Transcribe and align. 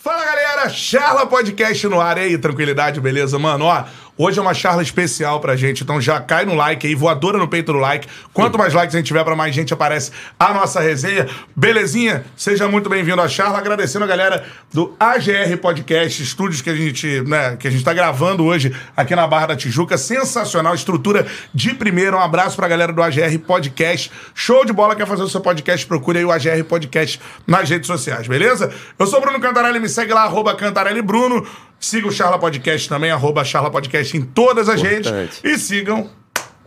Fala 0.00 0.24
galera, 0.24 0.68
Charla 0.68 1.26
Podcast 1.26 1.88
no 1.88 2.00
ar 2.00 2.18
aí, 2.18 2.38
tranquilidade, 2.38 3.00
beleza, 3.00 3.36
mano? 3.36 3.64
Ó, 3.64 3.84
hoje 4.18 4.38
é 4.38 4.42
uma 4.42 4.52
charla 4.52 4.82
especial 4.82 5.40
pra 5.40 5.56
gente, 5.56 5.84
então 5.84 6.00
já 6.00 6.20
cai 6.20 6.44
no 6.44 6.54
like 6.54 6.86
aí, 6.86 6.94
voadora 6.94 7.38
no 7.38 7.46
peito 7.46 7.72
do 7.72 7.78
like. 7.78 8.08
Quanto 8.34 8.58
mais 8.58 8.74
likes 8.74 8.94
a 8.94 8.98
gente 8.98 9.06
tiver, 9.06 9.22
pra 9.22 9.36
mais 9.36 9.54
gente 9.54 9.72
aparece 9.72 10.10
a 10.38 10.52
nossa 10.52 10.80
resenha. 10.80 11.28
Belezinha? 11.54 12.24
Seja 12.36 12.66
muito 12.68 12.90
bem-vindo 12.90 13.22
à 13.22 13.28
charla, 13.28 13.58
agradecendo 13.58 14.04
a 14.04 14.08
galera 14.08 14.44
do 14.72 14.94
AGR 14.98 15.56
Podcast, 15.60 16.22
estúdios 16.22 16.60
que 16.60 16.68
a 16.68 16.74
gente, 16.74 17.22
né, 17.22 17.56
que 17.56 17.68
a 17.68 17.70
gente 17.70 17.84
tá 17.84 17.94
gravando 17.94 18.44
hoje 18.44 18.74
aqui 18.96 19.14
na 19.14 19.26
Barra 19.26 19.46
da 19.46 19.56
Tijuca. 19.56 19.96
Sensacional, 19.96 20.74
estrutura 20.74 21.26
de 21.54 21.72
primeiro. 21.74 22.16
Um 22.16 22.20
abraço 22.20 22.56
pra 22.56 22.66
galera 22.66 22.92
do 22.92 23.02
AGR 23.02 23.38
Podcast. 23.46 24.10
Show 24.34 24.64
de 24.64 24.72
bola, 24.72 24.96
quer 24.96 25.06
fazer 25.06 25.22
o 25.22 25.28
seu 25.28 25.40
podcast? 25.40 25.86
Procure 25.86 26.18
aí 26.18 26.24
o 26.24 26.32
AGR 26.32 26.64
Podcast 26.68 27.20
nas 27.46 27.70
redes 27.70 27.86
sociais, 27.86 28.26
beleza? 28.26 28.72
Eu 28.98 29.06
sou 29.06 29.18
o 29.18 29.22
Bruno 29.22 29.40
Cantarelli, 29.40 29.78
me 29.78 29.88
segue 29.88 30.12
lá, 30.12 30.24
arroba 30.24 30.54
Cantarelli 30.54 31.02
Bruno. 31.02 31.46
Siga 31.80 32.08
o 32.08 32.12
Charla 32.12 32.38
Podcast 32.38 32.88
também, 32.88 33.10
arroba 33.10 33.44
Charla 33.44 33.70
Podcast 33.70 34.16
em 34.16 34.22
todas 34.22 34.68
as 34.68 34.82
redes. 34.82 35.06
Importante. 35.10 35.40
E 35.44 35.56
sigam 35.58 36.10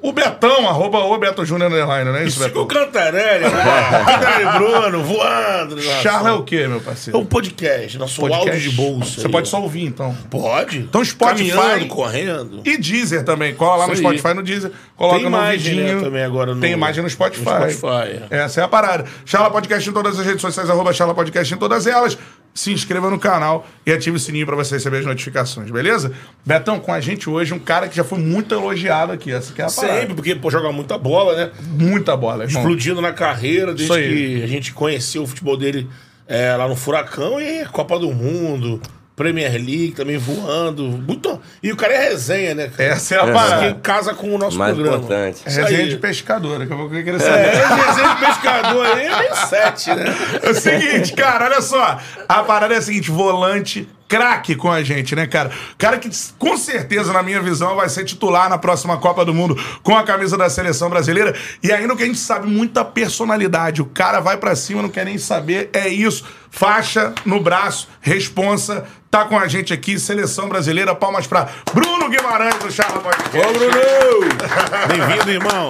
o 0.04 0.12
Betão, 0.12 0.68
arroba 0.68 0.98
o 1.00 1.16
Beto 1.20 1.46
Júnior 1.46 1.70
Underline, 1.72 2.10
não 2.10 2.16
é 2.18 2.24
isso, 2.24 2.42
Siga 2.42 2.60
o 2.60 2.66
Betão? 2.66 2.86
Cantarelli, 2.86 3.44
né? 3.44 4.04
Cantarelli 4.06 4.52
Bruno, 4.58 5.04
voando. 5.04 5.80
Charla 6.02 6.30
é 6.30 6.32
o 6.32 6.44
quê, 6.44 6.66
meu 6.66 6.78
É 6.78 6.80
parceiro? 6.80 7.20
um 7.20 7.26
podcast, 7.26 7.98
nosso 8.00 8.20
Podcast. 8.22 8.50
áudio 8.50 8.70
de 8.70 8.76
bolsa. 8.76 9.20
Você 9.22 9.28
aí, 9.28 9.32
pode 9.32 9.48
ó. 9.48 9.52
só 9.52 9.62
ouvir, 9.62 9.84
então. 9.86 10.18
Pode. 10.30 10.80
Então, 10.80 11.04
Spotify- 11.06 11.52
Caminhando, 11.52 11.86
correndo. 11.88 12.62
E 12.66 12.78
Deezer 12.80 13.24
também. 13.24 13.54
Cola 13.54 13.76
lá 13.86 13.88
no. 13.88 13.96
Spotify 13.96 14.34
no 14.34 14.42
Deezer. 14.42 14.72
Coloca 14.96 15.18
Tem 15.20 15.24
no 15.26 15.30
imagem, 15.30 15.76
vidinho. 15.76 15.98
né, 15.98 16.04
também 16.04 16.24
agora 16.24 16.56
no- 16.56 16.62
Tem 16.62 16.72
imagem 16.72 17.04
no 17.04 17.10
Spotify. 17.10 17.44
no 17.46 17.70
Spotify, 17.70 18.24
Essa 18.32 18.62
é 18.62 18.64
a 18.64 18.68
parada. 18.68 19.06
Charla 19.24 19.52
Podcast 19.52 19.88
em 19.88 19.94
todas 19.94 20.18
as 20.20 20.26
redes 20.26 20.42
sociais, 20.42 20.68
arroba 20.70 20.92
Charla 20.94 21.14
Podcast 21.14 21.54
em 21.54 21.58
todas 21.58 21.86
elas. 21.86 22.18
Se 22.54 22.72
inscreva 22.72 23.10
no 23.10 23.18
canal 23.18 23.66
e 23.86 23.92
ative 23.92 24.18
o 24.18 24.20
sininho 24.20 24.46
pra 24.46 24.56
você 24.56 24.76
receber 24.76 24.98
as 24.98 25.06
notificações, 25.06 25.72
beleza? 25.72 26.12
Betão, 26.46 26.80
com 26.80 26.94
a 26.94 27.00
gente 27.00 27.30
hoje, 27.30 27.54
um 27.54 27.60
cara 27.60 27.88
que 27.88 27.96
já 27.96 28.04
foi 28.04 28.20
muito 28.20 28.54
elogiado 28.54 29.14
aqui. 29.14 29.32
Essa 29.32 29.54
que 29.54 29.62
é 29.62 29.66
a 29.66 29.72
parada. 29.72 30.00
Sempre, 30.02 30.16
porque 30.16 30.36
pô, 30.36 30.52
joga 30.52 30.72
muita 30.72 30.98
bola, 30.98 31.36
né? 31.36 31.52
Muita 31.62 32.16
bola, 32.18 32.44
irmão. 32.44 32.62
Explodindo 32.62 33.02
na 33.02 33.14
carreira, 33.14 33.74
desde 33.74 33.94
que 33.94 34.44
a 34.44 34.48
gente 34.48 34.74
conheceu 34.74 35.24
o 35.24 35.28
futebol 35.28 35.56
dele 35.56 35.88
é, 36.28 36.56
lá 36.56 36.68
no 36.68 36.76
Furacão 36.76 37.40
e 37.40 37.66
Copa 37.68 37.98
do 37.98 38.12
Mundo. 38.12 38.82
Premier 39.22 39.52
League 39.54 39.92
também 39.92 40.18
voando. 40.18 40.84
Muito... 40.84 41.40
E 41.62 41.72
o 41.72 41.76
cara 41.76 41.94
é 41.94 42.10
resenha, 42.10 42.56
né? 42.56 42.72
cara? 42.76 42.90
Essa 42.90 43.16
é 43.16 43.20
a 43.20 43.32
parada. 43.32 43.74
que 43.74 43.80
casa 43.82 44.14
com 44.14 44.34
o 44.34 44.38
nosso 44.38 44.58
Mais 44.58 44.74
programa. 44.74 44.98
importante. 44.98 45.42
É 45.46 45.50
resenha 45.50 45.80
aí. 45.80 45.90
de 45.90 45.98
pescador, 45.98 46.60
daqui 46.60 46.74
a 46.74 46.76
pouco 46.76 46.96
eu 46.96 47.04
queria 47.04 47.20
É, 47.20 47.54
saber. 47.54 47.86
resenha 47.86 48.16
de 48.16 48.26
pescador 48.26 48.86
aí 48.86 49.06
é 49.06 49.18
meio 49.20 49.36
sete, 49.48 49.94
né? 49.94 50.06
É 50.44 50.50
o 50.50 50.56
seguinte, 50.56 51.14
cara, 51.14 51.46
olha 51.46 51.62
só. 51.62 52.00
A 52.28 52.44
parada 52.44 52.74
é 52.74 52.78
a 52.78 52.82
seguinte: 52.82 53.12
volante, 53.12 53.88
craque 54.12 54.56
com 54.56 54.70
a 54.70 54.84
gente, 54.84 55.16
né, 55.16 55.26
cara? 55.26 55.50
Cara 55.78 55.98
que 55.98 56.10
com 56.38 56.58
certeza, 56.58 57.14
na 57.14 57.24
minha 57.24 57.42
visão, 57.42 57.78
vai 57.78 57.88
ser 57.88 58.04
titular 58.04 58.50
na 58.50 58.58
próxima 58.58 58.98
Copa 58.98 59.24
do 59.24 59.34
Mundo 59.34 59.58
com 59.82 59.96
a 59.96 60.04
camisa 60.04 60.38
da 60.38 60.50
seleção 60.50 60.90
brasileira. 60.90 61.34
E 61.64 61.72
ainda 61.72 61.94
o 61.94 61.96
que 61.98 62.04
a 62.04 62.06
gente 62.06 62.20
sabe, 62.20 62.46
muita 62.46 62.84
personalidade. 62.84 63.82
O 63.82 63.86
cara 63.86 64.20
vai 64.20 64.36
pra 64.36 64.54
cima, 64.54 64.82
não 64.82 64.90
quer 64.90 65.06
nem 65.06 65.18
saber. 65.18 65.70
É 65.72 65.88
isso. 65.88 66.26
Faixa 66.50 67.14
no 67.26 67.40
braço, 67.40 67.88
responsa. 68.02 68.84
Tá 69.10 69.24
com 69.24 69.40
a 69.40 69.48
gente 69.48 69.72
aqui, 69.72 69.98
seleção 69.98 70.50
brasileira. 70.50 70.94
Palmas 70.94 71.26
pra 71.26 71.48
Bruno 71.74 72.10
Guimarães 72.10 72.56
do 72.56 72.70
Charla 72.70 73.00
Podcast. 73.00 73.38
Ô, 73.38 73.54
Bruno! 73.54 74.28
Bem-vindo, 75.08 75.32
irmão. 75.32 75.70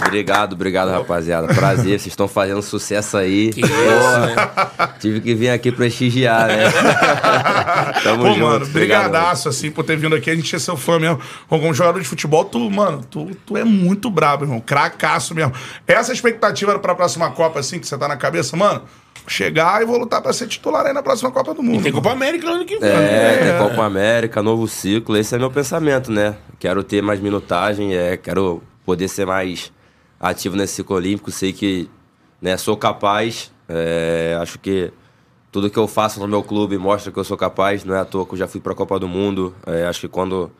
Obrigado, 0.00 0.52
obrigado, 0.54 0.90
rapaziada. 0.90 1.48
Prazer, 1.48 1.98
vocês 1.98 2.06
estão 2.06 2.28
fazendo 2.28 2.62
sucesso 2.62 3.16
aí. 3.16 3.52
Que 3.52 3.60
isso, 3.60 3.72
Porra, 3.72 4.94
Tive 5.00 5.20
que 5.20 5.34
vir 5.34 5.50
aqui 5.50 5.72
prestigiar, 5.72 6.48
né? 6.48 6.64
Tamo 8.02 8.22
Pô, 8.24 8.28
junto. 8.28 8.40
mano, 8.40 8.66
brigadaço, 8.66 9.48
assim, 9.48 9.70
por 9.70 9.84
ter 9.84 9.96
vindo 9.96 10.14
aqui. 10.14 10.30
A 10.30 10.34
gente 10.34 10.54
é 10.54 10.58
seu 10.58 10.76
fã 10.76 10.98
mesmo. 10.98 11.18
Como 11.48 11.72
jogador 11.74 12.00
de 12.00 12.06
futebol, 12.06 12.44
tu, 12.44 12.70
mano, 12.70 13.02
tu, 13.10 13.30
tu 13.46 13.56
é 13.56 13.64
muito 13.64 14.10
brabo, 14.10 14.44
irmão. 14.44 14.60
Cracaço 14.60 15.34
mesmo. 15.34 15.52
Essa 15.86 16.12
expectativa 16.12 16.78
pra 16.78 16.94
próxima 16.94 17.30
Copa, 17.30 17.60
assim, 17.60 17.78
que 17.78 17.86
você 17.86 17.96
tá 17.96 18.06
na 18.08 18.16
cabeça, 18.16 18.56
mano, 18.56 18.82
chegar 19.26 19.82
e 19.82 19.84
vou 19.84 19.98
lutar 19.98 20.20
pra 20.20 20.32
ser 20.32 20.46
titular 20.46 20.86
aí 20.86 20.92
na 20.92 21.02
próxima 21.02 21.30
Copa 21.30 21.54
do 21.54 21.62
Mundo. 21.62 21.82
Tem 21.82 21.92
Copa 21.92 22.10
América 22.12 22.46
no 22.46 22.54
ano 22.54 22.64
que 22.64 22.78
vem. 22.78 22.90
É, 22.90 23.58
tem 23.58 23.68
Copa 23.68 23.84
América, 23.84 24.42
novo 24.42 24.66
ciclo. 24.68 25.16
Esse 25.16 25.34
é 25.34 25.38
meu 25.38 25.50
pensamento, 25.50 26.10
né? 26.10 26.36
Quero 26.58 26.82
ter 26.82 27.02
mais 27.02 27.20
minutagem, 27.20 27.94
é, 27.94 28.16
quero 28.16 28.62
poder 28.84 29.08
ser 29.08 29.26
mais 29.26 29.72
ativo 30.22 30.56
nesse 30.56 30.74
ciclo 30.74 30.96
olímpico. 30.96 31.30
Sei 31.30 31.52
que 31.52 31.90
né, 32.40 32.56
sou 32.56 32.76
capaz. 32.76 33.52
é, 33.68 34.38
acho 34.40 34.58
que 34.58 34.92
tudo 35.50 35.68
que 35.68 35.78
eu 35.78 35.86
faço 35.86 36.18
no 36.18 36.26
meu 36.26 36.42
clube 36.42 36.78
mostra 36.78 37.12
que 37.12 37.18
eu 37.18 37.24
sou 37.24 37.36
capaz. 37.36 37.84
Não 37.84 37.94
é 37.94 38.00
à 38.00 38.04
toa 38.04 38.24
que 38.24 38.32
eu 38.32 38.38
já 38.38 38.46
fui 38.48 38.60
para 38.60 38.72
a 38.72 38.76
Copa 38.76 38.98
do 38.98 39.08
Mundo. 39.08 39.54
É, 39.66 39.84
acho 39.84 40.00
que 40.00 40.08
quando 40.08 40.50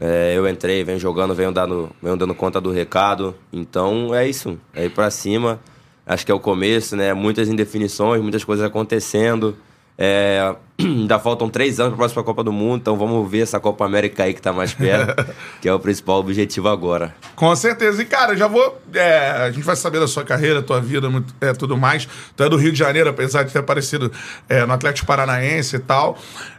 é, 0.00 0.34
eu 0.36 0.48
entrei, 0.48 0.84
venho 0.84 0.98
jogando, 0.98 1.34
venho 1.34 1.50
dando, 1.50 1.90
venho 2.00 2.16
dando 2.16 2.34
conta 2.34 2.60
do 2.60 2.70
recado. 2.70 3.34
Então 3.52 4.14
é 4.14 4.28
isso, 4.28 4.58
é 4.72 4.84
ir 4.84 4.90
para 4.90 5.10
cima. 5.10 5.58
Acho 6.06 6.24
que 6.24 6.32
é 6.32 6.34
o 6.34 6.40
começo, 6.40 6.96
né? 6.96 7.12
Muitas 7.12 7.48
indefinições, 7.48 8.22
muitas 8.22 8.44
coisas 8.44 8.64
acontecendo. 8.64 9.56
É, 10.00 10.54
ainda 10.78 11.18
faltam 11.18 11.48
três 11.48 11.80
anos 11.80 11.90
para 11.90 11.96
a 11.96 11.98
próxima 11.98 12.22
Copa 12.22 12.44
do 12.44 12.52
Mundo, 12.52 12.80
então 12.82 12.96
vamos 12.96 13.28
ver 13.28 13.40
essa 13.40 13.58
Copa 13.58 13.84
América 13.84 14.22
aí 14.22 14.32
que 14.32 14.40
tá 14.40 14.52
mais 14.52 14.72
perto, 14.72 15.26
que 15.60 15.68
é 15.68 15.74
o 15.74 15.80
principal 15.80 16.20
objetivo 16.20 16.68
agora. 16.68 17.14
Com 17.34 17.54
certeza. 17.56 18.00
E, 18.00 18.04
cara, 18.04 18.36
já 18.36 18.46
vou. 18.46 18.80
é, 18.94 19.30
a 19.30 19.50
gente 19.50 19.64
vai 19.64 19.74
saber 19.74 19.98
da 19.98 20.06
sua 20.06 20.24
carreira, 20.24 20.62
tua 20.62 20.80
vida, 20.80 21.08
é, 21.40 21.52
tudo 21.52 21.76
mais. 21.76 22.08
Tu 22.36 22.44
é 22.44 22.48
do 22.48 22.56
Rio 22.56 22.70
de 22.70 22.78
Janeiro, 22.78 23.10
apesar 23.10 23.42
de 23.42 23.52
ter 23.52 23.58
aparecido 23.58 24.12
é, 24.48 24.64
no 24.64 24.72
Atlético 24.72 25.06
Paranaense 25.06 25.74
e 25.74 25.80
tal. 25.80 26.16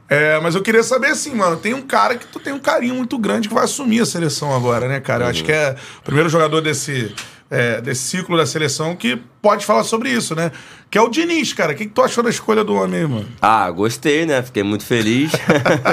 É, 0.10 0.40
mas 0.40 0.56
eu 0.56 0.64
queria 0.64 0.82
saber 0.82 1.08
assim, 1.08 1.36
mano, 1.36 1.56
tem 1.56 1.74
um 1.74 1.84
cara 1.84 2.16
que 2.16 2.26
tu 2.26 2.40
tem 2.40 2.52
um 2.52 2.60
carinho 2.60 2.96
muito 2.96 3.18
grande 3.18 3.48
que 3.48 3.54
vai 3.54 3.64
assumir 3.64 4.02
a 4.02 4.06
seleção 4.08 4.54
agora, 4.56 4.88
né, 4.88 5.00
cara? 5.00 5.26
Eu 5.26 5.30
acho 5.30 5.44
que 5.44 5.52
é 5.52 5.76
o 6.00 6.02
primeiro 6.02 6.28
jogador 6.28 6.62
desse, 6.62 7.14
é, 7.50 7.82
desse 7.82 8.04
ciclo 8.04 8.38
da 8.38 8.46
seleção 8.46 8.96
que 8.96 9.16
pode 9.42 9.66
falar 9.66 9.84
sobre 9.84 10.12
isso, 10.12 10.36
né? 10.36 10.52
Que 10.90 10.98
é 10.98 11.02
o 11.02 11.10
Diniz, 11.10 11.54
cara. 11.54 11.74
O 11.74 11.76
que, 11.76 11.86
que 11.86 11.92
tu 11.92 12.02
achou 12.02 12.24
da 12.24 12.30
escolha 12.30 12.64
do 12.64 12.76
homem 12.76 13.02
aí, 13.02 13.08
mano? 13.08 13.28
Ah, 13.42 13.70
gostei, 13.72 14.26
né? 14.26 14.42
Fiquei 14.44 14.64
muito 14.64 14.86
feliz. 14.86 15.32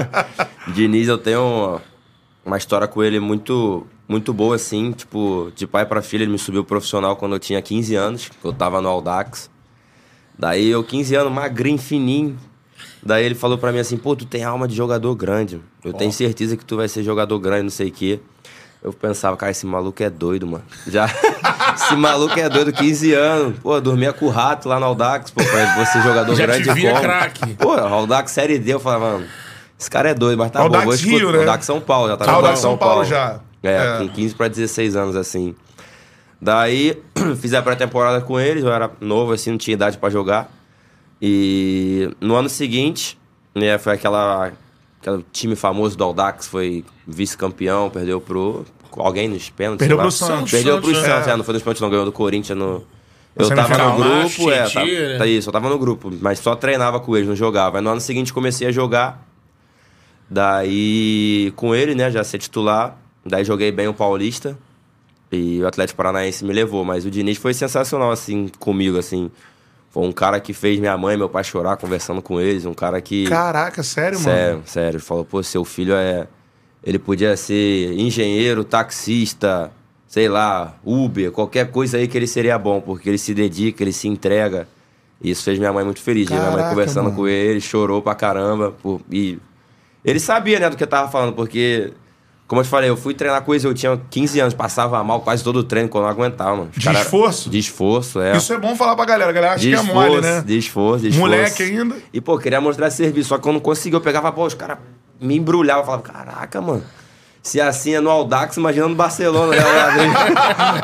Diniz, 0.68 1.08
eu 1.08 1.18
tenho 1.18 1.80
uma, 2.44 2.58
história 2.58 2.86
com 2.86 3.02
ele 3.02 3.18
muito 3.18 3.86
muito 4.08 4.32
boa, 4.32 4.56
assim. 4.56 4.92
Tipo, 4.92 5.50
de 5.56 5.66
pai 5.66 5.86
pra 5.86 6.02
filha, 6.02 6.22
ele 6.22 6.32
me 6.32 6.38
subiu 6.38 6.64
profissional 6.64 7.16
quando 7.16 7.34
eu 7.34 7.38
tinha 7.38 7.60
15 7.60 7.94
anos, 7.94 8.28
que 8.28 8.44
eu 8.44 8.52
tava 8.52 8.80
no 8.80 8.88
Audax. 8.88 9.50
Daí 10.38 10.68
eu, 10.68 10.84
15 10.84 11.14
anos, 11.14 11.32
magrinho, 11.32 11.78
fininho. 11.78 12.38
Daí 13.02 13.24
ele 13.24 13.34
falou 13.34 13.56
pra 13.56 13.72
mim 13.72 13.78
assim, 13.78 13.96
pô, 13.96 14.14
tu 14.14 14.26
tem 14.26 14.44
alma 14.44 14.68
de 14.68 14.74
jogador 14.74 15.14
grande. 15.14 15.60
Eu 15.82 15.92
tenho 15.92 16.12
certeza 16.12 16.56
que 16.56 16.64
tu 16.64 16.76
vai 16.76 16.88
ser 16.88 17.02
jogador 17.02 17.38
grande, 17.38 17.62
não 17.62 17.70
sei 17.70 17.88
o 17.88 17.92
quê. 17.92 18.20
Eu 18.82 18.92
pensava, 18.92 19.36
cara, 19.36 19.50
esse 19.50 19.66
maluco 19.66 20.00
é 20.02 20.08
doido, 20.10 20.46
mano. 20.46 20.64
Já. 20.86 21.06
esse 21.74 21.96
maluco 21.96 22.38
é 22.38 22.48
doido, 22.48 22.72
15 22.72 23.12
anos. 23.14 23.58
Pô, 23.58 23.80
dormia 23.80 24.12
com 24.12 24.26
o 24.26 24.28
rato 24.30 24.68
lá 24.68 24.78
no 24.78 24.86
Audax, 24.86 25.30
pô, 25.30 25.42
pra 25.42 25.84
você 25.84 26.00
jogador 26.02 26.34
Já 26.36 26.44
te 26.44 26.46
grande 26.62 26.72
via 26.80 26.90
como? 26.90 27.02
craque. 27.02 27.54
Pô, 27.54 27.72
Audax 27.72 28.30
Série 28.30 28.58
D, 28.58 28.74
eu 28.74 28.80
falava, 28.80 29.12
mano, 29.12 29.26
esse 29.78 29.90
cara 29.90 30.10
é 30.10 30.14
doido, 30.14 30.38
mas 30.38 30.50
tá 30.52 30.60
Audax 30.60 30.80
bom. 30.84 30.86
Vou 30.86 30.94
escutar- 30.94 31.16
Rio, 31.16 31.32
né? 31.32 31.38
Audax 31.40 31.64
São 31.66 31.80
Paulo, 31.80 32.08
já 32.08 32.16
tá 32.16 32.26
no 32.26 32.32
Audax 32.32 32.58
São 32.60 32.76
Paulo 32.76 33.04
já. 33.04 33.40
É, 33.62 33.76
É. 33.76 33.98
com 33.98 34.08
15 34.08 34.34
pra 34.34 34.46
16 34.48 34.94
anos, 34.94 35.16
assim. 35.16 35.54
Daí, 36.40 37.02
fiz 37.40 37.54
a 37.54 37.62
pré-temporada 37.62 38.20
com 38.20 38.38
eles, 38.38 38.62
eu 38.62 38.72
era 38.72 38.90
novo, 39.00 39.32
assim, 39.32 39.50
não 39.50 39.58
tinha 39.58 39.72
idade 39.74 39.98
pra 39.98 40.10
jogar. 40.10 40.48
E 41.20 42.14
no 42.20 42.34
ano 42.36 42.48
seguinte, 42.48 43.18
né, 43.54 43.78
foi 43.78 43.94
aquela, 43.94 44.52
aquele 45.00 45.24
time 45.32 45.56
famoso 45.56 45.96
do 45.96 46.04
Aldax, 46.04 46.46
foi 46.46 46.84
vice-campeão, 47.06 47.90
perdeu 47.90 48.20
pro 48.20 48.64
alguém 48.96 49.28
nos 49.28 49.50
pênaltis. 49.50 49.86
Perdeu 49.86 49.98
pro 49.98 50.10
Santos. 50.10 50.50
Perdeu 50.50 50.80
pro 50.80 50.94
Santos, 50.94 51.08
Santos, 51.08 51.28
é. 51.28 51.30
é, 51.30 51.36
não 51.36 51.44
foi 51.44 51.54
nos 51.54 51.62
pênaltis, 51.62 51.80
não 51.80 51.90
ganhou 51.90 52.04
do 52.04 52.12
Corinthians 52.12 52.58
no. 52.58 52.84
Eu 53.34 53.48
tava 53.50 53.76
no 53.76 53.98
Lache, 53.98 54.36
grupo, 54.38 54.50
é, 54.50 54.68
tá, 54.68 54.82
né? 54.82 55.18
tá 55.18 55.26
isso, 55.26 55.48
eu 55.48 55.52
tava 55.52 55.68
no 55.68 55.78
grupo, 55.78 56.10
mas 56.22 56.38
só 56.38 56.56
treinava 56.56 56.98
com 57.00 57.14
ele, 57.14 57.26
não 57.26 57.36
jogava. 57.36 57.76
Aí 57.76 57.84
no 57.84 57.90
ano 57.90 58.00
seguinte 58.00 58.32
comecei 58.32 58.66
a 58.66 58.72
jogar. 58.72 59.26
Daí, 60.28 61.52
com 61.54 61.74
ele, 61.74 61.94
né, 61.94 62.10
já 62.10 62.24
ser 62.24 62.38
titular. 62.38 62.98
Daí 63.24 63.44
joguei 63.44 63.70
bem 63.70 63.88
o 63.88 63.94
Paulista. 63.94 64.58
E 65.30 65.60
o 65.60 65.66
Atlético 65.66 65.96
Paranaense 65.96 66.44
me 66.44 66.52
levou. 66.52 66.84
Mas 66.84 67.04
o 67.04 67.10
Diniz 67.10 67.38
foi 67.38 67.54
sensacional, 67.54 68.10
assim, 68.10 68.48
comigo, 68.58 68.98
assim. 68.98 69.30
Foi 69.96 70.06
um 70.06 70.12
cara 70.12 70.38
que 70.38 70.52
fez 70.52 70.78
minha 70.78 70.94
mãe 70.98 71.14
e 71.14 71.16
meu 71.16 71.26
pai 71.26 71.42
chorar 71.42 71.78
conversando 71.78 72.20
com 72.20 72.38
eles. 72.38 72.66
Um 72.66 72.74
cara 72.74 73.00
que. 73.00 73.26
Caraca, 73.30 73.82
sério, 73.82 74.20
mano? 74.20 74.30
Sério, 74.30 74.62
sério. 74.66 75.00
Falou, 75.00 75.24
pô, 75.24 75.42
seu 75.42 75.64
filho 75.64 75.94
é. 75.94 76.26
Ele 76.84 76.98
podia 76.98 77.34
ser 77.34 77.98
engenheiro, 77.98 78.62
taxista, 78.62 79.72
sei 80.06 80.28
lá, 80.28 80.74
Uber, 80.84 81.32
qualquer 81.32 81.70
coisa 81.70 81.96
aí 81.96 82.06
que 82.06 82.14
ele 82.18 82.26
seria 82.26 82.58
bom, 82.58 82.78
porque 82.78 83.08
ele 83.08 83.16
se 83.16 83.32
dedica, 83.32 83.82
ele 83.82 83.90
se 83.90 84.06
entrega. 84.06 84.68
E 85.18 85.30
isso 85.30 85.42
fez 85.42 85.58
minha 85.58 85.72
mãe 85.72 85.82
muito 85.82 86.02
feliz. 86.02 86.28
minha 86.28 86.42
mãe 86.42 86.50
Caraca, 86.50 86.68
conversando 86.68 87.04
mano. 87.04 87.16
com 87.16 87.26
ele, 87.26 87.58
chorou 87.58 88.02
pra 88.02 88.14
caramba. 88.14 88.74
pô, 88.82 89.00
e 89.10 89.38
ele 90.04 90.20
sabia, 90.20 90.60
né, 90.60 90.68
do 90.68 90.76
que 90.76 90.82
eu 90.82 90.88
tava 90.88 91.10
falando, 91.10 91.32
porque, 91.32 91.94
como 92.46 92.60
eu 92.60 92.64
te 92.64 92.70
falei, 92.70 92.88
eu 92.88 92.96
fui 92.96 93.12
treinar 93.12 93.42
com 93.42 93.52
eles, 93.52 93.64
eu 93.64 93.74
tinha 93.74 94.00
15 94.10 94.38
anos, 94.40 94.54
passava 94.54 95.02
mal 95.02 95.20
quase 95.20 95.42
todo 95.42 95.56
o 95.56 95.64
treino 95.64 95.88
quando 95.88 96.04
eu 96.04 96.10
não 96.10 96.14
aguentava, 96.16 96.50
mano. 96.56 96.68
Os 96.70 96.78
De 96.78 96.84
cara- 96.84 97.00
esforço? 97.00 97.50
De 97.50 97.58
esforço, 97.58 98.20
é. 98.20 98.36
Isso 98.36 98.52
é 98.52 98.58
bom 98.58 98.76
falar 98.76 98.94
pra 98.94 99.04
galera. 99.04 99.30
A 99.30 99.32
galera 99.32 99.54
acha 99.54 99.62
De 99.62 99.70
que 99.70 99.74
é 99.74 99.78
esforço, 99.80 100.08
mole, 100.10 100.20
né? 100.22 100.42
de 100.46 100.58
esforço, 100.58 101.02
de 101.02 101.08
esforço. 101.08 101.30
Moleque 101.30 101.62
ainda. 101.64 101.96
E, 102.12 102.20
pô, 102.20 102.38
queria 102.38 102.60
mostrar 102.60 102.88
serviço. 102.90 103.30
Só 103.30 103.38
que 103.38 103.48
eu 103.48 103.52
não 103.52 103.60
conseguia. 103.60 103.96
Eu 103.96 104.00
pegava, 104.00 104.30
pô, 104.30 104.44
os 104.46 104.54
caras 104.54 104.78
me 105.20 105.36
embrulhavam. 105.36 105.82
Eu 105.82 105.86
falava, 105.86 106.02
caraca, 106.02 106.60
mano. 106.60 106.84
Se 107.42 107.60
assim 107.60 107.94
é 107.94 108.00
no 108.00 108.10
Aldax, 108.10 108.56
imagina 108.56 108.88
no 108.88 108.96
Barcelona, 108.96 109.54
né? 109.54 109.62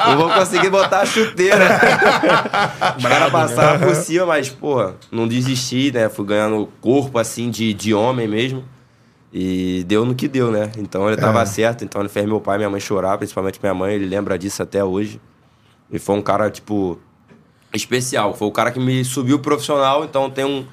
não 0.07 0.17
vou 0.29 0.31
conseguir 0.31 0.71
botar 0.71 1.01
a 1.01 1.07
chuteira. 1.07 1.59
Os 2.97 3.03
caras 3.05 3.33
passavam 3.33 3.89
por 3.89 3.95
cima, 3.97 4.27
mas, 4.27 4.49
pô, 4.49 4.93
não 5.11 5.27
desisti, 5.27 5.91
né? 5.93 6.09
Fui 6.09 6.25
ganhando 6.25 6.69
corpo, 6.81 7.19
assim, 7.19 7.51
de, 7.51 7.75
de 7.75 7.93
homem 7.93 8.29
mesmo. 8.29 8.65
E 9.33 9.83
deu 9.87 10.05
no 10.05 10.15
que 10.15 10.29
deu, 10.29 10.51
né? 10.51 10.71
Então 10.77 11.09
ele 11.09 11.17
tava 11.17 11.41
É. 11.43 11.47
certo. 11.47 11.85
Então 11.85 12.01
ele 12.03 12.09
fez 12.11 12.27
meu 12.27 12.41
pai 12.41 12.57
e 12.57 12.59
minha 12.59 12.71
mãe 12.71 12.81
chorar, 12.81 13.17
principalmente 13.17 13.59
minha 13.63 13.73
mãe. 13.73 13.95
Ele 13.95 14.07
lembra 14.07 14.39
disso 14.39 14.63
até 14.63 14.85
hoje. 14.85 15.21
E 15.91 15.99
foi 15.99 16.17
um 16.17 16.23
cara, 16.23 16.51
tipo, 16.51 16.99
especial. 17.73 18.35
Foi 18.35 18.49
o 18.49 18.53
cara 18.53 18.71
que 18.71 18.79
me 18.81 19.05
subiu 19.05 19.39
profissional, 19.39 20.05
então 20.05 20.29
tem 20.31 20.45
um, 20.45 20.67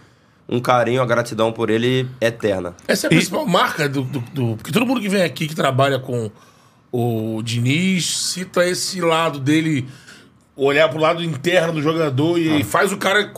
um 0.48 0.60
carinho, 0.60 1.00
uma 1.00 1.08
gratidão 1.08 1.52
por 1.54 1.70
ele 1.70 2.08
eterna. 2.20 2.76
Essa 2.88 3.06
é 3.06 3.08
a 3.08 3.10
principal 3.10 3.46
marca 3.46 3.88
do, 3.88 4.02
do, 4.04 4.20
do- 4.34 4.56
Porque 4.58 4.72
todo 4.72 4.86
mundo 4.86 5.00
que 5.00 5.10
vem 5.10 5.24
aqui, 5.24 5.48
que 5.48 5.56
trabalha 5.56 5.98
com 6.00 6.30
o 6.92 7.42
Diniz, 7.44 8.06
cita 8.34 8.66
esse 8.66 9.00
lado 9.00 9.40
dele, 9.40 9.88
olhar 10.56 10.90
pro 10.90 11.00
lado 11.00 11.24
interno 11.24 11.74
do 11.74 11.82
jogador 11.82 12.36
Ah. 12.36 12.40
e 12.40 12.64
faz 12.64 12.92
o 12.92 12.98
cara. 12.98 13.32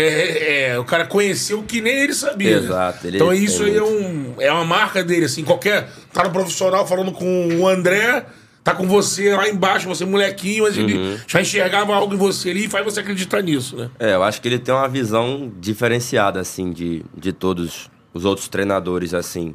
É, 0.00 0.08
é, 0.08 0.68
é, 0.70 0.78
o 0.78 0.84
cara 0.84 1.04
conhecer 1.06 1.54
o 1.54 1.62
que 1.62 1.80
nem 1.80 1.94
ele 2.04 2.14
sabia. 2.14 2.60
né? 2.60 2.66
Exato, 2.66 3.06
ele 3.06 3.16
então 3.16 3.28
tem 3.30 3.44
isso 3.44 3.62
aí 3.64 3.76
é, 3.76 3.82
um, 3.82 4.34
é 4.38 4.52
uma 4.52 4.64
marca 4.64 5.02
dele, 5.04 5.24
assim. 5.26 5.44
Qualquer. 5.44 5.88
Tá 6.12 6.24
no 6.24 6.30
profissional 6.30 6.86
falando 6.86 7.12
com 7.12 7.48
o 7.58 7.68
André. 7.68 8.24
Tá 8.64 8.74
com 8.74 8.86
você 8.86 9.34
lá 9.34 9.48
embaixo, 9.48 9.88
você 9.88 10.04
molequinho, 10.04 10.64
mas 10.64 10.76
Uhum. 10.76 10.84
ele 10.84 11.18
já 11.26 11.40
enxergava 11.40 11.94
algo 11.94 12.12
em 12.12 12.18
você 12.18 12.50
ali 12.50 12.66
e 12.66 12.68
faz 12.68 12.84
você 12.84 13.00
acreditar 13.00 13.40
nisso, 13.40 13.76
né? 13.76 13.88
É, 13.98 14.14
eu 14.14 14.22
acho 14.22 14.42
que 14.42 14.48
ele 14.48 14.58
tem 14.58 14.74
uma 14.74 14.86
visão 14.88 15.50
diferenciada, 15.58 16.38
assim, 16.40 16.70
de, 16.70 17.02
de 17.16 17.32
todos 17.32 17.88
os 18.12 18.26
outros 18.26 18.46
treinadores, 18.48 19.14
assim. 19.14 19.54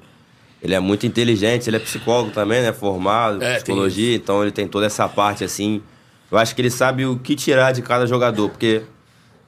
Ele 0.63 0.73
é 0.73 0.79
muito 0.79 1.05
inteligente, 1.05 1.69
ele 1.69 1.75
é 1.75 1.79
psicólogo 1.79 2.31
também, 2.31 2.63
né? 2.63 2.73
Formado, 2.73 3.43
É, 3.43 3.55
psicologia, 3.55 4.15
então 4.15 4.41
ele 4.41 4.51
tem 4.51 4.67
toda 4.67 4.87
essa 4.87 5.07
parte, 5.07 5.43
assim. 5.43 5.83
Eu 6.31 6.37
acho 6.39 6.55
que 6.55 6.61
ele 6.61 6.71
sabe 6.71 7.05
o 7.05 7.19
que 7.19 7.35
tirar 7.35 7.71
de 7.71 7.83
cada 7.83 8.07
jogador, 8.07 8.49
porque 8.49 8.81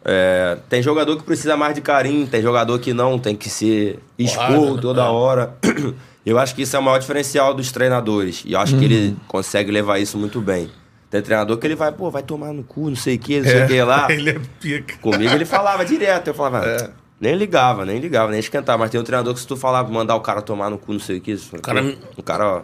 é, 0.05 0.57
tem 0.69 0.81
jogador 0.81 1.17
que 1.17 1.23
precisa 1.23 1.57
mais 1.57 1.73
de 1.73 1.81
carinho, 1.81 2.27
tem 2.27 2.41
jogador 2.41 2.77
que 2.79 2.93
não, 2.93 3.17
tem 3.17 3.35
que 3.35 3.49
ser 3.49 3.99
expor 4.19 4.79
toda 4.79 5.01
É. 5.01 5.05
hora. 5.09 5.57
Eu 6.25 6.39
acho 6.39 6.55
que 6.55 6.63
isso 6.63 6.75
é 6.75 6.79
o 6.79 6.81
maior 6.81 6.97
diferencial 6.97 7.53
dos 7.53 7.71
treinadores. 7.71 8.41
E 8.47 8.53
eu 8.53 8.59
acho 8.59 8.75
que 8.79 8.83
ele 8.83 9.15
consegue 9.27 9.71
levar 9.71 9.99
isso 9.99 10.17
muito 10.17 10.41
bem. 10.41 10.71
Tem 11.07 11.21
treinador 11.21 11.55
que 11.59 11.67
ele 11.67 11.75
vai, 11.75 11.91
pô, 11.91 12.09
vai 12.09 12.23
tomar 12.23 12.51
no 12.51 12.63
cu, 12.63 12.89
não 12.89 12.95
sei 12.95 13.17
o 13.17 13.19
que, 13.19 13.37
não 13.41 13.45
sei 13.47 13.63
o 13.63 13.67
que 13.67 13.79
lá. 13.83 14.07
Ele 14.11 14.31
é 14.31 14.39
pica. 14.59 14.97
Comigo 15.03 15.31
ele 15.35 15.45
falava 15.45 15.85
direto, 15.85 16.29
eu 16.29 16.33
falava, 16.33 16.65
É. 16.65 16.89
nem 17.21 17.35
ligava, 17.35 17.85
nem 17.85 17.99
ligava, 17.99 18.31
nem 18.31 18.39
esquentava. 18.39 18.79
Mas 18.79 18.89
tem 18.89 18.99
um 18.99 19.03
treinador 19.03 19.35
que 19.35 19.39
se 19.39 19.45
tu 19.45 19.55
falar, 19.55 19.83
mandar 19.83 20.15
o 20.15 20.19
cara 20.21 20.41
tomar 20.41 20.67
no 20.71 20.79
cu, 20.79 20.93
não 20.93 20.99
sei 20.99 21.19
o 21.19 21.21
que, 21.21 21.33
isso, 21.33 21.55
cara- 21.59 21.95
o 22.17 22.23
cara 22.23 22.47
ó, 22.47 22.61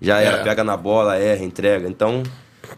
já 0.00 0.20
era, 0.22 0.38
É. 0.38 0.42
pega 0.42 0.64
na 0.64 0.74
bola, 0.74 1.14
erra, 1.18 1.44
entrega. 1.44 1.86
Então, 1.86 2.22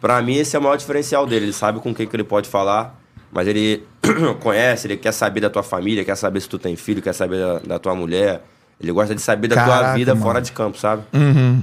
pra 0.01 0.21
mim 0.21 0.35
esse 0.35 0.57
é 0.57 0.59
o 0.59 0.63
maior 0.63 0.77
diferencial 0.77 1.25
dele. 1.25 1.45
Ele 1.47 1.53
sabe 1.53 1.79
com 1.79 1.95
quem 1.95 2.05
que 2.05 2.17
ele 2.17 2.25
pode 2.25 2.49
falar, 2.49 3.01
mas 3.37 3.47
ele 3.47 3.85
conhece, 4.41 4.87
ele 4.87 4.97
quer 4.97 5.13
saber 5.13 5.41
da 5.41 5.51
tua 5.51 5.63
família, 5.63 6.03
quer 6.07 6.17
saber 6.17 6.41
se 6.41 6.49
tu 6.49 6.59
tem 6.59 6.75
filho, 6.75 7.03
quer 7.03 7.13
saber 7.13 7.39
da, 7.39 7.59
da 7.59 7.79
tua 7.79 7.95
mulher. 7.95 8.43
Ele 8.81 8.91
gosta 8.93 9.15
de 9.15 9.21
saber 9.21 9.47
da 9.49 9.57
tua 9.57 9.65
Caraca, 9.75 9.95
vida 9.95 10.15
mano. 10.15 10.25
fora 10.27 10.41
de 10.41 10.53
campo, 10.53 10.79
sabe? 10.79 11.03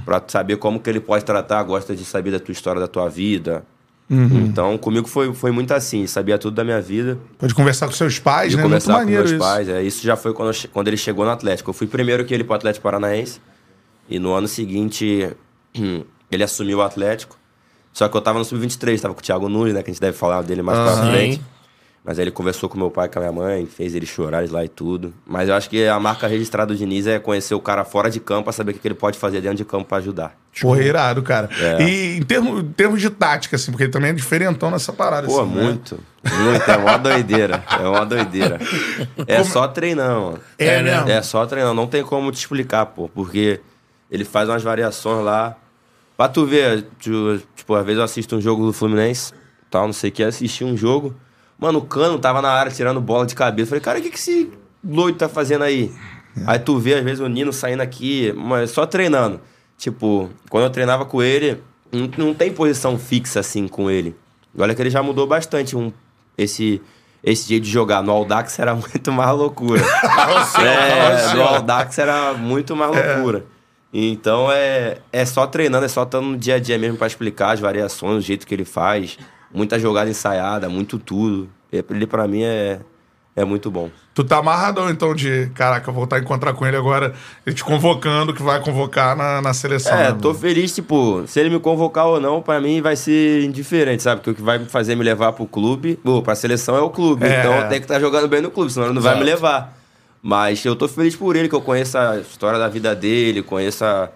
Pra 0.04 0.20
tu 0.20 0.30
saber 0.30 0.56
como 0.56 0.78
que 0.78 0.88
ele 0.88 1.00
pode 1.00 1.24
tratar, 1.24 1.60
gosta 1.64 1.96
de 1.96 2.04
saber 2.04 2.30
da 2.30 2.38
tua 2.38 2.52
história, 2.52 2.80
da 2.80 2.86
tua 2.86 3.08
vida. 3.08 3.64
Então, 4.08 4.78
comigo 4.78 5.08
foi, 5.08 5.34
foi 5.34 5.50
muito 5.50 5.72
assim, 5.74 6.06
sabia 6.06 6.38
tudo 6.38 6.54
da 6.54 6.62
minha 6.62 6.80
vida. 6.80 7.18
Pode 7.38 7.52
conversar 7.54 7.86
com 7.88 7.92
seus 7.92 8.20
pais, 8.20 8.50
De 8.50 8.56
né? 8.56 8.62
Muito 8.62 8.70
conversar 8.72 8.92
com 8.92 8.98
maneiro 9.00 9.22
meus 9.22 9.30
isso. 9.32 9.40
pais. 9.40 9.68
É, 9.68 9.82
isso 9.82 10.04
já 10.04 10.14
foi 10.14 10.32
quando, 10.32 10.50
eu 10.54 10.68
quando 10.72 10.86
ele 10.88 10.96
chegou 10.96 11.24
no 11.24 11.30
Atlético. 11.32 11.70
Eu 11.70 11.74
fui 11.74 11.88
primeiro 11.88 12.24
que 12.24 12.32
ele 12.32 12.44
pro 12.44 12.54
Atlético 12.54 12.84
Paranaense. 12.84 13.40
E 14.08 14.18
no 14.20 14.32
ano 14.32 14.46
seguinte, 14.46 15.28
ele 16.30 16.44
assumiu 16.44 16.78
o 16.78 16.82
Atlético. 16.82 17.36
Só 17.92 18.08
que 18.08 18.16
eu 18.16 18.20
tava 18.20 18.38
no 18.40 18.44
Sub-23, 18.44 19.00
tava 19.00 19.14
com 19.14 19.20
o 19.20 19.22
Thiago 19.22 19.48
Nunes, 19.48 19.72
né? 19.72 19.82
Que 19.82 19.90
a 19.90 19.92
gente 19.92 20.00
deve 20.00 20.16
falar 20.16 20.42
dele 20.42 20.62
mais 20.62 20.78
pra 20.78 20.90
Aham. 20.92 21.10
frente. 21.10 21.40
Mas 22.06 22.18
aí 22.18 22.24
ele 22.24 22.30
conversou 22.30 22.68
com 22.68 22.76
meu 22.76 22.90
pai, 22.90 23.08
com 23.08 23.18
a 23.18 23.22
minha 23.22 23.32
mãe, 23.32 23.64
fez 23.64 23.94
eles 23.94 24.10
chorarem 24.10 24.50
lá 24.50 24.62
e 24.62 24.68
tudo. 24.68 25.14
Mas 25.26 25.48
eu 25.48 25.54
acho 25.54 25.70
que 25.70 25.86
a 25.86 25.98
marca 25.98 26.26
registrada 26.26 26.74
do 26.74 26.76
Diniz 26.78 27.06
é 27.06 27.18
conhecer 27.18 27.54
o 27.54 27.60
cara 27.60 27.82
fora 27.82 28.10
de 28.10 28.20
campo 28.20 28.44
pra 28.44 28.52
saber 28.52 28.72
o 28.72 28.74
que 28.74 28.86
ele 28.86 28.94
pode 28.94 29.18
fazer 29.18 29.40
dentro 29.40 29.56
de 29.56 29.64
campo 29.64 29.86
pra 29.86 29.96
ajudar. 29.96 30.36
Porra, 30.60 30.82
irado, 30.82 31.22
cara. 31.22 31.48
É. 31.58 31.82
E 31.82 32.18
em 32.18 32.22
termos, 32.22 32.60
em 32.60 32.72
termos 32.72 33.00
de 33.00 33.08
tática, 33.08 33.56
assim, 33.56 33.70
porque 33.70 33.84
ele 33.84 33.90
também 33.92 34.10
é 34.10 34.12
diferentão 34.12 34.70
nessa 34.70 34.92
parada. 34.92 35.26
Pô, 35.26 35.40
assim, 35.40 35.54
né? 35.54 35.62
muito. 35.62 35.98
Muito. 36.30 36.70
É 36.70 36.76
uma 36.76 36.98
doideira. 36.98 37.64
É 37.80 37.88
uma 37.88 38.04
doideira. 38.04 38.58
É 39.26 39.42
só 39.42 39.66
treinando, 39.66 40.20
mano. 40.20 40.40
É, 40.58 40.82
mesmo. 40.82 41.08
É 41.08 41.22
só 41.22 41.46
treinando, 41.46 41.74
não 41.74 41.86
tem 41.86 42.02
como 42.02 42.30
te 42.30 42.36
explicar, 42.36 42.84
pô, 42.84 43.08
porque 43.08 43.60
ele 44.10 44.24
faz 44.26 44.46
umas 44.50 44.62
variações 44.62 45.24
lá. 45.24 45.56
Pra 46.18 46.28
tu 46.28 46.44
ver, 46.44 46.82
tu- 47.02 47.40
tipo, 47.56 47.74
às 47.74 47.84
vezes 47.86 47.98
eu 47.98 48.04
assisto 48.04 48.36
um 48.36 48.40
jogo 48.42 48.66
do 48.66 48.72
Fluminense, 48.74 49.32
tal, 49.70 49.86
não 49.86 49.92
sei 49.94 50.10
o 50.10 50.12
que, 50.12 50.22
assisti 50.22 50.62
um 50.64 50.76
jogo. 50.76 51.14
Mano, 51.64 51.78
o 51.78 51.82
Cano 51.82 52.18
tava 52.18 52.42
na 52.42 52.50
área 52.50 52.70
tirando 52.70 53.00
bola 53.00 53.24
de 53.24 53.34
cabeça. 53.34 53.70
Falei, 53.70 53.80
cara, 53.80 53.98
o 53.98 54.02
que, 54.02 54.10
que 54.10 54.18
esse 54.18 54.50
doido 54.82 55.16
tá 55.16 55.30
fazendo 55.30 55.64
aí? 55.64 55.90
Aí 56.46 56.58
tu 56.58 56.78
vê, 56.78 56.92
às 56.92 57.02
vezes, 57.02 57.20
o 57.20 57.26
Nino 57.26 57.54
saindo 57.54 57.80
aqui, 57.80 58.34
mas 58.36 58.70
só 58.70 58.84
treinando. 58.84 59.40
Tipo, 59.78 60.28
quando 60.50 60.64
eu 60.64 60.70
treinava 60.70 61.06
com 61.06 61.22
ele, 61.22 61.62
não, 61.90 62.10
não 62.18 62.34
tem 62.34 62.52
posição 62.52 62.98
fixa 62.98 63.40
assim 63.40 63.66
com 63.66 63.90
ele. 63.90 64.14
Olha 64.58 64.74
que 64.74 64.82
ele 64.82 64.90
já 64.90 65.02
mudou 65.02 65.26
bastante 65.26 65.74
um, 65.74 65.90
esse, 66.36 66.82
esse 67.22 67.48
jeito 67.48 67.64
de 67.64 67.70
jogar. 67.70 68.02
No 68.02 68.12
Aldax 68.12 68.58
era 68.58 68.74
muito 68.76 69.10
mais 69.10 69.34
loucura. 69.34 69.80
É, 70.60 71.34
no 71.34 71.42
Aldax 71.44 71.98
era 71.98 72.34
muito 72.34 72.76
mais 72.76 72.90
loucura. 72.94 73.46
Então 73.90 74.52
é, 74.52 74.98
é 75.10 75.24
só 75.24 75.46
treinando, 75.46 75.86
é 75.86 75.88
só 75.88 76.02
estando 76.02 76.26
no 76.26 76.36
dia 76.36 76.56
a 76.56 76.58
dia 76.58 76.78
mesmo 76.78 76.98
pra 76.98 77.06
explicar 77.06 77.52
as 77.52 77.60
variações, 77.60 78.18
o 78.18 78.20
jeito 78.20 78.46
que 78.46 78.54
ele 78.54 78.66
faz. 78.66 79.16
Muita 79.54 79.78
jogada 79.78 80.10
ensaiada, 80.10 80.68
muito 80.68 80.98
tudo. 80.98 81.48
Ele 81.72 82.06
pra 82.06 82.26
mim 82.26 82.42
é, 82.42 82.80
é 83.36 83.44
muito 83.44 83.70
bom. 83.70 83.88
Tu 84.12 84.22
tá 84.24 84.38
amarradão, 84.38 84.90
então, 84.90 85.14
de 85.14 85.50
caraca, 85.54 85.90
voltar 85.90 86.16
a 86.16 86.18
encontrar 86.18 86.54
com 86.54 86.66
ele 86.66 86.76
agora, 86.76 87.14
ele 87.46 87.54
te 87.54 87.64
convocando, 87.64 88.34
que 88.34 88.42
vai 88.42 88.60
convocar 88.60 89.16
na, 89.16 89.40
na 89.40 89.54
seleção. 89.54 89.92
É, 89.96 90.12
né, 90.12 90.18
tô 90.20 90.28
mano? 90.28 90.40
feliz, 90.40 90.74
tipo, 90.74 91.24
se 91.26 91.40
ele 91.40 91.50
me 91.50 91.58
convocar 91.58 92.06
ou 92.06 92.20
não, 92.20 92.42
pra 92.42 92.60
mim 92.60 92.80
vai 92.80 92.96
ser 92.96 93.44
indiferente, 93.44 94.02
sabe? 94.02 94.20
Porque 94.20 94.30
o 94.30 94.34
que 94.34 94.42
vai 94.42 94.58
me 94.58 94.66
fazer 94.66 94.96
me 94.96 95.04
levar 95.04 95.32
pro 95.32 95.46
clube, 95.46 95.98
ou 96.04 96.22
pra 96.22 96.34
seleção 96.34 96.76
é 96.76 96.80
o 96.80 96.90
clube. 96.90 97.24
É. 97.24 97.40
Então 97.40 97.54
eu 97.54 97.68
tenho 97.68 97.80
que 97.80 97.86
estar 97.86 98.00
jogando 98.00 98.28
bem 98.28 98.40
no 98.40 98.50
clube, 98.50 98.72
senão 98.72 98.86
ele 98.86 98.94
não 98.94 99.02
vai 99.02 99.14
me 99.14 99.22
Exato. 99.22 99.34
levar. 99.34 99.78
Mas 100.22 100.64
eu 100.64 100.74
tô 100.74 100.88
feliz 100.88 101.14
por 101.14 101.36
ele, 101.36 101.48
que 101.48 101.54
eu 101.54 101.60
conheço 101.60 101.98
a 101.98 102.18
história 102.18 102.58
da 102.58 102.68
vida 102.68 102.94
dele, 102.94 103.42
conheço 103.42 103.84
a, 103.84 104.10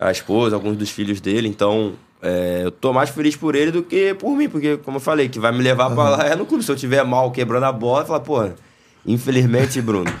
a 0.00 0.10
esposa, 0.10 0.56
alguns 0.56 0.76
dos 0.76 0.90
filhos 0.90 1.20
dele, 1.20 1.48
então 1.48 1.94
é, 2.22 2.60
eu 2.62 2.70
tô 2.70 2.92
mais 2.92 3.10
feliz 3.10 3.34
por 3.34 3.56
ele 3.56 3.72
do 3.72 3.82
que 3.82 4.14
por 4.14 4.36
mim, 4.36 4.48
porque, 4.48 4.76
como 4.76 4.98
eu 4.98 5.00
falei, 5.00 5.28
que 5.28 5.40
vai 5.40 5.50
me 5.50 5.58
levar 5.58 5.90
pra 5.90 6.08
lá 6.08 6.26
é 6.28 6.36
no 6.36 6.46
clube. 6.46 6.62
Se 6.62 6.70
eu 6.70 6.76
tiver 6.76 7.04
mal 7.04 7.32
quebrando 7.32 7.64
a 7.64 7.72
bola, 7.72 8.02
eu 8.02 8.06
falo, 8.06 8.20
pô, 8.20 8.48
infelizmente, 9.04 9.82
Bruno. 9.82 10.12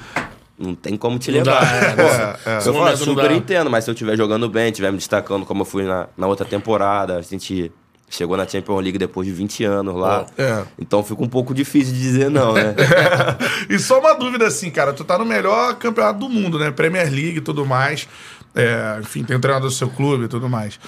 Não 0.58 0.74
tem 0.74 0.96
como 0.96 1.18
te 1.18 1.30
levar. 1.30 1.60
dá, 1.60 1.66
é, 1.66 1.94
Pô, 1.94 2.50
é. 2.50 2.56
Eu 2.56 2.74
falo, 2.74 2.96
super 2.96 3.28
dá. 3.28 3.34
entendo, 3.34 3.70
mas 3.70 3.84
se 3.84 3.90
eu 3.90 3.92
estiver 3.92 4.16
jogando 4.16 4.48
bem, 4.48 4.66
estiver 4.66 4.90
me 4.90 4.98
destacando 4.98 5.46
como 5.46 5.62
eu 5.62 5.64
fui 5.64 5.84
na, 5.84 6.08
na 6.16 6.26
outra 6.26 6.44
temporada, 6.44 7.18
a 7.18 7.22
gente 7.22 7.72
chegou 8.10 8.36
na 8.36 8.46
Champions 8.46 8.82
League 8.82 8.98
depois 8.98 9.26
de 9.26 9.32
20 9.32 9.64
anos 9.64 9.94
lá. 9.94 10.26
É. 10.36 10.62
Então 10.78 11.02
fica 11.02 11.22
um 11.22 11.28
pouco 11.28 11.54
difícil 11.54 11.94
de 11.94 12.00
dizer 12.00 12.30
não, 12.30 12.52
né? 12.52 12.74
e 13.70 13.78
só 13.78 13.98
uma 13.98 14.14
dúvida 14.14 14.46
assim, 14.46 14.70
cara. 14.70 14.92
Tu 14.92 15.04
tá 15.04 15.18
no 15.18 15.24
melhor 15.24 15.74
campeonato 15.76 16.18
do 16.18 16.28
mundo, 16.28 16.58
né? 16.58 16.70
Premier 16.70 17.10
League 17.10 17.38
e 17.38 17.40
tudo 17.40 17.64
mais. 17.64 18.06
É, 18.54 18.98
enfim, 19.00 19.24
tem 19.24 19.36
o 19.36 19.40
treinador 19.40 19.68
do 19.68 19.74
seu 19.74 19.88
clube 19.88 20.24
e 20.24 20.28
tudo 20.28 20.48
mais. 20.48 20.78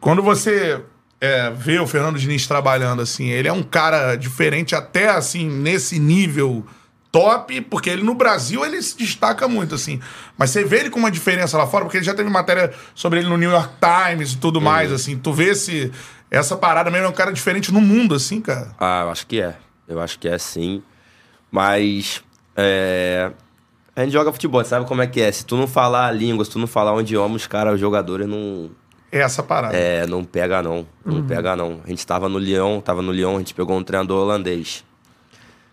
Quando 0.00 0.22
você 0.22 0.80
é, 1.20 1.50
vê 1.50 1.78
o 1.78 1.86
Fernando 1.86 2.18
Diniz 2.18 2.46
trabalhando 2.46 3.02
assim, 3.02 3.28
ele 3.28 3.48
é 3.48 3.52
um 3.52 3.62
cara 3.62 4.16
diferente 4.16 4.74
até 4.74 5.08
assim, 5.08 5.48
nesse 5.48 5.98
nível 5.98 6.64
top, 7.10 7.62
porque 7.62 7.88
ele 7.88 8.02
no 8.02 8.14
Brasil 8.14 8.64
ele 8.64 8.80
se 8.82 8.96
destaca 8.96 9.48
muito, 9.48 9.74
assim. 9.74 10.00
Mas 10.36 10.50
você 10.50 10.64
vê 10.64 10.80
ele 10.80 10.90
com 10.90 10.98
uma 10.98 11.10
diferença 11.10 11.56
lá 11.56 11.66
fora, 11.66 11.84
porque 11.84 11.96
ele 11.96 12.04
já 12.04 12.14
teve 12.14 12.28
matéria 12.28 12.72
sobre 12.94 13.20
ele 13.20 13.28
no 13.28 13.38
New 13.38 13.50
York 13.50 13.74
Times 13.80 14.32
e 14.32 14.38
tudo 14.38 14.60
mais, 14.60 14.92
assim. 14.92 15.16
Tu 15.16 15.32
vê 15.32 15.50
esse, 15.50 15.90
essa 16.30 16.56
parada 16.56 16.90
mesmo, 16.90 17.06
é 17.06 17.08
um 17.08 17.14
cara 17.14 17.32
diferente 17.32 17.72
no 17.72 17.80
mundo, 17.80 18.14
assim, 18.14 18.40
cara. 18.40 18.74
Ah, 18.78 19.02
eu 19.04 19.10
acho 19.10 19.26
que 19.26 19.40
é. 19.40 19.56
Eu 19.88 20.00
acho 20.00 20.18
que 20.18 20.28
é 20.28 20.36
sim. 20.36 20.82
Mas. 21.50 22.22
É... 22.54 23.30
A 23.94 24.02
gente 24.02 24.12
joga 24.12 24.30
futebol, 24.30 24.62
sabe 24.62 24.84
como 24.84 25.00
é 25.00 25.06
que 25.06 25.22
é? 25.22 25.32
Se 25.32 25.46
tu 25.46 25.56
não 25.56 25.66
falar 25.66 26.08
a 26.08 26.12
língua, 26.12 26.44
se 26.44 26.50
tu 26.50 26.58
não 26.58 26.66
falar 26.66 26.92
um 26.92 27.00
idioma, 27.00 27.34
os 27.34 27.46
caras, 27.46 27.74
os 27.74 27.80
jogadores 27.80 28.26
não. 28.26 28.70
Essa 29.18 29.42
parada. 29.42 29.76
É, 29.76 30.06
não 30.06 30.24
pega 30.24 30.62
não. 30.62 30.86
Não 31.04 31.26
pega 31.26 31.56
não. 31.56 31.80
A 31.84 31.88
gente 31.88 32.06
tava 32.06 32.28
no 32.28 32.38
Lyon, 32.38 32.80
tava 32.80 33.02
no 33.02 33.12
Lyon, 33.12 33.36
a 33.36 33.38
gente 33.38 33.54
pegou 33.54 33.76
um 33.76 33.82
treinador 33.82 34.22
holandês. 34.22 34.84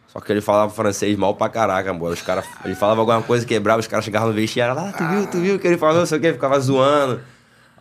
Só 0.08 0.20
que 0.20 0.32
ele 0.32 0.42
falava 0.42 0.72
francês 0.72 1.18
mal 1.18 1.34
pra 1.34 1.50
caraca, 1.50 1.90
amor. 1.90 2.12
Os 2.12 2.22
caras. 2.22 2.46
Ele 2.64 2.76
falava 2.76 3.02
alguma 3.02 3.22
coisa, 3.24 3.46
quebrava, 3.46 3.80
os 3.80 3.88
caras 3.88 4.06
chegavam 4.06 4.28
no 4.30 4.34
vestiário 4.34 4.76
lá, 4.76 4.92
tu 4.92 5.08
viu, 5.08 5.28
tu 5.28 5.38
viu 5.40 5.60
que 5.60 5.68
ele 5.68 5.78
falou, 5.78 6.00
não 6.00 6.06
sei 6.06 6.20
o 6.20 6.22
que, 6.22 6.34
ficava 6.34 6.60
zoando. 6.60 7.20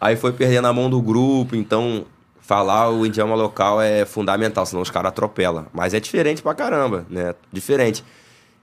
Aí 0.00 0.16
foi 0.16 0.32
perdendo 0.32 0.66
a 0.66 0.72
mão 0.72 0.88
do 0.88 1.00
grupo, 1.00 1.54
então 1.54 2.06
falar 2.40 2.90
o 2.90 3.06
idioma 3.06 3.34
local 3.34 3.80
é 3.80 4.04
fundamental, 4.04 4.64
senão 4.66 4.82
os 4.82 4.90
caras 4.90 5.10
atropelam. 5.10 5.66
Mas 5.72 5.94
é 5.94 6.00
diferente 6.00 6.42
pra 6.42 6.54
caramba, 6.54 7.06
né? 7.08 7.34
Diferente. 7.52 8.02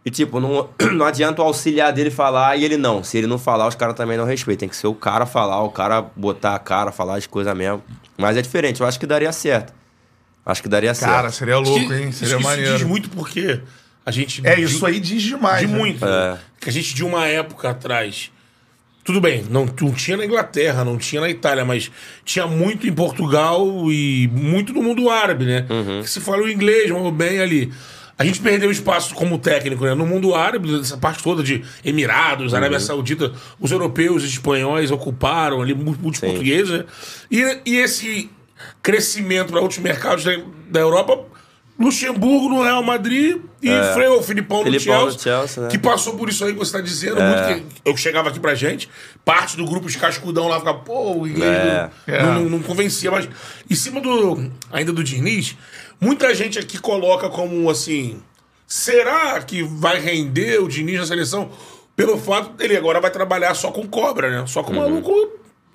E 0.10 0.12
tipo, 0.12 0.40
não, 0.40 0.68
não 0.94 1.06
adianta 1.06 1.40
o 1.40 1.46
auxiliar 1.46 1.94
dele 1.94 2.10
falar 2.10 2.58
e 2.58 2.66
ele 2.66 2.78
não. 2.78 3.04
Se 3.04 3.16
ele 3.20 3.28
não 3.28 3.38
falar, 3.38 3.68
os 3.68 3.76
caras 3.76 3.94
também 3.94 4.18
não 4.18 4.26
respeitam. 4.26 4.62
Tem 4.62 4.70
que 4.70 4.76
ser 4.76 4.88
o 4.88 4.96
cara 4.96 5.28
falar, 5.28 5.62
o 5.62 5.70
cara 5.70 6.02
botar 6.16 6.56
a 6.56 6.60
cara, 6.60 6.92
falar 6.92 7.16
as 7.18 7.28
coisas 7.28 7.56
mesmo. 7.56 7.84
Mas 8.18 8.36
é 8.36 8.42
diferente, 8.42 8.82
eu 8.82 8.88
acho 8.88 9.00
que 9.00 9.06
daria 9.06 9.32
certo. 9.32 9.72
Acho 10.44 10.64
que 10.64 10.68
daria 10.68 10.96
certo. 10.96 11.12
Cara, 11.12 11.30
seria 11.32 11.60
louco, 11.60 11.78
Isso- 11.80 11.94
hein? 11.94 12.10
isso- 12.10 12.20
Seria 12.26 12.38
isso 12.38 12.44
maneiro. 12.44 12.78
diz 12.78 12.84
muito 12.88 13.08
porque 13.12 13.60
a 14.04 14.10
gente. 14.10 14.42
É, 14.44 14.60
isso 14.60 14.84
aí 14.84 15.00
diz 15.00 15.22
demais. 15.22 15.62
De 15.62 15.68
né? 15.68 15.78
muito. 15.78 16.04
É. 16.04 16.40
Que 16.60 16.70
a 16.70 16.72
gente, 16.72 16.96
de 16.96 17.06
uma 17.06 17.28
época 17.28 17.70
atrás. 17.70 18.32
Tudo 19.04 19.22
bem, 19.22 19.44
não, 19.50 19.66
não 19.80 19.92
tinha 19.92 20.18
na 20.18 20.26
Inglaterra, 20.26 20.84
não 20.84 20.98
tinha 20.98 21.22
na 21.22 21.30
Itália, 21.30 21.64
mas 21.66 21.92
tinha 22.26 22.46
muito 22.48 22.88
em 22.88 22.94
Portugal 22.94 23.64
e 23.92 24.28
muito 24.34 24.74
no 24.74 24.82
mundo 24.84 25.08
árabe, 25.10 25.46
né? 25.46 25.66
Uhum. 25.70 26.02
Que 26.02 26.10
se 26.10 26.20
fala 26.20 26.42
o 26.44 26.50
inglês, 26.50 26.92
bem 27.14 27.40
ali. 27.40 27.72
A 28.20 28.26
gente 28.26 28.42
perdeu 28.42 28.70
espaço 28.70 29.16
como 29.16 29.40
técnico, 29.40 29.86
né? 29.86 29.96
No 29.96 30.06
mundo 30.06 30.36
árabe, 30.36 30.82
essa 30.82 30.98
parte 30.98 31.24
toda 31.24 31.42
de 31.42 31.64
Emirados, 31.86 32.54
Arábia 32.54 32.78
Uhum. 32.78 32.84
Saudita, 32.84 33.32
os 33.58 33.72
europeus 33.72 34.24
e 34.24 34.28
espanhóis 34.28 34.92
ocuparam 34.92 35.62
ali, 35.62 35.74
mu- 35.74 35.96
muitos 36.00 36.20
portugueses, 36.20 36.70
né? 36.80 36.86
E, 37.32 37.60
e 37.66 37.76
esse 37.78 38.30
crescimento 38.84 39.52
para 39.54 39.62
outros 39.62 39.80
mercados 39.80 40.26
da, 40.26 40.34
da 40.70 40.80
Europa, 40.82 41.18
Luxemburgo 41.80 42.50
no 42.50 42.62
Real 42.62 42.84
Madrid 42.84 43.38
e 43.64 43.70
freou 43.94 44.20
o 44.20 44.24
Filipão, 44.24 44.62
É. 44.62 44.64
Filipão 44.66 45.00
no 45.00 45.06
no 45.06 45.12
Chelsea, 45.12 45.20
Chelsea, 45.38 45.64
né? 45.64 45.70
que 45.70 45.78
passou 45.78 46.18
por 46.18 46.28
isso 46.28 46.44
aí 46.44 46.52
que 46.52 46.60
você 46.60 46.74
tá 46.74 46.82
dizendo, 46.82 47.22
É. 47.22 47.54
muito 47.56 47.72
que 47.74 47.90
eu 47.90 47.96
chegava 47.96 48.28
aqui 48.28 48.40
pra 48.40 48.54
gente, 48.54 48.90
parte 49.24 49.56
do 49.56 49.64
grupo, 49.66 49.88
os 49.88 49.96
cascudão 49.96 50.50
lá, 50.50 50.60
ficava, 50.60 50.80
pô, 50.80 51.20
o 51.22 51.28
inglês 51.28 51.50
É. 51.56 51.90
não, 52.06 52.14
É. 52.16 52.24
não- 52.24 52.34
não- 52.44 52.50
não 52.50 52.60
convencia, 52.62 53.10
mas 53.10 53.30
em 53.70 53.76
cima 53.76 54.02
do, 54.02 54.52
ainda 54.74 54.92
do 54.92 55.02
Diniz, 55.02 55.56
muita 56.00 56.34
gente 56.36 56.58
aqui 56.60 56.78
coloca 56.78 57.30
como, 57.30 57.70
assim, 57.70 58.22
será 58.68 59.42
que 59.42 59.64
vai 59.64 60.00
render 60.00 60.60
o 60.62 60.68
Diniz 60.68 61.00
na 61.00 61.06
seleção 61.06 61.52
pelo 61.96 62.18
fato 62.18 62.52
dele 62.54 62.78
agora 62.78 63.02
vai 63.02 63.12
trabalhar 63.12 63.54
só 63.56 63.72
com 63.72 63.88
cobra, 63.88 64.30
né? 64.30 64.48
Só 64.48 64.64
com 64.64 64.74
maluco, 64.74 65.12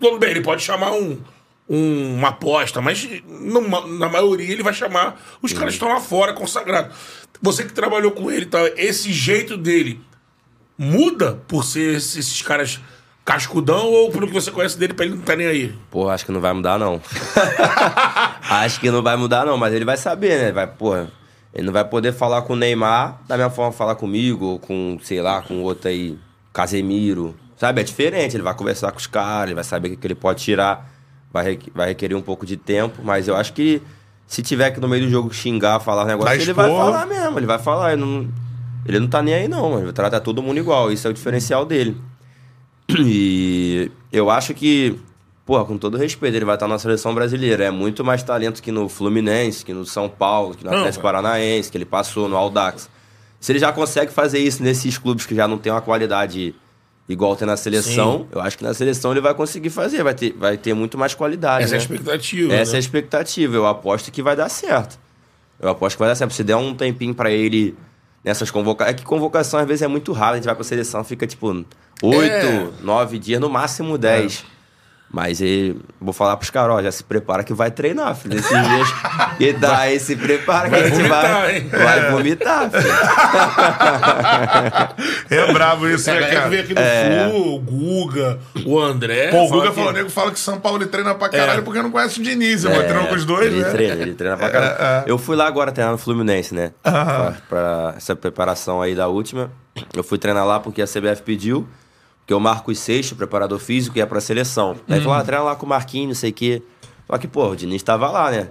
tudo 0.00 0.18
bem, 0.18 0.30
ele 0.30 0.40
pode 0.40 0.62
chamar 0.62 0.92
um, 0.92 1.20
um- 1.68 2.14
uma 2.16 2.28
aposta, 2.28 2.80
mas 2.80 3.06
numa- 3.28 3.86
na 3.86 4.08
maioria 4.08 4.50
ele 4.52 4.62
vai 4.62 4.72
chamar 4.72 5.20
os 5.42 5.52
caras 5.52 5.68
que 5.70 5.74
estão 5.76 5.88
lá 5.88 6.00
fora, 6.00 6.32
consagrados. 6.32 6.96
Você 7.42 7.64
que 7.64 7.72
trabalhou 7.74 8.12
com 8.12 8.30
ele, 8.30 8.46
tá, 8.46 8.58
esse 8.76 9.12
jeito 9.12 9.56
dele 9.56 10.00
muda 10.78 11.42
por 11.46 11.64
ser 11.64 11.96
esses 11.96 12.40
caras 12.42 12.80
cascudão 13.24 13.86
ou 13.90 14.10
pelo 14.10 14.26
que 14.26 14.32
você 14.32 14.50
conhece 14.50 14.78
dele 14.78 14.92
pra 14.92 15.06
ele 15.06 15.14
não 15.14 15.22
tá 15.22 15.34
nem 15.34 15.46
aí? 15.46 15.74
Pô, 15.90 16.08
acho 16.08 16.26
que 16.26 16.32
não 16.32 16.40
vai 16.40 16.52
mudar, 16.52 16.78
não. 16.78 17.00
acho 18.50 18.78
que 18.80 18.90
não 18.90 19.02
vai 19.02 19.16
mudar, 19.16 19.46
não, 19.46 19.56
mas 19.56 19.72
ele 19.72 19.84
vai 19.84 19.96
saber, 19.96 20.38
né? 20.38 20.52
Vai, 20.52 20.66
porra. 20.66 21.10
Ele 21.54 21.66
não 21.66 21.72
vai 21.72 21.84
poder 21.84 22.12
falar 22.12 22.42
com 22.42 22.52
o 22.52 22.56
Neymar 22.56 23.20
da 23.26 23.36
mesma 23.36 23.50
forma 23.50 23.72
falar 23.72 23.94
comigo, 23.94 24.44
ou 24.44 24.58
com, 24.58 24.98
sei 25.02 25.22
lá, 25.22 25.40
com 25.40 25.62
outro 25.62 25.88
aí, 25.88 26.18
Casemiro. 26.52 27.34
Sabe? 27.56 27.80
É 27.80 27.84
diferente. 27.84 28.36
Ele 28.36 28.42
vai 28.42 28.54
conversar 28.54 28.90
com 28.90 28.98
os 28.98 29.06
caras, 29.06 29.46
ele 29.46 29.54
vai 29.54 29.64
saber 29.64 29.88
o 29.88 29.90
que, 29.92 29.96
que 29.96 30.06
ele 30.06 30.16
pode 30.16 30.42
tirar. 30.42 30.90
Vai, 31.32 31.58
vai 31.74 31.88
requerer 31.88 32.16
um 32.16 32.22
pouco 32.22 32.44
de 32.44 32.56
tempo, 32.56 33.02
mas 33.02 33.26
eu 33.26 33.36
acho 33.36 33.52
que 33.52 33.80
se 34.26 34.42
tiver 34.42 34.70
que 34.70 34.80
no 34.80 34.88
meio 34.88 35.04
do 35.04 35.10
jogo 35.10 35.32
xingar, 35.32 35.80
falar 35.80 36.04
um 36.04 36.06
negócio, 36.06 36.34
Vai 36.34 36.40
ele 36.40 36.52
vai 36.52 36.68
falar 36.68 37.06
mesmo. 37.06 37.38
Ele 37.38 37.46
vai 37.46 37.58
falar. 37.58 37.92
Ele 37.92 38.00
não, 38.00 38.28
ele 38.86 39.00
não 39.00 39.08
tá 39.08 39.22
nem 39.22 39.34
aí, 39.34 39.48
não, 39.48 39.70
mano. 39.70 39.86
Ele 39.86 39.92
trata 39.92 40.20
todo 40.20 40.42
mundo 40.42 40.58
igual. 40.58 40.92
Isso 40.92 41.06
é 41.06 41.10
o 41.10 41.14
diferencial 41.14 41.64
dele. 41.64 41.96
E 43.06 43.90
eu 44.12 44.30
acho 44.30 44.54
que, 44.54 44.96
porra, 45.44 45.64
com 45.64 45.76
todo 45.76 45.96
respeito, 45.96 46.34
ele 46.34 46.44
vai 46.44 46.54
estar 46.56 46.68
na 46.68 46.78
seleção 46.78 47.14
brasileira. 47.14 47.64
É 47.64 47.70
muito 47.70 48.04
mais 48.04 48.22
talento 48.22 48.62
que 48.62 48.70
no 48.70 48.88
Fluminense, 48.88 49.64
que 49.64 49.72
no 49.72 49.84
São 49.84 50.08
Paulo, 50.08 50.54
que 50.54 50.64
no 50.64 50.70
Atlético 50.70 51.02
cara. 51.02 51.22
Paranaense, 51.22 51.70
que 51.70 51.76
ele 51.76 51.84
passou 51.84 52.28
no 52.28 52.36
Aldax. 52.36 52.88
Se 53.40 53.52
ele 53.52 53.58
já 53.58 53.72
consegue 53.72 54.12
fazer 54.12 54.38
isso 54.38 54.62
nesses 54.62 54.96
clubes 54.96 55.26
que 55.26 55.34
já 55.34 55.46
não 55.46 55.58
tem 55.58 55.70
uma 55.70 55.82
qualidade 55.82 56.54
igual 57.08 57.36
tem 57.36 57.46
na 57.46 57.56
seleção, 57.56 58.20
Sim. 58.20 58.26
eu 58.32 58.40
acho 58.40 58.56
que 58.56 58.64
na 58.64 58.72
seleção 58.72 59.10
ele 59.10 59.20
vai 59.20 59.34
conseguir 59.34 59.68
fazer, 59.68 60.02
vai 60.02 60.14
ter, 60.14 60.32
vai 60.32 60.56
ter 60.56 60.72
muito 60.72 60.96
mais 60.96 61.14
qualidade. 61.14 61.64
Essa 61.64 61.74
é 61.74 61.76
a 61.76 61.78
né? 61.78 61.84
expectativa. 61.84 62.54
Essa 62.54 62.70
é 62.70 62.72
a 62.72 62.74
né? 62.74 62.78
expectativa. 62.78 63.56
Eu 63.56 63.66
aposto 63.66 64.10
que 64.10 64.22
vai 64.22 64.34
dar 64.34 64.48
certo. 64.48 64.98
Eu 65.60 65.68
aposto 65.68 65.96
que 65.96 66.00
vai 66.00 66.08
dar 66.08 66.14
certo. 66.14 66.32
Se 66.32 66.42
der 66.42 66.56
um 66.56 66.74
tempinho 66.74 67.14
pra 67.14 67.30
ele 67.30 67.76
nessas 68.24 68.50
convocações. 68.50 68.94
É 68.94 68.96
que 68.96 69.04
convocação 69.04 69.60
às 69.60 69.66
vezes 69.66 69.82
é 69.82 69.88
muito 69.88 70.12
rápido. 70.12 70.32
A 70.32 70.36
gente 70.36 70.46
vai 70.46 70.54
pra 70.54 70.64
seleção, 70.64 71.04
fica 71.04 71.26
tipo 71.26 71.48
oito, 71.48 71.66
É. 72.02 72.68
nove 72.82 73.18
dias, 73.18 73.40
no 73.40 73.48
máximo 73.50 73.98
dez. 73.98 74.44
Mas 75.14 75.40
ele, 75.40 75.80
vou 76.00 76.12
falar 76.12 76.36
pros 76.36 76.50
caras, 76.50 76.74
ó, 76.74 76.82
já 76.82 76.90
se 76.90 77.04
prepara 77.04 77.44
que 77.44 77.54
vai 77.54 77.70
treinar, 77.70 78.16
filho. 78.16 78.36
Esses 78.36 78.48
dias. 78.50 78.88
E 79.38 79.52
daí 79.52 80.00
se 80.00 80.16
prepara 80.16 80.64
que 80.64 80.70
Vai 80.70 80.80
a 80.80 80.88
gente 80.88 80.96
vomitar, 80.96 81.40
vai. 81.40 81.60
Vai 81.60 82.10
vomitar, 82.10 82.70
filho. 82.70 82.94
É 85.30 85.52
bravo 85.52 85.88
isso, 85.88 86.10
A 86.10 86.14
né, 86.14 86.20
que 86.20 86.26
veio 86.26 86.40
cara? 86.42 86.60
aqui 86.60 86.74
no 86.74 87.30
Flu, 87.30 87.54
o 87.54 87.58
Guga, 87.60 88.38
o 88.66 88.78
André. 88.80 89.28
Pô, 89.30 89.44
o 89.44 89.48
Guga 89.48 89.68
que- 89.68 89.74
falou, 89.74 89.90
o 89.90 89.92
nego 89.92 90.10
fala 90.10 90.30
que 90.32 90.38
São 90.40 90.58
Paulo 90.58 90.84
treina 90.86 91.14
pra 91.14 91.28
caralho 91.28 91.62
porque 91.62 91.80
não 91.80 91.90
conhece 91.90 92.18
o 92.20 92.22
Diniz, 92.22 92.64
mano. 92.64 92.82
Treinou 92.82 93.06
com 93.06 93.14
os 93.14 93.24
dois, 93.24 93.44
É, 93.44 93.46
ele 93.46 93.60
né? 93.62 93.70
Treina, 93.70 93.94
ele 94.02 94.14
treina 94.14 94.36
pra 94.36 94.50
caramba. 94.50 94.76
É, 94.80 94.84
é. 94.84 95.04
Eu 95.06 95.16
fui 95.18 95.36
lá 95.36 95.46
agora 95.46 95.70
treinar 95.72 95.92
no 95.92 95.98
Fluminense, 95.98 96.54
né? 96.54 96.72
Pra, 96.82 97.34
pra 97.48 97.94
essa 97.96 98.16
preparação 98.16 98.82
aí 98.82 98.94
da 98.96 99.06
última. 99.08 99.50
Eu 99.94 100.02
fui 100.04 100.18
treinar 100.18 100.44
lá 100.46 100.58
porque 100.60 100.82
a 100.82 100.86
CBF 100.86 101.22
pediu. 101.24 101.66
Porque 102.24 102.32
o 102.32 102.40
Marcos 102.40 102.78
Seixo, 102.78 103.14
preparador 103.14 103.58
físico, 103.58 103.98
ia 103.98 104.06
pra 104.06 104.18
seleção. 104.18 104.76
Aí 104.88 104.98
falou, 104.98 105.12
ah, 105.12 105.22
treina 105.22 105.44
lá 105.44 105.56
com 105.56 105.66
o 105.66 105.68
Marquinhos, 105.68 106.08
não 106.08 106.14
sei 106.14 106.30
o 106.30 106.32
quê. 106.32 106.62
Só 107.06 107.18
que, 107.18 107.28
pô, 107.28 107.50
o 107.50 107.54
Diniz 107.54 107.82
tava 107.82 108.10
lá, 108.10 108.30
né? 108.30 108.48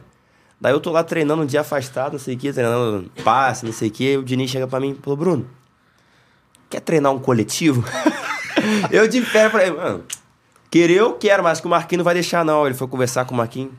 Daí 0.61 0.71
eu 0.71 0.79
tô 0.79 0.91
lá 0.91 1.03
treinando 1.03 1.41
um 1.41 1.45
dia 1.45 1.61
afastado, 1.61 2.13
não 2.13 2.19
sei 2.19 2.35
o 2.35 2.37
quê, 2.37 2.53
treinando 2.53 3.09
passe, 3.23 3.65
não 3.65 3.73
sei 3.73 3.89
o 3.89 3.91
quê. 3.91 4.15
O 4.17 4.23
Diniz 4.23 4.51
chega 4.51 4.67
pra 4.67 4.79
mim 4.79 4.91
e 4.91 5.03
falou, 5.03 5.17
Bruno, 5.17 5.47
quer 6.69 6.81
treinar 6.81 7.11
um 7.11 7.17
coletivo? 7.17 7.83
eu 8.91 9.07
de 9.07 9.21
pé 9.23 9.49
falei, 9.49 9.71
mano, 9.71 10.03
querer 10.69 10.97
eu 10.97 11.13
quero, 11.13 11.41
mas 11.41 11.59
que 11.59 11.65
o 11.65 11.69
Marquinhos 11.69 11.97
não 11.97 12.05
vai 12.05 12.13
deixar, 12.13 12.45
não. 12.45 12.67
Ele 12.67 12.75
foi 12.75 12.87
conversar 12.87 13.25
com 13.25 13.33
o 13.33 13.37
Marquinhos. 13.37 13.71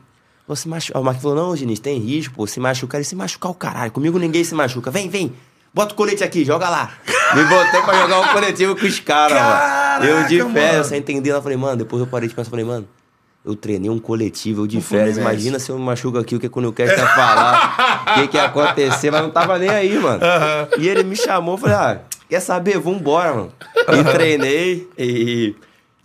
Falou, 0.45 0.57
se 0.57 0.67
machu... 0.67 0.91
O 0.93 1.01
Marquinhos 1.01 1.23
falou, 1.23 1.47
não, 1.47 1.55
Diniz, 1.55 1.79
tem 1.79 1.97
risco, 1.99 2.35
pô, 2.35 2.45
se 2.45 2.59
machucar. 2.59 2.99
Ele 2.99 3.05
se 3.05 3.15
machucar 3.15 3.49
o 3.49 3.55
caralho. 3.55 3.93
Comigo 3.93 4.19
ninguém 4.19 4.43
se 4.43 4.53
machuca. 4.53 4.91
Vem, 4.91 5.07
vem. 5.07 5.33
Bota 5.75 5.93
o 5.93 5.97
colete 5.97 6.23
aqui, 6.23 6.45
joga 6.45 6.69
lá. 6.69 6.89
Me 7.35 7.43
botei 7.43 7.81
pra 7.81 7.99
jogar 7.99 8.21
um 8.21 8.27
coletivo 8.29 8.77
com 8.77 8.85
os 8.85 8.97
caras, 9.01 9.37
mano. 9.37 10.05
Eu 10.05 10.23
de 10.25 10.53
férias, 10.53 10.87
sem 10.87 10.99
entender. 10.99 11.33
Eu 11.33 11.41
falei, 11.41 11.57
mano, 11.57 11.75
depois 11.75 11.99
eu 12.01 12.07
parei 12.07 12.29
de 12.29 12.33
pensar, 12.33 12.49
falei, 12.49 12.63
mano, 12.63 12.87
eu 13.43 13.57
treinei 13.57 13.89
um 13.89 13.99
coletivo, 13.99 14.61
eu 14.61 14.67
de 14.67 14.79
férias. 14.79 15.17
Imagina 15.17 15.59
se 15.59 15.69
eu 15.69 15.77
me 15.77 15.83
machuco 15.83 16.17
aqui, 16.17 16.33
o 16.33 16.39
que 16.39 16.47
que 16.47 16.57
o 16.57 16.61
Newcastle 16.61 17.05
falar, 17.07 18.05
o 18.07 18.13
que 18.21 18.29
que 18.29 18.37
ia 18.37 18.45
acontecer, 18.45 19.11
mas 19.11 19.21
não 19.21 19.29
tava 19.29 19.59
nem 19.59 19.69
aí, 19.69 19.99
mano. 19.99 20.21
E 20.79 20.87
ele 20.87 21.03
me 21.03 21.17
chamou, 21.17 21.57
falei, 21.57 21.75
ah, 21.75 21.99
quer 22.29 22.39
saber? 22.39 22.79
Vambora, 22.79 23.33
mano. 23.33 23.53
E 23.75 24.13
treinei 24.13 24.89
e, 24.97 25.55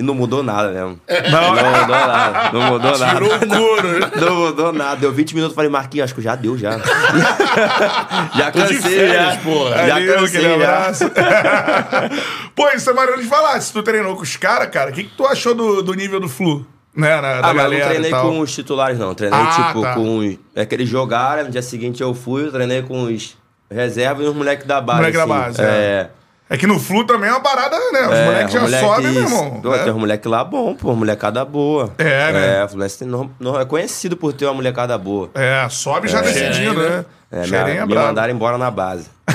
e 0.00 0.02
não 0.02 0.14
mudou 0.14 0.42
nada 0.42 0.70
mesmo. 0.70 0.98
Não, 1.30 1.50
mudou 1.50 1.86
nada. 1.86 2.50
Não 2.52 2.62
mudou 2.62 2.98
nada. 2.98 3.14
Tirou 3.14 3.34
o 3.36 3.46
couro, 3.46 3.88
né? 4.00 4.10
Não 4.18 4.34
mudou 4.34 4.72
nada. 4.72 4.96
Deu 4.96 5.12
20 5.12 5.34
minutos, 5.34 5.54
falei, 5.54 5.70
Marquinhos, 5.70 6.04
acho 6.06 6.14
que 6.14 6.22
já 6.22 6.34
deu 6.34 6.56
já. 6.56 6.78
já 8.34 8.50
cansei, 8.50 8.80
férias, 8.80 9.34
já. 9.34 9.40
porra. 9.40 9.86
Já 9.86 9.94
Ali, 9.96 10.06
cansei, 10.06 10.38
aquele 10.40 10.48
já. 10.48 10.54
abraço. 10.54 11.04
Pô, 12.56 12.68
isso 12.70 12.88
é 12.88 12.92
maneiro 12.94 13.20
de 13.22 13.28
falar. 13.28 13.60
Se 13.60 13.72
tu 13.72 13.82
treinou 13.82 14.16
com 14.16 14.22
os 14.22 14.36
caras, 14.36 14.70
cara, 14.70 14.90
o 14.90 14.94
que, 14.94 15.04
que 15.04 15.14
tu 15.16 15.26
achou 15.26 15.54
do, 15.54 15.82
do 15.82 15.92
nível 15.94 16.18
do 16.18 16.28
Flu? 16.28 16.66
Né, 16.96 17.20
na, 17.20 17.40
da 17.42 17.48
Ah, 17.48 17.54
mas 17.54 17.64
eu 17.72 17.78
não 17.78 17.86
treinei 17.88 18.10
com 18.10 18.40
os 18.40 18.52
titulares, 18.54 18.98
não. 18.98 19.14
Treinei, 19.14 19.38
Ah, 19.38 19.66
tipo, 19.68 19.82
tá. 19.82 19.94
com 19.94 20.18
os. 20.18 20.36
É 20.56 20.64
que 20.64 20.74
eles 20.74 20.88
jogaram, 20.88 21.44
no 21.44 21.50
dia 21.50 21.62
seguinte 21.62 22.02
eu 22.02 22.14
fui, 22.14 22.46
eu 22.46 22.50
treinei 22.52 22.82
com 22.82 23.04
os 23.04 23.36
reservas 23.70 24.24
e 24.24 24.28
os 24.28 24.34
moleques 24.34 24.66
da 24.66 24.80
base. 24.80 24.98
Moleque 25.00 25.16
da 25.18 25.22
assim. 25.24 25.32
base, 25.32 25.60
é. 25.62 25.64
é. 25.64 26.10
É 26.52 26.56
que 26.56 26.66
no 26.66 26.80
Flu 26.80 27.04
também 27.04 27.28
é 27.30 27.32
uma 27.32 27.40
parada, 27.40 27.78
né? 27.92 28.08
Os 28.08 28.12
É, 28.12 28.24
moleques 28.26 28.52
já 28.52 28.60
moleque- 28.60 28.84
sobem, 28.84 29.12
meu 29.12 29.22
irmão. 29.22 29.60
Pô, 29.62 29.70
né? 29.70 29.78
Tem 29.84 29.92
uns 29.92 29.98
moleques 30.00 30.28
lá 30.30 30.42
bom, 30.42 30.74
pô, 30.74 30.96
molecada 30.96 31.44
boa. 31.44 31.94
É, 31.96 32.32
né? 32.32 32.58
É, 32.60 32.64
o 32.64 32.68
Fluminense 32.68 32.98
tem- 32.98 33.06
não, 33.08 33.30
não 33.38 33.58
é 33.60 33.64
conhecido 33.64 34.16
por 34.16 34.32
ter 34.32 34.46
uma 34.46 34.54
molecada 34.54 34.98
boa. 34.98 35.30
É, 35.32 35.64
sobe 35.70 36.08
já 36.08 36.20
decidindo, 36.20 36.82
né? 36.82 37.04
É, 37.30 37.46
me, 37.46 37.56
é 37.56 37.86
me 37.86 37.94
mandaram 37.94 38.32
embora 38.32 38.58
na 38.58 38.68
base. 38.68 39.06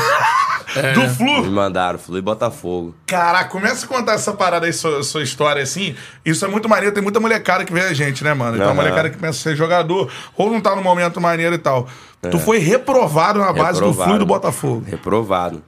Do 0.94 1.02
Me 1.04 1.10
Flu? 1.10 1.46
mandaram, 1.52 1.98
Flu 1.98 2.18
e 2.18 2.22
Botafogo. 2.22 2.94
Caraca, 3.08 3.50
começa 3.50 3.86
a 3.86 3.88
contar 3.88 4.14
essa 4.16 4.34
parada 4.34 4.66
aí, 4.66 4.74
sua, 4.74 5.02
sua 5.04 5.24
história 5.24 5.64
assim. 5.64 5.96
Isso 6.26 6.44
é 6.44 6.50
muito 6.50 6.68
maneiro. 6.68 6.94
Tem 6.94 7.02
muita 7.02 7.18
molecada 7.22 7.64
que 7.64 7.72
vê 7.72 7.80
a 7.82 7.94
gente, 7.94 8.26
né, 8.26 8.34
mano? 8.34 8.56
Então, 8.56 8.68
a 8.68 8.72
Aham. 8.72 8.76
molecada 8.76 9.10
que 9.10 9.18
pensa 9.18 9.40
ser 9.40 9.56
jogador 9.56 10.12
ou 10.36 10.52
não 10.52 10.60
tá 10.60 10.76
no 10.76 10.82
momento 10.82 11.22
maneiro 11.22 11.56
e 11.56 11.60
tal. 11.60 11.88
Tu 12.30 12.38
foi 12.40 12.58
reprovado 12.58 13.40
na 13.40 13.54
base 13.54 13.80
do 13.80 13.94
Flu 13.94 13.94
e 13.94 13.96
do 13.96 14.02
É. 14.02 14.06
Reprovado. 14.12 14.26
Botafogo. 14.26 14.84
Reprovado. 14.86 15.64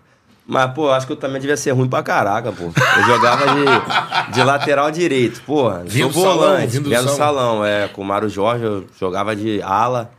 Mas, 0.49 0.71
pô, 0.71 0.89
acho 0.89 1.05
que 1.05 1.11
eu 1.11 1.17
também 1.17 1.41
devia 1.41 1.57
ser 1.57 1.71
ruim 1.71 1.89
pra 1.89 2.01
caraca, 2.01 2.53
pô. 2.53 2.63
Eu 2.97 3.03
jogava 3.05 3.45
de, 3.47 4.31
de 4.33 4.43
lateral 4.43 4.89
direito, 4.89 5.41
porra. 5.41 5.83
Vindo 5.85 6.13
do 6.13 6.21
salão, 6.21 6.57
vindo 6.67 6.89
do 6.89 6.95
salão. 6.95 7.15
salão, 7.17 7.65
é. 7.65 7.89
Com 7.89 8.01
o 8.01 8.05
Mário 8.05 8.29
Jorge, 8.29 8.63
eu 8.63 8.85
jogava 8.97 9.35
de 9.35 9.61
ala. 9.61 10.09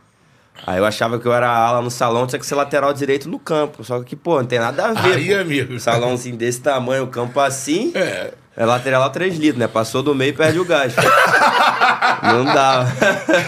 Aí 0.67 0.77
eu 0.77 0.85
achava 0.85 1.17
que 1.17 1.25
eu 1.25 1.33
era 1.33 1.49
ala 1.49 1.81
no 1.81 1.89
salão, 1.89 2.27
tinha 2.27 2.37
que 2.37 2.45
ser 2.45 2.53
lateral 2.53 2.93
direito 2.93 3.27
no 3.27 3.39
campo. 3.39 3.83
Só 3.83 4.01
que, 4.03 4.15
pô, 4.15 4.37
não 4.39 4.45
tem 4.45 4.59
nada 4.59 4.87
a 4.89 4.93
ver. 4.93 5.15
Aí, 5.15 5.33
pô. 5.33 5.41
amigo. 5.41 5.79
Salãozinho 5.79 6.37
desse 6.37 6.61
tamanho, 6.61 7.05
o 7.05 7.07
campo 7.07 7.39
assim. 7.39 7.91
É. 7.95 8.31
É 8.57 8.65
lateral 8.65 9.09
3 9.09 9.37
litros, 9.37 9.57
né? 9.57 9.67
Passou 9.69 10.03
do 10.03 10.13
meio 10.13 10.31
e 10.31 10.33
perde 10.33 10.59
o 10.59 10.65
gás. 10.65 10.93
Não 12.21 12.43
dá. 12.43 12.85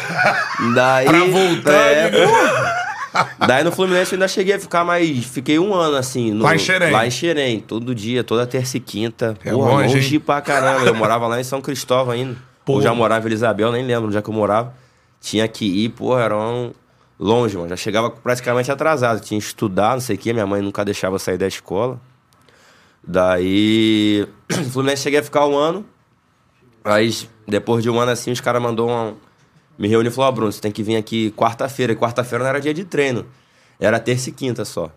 Daí. 0.73 1.05
Pra 1.05 1.19
voltar, 1.25 1.71
É, 1.73 2.09
pô. 2.09 2.61
Daí 3.48 3.63
no 3.63 3.72
Fluminense 3.72 4.13
eu 4.13 4.18
ainda 4.18 4.27
cheguei 4.27 4.56
a 4.56 4.60
ficar 4.60 4.84
mais. 4.86 5.25
Fiquei 5.25 5.60
um 5.60 5.74
ano 5.74 5.98
assim. 5.98 6.32
no- 6.32 6.44
Lá 6.44 6.56
em 6.56 6.60
Xerém. 6.60 6.91
Lá 6.91 7.06
em 7.06 7.12
Xerém. 7.12 7.60
Todo 7.60 7.94
dia, 7.94 8.24
toda 8.24 8.46
terça 8.48 8.77
e 8.77 8.80
quinta. 8.80 9.38
É 9.44 9.51
Porra, 9.51 9.72
longe, 9.72 9.96
longe, 9.96 10.13
hein? 10.15 10.20
pra 10.20 10.41
caramba. 10.41 10.86
Eu 10.86 10.96
morava 10.96 11.27
lá 11.27 11.39
em 11.39 11.44
São 11.44 11.62
Cristóvão 11.62 12.13
ainda. 12.13 12.38
Pô. 12.65 12.77
Eu 12.77 12.82
já 12.84 12.94
morava 12.94 13.25
em 13.25 13.30
Elisabel, 13.30 13.72
nem 13.72 13.84
lembro 13.86 14.08
onde 14.08 14.18
é 14.18 14.22
que 14.22 14.30
eu 14.30 14.34
morava. 14.34 14.74
Tinha 15.20 15.48
que 15.48 15.65
ir, 15.65 15.89
porra, 15.89 16.22
era 16.22 16.38
um. 16.38 16.72
Longe, 17.20 17.56
mano. 17.56 17.70
Já 17.70 17.75
chegava 17.75 18.10
praticamente 18.10 18.72
atrasado. 18.72 19.20
Tinha 19.20 19.39
que 19.39 19.46
estudar, 19.46 19.94
não 19.94 20.01
sei 20.01 20.15
o 20.15 20.20
quê. 20.20 20.34
Minha 20.34 20.48
mãe 20.48 20.62
nunca 20.62 20.84
deixava 20.86 21.15
eu 21.15 21.20
sair 21.20 21.38
da 21.38 21.48
escola. 21.48 22.00
Daí. 23.06 24.27
O 24.51 24.70
Fluminense 24.72 25.03
cheguei 25.03 25.20
a 25.20 25.24
ficar 25.24 25.46
um 25.48 25.56
ano. 25.58 25.86
Aí, 26.84 27.10
depois 27.48 27.84
de 27.84 27.89
um 27.89 28.00
ano 28.00 28.12
assim, 28.12 28.32
os 28.32 28.41
caras 28.41 28.62
mandou 28.62 28.89
um. 28.89 29.15
Me 29.81 29.88
reuniu 29.88 30.11
e 30.11 30.13
falou: 30.13 30.29
Ó, 30.29 30.31
Bruno, 30.31 30.51
você 30.51 30.61
tem 30.61 30.71
que 30.71 30.83
vir 30.83 30.95
aqui 30.95 31.31
quarta-feira. 31.31 31.91
E 31.91 31.95
quarta-feira 31.95 32.43
não 32.43 32.50
era 32.51 32.61
dia 32.61 32.71
de 32.71 32.83
treino. 32.83 33.25
Era 33.79 34.00
terça 34.00 34.29
e 34.29 34.31
quinta 34.31 34.63
só. 34.63 34.91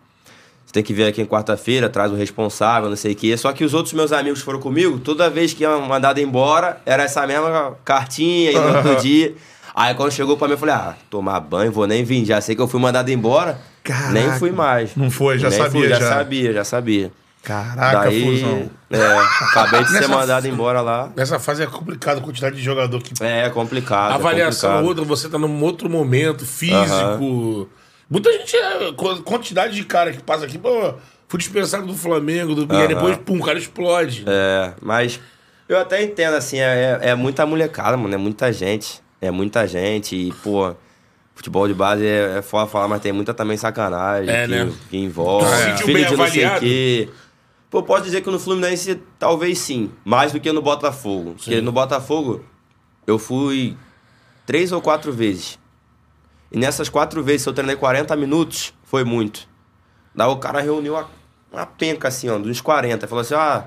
Você 0.67 0.75
tem 0.75 0.83
que 0.83 0.93
vir 0.93 1.07
aqui 1.07 1.23
em 1.23 1.25
quarta-feira, 1.25 1.89
traz 1.89 2.13
o 2.13 2.15
responsável, 2.15 2.91
não 2.91 2.97
sei 2.97 3.13
o 3.13 3.17
quê. 3.17 3.35
Só 3.35 3.51
que 3.55 3.65
os 3.65 3.73
outros 3.73 3.95
meus 3.95 4.13
amigos 4.13 4.43
foram 4.43 4.61
comigo, 4.61 4.99
toda 4.99 5.31
vez 5.31 5.55
que 5.55 5.63
iam 5.63 5.81
mandado 5.81 6.21
embora, 6.21 6.83
era 6.85 7.03
essa 7.03 7.27
mesma 7.27 7.79
cartinha 7.83 8.51
e 8.51 8.55
no 8.55 8.77
outro 8.77 8.97
dia. 9.01 9.35
Aí 9.75 9.95
quando 9.95 10.13
chegou 10.13 10.37
pra 10.37 10.47
mim, 10.49 10.53
eu 10.53 10.59
falei, 10.59 10.75
ah, 10.75 10.95
tomar 11.09 11.41
banho, 11.41 11.73
vou 11.73 11.87
nem 11.87 12.05
vir. 12.05 12.23
Já 12.27 12.43
sei 12.43 12.55
que 12.55 12.61
eu 12.61 12.69
fui 12.69 12.79
mandado 12.79 13.11
embora. 13.11 13.59
Caraca. 13.83 14.13
Nem 14.13 14.33
fui 14.33 14.51
mais. 14.51 14.95
Não 14.95 15.11
foi, 15.11 15.39
já 15.39 15.49
Nem 15.49 15.59
sabia, 15.59 15.89
já. 15.89 15.99
já. 15.99 16.09
sabia, 16.11 16.53
já 16.53 16.65
sabia. 16.65 17.11
Caraca, 17.45 18.01
Daí, 18.09 18.23
fusão. 18.41 18.71
é, 18.91 19.19
acabei 19.45 19.85
de 19.85 19.91
ser 19.91 20.09
mandado 20.09 20.49
embora 20.49 20.81
lá. 20.81 21.13
Nessa 21.15 21.39
fase 21.39 21.63
é 21.63 21.67
complicado 21.67 22.19
a 22.19 22.21
quantidade 22.23 22.57
de 22.57 22.63
jogador 22.63 23.01
que. 23.03 23.13
É 23.23 23.49
complicado. 23.51 24.13
A 24.13 24.15
avaliação 24.15 24.71
é 24.71 24.73
complicado. 24.77 24.89
outra, 24.89 25.05
você 25.05 25.29
tá 25.29 25.39
num 25.39 25.63
outro 25.63 25.89
momento 25.91 26.45
físico. 26.47 27.69
Muita 28.09 28.33
gente. 28.33 28.57
É, 28.57 28.93
qu- 28.93 29.23
quantidade 29.23 29.75
de 29.75 29.85
cara 29.85 30.13
que 30.13 30.23
passa 30.23 30.45
aqui, 30.45 30.57
pô, 30.59 30.95
fui 31.29 31.39
dispensado 31.39 31.87
do 31.87 31.95
Flamengo, 31.95 32.55
do, 32.55 32.73
e 32.75 32.77
aí 32.77 32.89
depois, 32.89 33.17
pum, 33.19 33.39
o 33.39 33.45
cara 33.45 33.59
explode. 33.59 34.25
É, 34.27 34.73
mas 34.81 35.21
eu 35.69 35.79
até 35.79 36.03
entendo, 36.03 36.35
assim, 36.35 36.59
é, 36.61 36.99
é 37.03 37.15
muita 37.15 37.45
molecada, 37.47 37.97
mano, 37.97 38.15
é 38.15 38.19
muita 38.19 38.53
gente. 38.53 39.03
É 39.21 39.31
muita 39.31 39.67
gente 39.67 40.15
e, 40.15 40.33
pô, 40.43 40.75
futebol 41.35 41.67
de 41.67 41.73
base 41.73 42.07
é, 42.07 42.37
é 42.39 42.43
foda 42.43 42.67
falar, 42.71 42.89
mas 42.89 43.01
tem 43.01 43.11
muita 43.11 43.33
também 43.33 43.57
sacanagem 43.57 44.29
É, 44.29 44.45
que, 44.47 44.51
né? 44.51 44.73
que 44.91 44.99
envolve. 44.99 45.47
Tu 45.79 45.85
filho 45.85 46.07
de 46.07 46.17
não 46.17 46.27
sei 46.29 46.47
o 46.47 46.59
quê. 46.61 47.09
Pô, 47.75 47.83
posso 47.83 48.05
dizer 48.05 48.21
que 48.21 48.31
no 48.31 48.39
Fluminense 48.39 49.03
talvez 49.19 49.59
sim, 49.59 49.91
mais 50.05 50.31
do 50.31 50.39
que 50.39 50.53
no 50.53 50.63
Botafogo. 50.63 51.35
Porque 51.35 51.61
no 51.61 51.73
Botafogo 51.73 52.45
eu 53.05 53.19
fui 53.19 53.77
três 54.47 54.71
ou 54.71 54.81
quatro 54.81 55.13
vezes. 55.13 55.59
E 56.53 56.57
nessas 56.57 56.89
quatro 56.89 57.21
vezes, 57.21 57.43
se 57.43 57.49
eu 57.49 57.53
treinei 57.53 57.75
40 57.75 58.15
minutos, 58.15 58.73
foi 58.85 59.03
muito. 59.03 59.49
Daí 60.15 60.29
o 60.29 60.37
cara 60.37 60.61
reuniu 60.61 60.95
uma, 60.95 61.11
uma 61.53 61.67
penca 61.67 62.07
assim, 62.07 62.29
ó, 62.29 62.39
dos 62.39 62.61
40. 62.61 63.09
Falou 63.09 63.23
assim, 63.23 63.35
ah, 63.35 63.67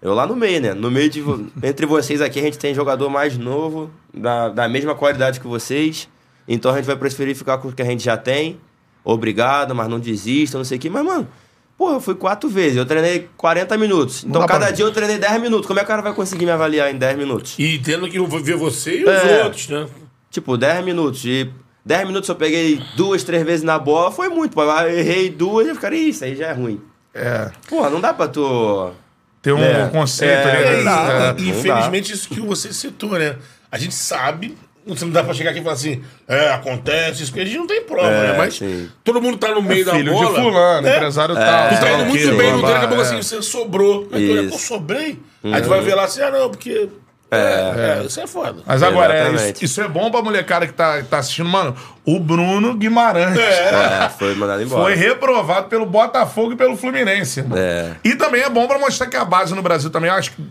eu 0.00 0.14
lá 0.14 0.26
no 0.26 0.34
meio, 0.34 0.62
né? 0.62 0.72
No 0.72 0.90
meio 0.90 1.10
de. 1.10 1.22
Entre 1.62 1.84
vocês 1.84 2.22
aqui, 2.22 2.38
a 2.38 2.42
gente 2.44 2.56
tem 2.56 2.72
jogador 2.72 3.10
mais 3.10 3.36
novo, 3.36 3.90
da, 4.10 4.48
da 4.48 4.66
mesma 4.70 4.94
qualidade 4.94 5.38
que 5.38 5.46
vocês. 5.46 6.08
Então 6.48 6.72
a 6.72 6.76
gente 6.76 6.86
vai 6.86 6.96
preferir 6.96 7.36
ficar 7.36 7.58
com 7.58 7.68
o 7.68 7.72
que 7.74 7.82
a 7.82 7.84
gente 7.84 8.02
já 8.02 8.16
tem. 8.16 8.58
Obrigado, 9.04 9.74
mas 9.74 9.86
não 9.86 10.00
desista, 10.00 10.56
não 10.56 10.64
sei 10.64 10.78
o 10.78 10.80
quê. 10.80 10.88
Mas, 10.88 11.04
mano, 11.04 11.28
porra, 11.78 11.94
eu 11.94 12.00
fui 12.00 12.14
quatro 12.16 12.48
vezes. 12.50 12.76
Eu 12.76 12.84
treinei 12.84 13.30
40 13.36 13.78
minutos. 13.78 14.24
Então 14.24 14.44
cada 14.46 14.70
dia 14.72 14.84
eu 14.84 14.92
treinei 14.92 15.16
10 15.16 15.40
minutos. 15.40 15.66
Como 15.66 15.78
é 15.78 15.82
que 15.82 15.86
o 15.86 15.88
cara 15.88 16.02
vai 16.02 16.12
conseguir 16.12 16.44
me 16.44 16.50
avaliar 16.50 16.92
em 16.92 16.98
10 16.98 17.16
minutos? 17.16 17.54
E 17.58 17.78
tendo 17.78 18.10
que 18.10 18.18
ver 18.42 18.56
você 18.56 18.98
e 18.98 19.04
os 19.04 19.08
É. 19.10 19.44
outros, 19.44 19.68
né? 19.68 19.86
Tipo, 20.30 20.56
10 20.58 20.84
minutos. 20.84 21.24
E 21.24 21.50
10 21.86 22.06
minutos 22.06 22.28
eu 22.28 22.34
peguei 22.34 22.82
duas, 22.96 23.22
três 23.22 23.42
vezes 23.44 23.62
na 23.62 23.78
bola, 23.78 24.10
foi 24.10 24.28
muito. 24.28 24.52
Pô, 24.54 24.62
eu 24.64 24.90
errei 24.98 25.30
duas 25.30 25.66
e 25.66 25.70
eu 25.70 25.74
ficaria, 25.76 26.08
isso 26.08 26.24
aí 26.24 26.34
já 26.36 26.48
é 26.48 26.52
ruim. 26.52 26.80
É. 27.14 27.50
Porra, 27.68 27.88
não 27.88 28.00
dá 28.00 28.12
pra 28.12 28.28
tu. 28.28 28.90
Tem 29.40 29.52
um 29.52 29.58
É. 29.58 29.88
conceito 29.88 30.32
É. 30.48 30.72
É, 30.72 30.76
né? 30.78 30.82
dá, 30.84 31.34
É. 31.38 31.40
infelizmente, 31.42 32.12
isso 32.12 32.28
que 32.28 32.40
você 32.40 32.72
citou, 32.72 33.12
né? 33.18 33.36
A 33.70 33.78
gente 33.78 33.94
sabe, 33.94 34.56
você 34.96 35.04
não 35.04 35.12
dá 35.12 35.22
pra 35.24 35.34
chegar 35.34 35.50
aqui 35.50 35.60
e 35.60 35.62
falar 35.62 35.74
assim, 35.74 36.02
é, 36.26 36.50
acontece 36.52 37.22
isso, 37.22 37.32
porque 37.32 37.42
a 37.42 37.44
gente 37.46 37.58
não 37.58 37.66
tem 37.66 37.82
prova, 37.82 38.08
É, 38.08 38.32
né? 38.32 38.34
Mas 38.38 38.54
sim. 38.56 38.88
todo 39.04 39.20
mundo 39.20 39.36
tá 39.38 39.48
no 39.54 39.62
meio 39.62 39.84
da 39.84 39.92
Filho 39.92 40.12
bola. 40.12 40.28
de 40.28 40.34
fulano, 40.42 40.82
né? 40.82 40.96
empresário 40.96 41.34
tal. 41.34 41.68
Tu 41.68 41.80
tá 41.80 41.92
indo 41.92 42.04
muito 42.06 42.26
bem 42.26 42.30
no 42.30 42.36
treino, 42.38 42.62
daqui 42.62 42.74
a 42.76 42.78
pouco 42.88 42.94
blá, 42.94 43.02
assim, 43.02 43.16
você 43.22 43.42
sobrou. 43.42 44.08
Aí 44.12 44.26
tu 44.26 44.32
olha, 44.38 44.48
pô, 44.50 44.58
sobrei. 44.58 45.18
Aí 45.44 45.62
tu 45.62 45.68
vai 45.68 45.80
ver 45.80 45.94
lá 45.94 46.04
assim, 46.04 46.20
ah, 46.22 46.30
não, 46.30 46.50
porque. 46.50 46.88
É, 47.30 48.00
é, 48.00 48.06
isso 48.06 48.18
é 48.20 48.26
foda. 48.26 48.62
Mas 48.64 48.82
agora, 48.82 49.14
é, 49.14 49.30
isso, 49.50 49.64
isso 49.66 49.80
é 49.82 49.86
bom 49.86 50.10
pra 50.10 50.22
molecada 50.22 50.66
que 50.66 50.72
tá, 50.72 51.02
tá 51.02 51.18
assistindo. 51.18 51.46
Mano, 51.46 51.76
o 52.02 52.18
Bruno 52.18 52.72
Guimarães 52.74 53.36
É, 53.38 54.08
foi 54.18 54.34
mandado 54.34 54.62
embora. 54.62 54.82
foi 54.82 54.94
reprovado 54.94 55.68
pelo 55.68 55.84
Botafogo 55.84 56.52
e 56.54 56.56
pelo 56.56 56.74
Fluminense. 56.74 57.40
irmão. 57.40 57.58
É. 57.58 57.96
E 58.02 58.14
também 58.14 58.40
é 58.42 58.48
bom 58.48 58.66
pra 58.66 58.78
mostrar 58.78 59.08
que 59.08 59.16
a 59.16 59.26
base 59.26 59.54
no 59.54 59.60
Brasil 59.60 59.90
também, 59.90 60.08
eu 60.10 60.16
acho, 60.16 60.30
que- 60.32 60.42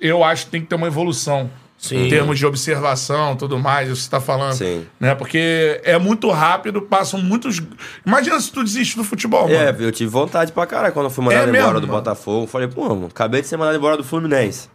eu 0.00 0.24
acho 0.24 0.46
que 0.46 0.50
tem 0.50 0.60
que 0.62 0.66
ter 0.66 0.74
uma 0.74 0.88
evolução. 0.88 1.48
Sim. 1.88 2.06
Em 2.06 2.08
termos 2.08 2.38
de 2.38 2.46
observação 2.46 3.36
tudo 3.36 3.58
mais, 3.58 3.88
isso 3.88 3.96
que 3.98 4.04
você 4.04 4.10
tá 4.10 4.20
falando. 4.20 4.54
Sim. 4.54 4.86
Né? 4.98 5.14
Porque 5.14 5.80
é 5.84 5.98
muito 5.98 6.30
rápido, 6.30 6.80
passam 6.82 7.20
muitos. 7.20 7.60
Imagina 8.06 8.40
se 8.40 8.50
tu 8.50 8.62
desiste 8.64 8.96
do 8.96 9.04
futebol, 9.04 9.48
É, 9.48 9.72
mano. 9.72 9.84
eu 9.84 9.92
tive 9.92 10.10
vontade 10.10 10.50
pra 10.52 10.66
caralho 10.66 10.92
quando 10.94 11.06
eu 11.06 11.10
fui 11.10 11.24
mandado 11.24 11.46
É 11.46 11.48
embora 11.50 11.64
mesmo, 11.66 11.80
do 11.80 11.86
mano? 11.88 11.98
Botafogo. 11.98 12.46
Falei, 12.46 12.68
pô, 12.68 12.88
mano, 12.88 13.06
acabei 13.06 13.42
de 13.42 13.46
ser 13.48 13.56
mandado 13.56 13.76
embora 13.76 13.96
do 13.96 14.04
Fluminense. 14.04 14.68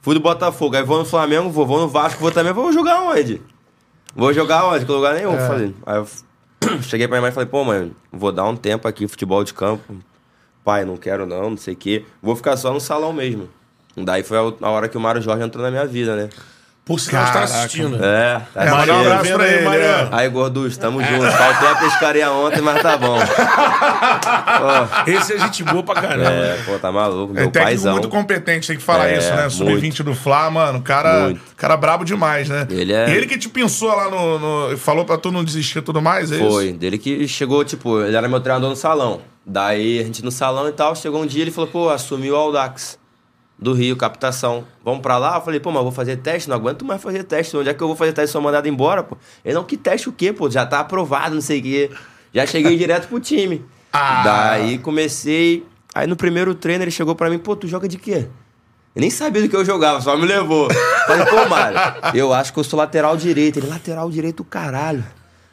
Fui 0.00 0.14
do 0.14 0.20
Botafogo, 0.20 0.76
aí 0.76 0.82
vou 0.84 0.98
no 0.98 1.04
Flamengo, 1.04 1.48
vou, 1.50 1.66
vou 1.66 1.80
no 1.80 1.88
Vasco, 1.88 2.20
vou 2.20 2.30
também, 2.30 2.52
vou 2.52 2.72
jogar 2.72 3.02
onde? 3.02 3.40
Vou 4.14 4.32
jogar 4.32 4.66
onde? 4.66 4.84
Que 4.84 4.92
lugar 4.92 5.14
nenhum. 5.14 5.34
É. 5.34 5.46
Falei. 5.46 5.74
Aí 5.86 5.96
eu 5.96 6.06
cheguei 6.82 7.08
pra 7.08 7.16
minha 7.16 7.22
mãe 7.22 7.30
e 7.30 7.34
falei, 7.34 7.48
pô, 7.48 7.64
mãe, 7.64 7.92
vou 8.12 8.30
dar 8.30 8.44
um 8.44 8.54
tempo 8.56 8.86
aqui, 8.86 9.06
futebol 9.08 9.42
de 9.42 9.52
campo. 9.54 9.96
Pai, 10.64 10.84
não 10.84 10.96
quero 10.96 11.26
não, 11.26 11.50
não 11.50 11.56
sei 11.56 11.74
o 11.74 11.76
quê. 11.76 12.04
Vou 12.22 12.36
ficar 12.36 12.56
só 12.56 12.72
no 12.72 12.80
salão 12.80 13.12
mesmo. 13.12 13.48
Daí 13.96 14.22
foi 14.22 14.38
a 14.38 14.70
hora 14.70 14.88
que 14.88 14.96
o 14.96 15.00
Mário 15.00 15.20
Jorge 15.20 15.42
entrou 15.44 15.62
na 15.64 15.70
minha 15.70 15.84
vida, 15.86 16.16
né? 16.16 16.28
Por 16.84 16.98
sinal, 16.98 17.24
tá 17.26 17.32
Caraca. 17.32 17.54
assistindo. 17.54 17.96
É, 18.04 18.40
tá 18.52 18.64
É, 18.64 18.70
mandar 18.70 18.94
um 18.96 19.00
abraço 19.02 19.32
pra 19.34 19.44
aí, 19.44 19.54
ele. 19.54 19.64
Mariano? 19.64 20.08
é. 20.16 20.20
Aí, 20.20 20.28
Gorduz, 20.28 20.76
tamo 20.76 21.00
junto. 21.02 21.30
Faltou 21.30 21.68
a 21.68 21.74
pescaria 21.76 22.30
ontem, 22.32 22.60
mas 22.60 22.82
tá 22.82 22.96
bom. 22.96 23.18
Pô, 23.22 25.10
Esse 25.10 25.34
é 25.34 25.38
gente 25.38 25.62
boa 25.64 25.82
pra 25.82 25.94
caramba. 26.00 26.28
é, 26.30 26.58
pô, 26.64 26.78
tá 26.78 26.90
maluco. 26.90 27.32
É 27.34 27.42
Meu 27.42 27.50
técnico 27.50 27.64
paizão. 27.64 27.92
muito 27.92 28.08
competente, 28.08 28.66
tem 28.66 28.76
que 28.76 28.82
falar 28.82 29.08
É, 29.10 29.18
isso, 29.18 29.30
né? 29.32 29.48
Sub-20 29.48 30.02
do 30.02 30.14
Fla, 30.14 30.50
mano, 30.50 30.82
cara, 30.82 31.20
Muito. 31.24 31.40
cara 31.56 31.76
brabo 31.76 32.04
demais, 32.04 32.48
né? 32.48 32.66
Ele 32.70 32.92
é- 32.92 33.10
Ele 33.10 33.26
que 33.26 33.38
te 33.38 33.48
pensou 33.48 33.94
lá 33.94 34.10
no, 34.10 34.38
no- 34.70 34.76
Falou 34.78 35.04
pra 35.04 35.16
tu 35.16 35.30
não 35.30 35.44
desistir 35.44 35.78
e 35.78 35.82
tudo 35.82 36.00
mais, 36.02 36.32
é 36.32 36.38
Foi, 36.38 36.66
isso? 36.68 36.78
dele 36.78 36.98
que 36.98 37.26
chegou, 37.28 37.64
tipo, 37.64 38.00
ele 38.00 38.16
era 38.16 38.28
meu 38.28 38.40
treinador 38.40 38.68
no 38.70 38.76
salão. 38.76 39.20
Daí 39.46 40.00
a 40.00 40.02
gente 40.04 40.24
no 40.24 40.30
salão 40.30 40.68
e 40.68 40.72
tal, 40.72 40.94
chegou 40.96 41.22
um 41.22 41.26
dia 41.26 41.42
ele 41.42 41.50
falou, 41.50 41.68
pô, 41.70 41.90
assumiu 41.90 42.34
o 42.34 42.36
Audax 42.36 42.98
do 43.62 43.72
Rio, 43.72 43.96
captação. 43.96 44.64
Vamos 44.84 45.00
pra 45.00 45.16
lá? 45.16 45.36
Eu 45.36 45.40
falei, 45.40 45.60
pô, 45.60 45.70
mas 45.70 45.78
eu 45.78 45.84
vou 45.84 45.92
fazer 45.92 46.16
teste, 46.16 46.48
não 46.48 46.56
aguento 46.56 46.84
mais 46.84 47.00
fazer 47.00 47.22
teste. 47.22 47.56
Onde 47.56 47.68
é 47.68 47.74
que 47.74 47.82
eu 47.82 47.86
vou 47.86 47.96
fazer 47.96 48.12
teste? 48.12 48.32
Sou 48.32 48.42
mandado 48.42 48.68
embora, 48.68 49.02
pô. 49.02 49.16
Ele, 49.44 49.54
não, 49.54 49.64
que 49.64 49.76
teste 49.76 50.08
o 50.08 50.12
quê, 50.12 50.32
pô? 50.32 50.50
Já 50.50 50.66
tá 50.66 50.80
aprovado, 50.80 51.34
não 51.34 51.40
sei 51.40 51.60
o 51.60 51.62
quê. 51.62 51.90
Já 52.34 52.46
cheguei 52.46 52.76
direto 52.76 53.08
pro 53.08 53.20
time. 53.20 53.64
Ah. 53.94 54.22
Daí 54.24 54.78
comecei. 54.78 55.66
Aí 55.94 56.06
no 56.06 56.16
primeiro 56.16 56.54
treino 56.54 56.82
ele 56.82 56.90
chegou 56.90 57.14
pra 57.14 57.28
mim, 57.28 57.36
pô, 57.38 57.54
tu 57.54 57.68
joga 57.68 57.86
de 57.86 57.98
quê? 57.98 58.26
Eu 58.94 59.00
nem 59.02 59.10
sabia 59.10 59.42
do 59.42 59.50
que 59.50 59.54
eu 59.54 59.62
jogava, 59.66 60.00
só 60.00 60.16
me 60.16 60.24
levou. 60.24 60.66
Falei, 61.06 61.26
pô, 61.26 61.46
Mário, 61.46 61.78
eu 62.14 62.32
acho 62.32 62.54
que 62.54 62.58
eu 62.58 62.64
sou 62.64 62.78
lateral 62.78 63.18
direito. 63.18 63.58
Ele, 63.58 63.66
lateral 63.66 64.10
direito, 64.10 64.42
caralho. 64.44 65.04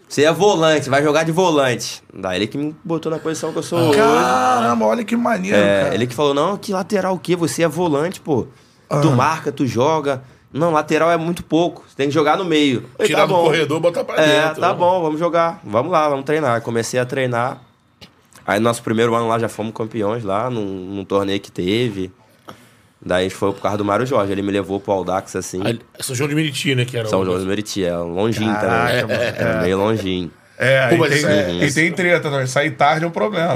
Você 0.09 0.23
é 0.23 0.33
volante, 0.33 0.89
vai 0.89 1.03
jogar 1.03 1.23
de 1.23 1.31
volante. 1.31 2.01
Daí 2.11 2.37
ele 2.39 2.47
que 2.47 2.57
me 2.57 2.75
botou 2.83 3.11
na 3.11 3.19
posição 3.19 3.51
que 3.53 3.59
eu 3.59 3.63
sou. 3.63 3.93
Caramba, 3.93 4.85
olha 4.87 5.03
que 5.03 5.15
maneiro, 5.15 5.55
É, 5.55 5.83
cara. 5.83 5.93
ele 5.95 6.07
que 6.07 6.15
falou, 6.15 6.33
não, 6.33 6.57
que 6.57 6.73
lateral 6.73 7.13
o 7.13 7.19
quê? 7.19 7.35
Você 7.35 7.61
é 7.61 7.67
volante, 7.67 8.19
pô. 8.19 8.47
Ah. 8.89 8.99
Tu 9.01 9.11
marca, 9.11 9.51
tu 9.51 9.67
joga. 9.67 10.23
Não, 10.51 10.71
lateral 10.71 11.11
é 11.11 11.17
muito 11.17 11.43
pouco. 11.43 11.83
Você 11.87 11.95
tem 11.95 12.07
que 12.07 12.13
jogar 12.13 12.35
no 12.39 12.43
meio. 12.43 12.89
Falei, 12.97 13.07
Tirar 13.07 13.19
tá 13.21 13.25
do 13.27 13.33
bom. 13.35 13.43
corredor, 13.43 13.79
botar 13.79 14.03
pra 14.03 14.15
É, 14.19 14.47
dentro. 14.47 14.61
tá 14.61 14.73
bom, 14.73 14.99
vamos 14.99 15.19
jogar. 15.19 15.61
Vamos 15.63 15.91
lá, 15.91 16.09
vamos 16.09 16.25
treinar. 16.25 16.59
Comecei 16.63 16.99
a 16.99 17.05
treinar. 17.05 17.61
Aí 18.47 18.59
nosso 18.59 18.81
primeiro 18.81 19.13
ano 19.13 19.27
lá 19.27 19.37
já 19.37 19.47
fomos 19.47 19.75
campeões 19.75 20.23
lá, 20.23 20.49
num, 20.49 20.65
num 20.65 21.05
torneio 21.05 21.39
que 21.39 21.51
teve. 21.51 22.11
Daí 23.01 23.19
a 23.19 23.23
gente 23.29 23.35
foi 23.35 23.53
por 23.53 23.61
causa 23.61 23.77
do 23.77 23.85
Mário 23.85 24.05
Jorge. 24.05 24.31
Ele 24.31 24.41
me 24.41 24.51
levou 24.51 24.79
pro 24.79 24.91
Aldax, 24.91 25.35
assim. 25.35 25.61
São 25.99 26.15
João 26.15 26.27
de 26.29 26.35
Meriti, 26.35 26.75
né? 26.75 26.83
Que 26.85 26.97
era 26.97 27.07
São 27.07 27.21
o- 27.21 27.25
João 27.25 27.39
do 27.39 27.45
Meriti, 27.45 27.83
é 27.85 27.95
longinho 27.97 28.53
Caraca, 28.53 29.01
também. 29.01 29.17
mano, 29.17 29.37
É, 29.37 29.61
meio 29.61 29.77
longinho. 29.77 30.31
É, 30.57 30.89
Pô, 30.89 30.95
e, 30.95 30.97
mas 30.97 31.21
tem, 31.23 31.31
é- 31.31 31.65
e 31.65 31.73
tem 31.73 31.91
treta 31.93 32.29
também. 32.29 32.45
Sair 32.45 32.71
tarde 32.71 33.05
é 33.05 33.07
um 33.07 33.11
problema. 33.11 33.55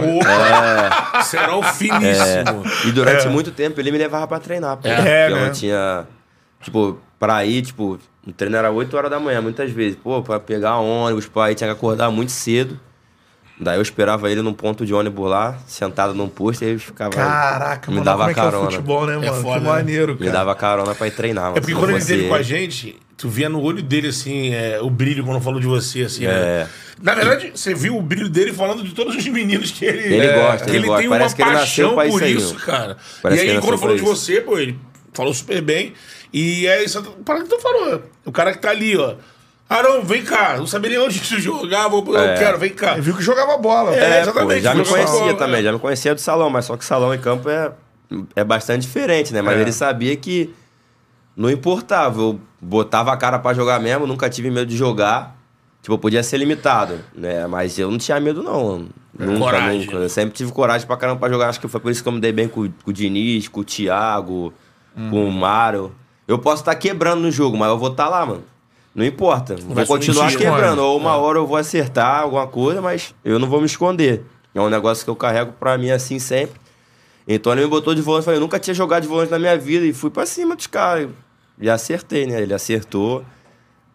Será 1.25 1.55
o 1.57 1.63
finíssimo. 1.63 2.63
E 2.85 2.91
durante 2.93 3.27
muito 3.27 3.51
tempo 3.51 3.79
ele 3.81 3.91
me 3.91 3.97
levava 3.97 4.25
pra 4.27 4.39
treinar. 4.39 4.77
Pô, 4.77 4.87
É. 4.87 4.95
Porque 4.95 5.09
É, 5.09 5.27
eu 5.29 5.35
né? 5.35 5.45
não 5.45 5.51
tinha. 5.51 6.07
Tipo, 6.61 6.97
pra 7.19 7.43
ir, 7.45 7.61
tipo, 7.63 7.99
o 8.25 8.31
treino 8.31 8.55
era 8.55 8.71
8 8.71 8.95
horas 8.95 9.11
da 9.11 9.19
manhã, 9.19 9.41
muitas 9.41 9.69
vezes. 9.71 9.97
Pô, 10.01 10.21
pra 10.21 10.39
pegar 10.39 10.77
ônibus, 10.77 11.27
pra 11.27 11.51
ir, 11.51 11.55
tinha 11.55 11.67
que 11.69 11.75
acordar 11.75 12.09
muito 12.09 12.31
cedo. 12.31 12.79
Daí 13.59 13.77
eu 13.77 13.81
esperava 13.81 14.31
ele 14.31 14.41
num 14.41 14.53
ponto 14.53 14.85
de 14.85 14.93
ônibus 14.93 15.29
lá, 15.29 15.57
sentado 15.67 16.13
num 16.13 16.27
posto, 16.27 16.63
e 16.63 16.69
ele 16.69 16.79
ficava. 16.79 17.11
Caraca, 17.11 17.91
me 17.91 17.97
mano, 17.97 18.05
dava 18.05 18.17
como 18.19 18.31
é 18.31 18.33
que 18.33 18.39
é 18.39 18.43
carona. 18.43 18.67
o 18.67 18.71
futebol, 18.71 19.05
né, 19.05 19.17
mano? 19.17 19.41
foda, 19.41 19.59
que 19.59 19.65
né? 19.65 19.71
maneiro, 19.71 20.13
cara. 20.15 20.25
Me 20.25 20.31
dava 20.31 20.55
carona 20.55 20.95
pra 20.95 21.07
ir 21.07 21.11
treinar. 21.11 21.45
mano. 21.45 21.57
É 21.57 21.61
porque 21.61 21.75
quando 21.75 21.91
ele 21.91 21.99
esteve 21.99 22.27
com 22.27 22.35
a 22.35 22.41
gente, 22.41 22.99
tu 23.15 23.29
via 23.29 23.47
no 23.49 23.61
olho 23.61 23.83
dele, 23.83 24.07
assim, 24.07 24.53
é, 24.53 24.81
o 24.81 24.89
brilho 24.89 25.23
quando 25.23 25.39
falou 25.39 25.59
de 25.59 25.67
você, 25.67 26.01
assim, 26.01 26.25
né? 26.25 26.33
É. 26.33 26.67
Na 27.01 27.13
verdade, 27.13 27.51
você 27.55 27.73
viu 27.73 27.97
o 27.97 28.01
brilho 28.01 28.29
dele 28.29 28.53
falando 28.53 28.83
de 28.83 28.93
todos 28.93 29.15
os 29.15 29.27
meninos 29.27 29.71
que 29.71 29.85
ele... 29.85 30.13
Ele 30.13 30.25
é, 30.25 30.41
gosta, 30.41 30.69
ele 30.69 30.77
ele 30.77 30.87
gosta. 30.87 31.01
tem 31.01 31.09
Parece 31.09 31.29
uma 31.29 31.35
que 31.35 31.41
ele 31.41 31.57
paixão 31.57 31.95
por 31.95 32.05
isso 32.05 32.23
aí, 32.23 32.35
isso, 32.35 32.55
cara. 32.55 32.97
Parece 33.21 33.41
e 33.41 33.45
que 33.45 33.51
aí, 33.51 33.57
ele 33.57 33.65
quando 33.65 33.77
falou 33.77 33.95
de 33.95 34.01
você, 34.01 34.41
pô, 34.41 34.57
ele 34.57 34.79
falou 35.13 35.33
super 35.33 35.61
bem. 35.61 35.93
E 36.31 36.65
é 36.65 36.83
isso 36.83 37.01
para 37.23 37.43
que 37.43 37.49
tu 37.49 37.59
falou. 37.59 38.03
O 38.25 38.31
cara 38.31 38.51
que 38.51 38.59
tá 38.59 38.71
ali, 38.71 38.97
ó. 38.97 39.15
Não, 39.81 40.03
vem 40.03 40.23
cá. 40.23 40.57
Não 40.57 40.67
sabia 40.67 40.89
nem 40.91 40.99
onde 40.99 41.19
tu 41.19 41.39
jogava. 41.39 41.95
Eu 41.95 42.17
É. 42.19 42.37
quero, 42.37 42.57
vem 42.59 42.71
cá. 42.71 42.95
Viu 42.95 43.15
que 43.15 43.23
jogava 43.23 43.57
bola. 43.57 43.95
É, 43.95 44.17
É, 44.17 44.21
exatamente, 44.21 44.57
pô, 44.57 44.61
já 44.61 44.75
me 44.75 44.85
conhecia 44.85 45.19
bola, 45.19 45.33
também, 45.35 45.59
é. 45.61 45.63
já 45.63 45.71
me 45.71 45.79
conhecia 45.79 46.13
do 46.13 46.21
salão, 46.21 46.49
mas 46.49 46.65
só 46.65 46.77
que 46.77 46.85
salão 46.85 47.13
e 47.13 47.17
campo 47.17 47.49
é, 47.49 47.71
é 48.35 48.43
bastante 48.43 48.81
diferente, 48.83 49.33
né? 49.33 49.41
Mas 49.41 49.57
É. 49.57 49.61
ele 49.61 49.71
sabia 49.71 50.15
que 50.15 50.53
não 51.35 51.49
importava, 51.49 52.21
eu 52.21 52.39
botava 52.61 53.11
a 53.11 53.17
cara 53.17 53.39
pra 53.39 53.53
jogar 53.53 53.79
mesmo, 53.79 54.05
nunca 54.05 54.29
tive 54.29 54.51
medo 54.51 54.67
de 54.67 54.77
jogar. 54.77 55.35
Tipo, 55.81 55.95
eu 55.95 55.97
podia 55.97 56.23
ser 56.23 56.37
limitado, 56.37 56.99
né? 57.13 57.45
Mas 57.47 57.77
eu 57.77 57.89
não 57.91 57.97
tinha 57.97 58.17
medo, 58.19 58.41
não. 58.41 58.87
Nunca, 59.19 59.37
Coragem. 59.39 59.79
nunca. 59.81 59.97
Eu 59.97 60.09
sempre 60.09 60.33
tive 60.33 60.51
coragem 60.51 60.87
pra 60.87 60.95
caramba 60.95 61.19
pra 61.19 61.29
jogar. 61.29 61.49
Acho 61.49 61.59
que 61.59 61.67
foi 61.67 61.79
por 61.81 61.91
isso 61.91 62.01
que 62.01 62.07
eu 62.07 62.13
me 62.13 62.21
dei 62.21 62.31
bem 62.31 62.47
com, 62.47 62.61
com 62.69 62.89
o 62.89 62.93
Diniz, 62.93 63.47
com 63.49 63.59
o 63.59 63.63
Thiago, 63.63 64.53
Uhum. 64.95 65.09
com 65.09 65.25
o 65.27 65.31
Mário. 65.31 65.91
Eu 66.27 66.39
posso 66.39 66.61
estar 66.61 66.73
quebrando 66.75 67.21
no 67.21 67.29
jogo, 67.31 67.57
mas 67.57 67.67
eu 67.67 67.77
vou 67.77 67.89
estar 67.91 68.07
lá, 68.07 68.25
mano. 68.25 68.43
Não 68.95 69.03
importa. 69.05 69.55
vai 69.55 69.85
vou 69.85 69.97
continuar 69.97 70.25
mentir, 70.25 70.39
quebrando. 70.39 70.61
mano. 70.77 70.83
Ou 70.83 70.97
É. 70.97 71.01
uma 71.01 71.15
hora 71.17 71.39
eu 71.39 71.47
vou 71.47 71.57
acertar 71.57 72.21
alguma 72.21 72.45
coisa, 72.47 72.81
mas 72.81 73.13
eu 73.25 73.39
não 73.39 73.47
vou 73.49 73.59
me 73.59 73.65
esconder. 73.65 74.23
É 74.53 74.61
um 74.61 74.69
negócio 74.69 75.03
que 75.03 75.09
eu 75.09 75.15
carrego 75.15 75.53
pra 75.59 75.77
mim 75.77 75.89
assim 75.89 76.19
sempre. 76.19 76.61
Então 77.27 77.51
ele 77.53 77.61
me 77.63 77.67
botou 77.67 77.95
de 77.95 78.01
volante. 78.01 78.25
Falei, 78.25 78.37
eu 78.37 78.41
nunca 78.41 78.59
tinha 78.59 78.73
jogado 78.73 79.01
de 79.03 79.07
volante 79.07 79.31
na 79.31 79.39
minha 79.39 79.57
vida. 79.57 79.85
E 79.85 79.93
fui 79.93 80.09
pra 80.11 80.25
cima 80.25 80.55
dos 80.55 80.67
caras. 80.67 81.09
E 81.59 81.69
acertei, 81.69 82.27
né? 82.27 82.41
Ele 82.41 82.53
acertou. 82.53 83.23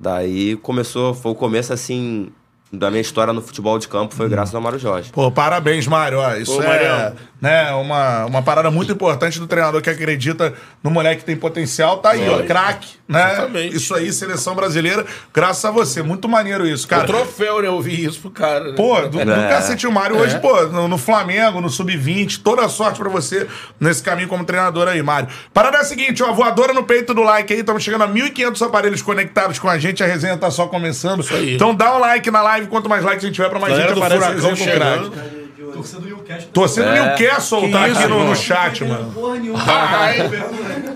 Daí 0.01 0.57
começou, 0.57 1.15
foi 1.15 1.33
o 1.33 1.35
começo 1.35 1.73
assim 1.73 2.31
da 2.73 2.91
minha 2.91 3.01
história 3.01 3.33
no 3.33 3.41
futebol 3.41 3.79
de 3.79 3.89
campo, 3.89 4.15
foi 4.15 4.29
graças 4.29 4.55
ao 4.55 4.61
Mário 4.61 4.79
Jorge. 4.79 5.11
Pô, 5.11 5.31
parabéns, 5.31 5.87
Mário. 5.87 6.19
Ó, 6.19 6.35
isso 6.35 6.59
Ô, 6.59 6.63
é 6.63 7.15
né, 7.41 7.73
uma, 7.73 8.27
uma 8.27 8.43
parada 8.43 8.71
muito 8.71 8.93
importante 8.93 9.41
do 9.41 9.47
treinador 9.47 9.81
que 9.81 9.89
acredita 9.89 10.53
no 10.83 10.91
moleque 10.91 11.21
que 11.21 11.25
tem 11.27 11.37
potencial. 11.37 11.99
Tá 11.99 12.11
aí, 12.11 12.29
ó, 12.29 12.33
Lógico. 12.33 12.47
craque. 12.49 12.98
Né? 13.09 13.33
Exatamente. 13.33 13.77
Isso 13.77 13.95
aí, 13.95 14.13
seleção 14.13 14.55
brasileira, 14.55 15.07
graças 15.33 15.65
a 15.65 15.71
você. 15.71 16.03
Muito 16.03 16.29
maneiro 16.29 16.67
isso, 16.67 16.87
cara. 16.87 17.05
O 17.05 17.07
troféu, 17.07 17.63
né? 17.63 17.69
Eu 17.69 17.81
vi 17.81 18.05
isso 18.05 18.21
pro 18.21 18.31
cara. 18.31 18.65
né? 18.65 18.73
Pô, 18.77 19.01
do, 19.03 19.25
do 19.25 19.33
É. 19.33 19.49
cacete 19.49 19.87
o 19.87 19.93
Mário 19.93 20.17
hoje, 20.19 20.39
pô, 20.41 20.63
no, 20.67 20.87
no 20.87 20.99
Flamengo, 20.99 21.59
no 21.61 21.71
Sub-20, 21.71 22.43
toda 22.43 22.67
a 22.67 22.69
sorte 22.69 22.99
pra 22.99 23.09
você 23.09 23.47
nesse 23.81 24.03
caminho 24.03 24.29
como 24.29 24.45
treinador 24.45 24.89
aí, 24.89 25.03
Mário. 25.03 25.29
Parada 25.55 25.79
é 25.79 25.81
a 25.81 25.85
seguinte, 25.85 26.23
ó, 26.23 26.33
voadora 26.33 26.75
no 26.75 26.85
peito 26.85 27.15
do 27.15 27.23
like 27.23 27.51
aí, 27.53 27.61
estamos 27.61 27.83
chegando 27.83 28.05
a 28.05 28.09
1.500 28.09 28.67
aparelhos 28.67 29.01
conectados 29.01 29.59
com 29.59 29.69
a 29.71 29.79
gente, 29.79 30.05
a 30.05 30.07
resenha 30.07 30.37
tá 30.37 30.51
só 30.51 30.67
começando. 30.67 31.25
aí. 31.33 31.55
Então 31.55 31.75
dá 31.75 31.97
um 31.97 31.99
like 31.99 32.31
na 32.31 32.43
live, 32.43 32.67
quanto 32.67 32.89
mais 32.91 33.03
likes 33.05 33.25
a 33.25 33.27
gente 33.27 33.37
tiver, 33.37 33.49
pra 33.49 33.59
mais 33.59 33.73
Galera 33.73 33.89
gente 33.89 33.99
do 33.99 34.05
aparece 34.05 34.25
a 34.25 34.35
resenha 34.35 34.57
com 34.57 34.63
o 34.65 34.67
craque. 35.11 35.38
Torcendo 35.73 36.03
do 36.03 36.09
Newcastle. 36.09 36.51
Torcendo 36.53 36.93
Newcastle 36.93 37.61
Que 37.63 37.73
tá 37.73 37.89
isso, 37.89 38.01
aqui 38.01 38.09
no, 38.09 38.29
no 38.29 38.37
chat, 38.37 38.85
mano. 38.85 39.11
Porra 39.13 39.39
nenhuma. 39.39 39.65
Ai, 39.67 40.29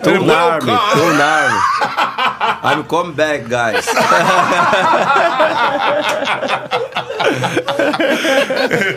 Too 0.03 0.27
cara. 0.27 0.61
too 0.93 1.13
narmy. 1.15 1.59
I'm 2.65 2.83
coming 2.85 3.13
back, 3.13 3.49
guys. 3.49 3.87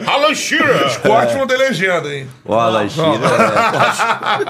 Alan 0.07 0.33
Shearer. 0.33 0.99
Corte 1.01 1.35
não 1.35 1.47
tem 1.47 1.57
legenda, 1.57 2.13
hein? 2.13 2.27
O 2.43 2.53
Alan 2.53 2.89
Shearer, 2.89 3.19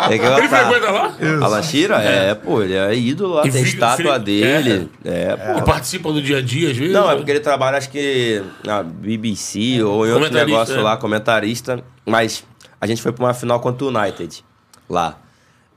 é. 0.10 0.14
Ele 0.14 0.48
frequenta 0.48 0.92
lá? 0.92 1.14
Alan 1.42 1.64
Shearer? 1.64 2.00
É, 2.00 2.36
pô, 2.36 2.62
ele 2.62 2.76
é 2.76 2.96
ídolo 2.96 3.36
lá, 3.36 3.44
tem 3.44 3.62
estátua 3.62 4.20
dele. 4.20 4.90
É, 5.04 5.36
pô. 5.36 5.60
E 5.60 5.62
participa 5.64 6.12
do 6.12 6.22
dia 6.22 6.38
a 6.38 6.42
dia, 6.42 6.72
às 6.72 6.78
vezes? 6.78 6.94
Não, 6.94 7.10
é 7.10 7.16
porque 7.16 7.32
ele 7.32 7.40
trabalha, 7.40 7.78
acho 7.78 7.90
que 7.90 8.42
na 8.64 8.84
BBC 8.84 9.82
ou 9.84 10.08
em 10.08 10.12
outro 10.12 10.34
negócio 10.34 10.78
é. 10.78 10.82
lá, 10.82 10.98
comentarista. 11.19 11.84
Mas 12.06 12.43
a 12.80 12.88
gente 12.88 13.01
foi 13.01 13.12
pra 13.12 13.25
uma 13.25 13.34
final 13.34 13.60
contra 13.60 13.86
o 13.86 13.89
United, 13.89 14.43
lá. 14.89 15.17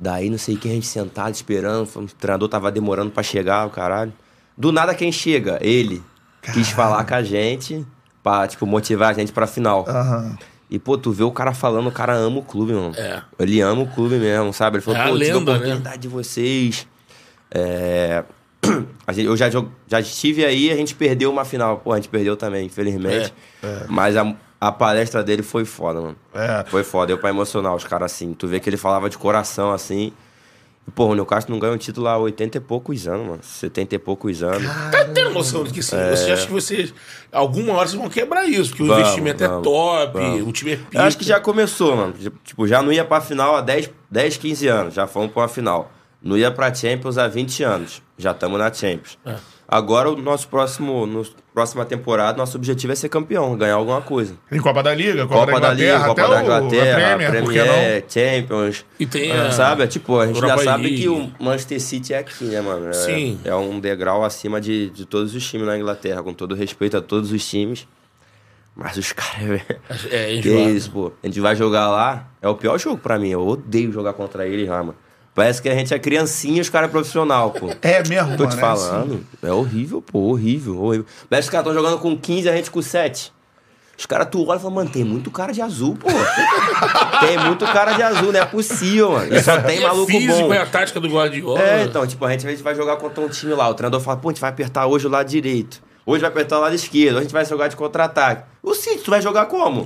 Daí 0.01 0.31
não 0.31 0.39
sei 0.39 0.57
quem 0.57 0.73
a 0.73 0.75
gente 0.75 0.87
sentado 0.87 1.35
esperando, 1.35 1.89
o 1.97 2.07
treinador 2.07 2.49
tava 2.49 2.71
demorando 2.71 3.11
pra 3.11 3.23
chegar, 3.23 3.67
o 3.67 3.71
caralho. 3.71 4.13
Do 4.57 4.71
nada 4.73 4.95
quem 4.95 5.11
chega? 5.11 5.59
Ele. 5.61 6.03
Quis 6.53 6.69
falar 6.71 7.05
com 7.05 7.15
a 7.15 7.23
gente 7.23 7.85
pra, 8.23 8.47
tipo, 8.47 8.65
motivar 8.65 9.11
a 9.11 9.13
gente 9.13 9.33
pra 9.33 9.47
final. 9.47 9.85
E, 10.71 10.79
pô, 10.79 10.97
tu 10.99 11.11
vê 11.11 11.23
o 11.25 11.31
cara 11.33 11.53
falando, 11.53 11.89
o 11.89 11.93
cara 11.93 12.15
ama 12.15 12.39
o 12.39 12.43
clube, 12.43 12.73
mano. 12.75 12.95
É. 12.97 13.23
Ele 13.39 13.61
ama 13.61 13.83
o 13.83 13.87
clube 13.89 14.17
mesmo, 14.17 14.53
sabe? 14.53 14.77
Ele 14.77 14.85
falou, 14.85 15.01
É 15.01 15.09
pô, 15.09 15.19
tive 15.19 15.31
a 15.31 15.35
lenda, 15.35 15.53
né? 15.53 15.57
oportunidade 15.59 15.99
de 16.03 16.09
vocês. 16.09 16.87
É, 17.51 18.23
a 19.07 19.13
gente- 19.13 19.27
eu 19.27 19.37
já, 19.37 19.49
já 19.87 20.01
estive 20.01 20.45
aí 20.45 20.71
a 20.71 20.77
gente 20.77 20.95
perdeu 20.95 21.31
uma 21.33 21.45
final. 21.45 21.79
Pô, 21.79 21.93
a 21.93 21.97
gente 21.97 22.09
perdeu 22.09 22.37
também, 22.37 22.67
infelizmente. 22.67 23.33
Mas 23.89 24.17
a, 24.17 24.33
a 24.61 24.73
palestra 24.73 25.23
dele 25.23 25.43
foi 25.43 25.65
foda, 25.65 26.01
mano. 26.01 26.17
É. 26.35 26.65
Foi 26.69 26.83
foda. 26.83 27.09
Deu 27.09 27.19
pra 27.19 27.31
emocionar 27.31 27.75
os 27.75 27.85
caras 27.85 28.13
assim. 28.13 28.33
Tu 28.35 28.47
vê 28.49 28.59
que 28.61 28.69
ele 28.69 28.77
falava 28.77 29.09
de 29.09 29.17
coração 29.17 29.73
assim. 29.73 30.13
E, 30.87 30.91
pô, 30.91 31.07
o 31.07 31.15
Newcastle 31.15 31.53
não 31.53 31.61
ganha 31.61 31.75
um 31.75 31.77
título 31.77 32.09
há 32.09 32.17
80 32.19 32.57
e 32.59 32.61
poucos 32.61 33.07
anos, 33.07 33.27
mano. 33.27 33.41
70 33.43 33.95
e 33.95 33.99
poucos 33.99 34.43
anos. 34.43 34.65
Tá 34.91 35.05
tendo 35.05 35.31
noção 35.31 35.63
de 35.63 35.73
que 35.73 35.83
sim. 35.83 35.97
Você 36.11 36.33
acha 36.33 36.47
que 36.47 36.53
vocês. 36.53 36.93
Alguma 37.31 37.75
hora 37.75 37.87
vocês 37.87 38.01
vão 38.01 38.09
quebrar 38.11 38.47
isso, 38.47 38.71
porque 38.71 38.83
o 38.83 38.87
Vamos, 38.87 39.03
investimento 39.03 39.45
é 39.45 39.49
vamos, 39.49 39.63
top, 39.63 40.13
vamos. 40.15 40.49
o 40.49 40.53
time 40.53 40.73
é 40.73 40.77
pica. 40.77 40.99
Eu 40.99 41.03
acho 41.03 41.19
que 41.19 41.25
já 41.25 41.39
começou, 41.39 41.95
mano. 41.97 42.15
Tipo, 42.43 42.67
já 42.67 42.83
não 42.83 42.91
ia 42.93 43.05
pra 43.05 43.21
final 43.21 43.55
há 43.57 43.61
10, 43.61 43.91
10 44.11 44.37
15 44.39 44.67
anos. 44.67 44.95
Já 44.95 45.07
fomos 45.07 45.31
pra 45.31 45.43
uma 45.43 45.49
final. 45.49 45.93
Não 46.23 46.37
ia 46.37 46.51
pra 46.51 46.73
Champions 46.75 47.17
há 47.17 47.29
20 47.29 47.63
anos. 47.63 48.03
Já 48.19 48.33
estamos 48.33 48.59
na 48.59 48.73
Champions. 48.73 49.17
É. 49.25 49.37
Agora, 49.71 50.11
o 50.11 50.17
nosso 50.17 50.49
próximo, 50.49 51.07
no, 51.07 51.23
próxima 51.55 51.85
temporada, 51.85 52.39
nosso 52.39 52.57
objetivo 52.57 52.93
é 52.93 52.97
ser 52.97 53.09
campeão, 53.11 53.55
ganhar 53.57 53.75
alguma 53.75 54.01
coisa. 54.01 54.35
Em 54.51 54.59
Copa 54.61 54.83
da 54.83 54.95
Liga, 54.95 55.27
Copa, 55.27 55.47
Copa 55.47 55.61
da 55.61 55.69
da 55.69 55.75
Liga, 55.75 55.97
Inglaterra, 55.97 56.09
Copa 56.09 56.23
até 56.23 56.31
da 56.31 56.41
o, 56.41 56.43
Inglaterra, 56.43 56.91
a 57.15 57.17
Premier, 57.19 57.45
Premier, 57.45 58.05
Champions. 58.09 58.85
E 58.99 59.07
tem 59.07 59.31
É, 59.31 59.39
a- 59.47 59.51
Sabe? 59.53 59.83
É 59.83 59.87
Tipo, 59.87 60.19
a 60.19 60.27
gente 60.27 60.37
Europa 60.37 60.57
já 60.65 60.71
sabe 60.73 60.83
League. 60.85 61.03
que 61.03 61.09
o 61.09 61.31
Manchester 61.39 61.81
City 61.81 62.15
é 62.15 62.19
aqui, 62.19 62.45
né, 62.45 62.61
mano? 62.63 62.89
É, 62.89 62.93
Sim. 62.95 63.39
É 63.45 63.55
um 63.55 63.79
degrau 63.79 64.25
acima 64.25 64.59
de, 64.61 64.89
de 64.91 65.05
todos 65.05 65.35
os 65.35 65.47
times 65.47 65.67
na 65.67 65.77
Inglaterra, 65.79 66.23
com 66.23 66.33
todo 66.33 66.55
respeito 66.55 66.97
a 66.97 67.01
todos 67.03 67.31
os 67.31 67.47
times. 67.47 67.87
Mas 68.75 68.97
os 68.97 69.13
caras, 69.13 69.47
velho. 69.47 69.63
É, 70.11 70.41
Que 70.41 70.49
isso, 70.49 70.91
pô. 70.91 71.13
A 71.23 71.27
gente 71.27 71.41
vai 71.41 71.55
jogar 71.55 71.89
lá. 71.89 72.27
É 72.41 72.49
o 72.49 72.55
pior 72.55 72.79
jogo 72.79 72.97
pra 72.97 73.19
mim. 73.19 73.29
Eu 73.29 73.47
odeio 73.47 73.93
jogar 73.93 74.15
contra 74.15 74.47
eles 74.49 74.67
lá, 74.69 74.79
mano. 74.83 74.97
Parece 75.39 75.63
que 75.63 75.69
a 75.69 75.75
gente 75.77 75.95
é 75.95 75.99
criancinha 76.01 76.59
e 76.59 76.61
os 76.61 76.69
caras 76.69 76.89
é 76.89 76.91
profissional, 76.91 77.53
pô. 77.53 77.71
É 77.81 78.03
mesmo, 78.09 78.37
Tô 78.37 78.45
te 78.45 78.57
é 78.57 78.61
falando. 78.61 79.25
É 79.41 79.53
horrível, 79.53 80.03
pô. 80.03 80.19
Horrível, 80.19 80.83
horrível. 80.83 81.07
Parece 81.31 81.49
que 81.49 81.51
os 81.51 81.63
caras 81.63 81.69
estão 81.69 81.81
jogando 81.81 82.01
com 82.01 82.19
15 82.19 82.49
a 82.49 82.57
gente 82.57 82.73
com 82.73 82.83
7. 82.83 83.33
Os 83.97 84.05
caras, 84.05 84.27
tu 84.33 84.45
olha 84.45 84.59
e 84.59 84.61
fala, 84.61 84.75
mano, 84.75 84.91
tem 84.91 85.05
muito 85.05 85.31
cara 85.31 85.53
de 85.53 85.63
azul, 85.63 85.95
pô. 85.95 86.09
tem 87.25 87.39
muito 87.39 87.65
cara 87.67 87.93
de 87.93 88.03
azul, 88.03 88.33
não 88.33 88.41
é 88.41 88.45
possível, 88.47 89.13
mano. 89.13 89.33
E 89.33 89.41
só 89.41 89.63
tem 89.63 89.79
E 89.79 89.85
é 89.85 89.87
maluco 89.87 90.11
físico, 90.11 90.49
bom. 90.49 90.55
é 90.55 90.59
a 90.59 90.67
tática 90.67 90.99
do 90.99 91.09
Guardiola. 91.09 91.63
É, 91.63 91.85
então, 91.85 92.05
tipo, 92.05 92.25
a 92.25 92.33
gente, 92.33 92.45
a 92.45 92.51
gente 92.51 92.63
vai 92.65 92.75
jogar 92.75 92.97
contra 92.97 93.23
um 93.23 93.29
time 93.29 93.55
lá. 93.55 93.69
O 93.69 93.75
treinador 93.75 94.01
fala, 94.01 94.17
pô, 94.17 94.31
a 94.31 94.33
gente 94.33 94.41
vai 94.41 94.51
apertar 94.51 94.87
hoje 94.87 95.07
o 95.07 95.11
lado 95.11 95.29
direito. 95.29 95.81
Hoje 96.09 96.23
vai 96.23 96.31
apertar 96.31 96.57
o 96.57 96.63
lado 96.63 96.75
esquerdo, 96.75 97.17
hoje 97.17 97.19
a 97.19 97.23
gente 97.25 97.33
vai 97.33 97.45
jogar 97.45 97.69
de 97.69 97.77
contra-ataque. 97.77 98.45
O 98.63 98.73
City, 98.75 99.03
tu 99.05 99.11
vai 99.11 99.21
jogar 99.21 99.45
como? 99.45 99.85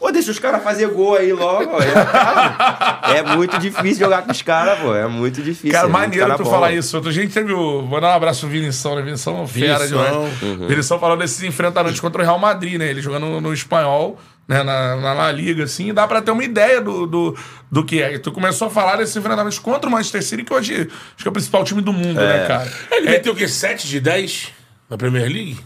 Pô, 0.00 0.10
deixa 0.10 0.32
os 0.32 0.38
caras 0.40 0.64
fazer 0.64 0.88
gol 0.88 1.14
aí 1.14 1.32
logo. 1.32 1.70
ó. 1.70 1.80
É, 1.80 3.18
é 3.18 3.22
muito 3.36 3.56
difícil 3.56 4.04
jogar 4.04 4.22
com 4.22 4.32
os 4.32 4.42
caras, 4.42 4.80
pô. 4.80 4.92
É 4.92 5.06
muito 5.06 5.40
difícil. 5.40 5.70
Cara, 5.70 5.86
é 5.86 5.90
maneiro 5.90 6.26
cara 6.26 6.36
tu 6.36 6.42
bom. 6.42 6.50
falar 6.50 6.72
isso. 6.72 6.96
Outro 6.96 7.12
dia 7.12 7.22
a 7.22 7.24
gente 7.24 7.34
teve 7.34 7.52
o. 7.52 7.82
Vou 7.82 8.00
dar 8.00 8.08
um 8.08 8.16
abraço 8.16 8.40
pro 8.40 8.48
Vinição, 8.48 8.96
né? 8.96 9.02
Vinição 9.02 9.44
é 9.44 9.46
fera 9.46 9.86
demais. 9.86 10.42
Uhum. 10.42 10.66
Vinição 10.66 10.98
falou 10.98 11.16
desses 11.16 11.40
enfrentamentos 11.44 12.00
contra 12.00 12.20
o 12.20 12.24
Real 12.24 12.38
Madrid, 12.38 12.76
né? 12.76 12.90
Ele 12.90 13.00
jogando 13.00 13.26
no, 13.26 13.40
no 13.40 13.54
espanhol, 13.54 14.18
né? 14.48 14.64
Na, 14.64 14.96
na 14.96 15.12
La 15.12 15.30
Liga, 15.30 15.62
assim. 15.62 15.90
E 15.90 15.92
dá 15.92 16.04
pra 16.04 16.20
ter 16.20 16.32
uma 16.32 16.42
ideia 16.42 16.80
do, 16.80 17.06
do, 17.06 17.36
do 17.70 17.84
que 17.84 18.02
é. 18.02 18.14
E 18.14 18.18
tu 18.18 18.32
começou 18.32 18.66
a 18.66 18.70
falar 18.72 18.96
desses 18.96 19.14
enfrentamentos 19.14 19.60
contra 19.60 19.88
o 19.88 19.92
Manchester 19.92 20.22
City, 20.24 20.42
que 20.42 20.52
hoje 20.52 20.88
acho 21.14 21.22
que 21.22 21.28
é 21.28 21.30
o 21.30 21.32
principal 21.32 21.62
time 21.62 21.80
do 21.80 21.92
mundo, 21.92 22.20
né, 22.20 22.44
cara? 22.48 22.72
Ele 22.90 23.08
meteu 23.08 23.32
o 23.32 23.36
quê? 23.36 23.46
7 23.46 23.86
de 23.86 24.00
10 24.00 24.59
na 24.90 24.96
Premier 24.98 25.24
League? 25.28 25.58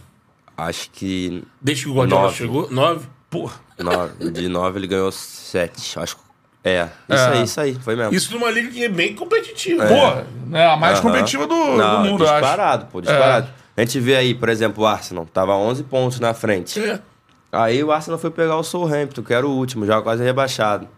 Acho 0.57 0.89
que 0.91 1.43
Desde 1.61 1.85
que 1.85 1.91
o 1.91 1.95
Guardiola 1.95 2.25
Nove. 2.25 2.37
chegou? 2.37 2.71
9? 2.71 3.07
Porra. 3.31 3.55
nove- 3.79 4.31
de 4.31 4.47
nove 4.49 4.79
ele 4.79 4.87
ganhou 4.87 5.11
sete. 5.11 5.99
Acho 5.99 6.17
que. 6.17 6.23
É, 6.63 6.89
isso 7.11 7.23
É. 7.25 7.33
aí, 7.33 7.43
isso 7.43 7.61
aí. 7.61 7.75
Foi 7.75 7.97
mesmo. 7.97 8.15
Isso 8.15 8.33
numa 8.33 8.51
liga 8.51 8.71
que 8.71 8.85
é 8.85 8.89
bem 8.89 9.15
competitiva. 9.15 9.85
Pô, 9.87 10.49
né? 10.49 10.65
A 10.67 10.77
mais 10.77 11.01
competitiva 11.01 11.47
do, 11.47 11.55
do 11.55 11.77
Não, 11.77 12.05
mundo, 12.05 12.23
eu 12.25 12.29
acho. 12.31 12.41
disparado, 12.41 12.87
pô, 12.87 13.01
disparado. 13.01 13.49
A 13.77 13.81
gente 13.81 13.99
vê 13.99 14.15
aí, 14.17 14.35
por 14.35 14.49
exemplo, 14.49 14.85
o 14.85 14.87
Arsenal. 14.87 15.27
Tava 15.27 15.57
11 15.57 15.83
pontos 15.83 16.21
na 16.21 16.33
frente. 16.33 16.79
É. 16.81 17.01
Aí 17.51 17.83
o 17.83 17.91
Arsenal 17.93 18.19
foi 18.19 18.31
pegar 18.31 18.57
o 18.57 18.63
Southampton, 18.63 19.23
que 19.23 19.35
era 19.35 19.47
o 19.47 19.51
último, 19.51 19.85
já 19.85 20.01
quase 20.01 20.23
rebaixado. 20.23 20.89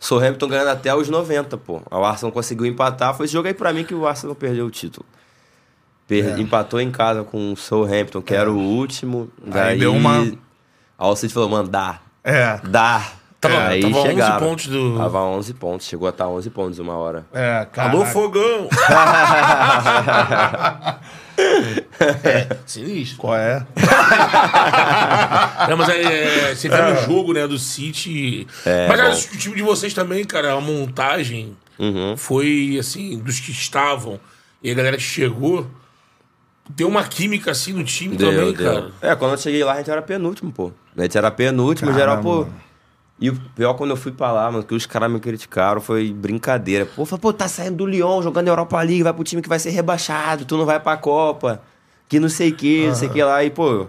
Southampton 0.00 0.48
ganhando 0.48 0.68
até 0.70 0.92
os 0.94 1.08
90, 1.08 1.56
pô. 1.58 1.82
O 1.90 2.04
Arsenal 2.04 2.32
conseguiu 2.32 2.66
empatar. 2.66 3.14
Foi 3.14 3.26
esse 3.26 3.32
jogo 3.34 3.46
aí 3.46 3.54
pra 3.54 3.72
mim 3.72 3.84
que 3.84 3.94
o 3.94 4.06
Arsenal 4.08 4.34
perdeu 4.34 4.66
o 4.66 4.70
título. 4.70 5.04
Per- 6.20 6.38
Empatou 6.40 6.80
em 6.80 6.90
casa 6.90 7.22
com 7.24 7.52
o 7.52 7.56
Southampton, 7.56 8.20
que 8.20 8.34
era 8.34 8.50
o 8.50 8.58
último. 8.58 9.30
Daí 9.44 9.78
deu 9.78 9.94
uma- 9.94 10.20
Aí 10.22 10.36
o 10.98 11.16
City 11.16 11.32
falou, 11.32 11.48
mano, 11.48 11.68
dá. 11.68 12.00
É. 12.22 12.60
Dá. 12.64 13.02
Tava- 13.40 13.66
aí 13.68 13.80
tava 13.80 13.96
11 13.98 14.08
chegaram. 14.08 14.38
pontos 14.46 14.66
do- 14.68 14.96
Tava 14.98 15.18
11 15.22 15.54
pontos. 15.54 15.86
Chegou 15.88 16.06
a 16.06 16.10
estar 16.10 16.28
11 16.28 16.48
pontos 16.50 16.78
uma 16.78 16.94
hora. 16.94 17.26
É, 17.32 17.66
cara. 17.72 17.90
Alô, 17.90 18.06
fogão! 18.06 18.68
é, 22.24 22.56
sinistro. 22.66 23.18
Qual 23.18 23.34
é? 23.36 23.66
Não, 25.68 25.76
mas 25.76 25.88
é, 25.88 26.50
é, 26.50 26.54
você 26.54 26.68
vê 26.68 26.76
no 26.82 27.00
jogo, 27.02 27.32
né, 27.32 27.46
do 27.46 27.58
City. 27.58 28.46
É, 28.64 28.86
mas 28.88 29.26
que 29.26 29.36
o 29.36 29.38
time 29.38 29.56
de 29.56 29.62
vocês 29.62 29.92
também, 29.94 30.24
cara, 30.24 30.52
a 30.52 30.60
montagem 30.60 31.56
Uhum. 31.78 32.16
foi, 32.16 32.76
assim, 32.78 33.18
dos 33.18 33.40
que 33.40 33.50
estavam 33.50 34.20
e 34.62 34.70
a 34.70 34.74
galera 34.74 34.96
que 34.96 35.02
chegou, 35.02 35.66
deu 36.76 36.88
uma 36.88 37.04
química, 37.04 37.50
assim, 37.50 37.72
no 37.72 37.84
time 37.84 38.16
também, 38.16 38.52
cara. 38.52 38.90
É, 39.00 39.14
quando 39.14 39.32
eu 39.32 39.38
cheguei 39.38 39.62
lá, 39.64 39.74
a 39.74 39.76
gente 39.78 39.90
era 39.90 40.02
penúltimo, 40.02 40.52
pô. 40.52 40.72
A 40.96 41.02
gente 41.02 41.16
era 41.16 41.30
penúltimo, 41.30 41.92
geral, 41.92 42.20
pô. 42.20 42.46
E 43.20 43.30
o 43.30 43.36
pior 43.54 43.74
quando 43.74 43.90
eu 43.90 43.96
fui 43.96 44.10
pra 44.10 44.32
lá, 44.32 44.50
mano, 44.50 44.64
que 44.64 44.74
os 44.74 44.84
caras 44.84 45.10
me 45.10 45.20
criticaram, 45.20 45.80
foi 45.80 46.12
brincadeira. 46.12 46.86
Pô, 46.86 47.04
falei, 47.04 47.20
pô, 47.20 47.32
tá 47.32 47.46
saindo 47.46 47.76
do 47.76 47.86
Lyon, 47.86 48.20
jogando 48.20 48.48
Europa 48.48 48.80
League, 48.82 49.02
vai 49.02 49.12
pro 49.12 49.22
time 49.22 49.40
que 49.40 49.48
vai 49.48 49.60
ser 49.60 49.70
rebaixado, 49.70 50.44
tu 50.44 50.56
não 50.56 50.66
vai 50.66 50.80
pra 50.80 50.96
Copa, 50.96 51.62
que 52.08 52.18
não 52.18 52.28
sei 52.28 52.50
o 52.50 52.54
que, 52.54 52.86
não 52.88 52.94
sei 52.94 53.08
o 53.08 53.12
que 53.12 53.22
lá. 53.22 53.44
E, 53.44 53.50
pô, 53.50 53.86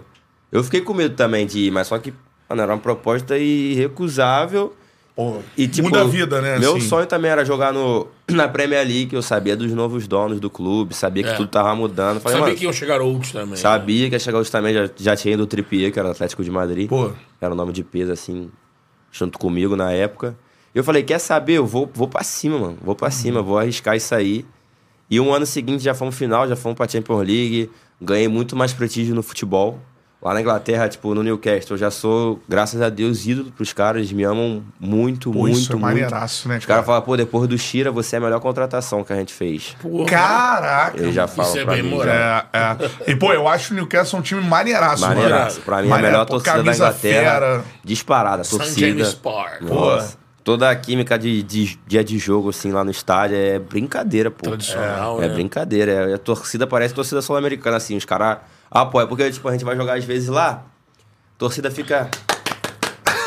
eu 0.52 0.62
fiquei 0.62 0.80
com 0.80 0.94
medo 0.94 1.16
também 1.16 1.46
de 1.46 1.58
ir, 1.58 1.70
mas 1.72 1.88
só 1.88 1.98
que, 1.98 2.14
mano, 2.48 2.62
era 2.62 2.72
uma 2.72 2.78
proposta 2.78 3.36
irrecusável. 3.36 4.72
Pô, 5.16 5.38
E, 5.56 5.68
tipo, 5.68 5.88
muda 5.88 6.00
a 6.02 6.04
vida, 6.04 6.40
né? 6.40 6.58
Meu 6.58 6.76
assim. 6.76 6.88
sonho 6.88 7.06
também 7.06 7.30
era 7.30 7.44
jogar 7.44 7.72
no, 7.72 8.08
na 8.28 8.48
Premier 8.48 8.84
League, 8.84 9.14
eu 9.14 9.22
sabia 9.22 9.56
dos 9.56 9.70
novos 9.72 10.08
donos 10.08 10.40
do 10.40 10.50
clube, 10.50 10.92
sabia 10.92 11.22
que 11.22 11.28
É. 11.30 11.34
tudo 11.34 11.48
tava 11.48 11.72
mudando. 11.76 12.20
Falei, 12.20 12.38
Sabia 12.40 12.54
que 12.56 12.64
iam 12.64 12.72
chegar 12.72 13.00
outros 13.00 13.30
também. 13.30 13.56
Sabia 13.56 14.08
que 14.08 14.14
ia 14.16 14.18
chegar 14.18 14.38
hoje 14.38 14.50
também, 14.50 14.74
já, 14.74 14.90
já 14.96 15.14
tinha 15.14 15.34
ido 15.34 15.44
o 15.44 15.46
Trippier, 15.46 15.92
que 15.92 15.98
era 16.00 16.08
o 16.08 16.10
Atlético 16.10 16.42
de 16.42 16.50
Madrid. 16.50 16.88
Pô. 16.88 17.12
Era 17.40 17.52
o 17.52 17.56
nome 17.56 17.72
de 17.72 17.84
peso, 17.84 18.10
assim, 18.10 18.50
junto 19.12 19.38
comigo 19.38 19.76
na 19.76 19.92
época. 19.92 20.36
E 20.74 20.78
eu 20.78 20.82
falei, 20.82 21.04
quer 21.04 21.20
saber? 21.20 21.54
Eu 21.58 21.66
vou, 21.66 21.88
vou 21.94 22.08
pra 22.08 22.24
cima, 22.24 22.58
mano. 22.58 22.78
Vou 22.82 22.96
pra 22.96 23.08
cima, 23.12 23.40
vou 23.40 23.56
arriscar 23.56 23.94
isso 23.96 24.12
aí. 24.16 24.44
E 25.08 25.20
um 25.20 25.32
ano 25.32 25.46
seguinte 25.46 25.84
já 25.84 25.94
fomos 25.94 26.16
final, 26.16 26.48
já 26.48 26.56
fomos 26.56 26.76
pra 26.76 26.88
Champions 26.88 27.18
League. 27.24 27.70
Ganhei 28.02 28.26
muito 28.26 28.56
mais 28.56 28.72
prestígio 28.72 29.14
no 29.14 29.22
futebol. 29.22 29.78
Lá 30.24 30.32
na 30.32 30.40
Inglaterra, 30.40 30.88
tipo, 30.88 31.14
no 31.14 31.22
Newcastle, 31.22 31.74
eu 31.74 31.78
já 31.78 31.90
sou, 31.90 32.40
graças 32.48 32.80
a 32.80 32.88
Deus, 32.88 33.26
ídolo 33.26 33.52
pros 33.52 33.74
caras. 33.74 33.98
Eles 34.00 34.12
me 34.12 34.24
amam 34.24 34.64
muito, 34.80 35.30
Pô, 35.30 35.40
muito, 35.40 35.58
isso 35.58 35.70
é 35.72 35.74
muito. 35.74 35.82
maneiraço, 35.84 36.48
né, 36.48 36.56
Os 36.56 36.64
cara? 36.64 36.76
caras 36.78 36.86
falam, 36.86 37.02
pô, 37.02 37.14
depois 37.14 37.46
do 37.46 37.58
Shira, 37.58 37.92
você 37.92 38.16
é 38.16 38.18
a 38.18 38.22
melhor 38.22 38.40
contratação 38.40 39.04
que 39.04 39.12
a 39.12 39.16
gente 39.16 39.34
fez. 39.34 39.76
Porra. 39.82 40.06
Caraca! 40.06 40.96
Eles 40.98 41.14
já 41.14 41.28
falam 41.28 41.50
Isso 41.50 41.60
é 41.60 41.64
bem 41.66 41.82
mim. 41.82 41.98
É, 42.00 42.44
é. 42.54 43.10
E, 43.12 43.16
pô, 43.16 43.34
eu 43.34 43.46
acho 43.46 43.74
o 43.74 43.76
Newcastle 43.76 44.18
um 44.18 44.22
time 44.22 44.40
maneiraço, 44.40 45.02
mano. 45.02 45.14
Maneiraço. 45.16 45.60
Pra 45.60 45.82
mim, 45.82 45.88
a 45.88 45.90
Maneiro, 45.90 46.12
melhor 46.12 46.24
pô, 46.24 46.32
torcida 46.40 46.62
da 46.62 46.74
Inglaterra. 46.74 47.22
fera. 47.22 47.64
Disparada, 47.84 48.40
a 48.40 48.44
St. 48.44 48.56
torcida. 48.56 48.86
James 48.88 49.12
Park. 49.12 49.60
Nossa. 49.60 50.16
Toda 50.42 50.70
a 50.70 50.76
química 50.76 51.18
de, 51.18 51.42
de 51.42 51.78
dia 51.86 52.02
de 52.02 52.18
jogo, 52.18 52.48
assim, 52.48 52.72
lá 52.72 52.82
no 52.82 52.90
estádio 52.90 53.36
é 53.36 53.58
brincadeira, 53.58 54.30
pô. 54.30 54.42
Tradicional, 54.44 55.22
É, 55.22 55.28
né? 55.28 55.34
brincadeira. 55.34 55.92
É, 56.10 56.14
a 56.14 56.18
torcida 56.18 56.66
parece 56.66 56.94
torcida 56.94 57.20
sul-americana, 57.20 57.76
assim. 57.76 57.94
Os 57.96 58.04
caras 58.06 58.38
apoiam. 58.82 59.08
Porque, 59.08 59.30
tipo, 59.30 59.48
a 59.48 59.52
gente 59.52 59.64
vai 59.64 59.76
jogar 59.76 59.94
às 59.96 60.04
vezes 60.04 60.28
lá, 60.28 60.50
a 60.50 61.38
torcida 61.38 61.70
fica. 61.70 62.08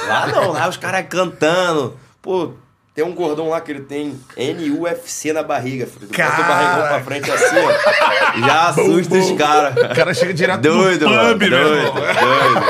Lá 0.08 0.28
não, 0.28 0.52
lá 0.52 0.68
os 0.70 0.78
caras 0.78 1.06
cantando. 1.10 1.98
Pô, 2.22 2.52
tem 2.96 3.04
um 3.06 3.14
gordão 3.14 3.50
lá 3.50 3.62
que 3.62 3.72
ele 3.72 3.82
tem 3.82 4.18
NFC 4.36 5.32
na 5.34 5.44
barriga. 5.44 5.86
filho. 5.86 6.08
Bota 6.08 6.42
o 6.42 6.46
barrigão 6.46 6.88
pra 6.88 7.02
frente 7.02 7.30
assim, 7.30 7.56
ó. 7.58 8.40
Já 8.48 8.70
assusta 8.70 9.16
os 9.18 9.32
caras. 9.34 9.76
O 9.92 9.96
cara 9.96 10.14
chega 10.14 10.34
direto 10.34 10.62
Doido, 10.62 11.06
no 11.08 11.14
mano. 11.16 11.34
pub, 11.34 11.42
meu 11.42 11.50
Doido, 11.50 11.92
doido. 11.94 12.66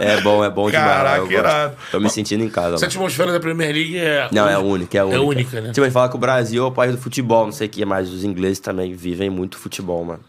É 0.00 0.20
bom, 0.20 0.44
é 0.44 0.50
bom 0.50 0.70
demais. 0.70 0.86
Caraca, 0.86 1.16
eu 1.16 1.22
gosto. 1.22 1.32
irado. 1.34 1.76
Tô 1.90 2.00
me 2.00 2.08
sentindo 2.08 2.42
em 2.44 2.48
casa. 2.48 2.76
Essa 2.76 2.86
atmosfera 2.86 3.32
da 3.32 3.40
Premier 3.40 3.72
League 3.74 3.98
é. 3.98 4.28
Não, 4.32 4.48
é 4.48 4.54
a 4.54 4.60
única, 4.60 4.96
é 4.96 5.00
a 5.00 5.04
única. 5.04 5.18
É 5.18 5.20
única, 5.20 5.60
né? 5.60 5.68
Tipo, 5.70 5.80
a 5.82 5.84
gente 5.84 5.92
fala 5.94 6.08
que 6.08 6.16
o 6.16 6.18
Brasil 6.18 6.64
é 6.64 6.66
o 6.66 6.72
país 6.72 6.92
do 6.94 6.98
futebol, 7.00 7.44
não 7.46 7.52
sei 7.52 7.66
o 7.66 7.70
que, 7.70 7.84
mas 7.84 8.08
os 8.10 8.24
ingleses 8.24 8.60
também 8.60 8.94
vivem 8.94 9.28
muito 9.28 9.58
futebol, 9.58 10.04
mano. 10.04 10.20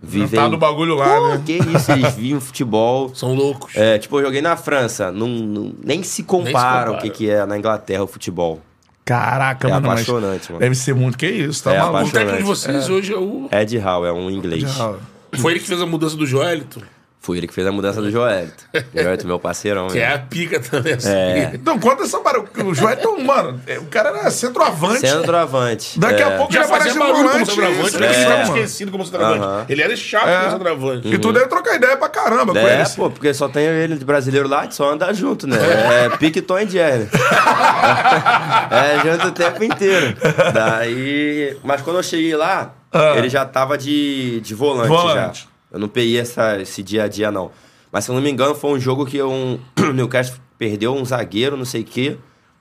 Vivem. 0.00 0.38
Tá 0.40 0.48
do 0.48 0.56
bagulho 0.56 0.94
lá, 0.94 1.16
Pô, 1.16 1.28
né? 1.28 1.42
que 1.44 1.54
isso, 1.54 1.90
eles 1.92 2.14
vivem 2.14 2.38
futebol. 2.40 3.12
São 3.16 3.34
loucos. 3.34 3.74
É, 3.74 3.98
tipo, 3.98 4.18
eu 4.20 4.24
joguei 4.26 4.40
na 4.40 4.56
França, 4.56 5.10
não, 5.10 5.26
não- 5.28 5.72
nem 5.84 6.02
se 6.04 6.22
compara 6.22 6.92
o 6.92 6.98
que, 6.98 7.10
que 7.10 7.28
é 7.30 7.44
na 7.44 7.58
Inglaterra 7.58 8.04
o 8.04 8.06
futebol. 8.06 8.60
Caraca, 9.04 9.66
É 9.66 9.70
mano. 9.70 9.88
mas 9.88 10.02
apaixonante, 10.02 10.48
mano. 10.52 10.60
Deve 10.60 10.74
ser 10.74 10.94
muito 10.94 11.16
que 11.18 11.26
isso, 11.26 11.64
tá 11.64 11.72
É 11.74 11.78
maluco. 11.78 12.08
O 12.08 12.12
técnico 12.12 12.36
de 12.36 12.42
vocês 12.44 12.88
hoje 12.90 13.12
é 13.12 13.16
o. 13.16 13.48
Ed 13.50 13.78
Howe 13.78 14.06
é 14.06 14.12
um 14.12 14.30
inglês. 14.30 14.64
Foi 15.38 15.52
ele 15.52 15.60
que 15.60 15.66
fez 15.66 15.80
a 15.80 15.86
mudança 15.86 16.16
do 16.16 16.26
Joelito, 16.26 16.82
Foi 17.20 17.36
ele 17.36 17.46
que 17.48 17.52
fez 17.52 17.66
a 17.66 17.72
mudança 17.72 18.00
do 18.00 18.10
Joelito. 18.10 18.64
Joelito, 18.94 19.26
meu 19.26 19.38
parceirão. 19.38 19.88
que 19.88 19.94
né? 19.98 20.00
é 20.04 20.14
a 20.14 20.18
pica 20.18 20.60
também. 20.60 20.94
Assim. 20.94 21.10
É. 21.10 21.50
Então, 21.52 21.78
conta 21.78 22.04
essa 22.04 22.18
parada. 22.20 22.44
O 22.64 22.72
Joelton, 22.74 23.18
mano, 23.22 23.60
é, 23.66 23.78
o 23.78 23.84
cara 23.86 24.10
era 24.10 24.30
centroavante. 24.30 25.00
Centroavante. 25.00 25.98
Daqui 25.98 26.22
é. 26.22 26.24
a 26.24 26.36
pouco 26.38 26.52
Já 26.52 26.60
ele 26.60 26.68
aparece 26.72 26.98
barulho 26.98 27.14
como 27.16 27.28
volante. 27.28 27.46
centroavante, 27.50 27.86
isso, 27.88 27.98
né? 28.00 28.06
é, 28.06 28.10
Ele 28.10 28.18
ficava 28.18 28.38
mano. 28.38 28.56
esquecido 28.56 28.92
como 28.92 29.04
centroavante. 29.04 29.72
Ele 29.72 29.82
era 29.82 29.96
chato 29.96 30.28
É. 30.28 30.38
como 30.38 30.50
centroavante. 30.52 31.08
E 31.08 31.18
tu 31.18 31.32
deve 31.32 31.46
trocar 31.48 31.74
ideia 31.74 31.96
pra 31.96 32.08
caramba 32.08 32.52
com 32.52 32.58
ele. 32.58 32.68
É, 32.68 32.80
assim. 32.82 32.96
pô, 32.96 33.10
porque 33.10 33.34
só 33.34 33.48
tem 33.48 33.64
ele 33.64 33.96
de 33.96 34.04
brasileiro 34.04 34.48
lá, 34.48 34.70
só 34.70 34.90
anda 34.92 35.12
junto, 35.12 35.46
né? 35.46 35.56
É 36.06 36.16
pique 36.16 36.40
Tom 36.40 36.58
e 36.60 36.68
Jerry. 36.68 37.08
é, 38.70 39.00
junto 39.12 39.28
o 39.28 39.32
tempo 39.32 39.64
inteiro. 39.64 40.16
Daí. 40.54 41.56
Mas 41.64 41.82
quando 41.82 41.96
eu 41.96 42.02
cheguei 42.02 42.34
lá, 42.36 42.72
Ah. 42.92 43.14
ele 43.16 43.28
já 43.28 43.44
tava 43.44 43.76
de, 43.76 44.40
de 44.40 44.54
volante, 44.54 44.88
Volante. 44.88 45.40
já. 45.40 45.57
Eu 45.70 45.78
não 45.78 45.88
peguei 45.88 46.18
essa, 46.18 46.60
esse 46.60 46.82
dia 46.82 47.04
a 47.04 47.08
dia, 47.08 47.30
não. 47.30 47.50
Mas 47.92 48.04
se 48.04 48.10
eu 48.10 48.14
não 48.14 48.22
me 48.22 48.30
engano, 48.30 48.54
foi 48.54 48.70
um 48.70 48.80
jogo 48.80 49.04
que 49.06 49.22
um, 49.22 49.58
o 49.78 49.92
Newcastle 49.92 50.36
perdeu 50.58 50.94
um 50.94 51.04
zagueiro, 51.04 51.56
não 51.56 51.64
sei 51.64 51.82
o 51.82 51.84
quê. 51.84 52.16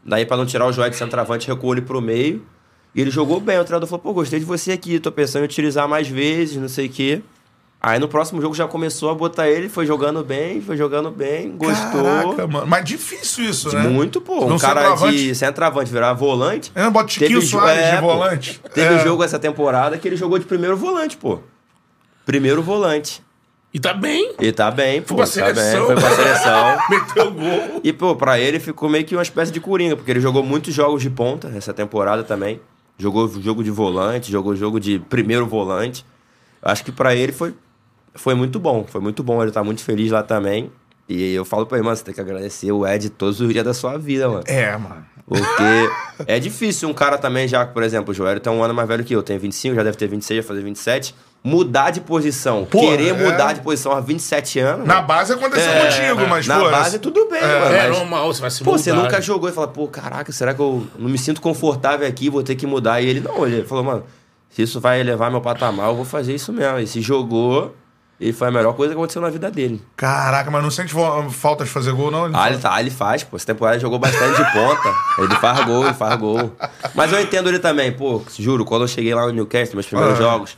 Daí, 0.06 0.26
pra 0.26 0.38
não 0.38 0.46
tirar 0.46 0.66
o 0.66 0.72
Joel 0.72 0.90
de 0.90 0.96
centroavante, 0.96 1.48
recuou 1.48 1.74
ele 1.74 1.82
pro 1.82 2.02
meio. 2.02 2.46
E 2.96 3.02
ele 3.02 3.12
jogou 3.12 3.40
bem. 3.40 3.60
O 3.60 3.64
treinador 3.64 3.88
falou, 3.90 4.02
pô, 4.02 4.14
gostei 4.14 4.40
de 4.40 4.46
você 4.46 4.72
aqui, 4.72 5.00
tô 5.00 5.12
pensando 5.12 5.42
em 5.44 5.46
utilizar 5.46 5.88
mais 5.88 6.08
vezes, 6.08 6.58
não 6.58 6.70
sei 6.70 6.88
o 6.88 6.90
quê. 6.90 7.22
Aí 7.80 8.00
no 8.00 8.08
próximo 8.08 8.42
jogo 8.42 8.56
já 8.56 8.68
começou 8.68 9.12
a 9.12 9.14
botar 9.14 9.48
ele, 9.48 9.70
foi 9.70 9.86
jogando 9.86 10.24
bem, 10.24 10.60
foi 10.62 10.76
jogando 10.76 11.12
bem, 11.12 11.52
gostou. 11.56 12.04
Caraca, 12.04 12.48
mano. 12.48 12.66
Mas 12.66 12.84
difícil 12.86 13.46
isso, 13.46 13.72
né? 13.76 13.84
Muito, 13.84 14.20
pô. 14.20 14.46
Um 14.46 14.50
Não 14.50 14.58
cara 14.58 14.80
centroavante. 14.82 15.18
de 15.18 15.36
centroavante 15.36 15.92
virar 15.92 16.14
volante. 16.14 16.72
É, 16.74 16.90
bota 16.90 17.08
Chiquinho 17.10 17.40
jo- 17.40 17.46
Soares 17.46 17.92
de 17.92 17.98
pô. 17.98 18.08
volante. 18.08 18.62
Teve 18.74 18.96
É. 18.96 19.00
jogo 19.04 19.24
essa 19.24 19.38
temporada 19.38 19.96
que 19.98 20.08
ele 20.08 20.16
jogou 20.16 20.40
de 20.40 20.46
primeiro 20.46 20.76
volante, 20.76 21.18
pô. 21.18 21.40
Primeiro 22.28 22.62
volante. 22.62 23.24
E 23.74 23.80
tá 23.80 23.94
bem. 23.94 24.34
E 24.38 24.52
tá 24.52 24.70
bem, 24.70 25.02
pô. 25.02 25.16
pra 25.16 25.24
tá 25.24 25.32
seleção. 25.32 25.88
bem, 25.88 25.96
foi 25.96 25.96
pra 25.96 26.16
seleção. 26.16 26.78
Meteu 26.92 27.32
gol. 27.32 27.82
E, 27.82 27.94
pô, 27.94 28.16
pra 28.18 28.38
ele 28.38 28.60
ficou 28.60 28.90
meio 28.90 29.06
que 29.06 29.16
uma 29.16 29.22
espécie 29.22 29.50
de 29.50 29.62
coringa, 29.62 29.96
porque 29.96 30.12
ele 30.12 30.20
jogou 30.20 30.44
muitos 30.44 30.74
jogos 30.74 31.02
de 31.02 31.10
ponta 31.10 31.50
essa 31.56 31.74
temporada 31.74 32.26
também. 32.26 32.60
Jogou 32.98 33.30
jogo 33.42 33.64
de 33.64 33.72
volante, 33.72 34.30
jogou 34.30 34.58
jogo 34.58 34.78
de 34.78 35.00
primeiro 35.00 35.46
volante. 35.46 36.06
Acho 36.62 36.84
que 36.84 36.92
pra 36.92 37.16
ele 37.16 37.32
foi, 37.32 37.54
foi 38.14 38.36
muito 38.36 38.60
bom. 38.60 38.84
Foi 38.86 39.00
muito 39.00 39.24
bom. 39.24 39.42
Ele 39.42 39.52
tá 39.52 39.64
muito 39.64 39.82
feliz 39.82 40.12
lá 40.12 40.22
também. 40.22 40.70
E 41.08 41.34
eu 41.34 41.46
falo 41.46 41.66
pra 41.66 41.78
ele, 41.78 41.86
mano, 41.86 41.96
você 41.96 42.04
tem 42.04 42.14
que 42.14 42.20
agradecer 42.20 42.70
o 42.74 42.86
Ed 42.86 43.10
todos 43.12 43.40
os 43.40 43.54
dias 43.54 43.64
da 43.64 43.74
sua 43.74 43.98
vida, 43.98 44.28
mano. 44.28 44.44
É, 44.48 44.76
mano. 44.76 45.06
Porque 45.26 46.26
é 46.26 46.40
difícil 46.40 46.90
um 46.90 46.94
cara 46.94 47.18
também 47.18 47.48
já, 47.48 47.66
por 47.66 47.84
exemplo, 47.84 48.12
o 48.12 48.14
Joelho 48.14 48.42
tem 48.42 48.52
um 48.52 48.62
ano 48.64 48.74
mais 48.74 48.88
velho 48.88 49.04
que 49.04 49.14
eu, 49.14 49.24
tem 49.24 49.38
25, 49.38 49.76
já 49.76 49.84
deve 49.84 49.98
ter 49.98 50.08
26, 50.08 50.40
vai 50.40 50.48
fazer 50.48 50.62
27. 50.62 51.16
Mudar 51.48 51.92
de 51.92 52.02
posição, 52.02 52.66
Porra, 52.66 52.88
querer 52.98 53.10
é. 53.10 53.14
mudar 53.14 53.54
de 53.54 53.62
posição 53.62 53.94
aos 53.94 54.06
27 54.06 54.60
anos. 54.60 54.86
Na 54.88 54.96
mano, 54.96 55.08
base 55.08 55.34
aconteceu 55.34 55.72
é, 55.72 55.86
contigo, 55.86 56.28
mas, 56.30 56.46
na 56.46 56.60
pô. 56.60 56.70
base 56.70 57.00
tudo 57.00 57.28
bem, 57.30 57.42
mano. 57.42 57.74
É 57.76 57.88
normal, 57.90 58.34
você 58.34 58.42
vai 58.42 58.52
se 58.52 58.64
Pô, 58.64 58.72
mudar. 58.72 58.84
você 58.84 58.92
nunca 58.94 59.22
jogou 59.22 59.50
e 59.50 59.54
fala, 59.54 59.68
pô, 59.68 59.88
caraca, 59.88 60.32
será 60.32 60.54
que 60.54 60.60
eu 60.60 60.86
não 61.00 61.10
me 61.10 61.18
sinto 61.18 61.40
confortável 61.42 62.06
aqui, 62.08 62.30
vou 62.30 62.44
ter 62.44 62.56
que 62.56 62.68
mudar? 62.68 63.00
E 63.02 63.08
ele 63.08 63.22
não, 63.22 63.46
ele 63.48 63.64
falou, 63.64 63.84
mano, 63.84 64.04
se 64.50 64.62
isso 64.62 64.80
vai 64.82 65.00
elevar 65.00 65.32
meu 65.32 65.40
patamar, 65.42 65.88
eu 65.88 65.96
vou 65.96 66.06
fazer 66.06 66.36
isso 66.36 66.52
mesmo. 66.52 66.80
E 66.80 66.88
se 66.88 67.00
jogou, 67.02 67.74
e 68.20 68.34
foi 68.34 68.48
a 68.48 68.52
melhor 68.52 68.74
coisa 68.74 68.94
que 68.94 69.00
aconteceu 69.00 69.22
na 69.22 69.30
vida 69.30 69.50
dele. 69.50 69.82
Caraca, 69.96 70.50
mas 70.52 70.62
não 70.64 70.72
sente 70.72 70.94
falta 71.32 71.64
de 71.64 71.70
fazer 71.70 71.92
gol, 71.94 72.10
não? 72.12 72.26
Ele 72.26 72.34
Ah, 72.36 72.50
ele, 72.50 72.58
tá, 72.58 72.80
ele 72.80 72.90
faz, 72.90 73.24
pô. 73.24 73.38
Essa 73.38 73.46
temporada 73.46 73.76
ele 73.78 73.82
jogou 73.82 74.00
bastante 74.00 74.36
de 74.36 74.52
ponta. 74.52 74.94
Ele 75.20 75.36
faz 75.36 75.66
gol, 75.66 75.86
ele 75.86 75.94
faz 75.94 76.20
gol. 76.20 76.52
Mas 76.96 77.12
eu 77.14 77.22
entendo 77.22 77.48
ele 77.48 77.60
também, 77.60 77.92
pô. 77.92 78.22
Juro, 78.38 78.66
quando 78.66 78.82
eu 78.82 78.88
cheguei 78.88 79.14
lá 79.14 79.26
no 79.28 79.32
Newcastle, 79.32 79.76
meus 79.76 79.86
primeiros 79.86 80.16
Ah. 80.20 80.22
jogos, 80.24 80.58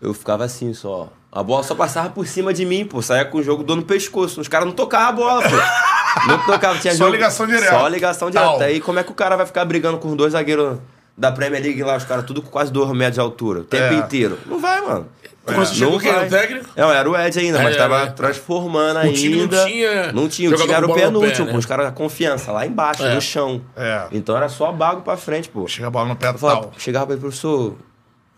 eu 0.00 0.12
ficava 0.14 0.44
assim 0.44 0.72
só. 0.74 1.08
A 1.32 1.42
bola 1.42 1.62
só 1.64 1.74
passava 1.74 2.10
por 2.10 2.26
cima 2.26 2.52
de 2.54 2.64
mim, 2.64 2.84
pô. 2.84 3.02
Saía 3.02 3.24
com 3.24 3.38
o 3.38 3.42
jogo 3.42 3.64
dando 3.64 3.80
no 3.80 3.84
pescoço. 3.86 4.40
Os 4.40 4.46
caras 4.48 4.66
não 4.66 4.74
tocavam 4.74 5.08
a 5.08 5.12
bola, 5.12 5.42
pô. 5.42 6.28
Não 6.28 6.38
tocavam. 6.46 6.78
Tinha 6.80 6.92
Só 6.92 6.98
jogo- 7.04 7.12
ligação 7.12 7.46
direta. 7.46 7.70
Só 7.70 7.88
ligação 7.88 8.30
direta. 8.30 8.50
Tal. 8.50 8.60
Aí 8.60 8.80
como 8.80 8.98
é 9.00 9.02
que 9.02 9.10
o 9.10 9.14
cara 9.14 9.36
vai 9.36 9.44
ficar 9.46 9.64
brigando 9.64 9.98
com 9.98 10.08
os 10.10 10.16
dois 10.16 10.32
zagueiros 10.32 10.78
da 11.18 11.32
Premier 11.32 11.62
League 11.62 11.82
lá, 11.82 11.96
os 11.96 12.04
caras 12.04 12.24
tudo 12.24 12.40
com 12.40 12.48
quase 12.50 12.72
dois 12.72 12.88
metros 12.90 13.14
de 13.14 13.20
altura, 13.20 13.60
o 13.60 13.64
tempo 13.64 13.94
É. 13.94 13.96
inteiro? 13.96 14.38
Não 14.46 14.60
vai, 14.60 14.80
mano. 14.80 15.08
Quando 15.44 15.56
você 15.58 15.74
chegou, 15.74 15.98
quem 16.00 16.10
era 16.10 16.26
o 16.26 16.30
técnico? 16.30 16.66
Não, 16.76 16.90
era 16.90 17.10
o 17.10 17.14
Ed 17.20 17.38
ainda, 17.38 17.62
mas 17.62 17.74
É, 17.74 17.78
tava 17.78 17.98
é. 18.02 18.06
transformando 18.06 18.96
O 18.96 19.00
ainda. 19.00 19.12
time 19.18 19.36
não 19.46 19.48
tinha 19.66 20.12
Não 20.12 20.28
tinha, 20.28 20.50
o 20.50 20.54
time 20.54 20.72
era 20.72 20.84
o 20.86 20.88
no 20.88 20.94
pé, 20.94 21.02
penúltimo, 21.02 21.46
né? 21.46 21.52
pô. 21.52 21.58
Os 21.58 21.66
caras 21.66 21.84
da 21.86 21.92
confiança, 21.92 22.50
lá 22.50 22.64
embaixo, 22.66 23.04
É. 23.04 23.14
no 23.14 23.20
chão. 23.20 23.60
É. 23.76 24.04
Então 24.12 24.34
era 24.36 24.48
só 24.48 24.72
bago 24.72 25.02
pra 25.02 25.16
frente, 25.18 25.48
pô. 25.50 25.66
Chega 25.68 25.88
a 25.88 25.90
bola 25.90 26.08
no 26.08 26.16
pé 26.16 26.32
falava, 26.32 26.60
tal. 26.62 26.72
chegava 26.78 27.06
pra 27.06 27.14
ele, 27.14 27.20
professor, 27.20 27.74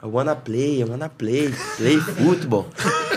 I 0.06 0.08
wanna 0.08 0.36
play, 0.36 0.80
I 0.80 0.84
wanna 0.84 1.08
play, 1.08 1.52
play 1.76 1.98
football. 1.98 2.68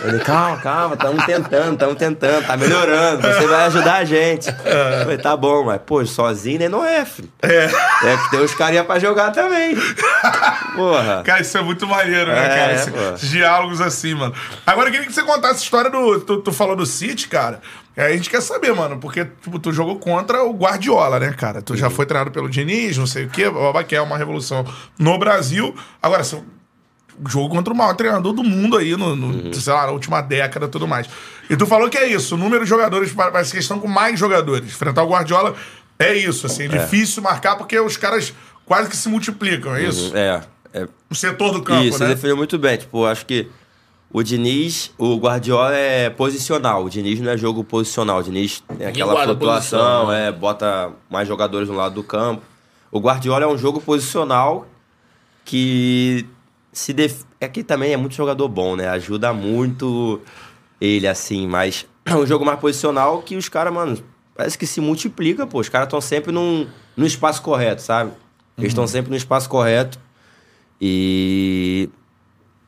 Ele, 0.04 0.17
calma, 0.19 0.58
calma, 0.58 0.95
estamos 0.95 1.23
tentando, 1.23 1.73
estamos 1.73 1.95
tentando, 1.97 2.47
tá 2.47 2.58
melhorando, 2.58 3.21
você 3.21 3.45
vai 3.47 3.65
ajudar 3.67 3.95
a 3.97 4.06
gente. 4.06 4.47
Eu 4.49 5.02
falei, 5.04 5.17
tá 5.19 5.38
bom, 5.38 5.65
mas, 5.65 5.80
pô, 5.86 6.04
sozinho 6.06 6.58
né, 6.60 6.67
não 6.69 6.84
é, 6.84 7.06
filho. 7.06 7.30
É. 7.43 7.65
É 7.65 8.17
que 8.17 8.32
tem 8.32 8.39
os 8.39 8.56
carinha 8.56 8.84
pra 8.84 8.97
jogar 8.97 9.30
também. 9.32 9.75
Porra. 10.75 11.21
Cara, 11.23 11.41
isso 11.41 11.58
é 11.58 11.62
muito 11.62 11.86
maneiro, 11.86 12.32
né, 12.32 12.45
É, 12.45 12.49
cara? 12.49 12.73
Esse- 12.73 12.91
esses 13.15 13.30
diálogos 13.30 13.82
assim, 13.82 14.15
mano. 14.15 14.34
Agora 14.65 14.88
eu 14.88 14.91
queria 14.91 15.06
que 15.08 15.13
você 15.13 15.21
contasse 15.23 15.56
a 15.60 15.63
história 15.63 15.89
do. 15.91 16.19
Tu, 16.21 16.38
tu 16.41 16.52
falou 16.52 16.75
do 16.75 16.86
City, 16.86 17.28
cara. 17.28 17.62
Aí 17.97 18.13
a 18.13 18.15
gente 18.15 18.30
quer 18.30 18.41
saber, 18.41 18.73
mano, 18.73 18.97
porque 18.99 19.25
tipo, 19.25 19.60
tu 19.60 19.73
jogou 19.73 19.99
contra 19.99 20.41
o 20.43 20.54
Guardiola, 20.54 21.19
né, 21.19 21.34
cara? 21.34 21.62
Tu 21.62 21.73
Uhum. 21.73 21.78
já 21.80 21.89
foi 21.89 22.06
treinado 22.06 22.32
pelo 22.32 22.49
Diniz, 22.49 22.97
não 22.97 23.06
sei 23.06 23.25
o 23.25 23.30
quê, 23.30 23.49
blá, 23.49 23.84
que 23.84 23.95
é 23.95 24.02
uma 24.02 24.17
revolução 24.17 24.65
no 24.97 25.17
Brasil. 25.19 25.75
Agora, 26.02 26.23
você 26.23 26.41
jogo 27.27 27.49
contra 27.55 27.73
o 27.73 27.75
maior 27.77 27.93
treinador 27.95 28.34
do 28.34 28.43
mundo 28.43 28.77
aí, 28.77 28.95
no, 28.95 29.15
no, 29.15 29.27
Uhum. 29.27 29.53
sei 29.53 29.73
lá, 29.73 29.86
na 29.88 29.91
última 29.91 30.21
década 30.21 30.65
e 30.67 30.69
tudo 30.69 30.88
mais. 30.88 31.08
E 31.49 31.58
tu 31.58 31.65
falou 31.65 31.89
que 31.89 31.97
é 31.97 32.08
isso, 32.08 32.36
o 32.36 32.38
número 32.38 32.63
de 32.63 32.69
jogadores, 32.69 33.12
para 33.12 33.39
essa 33.39 33.55
questão 33.55 33.79
com 33.79 33.88
mais 33.88 34.19
jogadores. 34.19 34.67
Enfrentar 34.67 35.03
o 35.03 35.10
Guardiola 35.10 35.55
é 35.97 36.15
isso, 36.15 36.45
assim, 36.45 36.65
é, 36.65 36.67
difícil 36.67 37.21
marcar 37.23 37.55
porque 37.58 37.77
os 37.79 37.97
caras 37.97 38.34
quase 38.65 38.89
que 38.89 38.95
se 38.95 39.10
multiplicam, 39.10 39.75
é 39.75 39.84
isso? 39.84 40.15
É, 40.15 40.41
é 40.73 40.88
O 41.10 41.15
setor 41.15 41.51
do 41.51 41.62
campo, 41.62 41.84
Isso, 41.84 41.99
né? 41.99 42.05
ele 42.05 42.15
definiu 42.15 42.38
muito 42.38 42.58
bem. 42.58 42.77
Tipo, 42.77 43.05
acho 43.05 43.25
que 43.25 43.47
o 44.12 44.23
Diniz, 44.23 44.91
o 44.97 45.17
Guardiola 45.17 45.75
é 45.75 46.10
posicional. 46.10 46.86
O 46.86 46.89
Diniz 46.89 47.19
não 47.19 47.32
é 47.32 47.38
jogo 47.38 47.63
posicional. 47.63 48.19
O 48.19 48.23
Diniz 48.23 48.63
tem 48.77 48.88
aquela 48.88 49.23
flutuação, 49.23 49.79
posição, 49.79 50.08
né? 50.08 50.27
é, 50.27 50.32
bota 50.32 50.91
mais 51.10 51.27
jogadores 51.27 51.67
no 51.67 51.75
lado 51.75 51.95
do 51.95 52.03
campo. 52.03 52.41
O 52.91 52.99
Guardiola 52.99 53.43
é 53.43 53.47
um 53.47 53.58
jogo 53.58 53.82
posicional 53.82 54.67
que 55.45 56.25
se 56.71 56.93
def... 56.93 57.23
Aqui 57.41 57.63
também 57.63 57.93
é 57.93 57.97
muito 57.97 58.15
jogador 58.15 58.47
bom, 58.47 58.75
né? 58.75 58.88
Ajuda 58.89 59.34
muito 59.34 60.21
ele, 60.79 61.08
assim, 61.08 61.47
mas 61.47 61.86
é 62.05 62.15
um 62.15 62.25
jogo 62.25 62.45
mais 62.45 62.60
posicional 62.60 63.21
que 63.21 63.36
os 63.36 63.49
caras, 63.49 63.73
mano, 63.73 63.97
parece 64.36 64.58
que 64.58 64.65
se 64.65 64.79
multiplica, 64.82 65.45
pô. 65.45 65.60
Os 65.60 65.69
caras 65.69 65.88
estão 65.88 66.01
sempre 66.01 66.32
num, 66.32 66.67
no 66.95 67.05
espaço 67.05 67.41
correto, 67.41 67.82
sabe? 67.82 68.12
Eles 68.58 68.71
estão 68.71 68.86
sempre 68.88 69.10
no 69.10 69.15
espaço 69.15 69.49
correto. 69.49 69.99
E 70.82 71.89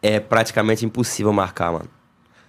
é 0.02 0.20
praticamente 0.20 0.86
impossível 0.86 1.32
marcar, 1.32 1.72
mano. 1.72 1.90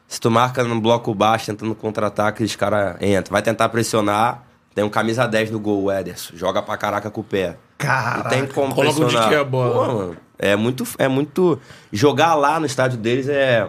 Se 0.06 0.20
tu 0.20 0.30
marca 0.30 0.62
num 0.62 0.78
bloco 0.78 1.14
baixo, 1.14 1.46
tentando 1.46 1.74
contra-ataque, 1.74 2.44
os 2.44 2.54
caras 2.54 2.96
entram. 3.00 3.32
Vai 3.32 3.42
tentar 3.42 3.68
pressionar, 3.68 4.44
tem 4.74 4.84
um 4.84 4.90
camisa 4.90 5.26
10 5.26 5.50
no 5.50 5.58
gol, 5.58 5.84
o 5.84 5.92
Ederson. 5.92 6.36
Joga 6.36 6.62
pra 6.62 6.76
caraca 6.76 7.10
com 7.10 7.20
o 7.20 7.24
pé. 7.24 7.56
Caraca. 7.78 8.22
Não 8.22 8.30
tem 8.30 8.46
como 8.46 8.74
Coloca 8.74 8.90
onde 8.90 9.00
pressionar. 9.00 9.28
que 9.28 9.34
é 9.34 9.38
a 9.38 9.44
bola. 9.44 9.72
Pô, 9.72 9.94
mano, 9.94 10.16
é 10.42 10.56
muito, 10.56 10.84
é 10.98 11.08
muito... 11.08 11.58
Jogar 11.92 12.34
lá 12.34 12.58
no 12.60 12.66
estádio 12.66 12.98
deles 12.98 13.28
é... 13.28 13.66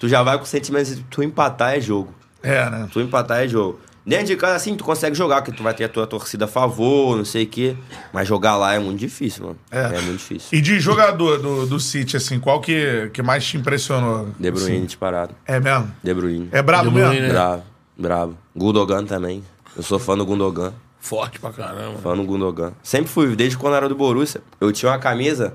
Tu 0.00 0.08
já 0.08 0.22
vai 0.22 0.36
com 0.38 0.44
o 0.44 0.46
sentimento 0.46 0.94
de 0.94 1.02
tu 1.04 1.22
empatar 1.22 1.74
é 1.76 1.80
jogo. 1.80 2.12
É, 2.42 2.68
né? 2.68 2.88
Tu 2.92 3.00
empatar 3.00 3.44
é 3.44 3.48
jogo. 3.48 3.78
Dentro 4.06 4.26
de 4.26 4.36
casa, 4.36 4.56
assim, 4.56 4.76
tu 4.76 4.84
consegue 4.84 5.16
jogar, 5.16 5.40
porque 5.40 5.56
tu 5.56 5.62
vai 5.62 5.72
ter 5.72 5.84
a 5.84 5.88
tua 5.88 6.06
torcida 6.06 6.44
a 6.44 6.48
favor, 6.48 7.16
não 7.16 7.24
sei 7.24 7.44
o 7.44 7.46
quê. 7.46 7.74
Mas 8.12 8.28
jogar 8.28 8.54
lá 8.56 8.74
é 8.74 8.78
muito 8.78 8.98
difícil, 8.98 9.44
mano. 9.46 9.58
É. 9.70 9.80
É, 9.80 10.00
muito 10.02 10.18
difícil. 10.18 10.48
E 10.52 10.60
de 10.60 10.78
jogador 10.78 11.38
do, 11.40 11.66
do 11.66 11.80
City, 11.80 12.16
assim, 12.16 12.38
qual 12.38 12.60
que, 12.60 13.10
que 13.14 13.22
mais 13.22 13.46
te 13.46 13.56
impressionou? 13.56 14.28
De 14.38 14.50
Bruyne 14.50 14.76
Assim, 14.76 14.84
disparado. 14.84 15.34
é 15.46 15.58
mesmo? 15.58 15.90
De 16.02 16.12
Bruyne. 16.12 16.48
É 16.52 16.60
brabo 16.60 16.90
De 16.90 16.90
Bruyne, 16.90 17.10
mesmo? 17.12 17.26
né? 17.28 17.32
Bravo, 17.32 17.62
bravo. 17.96 18.38
Gundogan 18.54 19.06
também. 19.06 19.42
Eu 19.74 19.82
sou 19.82 19.98
fã 19.98 20.16
do 20.16 20.26
Gundogan. 20.26 20.74
Forte 21.00 21.38
pra 21.38 21.50
caramba. 21.50 21.98
Fã 22.00 22.14
do 22.14 22.24
Gundogan. 22.24 22.72
Sempre 22.82 23.08
fui, 23.10 23.34
desde 23.34 23.56
quando 23.56 23.74
era 23.74 23.88
do 23.88 23.94
Borussia. 23.94 24.42
Eu 24.60 24.70
tinha 24.70 24.92
uma 24.92 24.98
camisa 24.98 25.54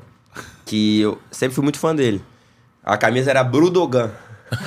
que 0.69 1.01
eu 1.01 1.17
sempre 1.31 1.55
fui 1.55 1.63
muito 1.63 1.79
fã 1.79 1.95
dele. 1.95 2.21
A 2.83 2.95
camisa 2.95 3.29
era 3.31 3.43
Brudogan. 3.43 4.11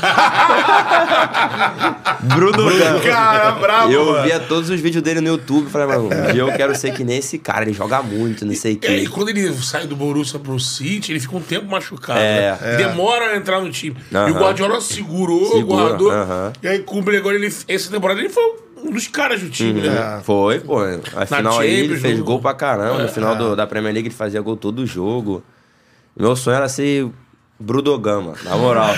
Brudogan. 2.23 3.01
Cara, 3.01 3.53
brabo, 3.53 3.93
Eu 3.93 4.07
mano. 4.13 4.23
via 4.25 4.41
todos 4.41 4.71
os 4.71 4.81
vídeos 4.81 5.03
dele 5.03 5.21
no 5.21 5.29
YouTube. 5.29 5.69
Falei, 5.71 5.87
mano, 5.89 6.09
um 6.09 6.13
eu 6.37 6.53
quero 6.53 6.75
ser 6.75 6.93
que 6.93 7.05
nem 7.05 7.19
esse 7.19 7.39
cara. 7.39 7.63
Ele 7.65 7.73
joga 7.73 8.03
muito, 8.03 8.45
não 8.45 8.55
sei 8.55 8.73
o 8.75 8.77
E 8.77 8.79
quê. 8.79 9.09
quando 9.11 9.29
ele 9.31 9.53
sai 9.55 9.87
do 9.87 9.97
Borussia 9.97 10.39
pro 10.39 10.59
City, 10.59 11.13
ele 11.13 11.21
fica 11.21 11.37
um 11.37 11.41
tempo 11.41 11.67
machucado. 11.71 12.19
É. 12.19 12.57
né? 12.61 12.77
Demora 12.77 13.27
a 13.33 13.37
entrar 13.37 13.61
no 13.61 13.71
time. 13.71 13.97
E 14.11 14.17
Aham. 14.17 14.31
o 14.31 14.35
Guardiola 14.35 14.81
segurou, 14.81 15.53
Segura, 15.53 15.85
guardou. 15.89 16.11
aham. 16.11 16.53
E 16.63 16.69
aí, 16.69 16.79
cumpre 16.81 17.17
agora, 17.17 17.35
ele, 17.37 17.53
essa 17.69 17.91
temporada, 17.91 18.21
ele 18.21 18.29
foi 18.29 18.43
um 18.85 18.91
dos 18.91 19.07
caras 19.09 19.41
do 19.41 19.49
time, 19.51 19.81
Uhum. 19.81 19.93
né? 19.95 20.21
Foi, 20.25 20.61
pô. 20.61 20.79
A 21.17 21.27
final 21.27 21.59
aí 21.61 21.71
ele 21.73 21.97
fez 21.97 22.19
gol 22.21 22.41
pra 22.41 22.55
caramba. 22.55 23.01
É, 23.01 23.03
no 23.05 23.09
final 23.09 23.35
do- 23.37 23.57
da 23.57 23.67
Premier 23.67 23.93
League 23.95 24.09
ele 24.09 24.15
fazia 24.15 24.41
gol 24.41 24.57
todo 24.57 24.85
jogo. 24.87 25.43
Meu 26.17 26.37
sonho 26.37 26.57
era 26.57 26.69
ser 26.69 27.09
Brudogan, 27.59 28.21
mano. 28.21 28.37
Na 28.45 28.57
moral. 28.57 28.91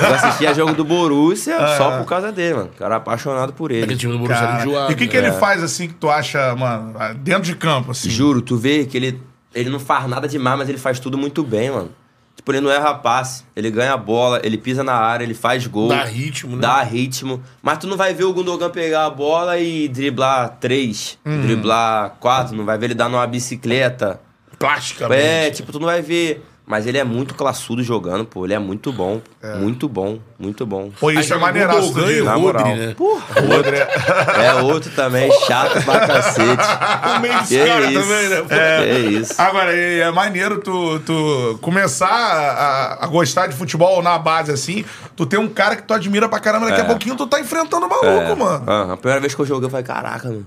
Eu 0.00 0.14
assistia 0.14 0.54
jogo 0.54 0.74
do 0.74 0.84
Borussia 0.84 1.56
só 1.78 1.98
por 1.98 2.06
causa 2.06 2.30
dele, 2.30 2.54
mano. 2.54 2.70
Era 2.78 2.96
apaixonado 2.96 3.52
por 3.52 3.70
Aquele 3.70 3.92
ele. 3.92 3.96
time 3.96 4.12
do 4.12 4.18
Borussia 4.18 4.46
Cara, 4.46 4.60
enjoado. 4.64 4.92
e 4.92 4.94
o 4.94 4.96
que, 4.98 5.06
que 5.06 5.20
né? 5.20 5.28
ele 5.28 5.36
faz, 5.38 5.62
assim, 5.62 5.88
que 5.88 5.94
tu 5.94 6.10
acha, 6.10 6.54
mano, 6.54 6.94
dentro 7.16 7.42
de 7.44 7.56
campo, 7.56 7.90
assim? 7.90 8.10
Juro, 8.10 8.42
tu 8.42 8.56
vê 8.56 8.84
que 8.84 8.96
ele, 8.96 9.20
ele 9.54 9.70
não 9.70 9.80
faz 9.80 10.06
nada 10.08 10.28
demais, 10.28 10.58
mas 10.58 10.68
ele 10.68 10.78
faz 10.78 10.98
tudo 11.00 11.16
muito 11.16 11.42
bem, 11.42 11.70
mano. 11.70 11.90
Tipo, 12.36 12.50
ele 12.52 12.60
não 12.62 12.70
erra 12.70 12.94
passe, 12.94 13.44
ele 13.54 13.70
ganha 13.70 13.92
a 13.92 13.96
bola, 13.96 14.40
ele 14.42 14.56
pisa 14.58 14.82
na 14.82 14.94
área, 14.94 15.22
ele 15.24 15.34
faz 15.34 15.66
gol. 15.66 15.88
Dá 15.88 16.02
ritmo, 16.04 16.56
né? 16.56 16.62
Dá 16.62 16.82
ritmo. 16.82 17.42
Mas 17.62 17.78
tu 17.78 17.86
não 17.86 17.96
vai 17.96 18.14
ver 18.14 18.24
o 18.24 18.32
Gundogan 18.32 18.70
pegar 18.70 19.06
a 19.06 19.10
bola 19.10 19.58
e 19.58 19.86
driblar 19.88 20.56
três, 20.60 21.18
Uhum. 21.24 21.42
driblar 21.42 22.16
quatro, 22.18 22.56
não 22.56 22.64
vai 22.64 22.76
ver 22.78 22.86
ele 22.86 22.94
dar 22.94 23.08
numa 23.08 23.26
bicicleta. 23.26 24.20
Plasticamente. 24.58 25.22
É, 25.22 25.50
tipo, 25.50 25.72
tu 25.72 25.78
não 25.78 25.86
vai 25.86 26.00
ver. 26.02 26.44
Mas 26.64 26.86
ele 26.86 26.96
é 26.96 27.02
muito 27.04 27.34
classudo 27.34 27.82
jogando, 27.82 28.24
pô. 28.24 28.44
Ele 28.46 28.54
é 28.54 28.58
muito 28.58 28.92
bom. 28.92 29.20
Muito 29.58 29.88
bom, 29.88 30.18
muito 30.38 30.64
bom. 30.64 30.90
Pô, 30.98 31.10
isso 31.10 31.32
Aí 31.34 31.38
é 31.38 31.42
maneiraço. 31.42 31.98
E 32.00 32.04
dia. 32.04 32.24
Na 32.24 32.34
Rodri, 32.34 32.62
moral. 32.62 32.76
né? 32.76 32.94
O 32.98 33.54
outro 33.56 33.74
é- 33.74 34.46
É 34.46 34.54
outro 34.62 34.90
também, 34.92 35.28
chato 35.46 35.84
pra 35.84 36.06
cacete. 36.06 36.62
O 37.16 37.20
meio 37.20 37.38
dos 37.40 37.48
caras 37.50 37.90
isso? 37.90 38.00
também, 38.00 38.28
né? 38.28 38.46
É 38.88 38.98
isso. 39.00 39.42
Agora, 39.42 39.74
é 39.76 39.98
é 39.98 40.10
maneiro 40.12 40.60
tu, 40.60 41.00
tu 41.00 41.58
começar 41.60 42.06
a, 42.08 43.04
a 43.04 43.06
gostar 43.08 43.48
de 43.48 43.56
futebol 43.56 44.00
na 44.00 44.16
base, 44.18 44.52
assim, 44.52 44.84
tu 45.16 45.26
tem 45.26 45.38
um 45.40 45.48
cara 45.48 45.74
que 45.76 45.82
tu 45.82 45.92
admira 45.92 46.28
pra 46.28 46.38
caramba, 46.38 46.66
daqui 46.66 46.80
a 46.80 46.84
É. 46.84 46.86
pouquinho 46.86 47.16
tu 47.16 47.26
tá 47.26 47.40
enfrentando 47.40 47.86
o 47.86 47.88
maluco, 47.88 48.36
mano. 48.36 48.64
Aham, 48.70 48.92
A 48.92 48.96
primeira 48.96 49.20
vez 49.20 49.34
que 49.34 49.40
eu 49.40 49.46
joguei, 49.46 49.66
eu 49.66 49.70
falei, 49.70 49.84
caraca, 49.84 50.28
mano. 50.28 50.46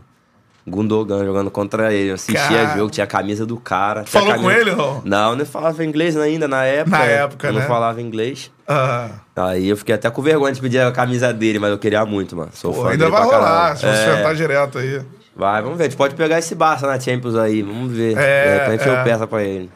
Gundogan 0.67 1.23
jogando 1.23 1.51
contra 1.51 1.93
ele. 1.93 2.10
Eu 2.10 2.15
assistia 2.15 2.39
Cara. 2.39 2.78
jogo, 2.78 2.89
tinha 2.89 3.04
a 3.04 3.08
camisa 3.08 3.45
do 3.45 3.58
cara. 3.58 4.04
Falou 4.06 4.32
a 4.32 4.36
com 4.36 4.41
camisa- 4.43 4.60
ele, 4.62 4.71
não? 4.75 5.01
Não, 5.06 5.30
eu 5.32 5.36
não 5.38 5.45
falava 5.45 5.86
inglês 5.86 6.17
ainda 6.17 6.47
na 6.47 6.63
época. 6.65 6.97
Na 6.97 7.04
época, 7.06 7.47
eu 7.47 7.54
né? 7.54 7.60
não 7.60 7.67
falava 7.67 8.01
inglês. 8.01 8.51
Ah, 8.67 9.10
Aí 9.36 9.69
eu 9.69 9.78
fiquei 9.78 9.93
até 9.93 10.10
com 10.10 10.21
vergonha 10.23 10.51
de 10.54 10.60
pedir 10.60 10.80
a 10.80 10.91
camisa 10.91 11.32
dele, 11.32 11.60
mas 11.60 11.69
eu 11.69 11.78
queria 11.78 12.04
muito, 12.06 12.36
mano. 12.36 12.49
Sou 12.54 12.73
pô, 12.73 12.82
fã 12.84 12.89
ainda 12.91 13.10
vai 13.10 13.28
pra 13.28 13.38
rolar, 13.38 13.75
se 13.75 13.82
você 13.86 13.88
É, 14.10 14.15
sentar 14.17 14.34
direto 14.36 14.78
aí. 14.80 15.01
Vai, 15.36 15.61
vamos 15.61 15.78
ver. 15.78 15.84
A 15.84 15.88
gente 15.88 15.97
pode 15.97 16.16
pegar 16.16 16.39
esse 16.39 16.55
Barça 16.55 16.88
na 16.88 16.97
Champions 16.99 17.36
aí, 17.36 17.61
vamos 17.61 17.91
ver. 17.91 18.18
É, 18.18 18.57
de 18.57 18.63
repente 18.72 18.89
é. 18.89 18.99
eu 18.99 19.03
peço 19.03 19.28
pra 19.28 19.43
ele. 19.43 19.70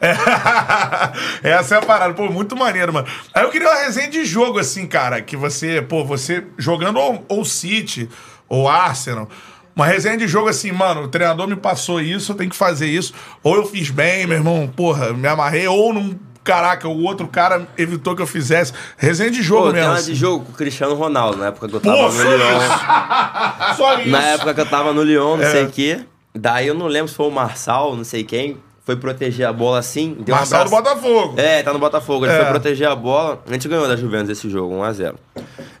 Essa 1.42 1.74
é 1.74 1.78
a 1.78 1.82
parada, 1.82 2.14
pô, 2.14 2.28
muito 2.30 2.56
maneiro, 2.56 2.92
mano. 2.92 3.06
Aí 3.34 3.42
eu 3.44 3.50
queria 3.50 3.68
uma 3.68 3.78
resenha 3.78 4.08
de 4.08 4.24
jogo, 4.24 4.58
assim, 4.58 4.86
cara, 4.86 5.20
que 5.20 5.36
você, 5.36 5.82
pô, 5.82 6.04
você 6.04 6.44
jogando 6.58 6.98
ou, 6.98 7.24
ou 7.28 7.44
City, 7.44 8.08
ou 8.48 8.68
Arsenal, 8.68 9.28
uma 9.74 9.86
resenha 9.86 10.16
de 10.16 10.26
jogo 10.28 10.48
assim, 10.48 10.72
mano, 10.72 11.02
o 11.02 11.08
treinador 11.08 11.46
me 11.48 11.56
passou 11.56 12.00
isso, 12.00 12.32
eu 12.32 12.36
tenho 12.36 12.50
que 12.50 12.56
fazer 12.56 12.86
isso, 12.88 13.12
ou 13.42 13.56
eu 13.56 13.66
fiz 13.66 13.90
bem, 13.90 14.26
meu 14.26 14.36
irmão, 14.38 14.70
porra, 14.74 15.12
me 15.12 15.26
amarrei, 15.28 15.66
ou 15.66 15.92
não 15.92 16.14
caraca, 16.42 16.88
o 16.88 17.02
outro 17.04 17.28
cara 17.28 17.68
evitou 17.78 18.16
que 18.16 18.22
eu 18.22 18.26
fizesse. 18.26 18.72
Resenha 18.96 19.30
de 19.30 19.42
jogo 19.42 19.68
Pô, 19.68 19.72
mesmo. 19.72 19.88
uma 19.90 19.96
assim. 19.98 20.12
de 20.12 20.18
jogo 20.18 20.44
com 20.46 20.52
o 20.52 20.54
Cristiano 20.54 20.94
Ronaldo, 20.94 21.36
na 21.36 21.46
época 21.46 21.68
que 21.68 21.74
eu 21.76 21.80
tava 21.80 21.96
Pô, 21.96 22.02
no 22.04 22.12
só 22.12 22.22
Lyon. 22.22 22.58
isso. 22.58 23.76
Só 23.76 24.00
isso. 24.00 24.08
Na 24.10 24.22
época 24.22 24.54
que 24.54 24.60
eu 24.60 24.66
tava 24.66 24.92
no 24.92 25.02
Lyon, 25.02 25.36
não 25.36 25.44
É. 25.44 25.50
sei 25.50 25.64
o 25.64 25.70
quê. 25.70 26.00
Daí 26.34 26.66
eu 26.66 26.74
não 26.74 26.86
lembro 26.86 27.08
se 27.08 27.14
foi 27.14 27.26
o 27.26 27.30
Marçal, 27.30 27.94
não 27.96 28.04
sei 28.04 28.24
quem, 28.24 28.56
foi 28.84 28.96
proteger 28.96 29.46
a 29.46 29.52
bola 29.52 29.78
assim. 29.78 30.16
Deu 30.20 30.34
um 30.34 30.38
Marcelo 30.38 30.64
do 30.64 30.70
Botafogo. 30.70 31.34
É, 31.36 31.62
tá 31.62 31.72
no 31.72 31.78
Botafogo. 31.78 32.24
Ele 32.24 32.32
É. 32.32 32.36
foi 32.36 32.46
proteger 32.46 32.88
a 32.88 32.96
bola. 32.96 33.42
A 33.48 33.52
gente 33.52 33.68
ganhou 33.68 33.86
da 33.86 33.94
Juventus 33.96 34.30
esse 34.30 34.48
jogo, 34.48 34.74
1x0. 34.74 35.14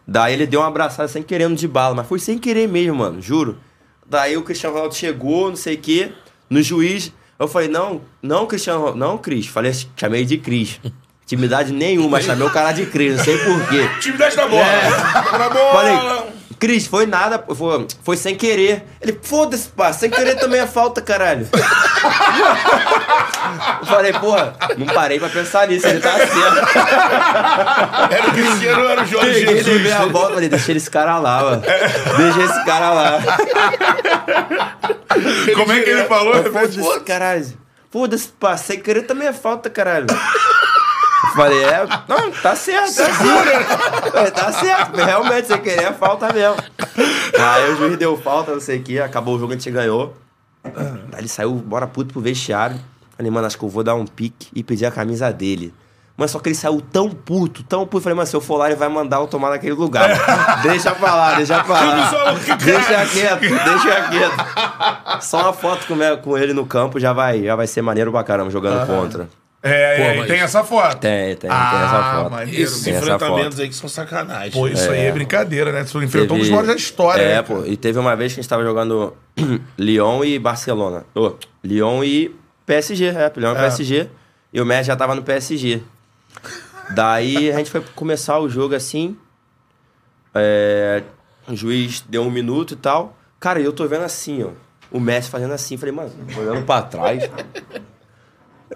Daí 0.06 0.34
ele 0.34 0.46
deu 0.46 0.60
uma 0.60 0.68
abraçada 0.68 1.08
sem 1.08 1.22
querer 1.22 1.48
no 1.48 1.56
de 1.56 1.66
bala, 1.68 1.94
mas 1.94 2.06
foi 2.06 2.18
sem 2.18 2.36
querer 2.38 2.68
mesmo, 2.68 2.96
mano, 2.96 3.20
juro. 3.20 3.56
Daí 4.10 4.36
o 4.36 4.42
Cristiano 4.42 4.74
Ronaldo 4.74 4.96
chegou, 4.96 5.50
não 5.50 5.56
sei 5.56 5.76
o 5.76 5.78
quê, 5.78 6.10
no 6.50 6.60
juiz. 6.60 7.12
Eu 7.38 7.46
falei, 7.46 7.68
não, 7.68 8.02
não, 8.20 8.44
Cristiano 8.44 8.80
Ronaldo, 8.80 8.98
não, 8.98 9.16
Cris. 9.16 9.46
Falei, 9.46 9.72
chamei 9.96 10.24
de 10.24 10.36
Cris. 10.36 10.80
Intimidade 11.22 11.72
nenhuma, 11.72 12.20
chamei 12.20 12.44
o 12.44 12.50
cara 12.50 12.72
de 12.72 12.86
Cris, 12.86 13.16
não 13.16 13.24
sei 13.24 13.38
porquê. 13.38 13.88
Time 14.00 14.18
da 14.18 14.48
bola. 14.48 15.38
Na 15.38 15.48
bola. 15.48 15.72
Falei, 15.72 16.32
Cris, 16.60 16.86
foi 16.86 17.06
nada, 17.06 17.42
foi, 17.56 17.86
foi 18.04 18.16
sem 18.18 18.36
querer. 18.36 18.84
Ele, 19.00 19.18
foda-se, 19.22 19.66
pá, 19.68 19.94
sem 19.94 20.10
querer 20.10 20.34
também 20.34 20.60
é 20.60 20.66
falta, 20.66 21.00
caralho. 21.00 21.48
Eu 23.80 23.86
falei, 23.86 24.12
porra, 24.12 24.54
não 24.76 24.86
parei 24.86 25.18
pra 25.18 25.30
pensar 25.30 25.66
nisso, 25.66 25.86
ele 25.86 26.00
tá 26.00 26.12
certo. 26.12 26.34
Era 28.12 28.28
o 28.28 28.32
Cristiano, 28.32 28.84
era 28.84 29.02
o 29.02 29.06
Jorge 29.06 29.32
Peguei, 29.32 29.56
Jesus. 29.56 29.66
levei 29.76 29.92
a 29.92 30.06
bola, 30.06 30.34
falei, 30.34 30.48
deixa 30.50 30.72
esse 30.72 30.90
cara 30.90 31.18
lá, 31.18 31.42
mano. 31.42 31.62
Deixa 31.62 32.42
esse 32.42 32.64
cara 32.66 32.90
lá. 32.92 33.20
Como 35.56 35.72
é 35.72 35.80
que 35.80 35.88
ele 35.90 36.04
falou? 36.04 36.34
Eu 36.36 36.52
Pô, 36.52 37.00
caralho. 37.00 37.58
Foda-se, 37.90 38.28
pá, 38.28 38.58
sem 38.58 38.78
querer 38.80 39.02
também 39.02 39.28
é 39.28 39.32
falta, 39.32 39.70
caralho. 39.70 40.06
Eu 41.22 41.34
falei, 41.34 41.64
é, 41.64 41.86
não, 42.08 42.30
tá 42.30 42.56
certo, 42.56 42.96
tá 42.96 43.04
certo. 43.04 44.10
Falei, 44.10 44.30
tá 44.30 44.52
certo, 44.52 44.96
realmente, 44.96 45.48
sem 45.48 45.58
querer 45.58 45.84
é 45.84 45.92
falta 45.92 46.32
mesmo. 46.32 46.56
Aí 47.38 47.72
o 47.72 47.76
juiz 47.76 47.98
deu 47.98 48.16
falta, 48.16 48.52
não 48.52 48.60
sei 48.60 48.78
o 48.78 48.82
que, 48.82 48.98
acabou 48.98 49.36
o 49.36 49.38
jogo, 49.38 49.52
a 49.52 49.56
gente 49.56 49.70
ganhou. 49.70 50.16
Aí 50.64 51.18
ele 51.18 51.28
saiu, 51.28 51.52
bora 51.54 51.86
puto 51.86 52.12
pro 52.12 52.22
vestiário. 52.22 52.78
Falei, 53.16 53.30
mano, 53.30 53.46
acho 53.46 53.58
que 53.58 53.64
eu 53.64 53.68
vou 53.68 53.84
dar 53.84 53.94
um 53.94 54.06
pique 54.06 54.48
e 54.54 54.62
pedir 54.62 54.86
a 54.86 54.90
camisa 54.90 55.30
dele. 55.30 55.74
Mas 56.16 56.30
só 56.30 56.38
que 56.38 56.48
ele 56.48 56.54
saiu 56.54 56.82
tão 56.82 57.08
puto, 57.08 57.62
tão 57.62 57.86
puto. 57.86 58.02
Falei, 58.02 58.14
mano, 58.14 58.26
se 58.26 58.36
eu 58.36 58.42
for 58.42 58.56
lá, 58.56 58.66
ele 58.66 58.76
vai 58.76 58.88
mandar 58.88 59.18
eu 59.18 59.26
tomar 59.26 59.50
naquele 59.50 59.72
lugar. 59.72 60.10
deixa 60.62 60.94
pra 60.94 61.14
lá, 61.14 61.34
deixa 61.34 61.64
pra 61.64 61.80
lá. 61.80 62.10
Deixa 62.62 63.06
quieto, 63.06 63.40
deixa 63.40 64.08
quieto. 64.08 65.22
Só 65.22 65.42
uma 65.42 65.52
foto 65.52 65.86
com, 66.22 66.36
ele 66.36 66.52
no 66.52 66.66
campo 66.66 67.00
já 67.00 67.12
vai, 67.12 67.42
já 67.44 67.56
vai 67.56 67.66
ser 67.66 67.80
maneiro 67.80 68.12
pra 68.12 68.22
caramba, 68.22 68.50
jogando 68.50 68.86
contra. 68.86 69.28
É, 69.62 69.96
Pô, 69.96 70.02
é, 70.02 70.16
mas- 70.16 70.26
tem 70.28 70.40
essa 70.40 70.64
foto. 70.64 70.98
Tem, 71.00 71.36
tem, 71.36 71.50
Ah, 71.52 71.70
tem 71.70 71.80
essa 71.82 72.14
foto. 72.22 72.30
maneiro. 72.30 72.62
Esses 72.62 72.82
Tem 72.82 72.94
enfrentamentos 72.96 73.60
aí 73.60 73.68
que 73.68 73.74
são 73.74 73.88
sacanagem. 73.90 74.52
Pô, 74.52 74.66
isso 74.66 74.90
aí 74.90 75.00
é 75.00 75.12
brincadeira, 75.12 75.70
né? 75.70 75.84
Tu 75.84 76.02
enfrentou 76.02 76.36
um 76.36 76.40
dos 76.40 76.48
Teve- 76.48 76.56
maiores 76.56 76.68
da 76.68 76.76
história, 76.76 77.22
É, 77.22 77.34
né? 77.36 77.42
pô. 77.42 77.64
E 77.66 77.76
teve 77.76 77.98
uma 77.98 78.16
vez 78.16 78.32
que 78.32 78.40
a 78.40 78.42
gente 78.42 78.48
tava 78.48 78.62
jogando 78.64 79.14
Lyon 79.78 80.24
e 80.24 80.38
Barcelona. 80.38 81.04
Ô, 81.14 81.34
Lyon 81.62 82.02
e 82.02 82.34
PSG, 82.64 83.06
é. 83.08 83.32
Lyon 83.36 83.52
e 83.52 83.56
É. 83.56 83.60
PSG. 83.60 84.08
E 84.52 84.60
o 84.60 84.64
Messi 84.64 84.84
já 84.86 84.96
tava 84.96 85.14
no 85.14 85.22
PSG. 85.22 85.82
Daí 86.94 87.52
a 87.52 87.56
gente 87.58 87.70
foi 87.70 87.82
começar 87.94 88.38
o 88.38 88.48
jogo 88.48 88.74
assim. 88.74 89.16
é, 90.34 91.02
o 91.48 91.54
juiz 91.56 92.02
deu 92.08 92.22
um 92.22 92.30
minuto 92.30 92.74
e 92.74 92.76
tal. 92.76 93.16
Cara, 93.38 93.60
e 93.60 93.64
eu 93.64 93.72
tô 93.72 93.86
vendo 93.86 94.04
assim, 94.04 94.42
ó. 94.44 94.50
O 94.90 94.98
Messi 95.00 95.28
fazendo 95.28 95.52
assim. 95.52 95.76
Falei, 95.76 95.94
mano, 95.94 96.10
olhando 96.38 96.64
pra 96.64 96.82
trás. 96.82 97.28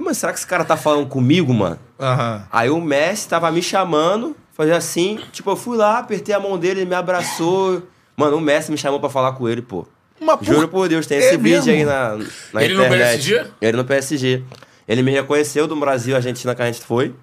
Mano, 0.00 0.14
será 0.14 0.32
que 0.32 0.38
esse 0.38 0.46
cara 0.46 0.64
tá 0.64 0.76
falando 0.76 1.06
comigo, 1.08 1.52
mano? 1.54 1.78
Aham. 2.00 2.46
Aí 2.50 2.68
o 2.70 2.80
Messi 2.80 3.28
tava 3.28 3.50
me 3.52 3.62
chamando, 3.62 4.36
fazia 4.52 4.76
assim, 4.76 5.18
tipo, 5.32 5.50
eu 5.50 5.56
fui 5.56 5.76
lá, 5.76 5.98
apertei 5.98 6.34
a 6.34 6.40
mão 6.40 6.58
dele, 6.58 6.80
ele 6.80 6.88
me 6.90 6.96
abraçou. 6.96 7.82
Mano, 8.16 8.36
o 8.36 8.40
Messi 8.40 8.70
me 8.70 8.78
chamou 8.78 8.98
pra 9.00 9.08
falar 9.10 9.32
com 9.32 9.48
ele, 9.48 9.62
pô. 9.62 9.86
Mas 10.20 10.36
por- 10.38 10.44
Juro 10.44 10.68
por 10.68 10.88
Deus, 10.88 11.06
tem 11.06 11.18
É 11.18 11.20
esse 11.20 11.36
vídeo 11.36 11.64
mesmo? 11.64 11.72
aí 11.72 11.84
na, 11.84 12.18
na 12.52 12.64
Ele 12.64 12.74
no 12.74 12.84
internet. 12.84 13.10
PSG? 13.28 13.50
Ele 13.60 13.76
no 13.76 13.84
PSG. 13.84 14.42
Ele 14.86 15.02
me 15.02 15.10
reconheceu 15.12 15.66
do 15.66 15.76
Brasil, 15.76 16.14
Argentina 16.14 16.54
que 16.54 16.62
a 16.62 16.66
gente 16.66 16.80
foi. 16.82 17.14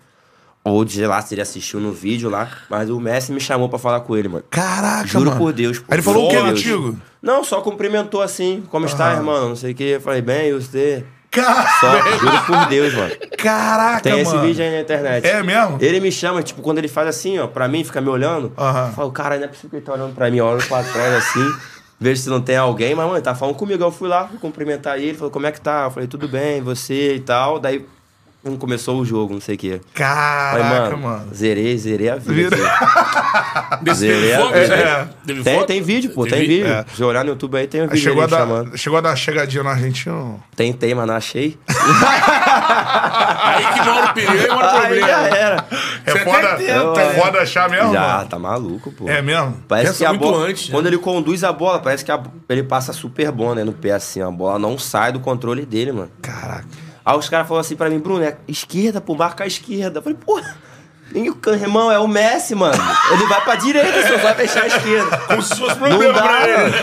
Ou 0.64 0.86
de 0.86 1.04
lá, 1.08 1.20
se 1.22 1.34
ele 1.34 1.42
assistiu 1.42 1.80
no 1.80 1.92
vídeo 1.92 2.30
lá. 2.30 2.48
Mas 2.70 2.90
o 2.90 3.00
Messi 3.00 3.32
me 3.32 3.40
chamou 3.40 3.68
pra 3.68 3.80
falar 3.80 4.02
com 4.02 4.16
ele, 4.16 4.28
mano. 4.28 4.44
Caraca, 4.50 5.08
Juro 5.08 5.26
mano. 5.32 5.38
por 5.40 5.52
Deus. 5.54 5.80
pô. 5.80 5.86
Aí 5.90 5.96
ele 5.96 6.02
falou 6.04 6.28
o 6.28 6.32
Deus. 6.32 6.44
contigo? 6.50 6.98
Não, 7.22 7.44
só 7.44 7.62
cumprimentou 7.62 8.22
assim. 8.22 8.64
Como 8.70 8.86
está, 8.86 9.14
irmão? 9.14 9.50
Não 9.50 9.56
sei 9.56 9.72
o 9.72 9.76
que. 9.76 9.84
Eu 9.84 10.02
falei, 10.02 10.22
bem, 10.22 10.50
e 10.50 10.54
você? 10.54 11.04
Cara- 11.32 11.68
Só, 11.80 12.18
juro 12.20 12.42
por 12.46 12.66
Deus, 12.68 12.94
mano. 12.94 13.12
Caraca, 13.38 14.02
Tem 14.02 14.20
esse 14.20 14.34
mano. 14.34 14.46
vídeo 14.48 14.64
aí 14.66 14.72
na 14.72 14.82
internet. 14.82 15.26
É 15.26 15.42
mesmo? 15.42 15.78
Ele 15.80 16.00
me 16.02 16.12
chama, 16.12 16.44
tipo, 16.44 16.62
quando 16.62 16.78
ele 16.80 16.90
faz 16.90 17.08
assim, 17.08 17.40
ó, 17.40 17.48
pra 17.48 17.68
mim, 17.70 17.84
fica 17.84 18.02
me 18.02 18.10
olhando. 18.10 18.52
Aham. 18.58 18.88
Eu 18.88 18.94
falo, 18.94 19.12
cara, 19.12 19.38
não 19.38 19.46
é 19.46 19.48
possível 19.48 19.70
que 19.70 19.76
ele 19.78 19.86
tá 19.86 19.94
olhando 19.94 20.14
pra 20.14 20.30
mim, 20.30 20.38
eu 20.38 20.46
olho 20.46 20.62
pra 20.68 20.84
trás 20.84 21.14
assim, 21.16 21.50
vejo 22.00 22.22
se 22.22 22.30
não 22.30 22.42
tem 22.42 22.58
alguém, 22.58 22.94
mas, 22.94 23.06
mano, 23.06 23.16
ele 23.18 23.24
tá 23.24 23.34
falando 23.34 23.56
comigo. 23.56 23.82
Eu 23.82 23.92
fui 23.92 24.10
lá, 24.10 24.28
fui 24.28 24.38
cumprimentar 24.40 25.00
ele, 25.00 25.14
falou, 25.18 25.32
como 25.32 25.48
é 25.48 25.52
que 25.52 25.62
tá? 25.62 25.84
Eu 25.86 25.92
falei, 25.92 26.08
tudo 26.08 26.28
bem, 26.28 26.62
você 26.62 27.16
e 27.16 27.20
tal. 27.22 27.60
Daí 27.60 27.86
um, 28.44 28.58
começou 28.58 29.00
o 29.00 29.06
jogo, 29.06 29.34
não 29.34 29.42
sei 29.42 29.56
o 29.56 29.58
quê. 29.58 29.82
Caraca, 29.94 30.64
Falei, 30.64 30.80
mano, 30.82 30.98
mano. 30.98 31.34
zerei, 31.34 31.78
zerei 31.78 32.10
a 32.10 32.16
vida. 32.16 32.56
Vira- 32.56 33.94
Zerei 33.94 34.34
a 34.34 34.46
vida. 34.46 34.68
né? 34.68 34.82
É. 34.82 35.08
Tem, 35.44 35.44
foto? 35.56 35.68
tem 35.68 35.82
vídeo, 35.82 36.12
pô, 36.12 36.24
tem, 36.24 36.34
Teve? 36.40 36.48
vídeo. 36.48 36.68
É. 36.68 36.86
Se 36.96 37.04
olhar 37.04 37.24
no 37.24 37.30
YouTube 37.32 37.58
aí, 37.58 37.68
tem 37.68 37.82
um 37.82 37.84
Aí 37.84 37.90
vídeo 37.92 38.04
chegou, 38.04 38.24
a 38.24 38.28
dar, 38.28 38.38
chamando. 38.40 38.78
chegou 38.78 38.98
a 38.98 39.02
dar 39.02 39.10
uma 39.10 39.16
chegadinha 39.16 39.64
no 39.64 39.70
argentino. 39.70 40.44
Tentei, 40.56 40.94
mas 40.96 41.08
não 41.08 41.16
achei. 41.16 41.58
Aí 43.44 43.66
que 43.74 43.82
mora 43.90 44.06
o 44.10 44.14
perigo, 44.14 44.32
aí 44.34 44.48
mora 44.50 44.68
o 44.68 44.70
Aí 44.70 44.82
problema. 44.82 45.08
já 45.08 45.20
era. 45.38 45.66
É 46.06 46.12
foda, 46.20 46.56
tenta, 46.56 47.02
é 47.02 47.08
né? 47.14 47.14
foda 47.22 47.40
achar 47.42 47.70
mesmo, 47.70 47.94
Já, 47.94 48.02
mano? 48.18 48.30
tá 48.30 48.40
maluco, 48.40 48.92
pô. 48.92 49.10
É 49.10 49.22
mesmo? 49.22 49.58
Parece 49.68 49.88
Pensa 49.88 49.98
que 50.00 50.06
a 50.06 50.10
muito 50.10 50.22
bola. 50.22 50.46
antes, 50.48 50.68
né? 50.70 50.72
Quando 50.76 50.88
ele 50.88 50.98
conduz 50.98 51.44
a 51.44 51.52
bola, 51.52 51.80
parece 51.80 52.04
que 52.06 52.12
a- 52.12 52.22
ele 52.50 52.64
passa 52.64 52.94
super 52.94 53.32
bom, 53.32 53.54
né? 53.54 53.64
No 53.64 53.74
pé 53.74 53.92
assim. 53.92 54.22
A 54.22 54.30
bola 54.32 54.58
não 54.60 54.78
sai 54.78 55.12
do 55.12 55.20
controle 55.20 55.66
dele, 55.66 55.92
mano. 55.92 56.12
Caraca. 56.22 56.66
Aí 57.06 57.18
os 57.18 57.28
caras 57.30 57.48
falaram 57.48 57.62
assim 57.66 57.76
pra 57.76 57.90
mim, 57.90 58.00
Bruno, 58.00 58.24
é 58.24 58.38
esquerda, 58.48 59.02
pô, 59.02 59.16
marca 59.16 59.44
a 59.44 59.48
esquerda. 59.48 60.00
Eu 60.00 60.04
falei, 60.04 60.18
porra. 60.24 60.56
nem 61.12 61.30
o 61.30 61.38
Irmão, 61.48 61.92
é 61.92 61.98
o 62.00 62.08
Messi, 62.08 62.54
mano. 62.56 62.82
Ele 63.12 63.26
vai 63.26 63.42
pra 63.44 63.56
direita, 63.56 64.08
só 64.08 64.18
vai 64.18 64.36
fechar 64.36 64.64
a 64.64 64.68
esquerda. 64.68 65.18
Como 65.28 65.42
se 65.42 65.56
fosse 65.56 65.80
Não 65.80 65.88
problema 65.90 66.14
dá, 66.14 66.22
pra 66.22 66.48
ele. 66.50 66.62
mano. 66.72 66.76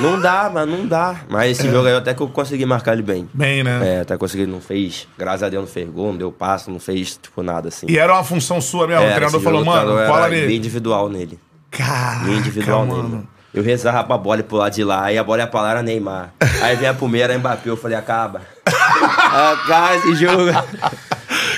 Não 0.00 0.20
dá, 0.20 0.50
mano, 0.50 0.76
não 0.78 0.86
dá. 0.86 1.16
Mas 1.28 1.50
esse 1.58 1.70
jogo 1.70 1.86
aí 1.88 1.94
até 1.94 2.14
que 2.14 2.20
eu 2.22 2.28
consegui 2.28 2.64
marcar 2.64 2.92
ele 2.92 3.02
bem. 3.02 3.28
Bem, 3.34 3.62
né? 3.64 3.96
É, 3.96 4.00
até 4.00 4.16
consegui, 4.16 4.46
não 4.46 4.60
fez. 4.60 5.06
Graças 5.18 5.42
a 5.42 5.48
Deus 5.48 5.64
não 5.64 5.70
fez 5.70 5.88
gol, 5.90 6.08
não 6.12 6.16
deu 6.18 6.30
passo, 6.32 6.70
não 6.70 6.78
fez, 6.78 7.18
tipo, 7.20 7.42
nada 7.42 7.68
assim. 7.68 7.86
E 7.88 7.98
era 7.98 8.12
uma 8.12 8.24
função 8.24 8.60
sua 8.60 8.86
mesmo? 8.86 9.02
o 9.02 9.04
Era, 9.04 9.14
treinador 9.14 9.36
esse 9.40 9.44
falou, 9.44 9.62
o 9.62 9.66
mano, 9.66 9.80
treinador 9.92 10.06
cola 10.14 10.28
nele. 10.28 10.54
individual 10.56 11.08
nele. 11.08 11.38
Caraca, 11.70 12.30
individual 12.30 12.86
mano. 12.86 13.08
nele. 13.08 13.28
Eu 13.56 13.62
rezava 13.62 14.04
pra 14.04 14.18
bola 14.18 14.40
e 14.40 14.42
pular 14.42 14.68
de 14.68 14.84
lá, 14.84 15.04
aí 15.06 15.16
a 15.16 15.24
bola 15.24 15.40
ia 15.40 15.46
pra 15.46 15.62
lá 15.62 15.70
era 15.70 15.82
Neymar. 15.82 16.34
Aí 16.62 16.76
vem 16.76 16.88
a 16.88 16.92
primeira, 16.94 17.36
Mbappé, 17.38 17.70
eu 17.70 17.76
falei, 17.76 17.96
acaba. 17.96 18.42
acaba 18.66 19.96
esse 19.96 20.14
jogo. 20.16 20.44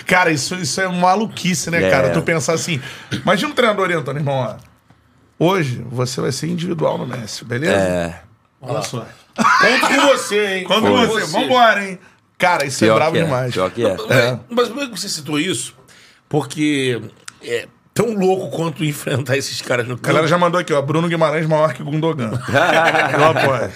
Cara, 0.07 0.31
isso, 0.31 0.55
isso 0.55 0.81
é 0.81 0.87
maluquice, 0.89 1.71
né, 1.71 1.83
É. 1.83 1.91
cara? 1.91 2.11
Tu 2.11 2.23
pensar 2.23 2.53
assim. 2.55 2.81
Imagina 3.11 3.51
um 3.51 3.55
treinador 3.55 3.85
orientando, 3.85 4.17
irmão, 4.17 4.35
ó. 4.37 4.57
Hoje 5.45 5.85
você 5.91 6.21
vai 6.21 6.31
ser 6.33 6.47
individual 6.49 6.99
no 6.99 7.07
Messi, 7.07 7.45
beleza? 7.45 7.73
É. 7.75 8.21
Olha 8.61 8.83
só. 8.83 9.05
Conto 9.37 9.87
com 9.95 10.07
você, 10.09 10.47
hein? 10.59 10.65
Conto 10.65 10.81
com 10.83 11.07
você, 11.07 11.27
vambora, 11.27 11.85
hein? 11.85 11.99
Cara, 12.37 12.65
isso 12.65 12.85
é 12.85 12.87
Pior 12.87 12.95
brabo 12.97 13.13
que 13.13 13.19
é, 13.19 13.25
demais. 13.25 13.53
pior 13.53 13.71
que 13.71 13.85
é. 13.85 13.97
É. 14.11 14.39
Mas 14.49 14.69
por 14.69 14.89
que 14.89 14.99
você 15.01 15.09
citou 15.09 15.39
isso? 15.39 15.75
Porque 16.29 17.01
é 17.43 17.67
tão 17.99 18.15
louco 18.15 18.49
quanto 18.57 18.85
enfrentar 18.85 19.37
esses 19.37 19.61
caras 19.61 19.87
no 19.89 19.95
A 19.95 19.97
galera 19.97 20.19
campo. 20.21 20.29
já 20.29 20.39
mandou 20.39 20.61
aqui, 20.61 20.73
ó. 20.73 20.81
Bruno 20.81 21.09
Guimarães 21.09 21.47
maior 21.47 21.75
que 21.75 21.83
Gundogan. 21.83 22.31
Eu 23.13 23.25
apoio. 23.25 23.73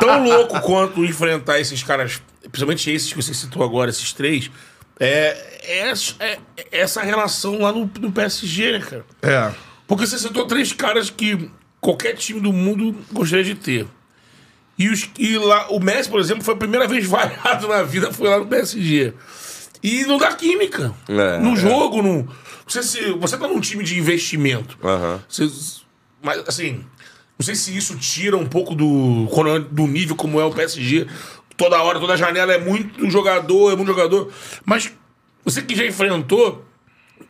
Tão 0.00 0.24
louco 0.24 0.60
quanto 0.62 1.04
enfrentar 1.04 1.60
esses 1.60 1.80
caras, 1.82 2.20
principalmente 2.50 2.90
esses 2.90 3.12
que 3.12 3.22
você 3.22 3.32
citou 3.32 3.62
agora, 3.62 3.88
esses 3.88 4.12
três, 4.12 4.50
é, 4.98 5.36
é, 5.62 5.92
é- 6.18 6.38
é 6.56 6.80
essa 6.80 7.02
relação 7.02 7.60
lá 7.60 7.70
no, 7.70 7.88
no 8.00 8.10
PSG, 8.10 8.72
né, 8.72 8.80
cara? 8.80 9.04
É. 9.22 9.52
Porque 9.86 10.06
você 10.06 10.18
citou 10.18 10.44
três 10.46 10.72
caras 10.72 11.08
que 11.08 11.48
qualquer 11.80 12.14
time 12.14 12.40
do 12.40 12.52
mundo 12.52 12.96
gostaria 13.12 13.44
de 13.44 13.54
ter. 13.54 13.86
E, 14.76 14.88
os, 14.88 15.08
e 15.18 15.38
lá, 15.38 15.68
o 15.70 15.78
Messi, 15.78 16.08
por 16.08 16.18
exemplo, 16.18 16.42
foi 16.42 16.54
a 16.54 16.56
primeira 16.56 16.88
vez 16.88 17.06
vaiado 17.06 17.68
na 17.68 17.82
vida, 17.84 18.12
foi 18.12 18.28
lá 18.28 18.38
no 18.38 18.46
PSG. 18.46 19.14
E 19.82 20.04
não 20.04 20.18
dá 20.18 20.32
química. 20.32 20.92
É, 21.08 21.38
no 21.38 21.52
é. 21.52 21.56
jogo, 21.56 22.02
no. 22.02 22.28
Você, 22.66 22.82
se, 22.82 23.12
você 23.12 23.36
tá 23.38 23.46
num 23.46 23.60
time 23.60 23.84
de 23.84 23.98
investimento. 23.98 24.76
Aham. 24.82 25.22
Você- 25.28 25.48
mas, 26.22 26.42
assim, 26.48 26.84
não 27.38 27.44
sei 27.44 27.54
se 27.54 27.76
isso 27.76 27.96
tira 27.96 28.36
um 28.36 28.46
pouco 28.46 28.74
do, 28.74 29.26
é 29.54 29.58
do 29.60 29.86
nível 29.86 30.16
como 30.16 30.40
é 30.40 30.44
o 30.44 30.50
PSG. 30.50 31.06
Toda 31.56 31.80
hora, 31.82 32.00
toda 32.00 32.16
janela 32.16 32.52
é 32.52 32.58
muito 32.58 33.08
jogador, 33.10 33.72
é 33.72 33.76
muito 33.76 33.88
jogador. 33.88 34.30
Mas 34.64 34.92
você 35.44 35.62
que 35.62 35.74
já 35.76 35.86
enfrentou, 35.86 36.64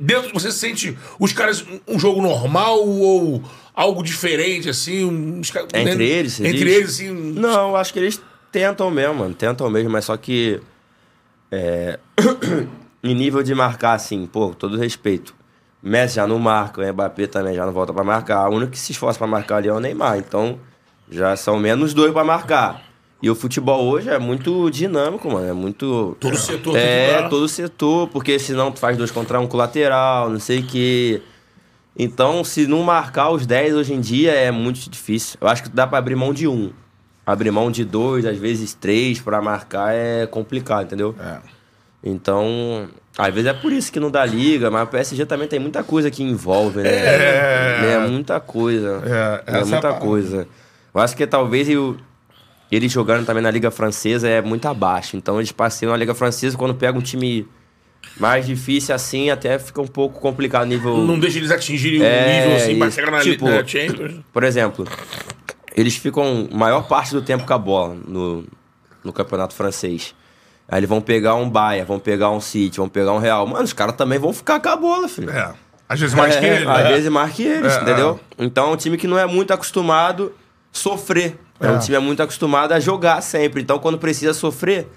dentro 0.01 0.32
você 0.32 0.51
sente 0.51 0.97
os 1.20 1.32
caras 1.32 1.64
um- 1.87 1.99
jogo 1.99 2.22
normal 2.22 2.78
ou 2.87 3.43
algo 3.74 4.03
diferente, 4.03 4.68
assim? 4.70 5.05
uns 5.05 5.51
Entre 5.74 5.95
né? 5.97 6.05
eles, 6.05 6.41
Entre 6.41 6.59
diz? 6.64 6.74
eles, 6.76 6.91
assim. 6.95 7.11
Não, 7.12 7.76
acho 7.76 7.93
que 7.93 7.99
eles 7.99 8.20
tentam 8.51 8.91
mesmo, 8.91 9.14
mano. 9.16 9.34
Tentam 9.34 9.68
mesmo, 9.70 9.91
mas 9.91 10.07
só 10.07 10.16
que. 10.16 10.61
É... 11.53 11.99
em 13.11 13.15
nível 13.15 13.43
de 13.43 13.55
marcar, 13.55 13.95
assim, 13.95 14.27
pô, 14.27 14.55
todo 14.55 14.77
respeito. 14.77 15.35
Messi 15.83 16.17
já 16.17 16.27
não 16.27 16.39
marca, 16.39 16.81
o 16.81 16.93
Mbappé 16.93 17.27
também 17.27 17.55
já 17.55 17.65
não 17.65 17.73
volta 17.73 17.93
pra 17.93 18.03
marcar. 18.03 18.49
O 18.49 18.55
único 18.55 18.73
que 18.73 18.79
se 18.79 18.93
esforça 18.93 19.19
pra 19.19 19.27
marcar 19.27 19.57
ali 19.57 19.69
é 19.69 19.73
o 19.73 19.79
Neymar. 19.79 20.19
Então, 20.19 20.59
já 21.11 21.37
são 21.37 21.59
menos 21.59 21.95
dois 21.95 22.13
pra 22.13 22.25
marcar. 22.25 22.83
E 23.23 23.31
o 23.31 23.35
futebol 23.35 23.85
hoje 23.87 24.11
é 24.11 24.19
muito 24.19 24.69
dinâmico, 24.71 25.31
mano. 25.31 25.49
É 25.49 25.53
muito. 25.53 26.17
Todo 26.21 26.37
setor 26.37 26.77
É, 26.77 27.29
todo 27.29 27.49
setor, 27.49 28.09
porque 28.09 28.39
senão 28.39 28.71
tu 28.71 28.79
faz 28.79 28.97
dois 28.97 29.11
contra 29.11 29.41
um 29.41 29.47
com 29.47 29.57
lateral, 29.57 30.29
não 30.29 30.41
sei 30.41 30.61
o 30.61 30.67
quê. 30.67 31.23
Então, 31.99 32.45
se 32.45 32.67
não 32.67 32.83
marcar 32.83 33.31
os 33.31 33.47
10 33.47 33.75
hoje 33.75 33.95
em 33.95 34.01
dia 34.01 34.33
é 34.33 34.51
muito 34.51 34.91
difícil. 34.91 35.39
Eu 35.41 35.49
acho 35.49 35.63
que 35.63 35.69
dá 35.71 35.87
pra 35.87 35.99
abrir 35.99 36.15
mão 36.15 36.33
de 36.33 36.47
um. 36.47 36.71
Abrir 37.25 37.51
mão 37.51 37.71
de 37.71 37.85
dois, 37.85 38.27
às 38.27 38.37
vezes 38.37 38.75
três 38.75 39.19
pra 39.19 39.41
marcar 39.41 39.95
é 39.95 40.27
complicado, 40.27 40.85
entendeu? 40.85 41.15
É. 41.19 41.56
Então, 42.09 42.89
às 43.19 43.35
vezes 43.35 43.51
é 43.51 43.53
por 43.53 43.73
isso 43.73 43.91
que 43.91 43.99
não 43.99 44.13
dá 44.13 44.25
liga, 44.25 44.71
mas 44.71 44.85
o 44.85 44.87
PSG 44.87 45.27
também 45.27 45.49
tem 45.49 45.59
muita 45.59 45.83
coisa 45.83 46.09
que 46.09 46.23
envolve, 46.23 46.81
né? 46.81 46.89
É, 46.89 48.07
muita 48.09 48.39
coisa. 48.39 49.03
É, 49.05 49.53
É, 49.53 49.59
essa 49.59 49.69
é 49.69 49.73
muita 49.73 49.93
coisa. 49.95 50.47
Eu 50.95 51.01
acho 51.01 51.17
que 51.17 51.27
talvez 51.27 51.69
eu, 51.69 51.97
eles 52.71 52.93
jogando 52.93 53.27
também 53.27 53.43
na 53.43 53.51
Liga 53.51 53.73
Francesa 53.73 54.29
é 54.29 54.41
muito 54.41 54.67
abaixo. 54.67 55.17
Então 55.17 55.39
eles 55.39 55.51
passeiam 55.51 55.91
na 55.91 55.97
Liga 55.97 56.15
Francesa 56.15 56.57
quando 56.57 56.77
pega 56.77 56.97
um 56.97 57.03
time 57.03 57.47
mais 58.19 58.47
difícil 58.47 58.95
assim, 58.95 59.29
até 59.31 59.59
fica 59.59 59.83
um 59.83 59.87
pouco 59.89 60.21
complicado 60.21 60.63
o 60.63 60.67
nível. 60.67 60.97
Não 60.99 61.19
deixa 61.19 61.39
eles 61.39 61.51
atingirem 61.51 62.03
É, 62.05 62.05
um 62.05 62.41
nível 62.41 62.57
assim 62.57 62.79
isso. 62.79 62.91
chegar 62.93 63.11
na, 63.11 63.21
Tipo, 63.21 63.49
na 63.49 63.67
Champions. 63.67 64.21
Por 64.33 64.45
exemplo, 64.45 64.87
eles 65.75 65.97
ficam 65.97 66.49
maior 66.53 66.87
parte 66.87 67.13
do 67.13 67.21
tempo 67.21 67.45
com 67.45 67.53
a 67.53 67.59
bola 67.59 67.97
no, 68.07 68.45
no 69.03 69.13
campeonato 69.13 69.55
francês. 69.55 70.15
Aí 70.69 70.79
eles 70.81 70.89
vão 70.89 71.01
pegar 71.01 71.35
um 71.35 71.49
Bayern, 71.49 71.87
vão 71.87 71.99
pegar 71.99 72.31
um 72.31 72.41
City, 72.41 72.79
vão 72.79 72.89
pegar 72.89 73.12
um 73.12 73.19
Real. 73.19 73.47
Mano, 73.47 73.62
os 73.64 73.73
caras 73.73 73.95
também 73.95 74.19
vão 74.19 74.33
ficar 74.33 74.59
com 74.61 74.69
a 74.69 74.77
bola, 74.77 75.09
filho. 75.09 75.31
É. 75.31 75.53
Às 75.89 76.01
vezes 76.01 76.14
mais 76.14 76.35
que 76.39 76.45
É, 76.45 76.57
ele. 76.57 76.69
Às 76.69 76.83
né? 76.85 76.89
vezes 76.93 77.09
mais 77.11 77.33
que 77.33 77.43
eles, 77.45 77.73
É, 77.77 77.81
entendeu? 77.83 78.19
Então 78.39 78.71
é 78.71 78.73
um 78.73 78.77
time 78.77 78.97
que 78.97 79.07
não 79.07 79.19
é 79.19 79.27
muito 79.27 79.53
acostumado 79.53 80.33
a 80.35 80.77
sofrer. 80.77 81.39
É. 81.61 81.67
É. 81.69 81.71
um 81.71 81.79
time 81.79 81.97
é 81.97 82.01
muito 82.01 82.23
acostumado 82.23 82.73
a 82.73 82.81
jogar 82.81 83.21
sempre. 83.23 83.62
Então 83.62 83.79
quando 83.79 83.97
precisa 83.99 84.35
sofrer, 84.35 84.89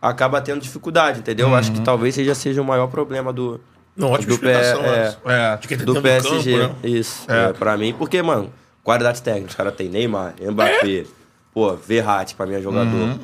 acaba 0.00 0.40
tendo 0.40 0.60
dificuldade, 0.60 1.18
entendeu? 1.20 1.54
Acho 1.54 1.70
Uhum. 1.70 1.76
que 1.76 1.82
talvez 1.82 2.14
seja, 2.14 2.34
seja 2.34 2.62
o 2.62 2.64
maior 2.64 2.86
problema 2.88 3.32
do, 3.32 3.60
Não, 3.96 4.10
ótima 4.12 4.28
do, 4.28 4.32
explicação, 4.34 4.80
é. 4.84 5.16
É. 5.26 5.56
De 5.58 5.68
quem 5.68 5.76
tá 5.78 5.84
do 5.84 6.00
PSG. 6.00 6.58
campo, 6.58 6.74
né? 6.82 6.88
Isso, 6.90 7.24
É. 7.30 7.50
é. 7.50 7.52
pra 7.52 7.76
mim. 7.76 7.92
Porque, 7.92 8.22
mano, 8.22 8.50
qualidade 8.82 9.20
técnica. 9.22 9.48
Os 9.50 9.54
caras 9.54 9.74
têm 9.74 9.88
Neymar, 9.90 10.34
Mbappé, 10.40 11.04
pô, 11.52 11.74
Verratti 11.76 12.34
pra 12.34 12.46
mim 12.46 12.54
é 12.54 12.62
jogador. 12.62 12.86
Uhum. 12.94 13.18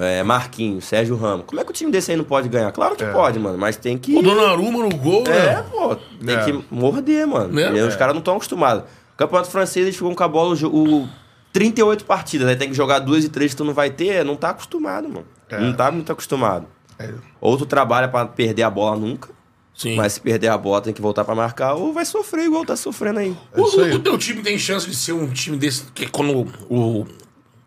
É, 0.00 0.22
Marquinhos, 0.22 0.84
Sérgio 0.84 1.16
Ramos. 1.16 1.44
Como 1.46 1.60
é 1.60 1.64
que 1.64 1.70
o 1.70 1.74
time 1.74 1.90
desse 1.92 2.10
aí 2.10 2.16
não 2.16 2.24
pode 2.24 2.48
ganhar? 2.48 2.72
Claro 2.72 2.96
que 2.96 3.04
pode, 3.04 3.38
mano, 3.38 3.58
mas 3.58 3.76
tem 3.76 3.98
que... 3.98 4.16
O 4.16 4.22
Donnarumma 4.22 4.78
no 4.84 4.96
gol, 4.96 5.24
É, 5.26 5.56
né? 5.56 5.64
pô, 5.70 5.94
tem 5.96 6.36
É. 6.36 6.44
que 6.44 6.64
morder, 6.70 7.26
mano. 7.26 7.52
Né? 7.52 7.76
E 7.76 7.80
Os 7.82 7.96
caras 7.96 8.14
não 8.14 8.20
estão 8.20 8.36
acostumados. 8.36 8.84
Campeonato 9.16 9.50
francês, 9.50 9.84
eles 9.84 9.96
ficam 9.96 10.14
com 10.14 10.22
a 10.24 10.28
bola 10.28 10.56
o, 10.62 11.02
o 11.02 11.08
38 11.52 12.04
partidas. 12.04 12.48
Aí 12.48 12.56
tem 12.56 12.68
que 12.68 12.74
jogar 12.74 13.00
duas 13.00 13.24
e 13.24 13.28
três 13.28 13.50
que 13.52 13.56
tu 13.56 13.64
não 13.64 13.74
vai 13.74 13.90
ter. 13.90 14.24
Não 14.24 14.36
tá 14.36 14.50
acostumado, 14.50 15.08
mano. 15.08 15.26
É. 15.48 15.58
Não 15.60 15.72
tá 15.74 15.90
muito 15.90 16.10
acostumado. 16.10 16.66
É. 16.98 17.12
Ou 17.40 17.56
tu 17.58 17.66
trabalha 17.66 18.08
pra 18.08 18.24
perder 18.24 18.62
a 18.62 18.70
bola 18.70 18.96
nunca. 18.96 19.28
Sim. 19.74 19.96
Mas 19.96 20.14
se 20.14 20.20
perder 20.20 20.48
a 20.48 20.58
bola, 20.58 20.80
tem 20.80 20.92
que 20.92 21.00
voltar 21.02 21.24
pra 21.24 21.34
marcar. 21.34 21.74
Ou 21.74 21.92
vai 21.92 22.04
sofrer 22.04 22.44
igual 22.46 22.64
tá 22.64 22.76
sofrendo 22.76 23.18
aí. 23.18 23.34
O, 23.54 23.80
aí. 23.80 23.92
o 23.92 23.98
teu 23.98 24.16
time 24.18 24.42
tem 24.42 24.58
chance 24.58 24.88
de 24.88 24.94
ser 24.94 25.12
um 25.12 25.28
time 25.28 25.56
desse. 25.56 25.84
Que 25.94 26.06
quando 26.06 26.46
o, 26.68 27.06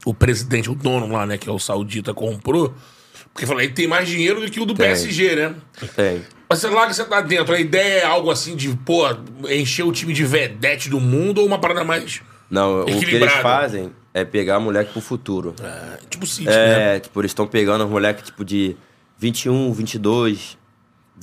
o 0.06 0.14
presidente, 0.14 0.70
o 0.70 0.76
dono 0.76 1.08
lá, 1.12 1.26
né, 1.26 1.38
que 1.38 1.49
é 1.49 1.51
o 1.51 1.60
Saudita, 1.60 2.14
comprou. 2.14 2.74
Porque 3.34 3.47
falou, 3.47 3.62
ele 3.62 3.74
tem 3.74 3.88
mais 3.88 4.08
dinheiro 4.08 4.41
do 4.41 4.51
que 4.51 4.60
o 4.60 4.66
do 4.66 4.76
Tem. 4.76 4.88
PSG, 4.88 5.36
né? 5.36 5.56
Tem. 5.95 6.22
Mas 6.47 6.60
sei 6.60 6.70
lá 6.70 6.86
que 6.86 6.93
você 6.93 7.04
tá 7.04 7.20
dentro. 7.20 7.56
A 7.56 7.60
ideia 7.60 8.01
é 8.01 8.06
algo 8.06 8.30
assim 8.30 8.56
de, 8.56 8.70
pô, 8.70 9.04
encher 9.49 9.84
o 9.84 9.91
time 9.91 10.14
de 10.14 10.24
vedete 10.24 10.88
do 10.88 10.99
mundo 10.99 11.39
ou 11.39 11.47
uma 11.47 11.58
parada 11.58 11.84
mais. 11.84 12.22
Não, 12.49 12.82
o 12.82 12.86
que 12.86 13.16
eles 13.16 13.34
fazem 13.34 13.91
é 14.14 14.24
pegar 14.24 14.60
moleque 14.60 14.91
pro 14.91 15.01
futuro. 15.01 15.56
é, 15.64 15.97
tipo 16.08 16.28
City, 16.28 16.47
né? 16.47 16.97
É, 16.97 16.99
tipo, 16.99 17.20
eles 17.20 17.32
estão 17.32 17.47
pegando 17.47 17.84
os 17.84 17.89
moleques, 17.89 18.26
tipo, 18.26 18.45
de 18.45 18.78
21, 19.18 19.74
22, 19.74 20.58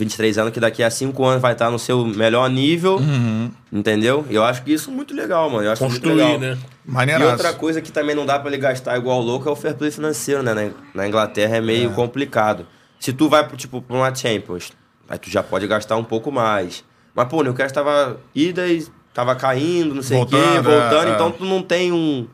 23 0.01 0.39
anos, 0.39 0.53
que 0.53 0.59
daqui 0.59 0.83
a 0.83 0.91
5 0.91 1.25
anos 1.25 1.41
vai 1.41 1.53
estar 1.53 1.71
no 1.71 1.79
seu 1.79 2.05
melhor 2.05 2.49
nível, 2.51 2.99
entendeu? 3.73 4.27
E 4.29 4.35
eu 4.35 4.43
acho 4.45 4.63
que 4.63 4.73
isso 4.73 4.91
é 4.91 4.93
muito 4.93 5.15
legal, 5.15 5.49
mano. 5.51 5.65
Eu 5.65 5.73
acho 5.73 5.83
muito 5.85 6.01
Construir, 6.01 6.17
legal. 6.25 6.39
né? 6.39 6.59
E 6.87 6.91
Maneiraço. 6.91 7.31
outra 7.31 7.53
coisa 7.53 7.81
que 7.81 7.93
também 7.93 8.15
não 8.17 8.27
dá 8.27 8.39
pra 8.39 8.49
ele 8.49 8.59
gastar 8.59 8.97
igual 8.97 9.21
louco 9.21 9.49
é 9.49 9.53
o 9.53 9.57
fair 9.57 9.75
play 9.77 9.91
financeiro, 9.91 10.43
né? 10.43 10.73
Na, 10.95 11.07
Inglaterra 11.07 11.57
é 11.57 11.61
meio 11.61 11.91
complicado. 11.91 12.67
Se 12.99 13.13
tu 13.13 13.29
vai, 13.29 13.47
pro, 13.47 13.57
tipo, 13.57 13.81
pra 13.81 13.97
uma 13.97 14.15
Champions, 14.15 14.73
aí 15.09 15.19
tu 15.19 15.31
já 15.31 15.43
pode 15.43 15.67
gastar 15.67 15.97
um 15.97 16.05
pouco 16.05 16.31
mais. 16.33 16.85
Mas, 17.15 17.29
pô, 17.29 17.39
o 17.39 17.43
Newcastle 17.43 17.75
tava 17.75 18.21
ida 18.35 18.67
e 18.69 18.87
tava 19.15 19.35
caindo, 19.35 19.95
não 19.95 20.03
sei 20.03 20.21
o 20.21 20.27
quê, 20.27 20.37
Voltando, 20.37 20.71
é, 20.71 20.81
voltando. 20.81 21.09
é. 21.11 21.15
Então 21.15 21.31
tu 21.31 21.45
não 21.45 21.63
tem 21.63 21.93
um, 21.93 22.27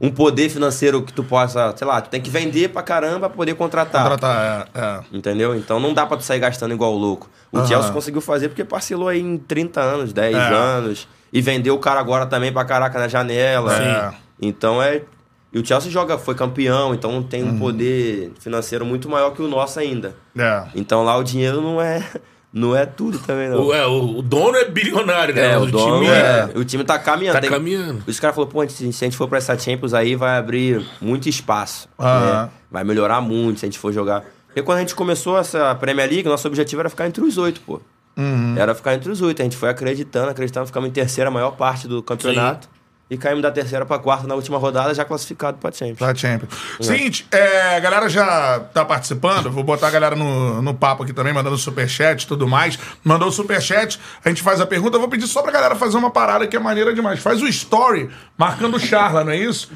um 0.00 0.10
poder 0.10 0.48
financeiro 0.50 1.02
que 1.02 1.12
tu 1.12 1.24
possa, 1.24 1.74
sei 1.76 1.86
lá, 1.86 2.00
tu 2.00 2.10
tem 2.10 2.20
que 2.20 2.28
vender 2.30 2.68
pra 2.68 2.82
caramba 2.82 3.20
pra 3.28 3.30
poder 3.30 3.54
contratar. 3.54 4.02
Contratar, 4.02 4.68
é, 4.74 4.78
é. 4.80 5.00
Entendeu? 5.16 5.54
Então 5.56 5.80
não 5.80 5.94
dá 5.94 6.04
pra 6.06 6.16
tu 6.16 6.22
sair 6.22 6.38
gastando 6.38 6.74
igual 6.74 6.92
louco. 6.92 7.30
O 7.50 7.58
Aham. 7.58 7.66
Chelsea 7.66 7.92
conseguiu 7.92 8.20
fazer 8.20 8.48
porque 8.48 8.64
parcelou 8.64 9.08
aí 9.08 9.20
em 9.20 9.38
30 9.38 9.80
anos, 9.80 10.12
10 10.12 10.36
É. 10.36 10.38
anos. 10.40 11.08
E 11.32 11.40
vendeu 11.40 11.74
o 11.74 11.78
cara 11.78 11.98
agora 12.00 12.26
também 12.26 12.52
pra 12.52 12.64
caraca 12.64 12.98
na 12.98 13.08
janela. 13.08 13.70
Sim. 14.10 14.16
Então 14.40 14.82
é. 14.82 15.02
E 15.52 15.58
o 15.58 15.64
Chelsea 15.64 15.90
joga, 15.90 16.18
foi 16.18 16.34
campeão, 16.34 16.92
então 16.94 17.22
tem 17.22 17.42
Uhum. 17.42 17.50
um 17.52 17.58
poder 17.58 18.32
financeiro 18.38 18.84
muito 18.84 19.08
maior 19.08 19.30
que 19.30 19.40
o 19.40 19.48
nosso 19.48 19.80
ainda. 19.80 20.14
É. 20.36 20.64
Então 20.74 21.02
lá 21.02 21.16
o 21.16 21.22
dinheiro 21.24 21.62
não 21.62 21.80
é, 21.80 22.04
não 22.58 22.74
é 22.74 22.86
tudo 22.86 23.18
também, 23.18 23.50
não. 23.50 23.66
O, 23.66 23.74
é, 23.74 23.86
o, 23.86 24.18
o 24.18 24.22
dono 24.22 24.56
é 24.56 24.64
bilionário, 24.64 25.34
né? 25.34 25.52
É, 25.52 25.58
Mas 25.58 25.68
o 25.68 25.70
dono 25.70 25.94
time 26.04 26.06
é. 26.08 26.50
O 26.54 26.64
time 26.64 26.84
tá 26.84 26.98
caminhando. 26.98 27.34
Tá 27.34 27.40
tem- 27.42 27.50
caminhando. 27.50 28.02
Os 28.06 28.18
caras 28.18 28.34
falaram, 28.34 28.50
pô, 28.50 28.66
se 28.66 28.84
a 28.84 28.90
gente 28.90 29.14
for 29.14 29.28
pra 29.28 29.36
essa 29.36 29.58
Champions 29.58 29.92
aí, 29.92 30.16
vai 30.16 30.38
abrir 30.38 30.82
muito 30.98 31.28
espaço. 31.28 31.86
Aham. 31.98 32.44
né? 32.44 32.50
Vai 32.70 32.82
melhorar 32.82 33.20
muito 33.20 33.60
se 33.60 33.66
a 33.66 33.68
gente 33.68 33.78
for 33.78 33.92
jogar. 33.92 34.24
Porque 34.46 34.62
quando 34.62 34.78
a 34.78 34.80
gente 34.80 34.94
começou 34.94 35.38
essa 35.38 35.74
Premier 35.74 36.08
League, 36.08 36.26
nosso 36.26 36.48
objetivo 36.48 36.80
era 36.80 36.88
ficar 36.88 37.06
entre 37.06 37.22
os 37.22 37.36
oito, 37.36 37.60
pô. 37.60 37.78
Uhum. 38.16 38.54
Era 38.56 38.74
ficar 38.74 38.94
entre 38.94 39.10
os 39.12 39.20
oito. 39.20 39.42
A 39.42 39.44
gente 39.44 39.56
foi 39.56 39.68
acreditando, 39.68 40.30
acreditando, 40.30 40.66
ficamos 40.66 40.88
em 40.88 40.92
terceira 40.92 41.28
a 41.28 41.30
maior 41.30 41.50
parte 41.50 41.86
do 41.86 42.02
campeonato. 42.02 42.68
E 43.08 43.16
caímos 43.16 43.40
da 43.40 43.52
terceira 43.52 43.86
pra 43.86 44.00
quarta 44.00 44.26
na 44.26 44.34
última 44.34 44.58
rodada, 44.58 44.92
já 44.92 45.04
classificado 45.04 45.58
pra 45.58 45.70
Champions. 45.70 45.98
Pra 45.98 46.12
Champions. 46.12 46.52
Seguinte, 46.80 47.24
é, 47.30 47.76
a 47.76 47.80
galera 47.80 48.08
já 48.08 48.58
tá 48.74 48.84
participando. 48.84 49.48
Vou 49.48 49.62
botar 49.62 49.86
a 49.86 49.90
galera 49.90 50.16
no, 50.16 50.60
no 50.60 50.74
papo 50.74 51.04
aqui 51.04 51.12
também, 51.12 51.32
mandando 51.32 51.56
superchat 51.56 52.24
e 52.24 52.26
tudo 52.26 52.48
mais. 52.48 52.76
Mandou 53.04 53.28
o 53.28 53.32
superchat, 53.32 54.00
a 54.24 54.28
gente 54.28 54.42
faz 54.42 54.60
a 54.60 54.66
pergunta. 54.66 54.96
Eu 54.96 55.00
vou 55.00 55.08
pedir 55.08 55.28
só 55.28 55.40
pra 55.40 55.52
galera 55.52 55.76
fazer 55.76 55.96
uma 55.96 56.10
parada 56.10 56.48
que 56.48 56.56
é 56.56 56.58
maneira 56.58 56.92
demais. 56.92 57.20
Faz 57.20 57.40
o 57.40 57.46
story 57.46 58.10
marcando 58.36 58.74
o 58.74 58.80
Charla, 58.80 59.22
não 59.22 59.30
é 59.30 59.36
isso? 59.36 59.70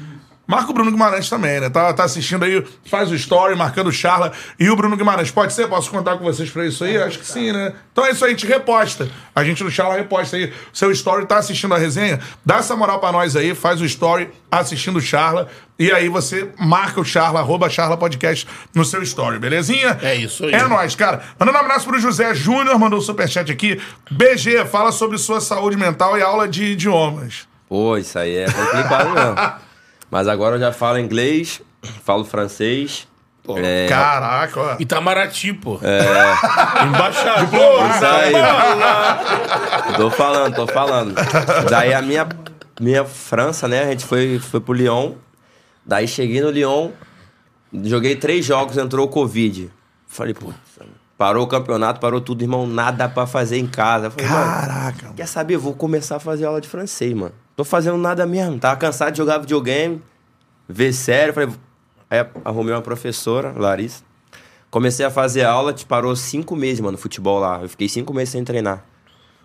Marca 0.51 0.69
o 0.69 0.73
Bruno 0.73 0.91
Guimarães 0.91 1.29
também, 1.29 1.61
né? 1.61 1.69
Tá, 1.69 1.93
tá 1.93 2.03
assistindo 2.03 2.43
aí, 2.43 2.61
faz 2.83 3.09
o 3.09 3.15
story 3.15 3.55
marcando 3.55 3.87
o 3.87 3.91
Charla 3.91 4.33
e 4.59 4.69
o 4.69 4.75
Bruno 4.75 4.97
Guimarães. 4.97 5.31
Pode 5.31 5.53
ser? 5.53 5.65
Posso 5.69 5.89
contar 5.89 6.17
com 6.17 6.25
vocês 6.25 6.49
pra 6.49 6.65
isso 6.65 6.83
aí? 6.83 6.97
Acho 6.97 7.19
que 7.19 7.25
sim, 7.25 7.53
né? 7.53 7.71
Então 7.93 8.05
é 8.05 8.11
isso 8.11 8.25
aí, 8.25 8.31
a 8.31 8.35
gente 8.35 8.45
reposta. 8.45 9.09
A 9.33 9.45
gente 9.45 9.63
do 9.63 9.71
Charla 9.71 9.95
reposta 9.95 10.35
aí. 10.35 10.51
Seu 10.73 10.91
story 10.91 11.25
tá 11.25 11.37
assistindo 11.37 11.73
a 11.73 11.77
resenha? 11.77 12.19
Dá 12.45 12.57
essa 12.57 12.75
moral 12.75 12.99
pra 12.99 13.13
nós 13.13 13.37
aí, 13.37 13.55
faz 13.55 13.79
o 13.79 13.85
story 13.85 14.29
assistindo 14.51 14.97
o 14.97 15.01
Charla. 15.01 15.47
E 15.79 15.89
aí 15.89 16.09
você 16.09 16.49
marca 16.59 16.99
o 16.99 17.05
Charla, 17.05 17.39
arroba 17.39 17.69
Charla 17.69 17.95
Podcast 17.95 18.45
no 18.75 18.83
seu 18.83 19.01
story, 19.03 19.39
belezinha? 19.39 19.99
É 20.01 20.15
isso 20.15 20.43
aí. 20.43 20.53
É 20.53 20.67
nóis, 20.67 20.95
cara. 20.95 21.21
Mandando 21.39 21.59
um 21.59 21.61
abraço 21.61 21.87
pro 21.87 21.97
José 21.97 22.35
Júnior, 22.35 22.77
mandou 22.77 22.99
um 22.99 23.01
superchat 23.01 23.49
aqui. 23.49 23.79
BG, 24.11 24.65
fala 24.65 24.91
sobre 24.91 25.17
sua 25.17 25.39
saúde 25.39 25.77
mental 25.77 26.17
e 26.17 26.21
aula 26.21 26.45
de 26.45 26.65
idiomas. 26.65 27.47
Pô, 27.69 27.97
isso 27.97 28.19
aí 28.19 28.35
é 28.35 28.51
complicado 28.51 29.11
mesmo. 29.11 29.61
Mas 30.11 30.27
agora 30.27 30.57
eu 30.57 30.59
já 30.59 30.73
falo 30.73 30.99
inglês, 30.99 31.61
falo 32.03 32.25
francês. 32.25 33.07
É, 33.57 33.87
Caraca, 33.89 34.59
ó. 34.59 34.75
Itamaraty, 34.77 35.53
pô. 35.53 35.79
É. 35.81 36.85
Embaixada. 36.85 37.43
Isso 37.43 38.05
aí. 38.05 38.33
tô 39.97 40.11
falando, 40.11 40.55
tô 40.55 40.67
falando. 40.67 41.15
Daí 41.69 41.93
a 41.93 42.01
minha, 42.01 42.27
minha 42.79 43.03
França, 43.03 43.67
né? 43.67 43.83
A 43.83 43.89
gente 43.91 44.05
foi, 44.05 44.37
foi 44.37 44.59
pro 44.59 44.73
Lyon. 44.73 45.13
Daí 45.83 46.07
cheguei 46.07 46.41
no 46.41 46.51
Lyon, 46.51 46.91
joguei 47.83 48.15
três 48.15 48.45
jogos, 48.45 48.77
entrou 48.77 49.07
o 49.07 49.09
Covid. 49.09 49.71
Falei, 50.05 50.33
pô, 50.33 50.53
parou 51.17 51.43
o 51.43 51.47
campeonato, 51.47 51.99
parou 51.99 52.21
tudo, 52.21 52.43
irmão, 52.43 52.67
nada 52.67 53.09
pra 53.09 53.25
fazer 53.25 53.57
em 53.57 53.65
casa. 53.67 54.07
Eu 54.07 54.11
falei, 54.11 54.27
mano, 54.27 54.45
Caraca. 54.45 55.13
quer 55.15 55.27
saber? 55.27 55.57
Vou 55.57 55.73
começar 55.73 56.17
a 56.17 56.19
fazer 56.19 56.45
aula 56.45 56.61
de 56.61 56.67
francês, 56.67 57.13
mano. 57.13 57.33
Tô 57.55 57.63
fazendo 57.63 57.97
nada 57.97 58.25
mesmo. 58.25 58.57
Tava 58.59 58.75
cansado 58.77 59.11
de 59.11 59.17
jogar 59.17 59.37
videogame, 59.39 60.01
ver 60.67 60.93
sério. 60.93 61.33
Falei, 61.33 61.49
aí 62.09 62.25
arrumei 62.45 62.73
uma 62.73 62.81
professora, 62.81 63.53
Larissa. 63.55 64.03
Comecei 64.69 65.05
a 65.05 65.11
fazer 65.11 65.43
aula, 65.43 65.73
te 65.73 65.85
parou 65.85 66.15
cinco 66.15 66.55
meses, 66.55 66.79
mano, 66.79 66.97
futebol 66.97 67.39
lá. 67.39 67.59
Eu 67.61 67.69
fiquei 67.69 67.89
cinco 67.89 68.13
meses 68.13 68.29
sem 68.29 68.43
treinar. 68.43 68.83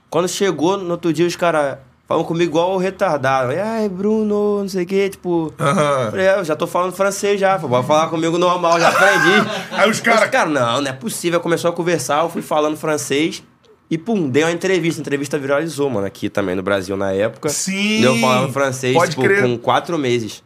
Quando 0.08 0.28
chegou, 0.28 0.76
no 0.76 0.92
outro 0.92 1.12
dia, 1.12 1.26
os 1.26 1.34
caras. 1.34 1.78
falam 2.06 2.22
comigo 2.22 2.52
igual 2.52 2.74
o 2.74 2.78
retardado. 2.78 3.50
Ai, 3.60 3.88
Bruno, 3.88 4.60
não 4.60 4.68
sei 4.68 4.84
o 4.84 4.86
quê, 4.86 5.08
tipo. 5.10 5.52
Aham. 5.58 6.10
Falei, 6.12 6.26
é, 6.28 6.38
eu 6.38 6.44
já 6.44 6.54
tô 6.54 6.64
falando 6.68 6.92
francês 6.92 7.40
já, 7.40 7.58
pode 7.58 7.86
falar 7.88 8.06
comigo 8.08 8.38
normal, 8.38 8.78
já 8.78 8.88
aprendi. 8.88 9.50
Aí 9.72 9.90
os 9.90 9.98
caras- 9.98 10.30
cara, 10.30 10.48
não, 10.48 10.80
não 10.80 10.88
é 10.88 10.92
possível. 10.92 11.40
Começou 11.40 11.70
a 11.70 11.72
conversar, 11.72 12.22
eu 12.22 12.30
fui 12.30 12.40
falando 12.40 12.76
francês 12.76 13.42
e 13.90 13.96
pum, 13.96 14.28
dei 14.28 14.42
uma 14.42 14.52
entrevista. 14.52 15.00
A 15.00 15.02
entrevista 15.02 15.38
viralizou, 15.38 15.88
mano, 15.88 16.06
aqui 16.06 16.28
também 16.28 16.54
no 16.54 16.62
Brasil 16.62 16.96
na 16.96 17.12
época. 17.12 17.48
Sim, 17.48 18.00
Deu 18.00 18.16
falando 18.18 18.52
francês, 18.52 18.96
tipo, 19.08 19.22
com 19.22 19.58
quatro 19.58 19.96
meses. 19.98 20.42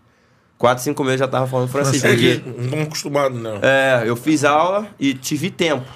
Quatro, 0.58 0.84
cinco 0.84 1.02
meses 1.02 1.20
já 1.20 1.28
tava 1.28 1.46
falando 1.46 1.68
francês. 1.68 2.04
É 2.04 2.14
que 2.14 2.42
não 2.44 2.64
estamos 2.64 2.86
acostumados, 2.86 3.40
não. 3.40 3.60
é, 3.62 4.02
eu 4.04 4.14
fiz 4.14 4.44
aula 4.44 4.86
e 4.98 5.14
tive 5.14 5.50
tempo. 5.50 5.86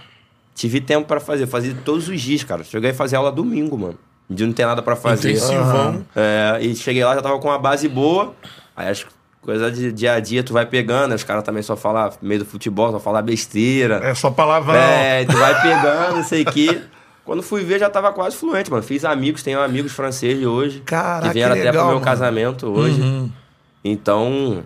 Tive 0.54 0.80
tempo 0.80 1.06
pra 1.06 1.20
fazer. 1.20 1.42
Eu 1.42 1.48
fazia 1.48 1.76
todos 1.84 2.08
os 2.08 2.20
dias, 2.20 2.42
cara. 2.44 2.64
Cheguei 2.64 2.92
a 2.92 2.94
fazer 2.94 3.16
aula 3.16 3.30
domingo, 3.30 3.76
mano. 3.76 3.98
De 4.30 4.46
não 4.46 4.54
ter 4.54 4.64
nada 4.64 4.80
pra 4.80 4.96
fazer. 4.96 5.32
Intensivão. 5.32 6.02
É, 6.16 6.58
e 6.62 6.74
cheguei 6.74 7.04
lá, 7.04 7.14
já 7.14 7.20
tava 7.20 7.38
com 7.38 7.48
uma 7.48 7.58
base 7.58 7.86
boa. 7.88 8.34
Aí 8.74 8.88
as 8.88 9.04
coisas 9.42 9.76
de 9.76 9.92
dia 9.92 10.14
a 10.14 10.20
dia 10.20 10.42
tu 10.42 10.54
vai 10.54 10.64
pegando. 10.64 11.14
Os 11.14 11.24
caras 11.24 11.42
também 11.42 11.62
só 11.62 11.76
falam 11.76 12.10
meio 12.22 12.40
do 12.40 12.46
futebol, 12.46 12.90
só 12.90 12.98
falar 12.98 13.20
besteira. 13.20 13.96
É 14.02 14.14
só 14.14 14.30
palavrão. 14.30 14.74
É, 14.74 15.26
tu 15.26 15.36
vai 15.36 15.60
pegando, 15.60 16.16
não 16.16 16.24
sei 16.24 16.42
o 16.42 16.46
quê. 16.46 16.80
Quando 17.24 17.42
fui 17.42 17.64
ver, 17.64 17.78
já 17.78 17.88
tava 17.88 18.12
quase 18.12 18.36
fluente, 18.36 18.70
mano. 18.70 18.82
Fiz 18.82 19.04
amigos, 19.04 19.42
tenho 19.42 19.60
amigos 19.60 19.92
franceses 19.92 20.44
hoje. 20.44 20.80
Caraca, 20.80 21.28
que 21.28 21.34
vieram 21.34 21.54
que 21.54 21.60
até 21.60 21.70
legal, 21.70 21.84
pro 21.84 21.92
meu 21.92 22.00
mano. 22.00 22.04
casamento 22.04 22.66
hoje. 22.68 23.30
Então. 23.82 24.64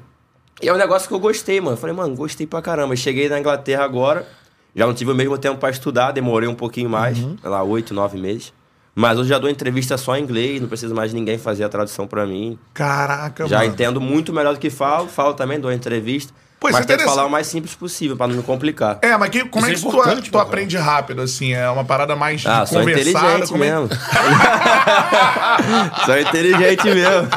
E 0.61 0.69
é 0.69 0.73
um 0.73 0.77
negócio 0.77 1.07
que 1.09 1.15
eu 1.15 1.21
gostei, 1.21 1.61
mano. 1.61 1.75
Eu 1.77 1.81
falei, 1.81 1.95
mano, 1.95 2.15
gostei 2.17 2.47
pra 2.47 2.61
caramba. 2.61 2.97
Cheguei 2.97 3.29
na 3.29 3.39
Inglaterra 3.39 3.85
agora. 3.85 4.27
Já 4.75 4.87
não 4.87 4.95
tive 4.95 5.11
o 5.11 5.15
mesmo 5.15 5.37
tempo 5.39 5.59
pra 5.59 5.71
estudar, 5.71 6.13
demorei 6.13 6.49
um 6.49 6.55
pouquinho 6.55 6.89
mais, 6.91 7.19
Uhum. 7.19 7.37
sei 7.41 7.51
lá, 7.51 7.63
oito, 7.63 7.95
nove 7.95 8.19
meses. 8.19 8.53
Mas 8.95 9.19
hoje 9.19 9.29
já 9.29 9.39
dou 9.39 9.49
entrevista 9.49 9.97
só 9.97 10.17
em 10.17 10.23
inglês, 10.23 10.61
não 10.61 10.69
preciso 10.69 10.95
mais 10.95 11.11
de 11.11 11.17
ninguém 11.17 11.39
fazer 11.39 11.65
a 11.65 11.69
tradução 11.69 12.07
pra 12.07 12.27
mim. 12.27 12.59
Caraca, 12.75 13.47
Já 13.47 13.59
mano. 13.61 13.71
entendo 13.71 14.01
muito 14.01 14.33
melhor 14.33 14.55
do 14.55 14.61
que 14.61 14.71
falo, 14.71 15.09
falo 15.09 15.35
também, 15.35 15.59
dou 15.59 15.73
entrevista. 15.73 16.33
Pô, 16.61 16.69
isso 16.69 16.77
mas 16.79 16.91
é 16.91 16.99
falar 16.99 17.25
o 17.25 17.31
mais 17.31 17.47
simples 17.47 17.73
possível, 17.77 18.17
pra 18.17 18.27
não 18.27 18.35
me 18.35 18.43
complicar. 18.43 18.99
É, 19.01 19.17
mas 19.17 19.31
que, 19.31 19.45
como 19.45 19.65
é 19.67 19.73
Isso 19.73 19.89
que 19.89 19.97
é 20.11 20.17
tu, 20.17 20.23
tu 20.33 20.39
aprende 20.39 20.77
rápido, 20.77 21.23
assim? 21.23 21.53
É 21.55 21.71
uma 21.71 21.85
parada 21.85 22.17
mais 22.17 22.45
Ah, 22.45 22.65
de 22.65 22.71
sou 22.71 22.81
conversada? 22.81 23.11
inteligente 23.11 23.49
como 23.53 23.63
é- 23.65 23.71
mesmo. 23.71 23.89
sou 26.05 26.19
inteligente 26.19 26.85
mesmo. 26.85 27.29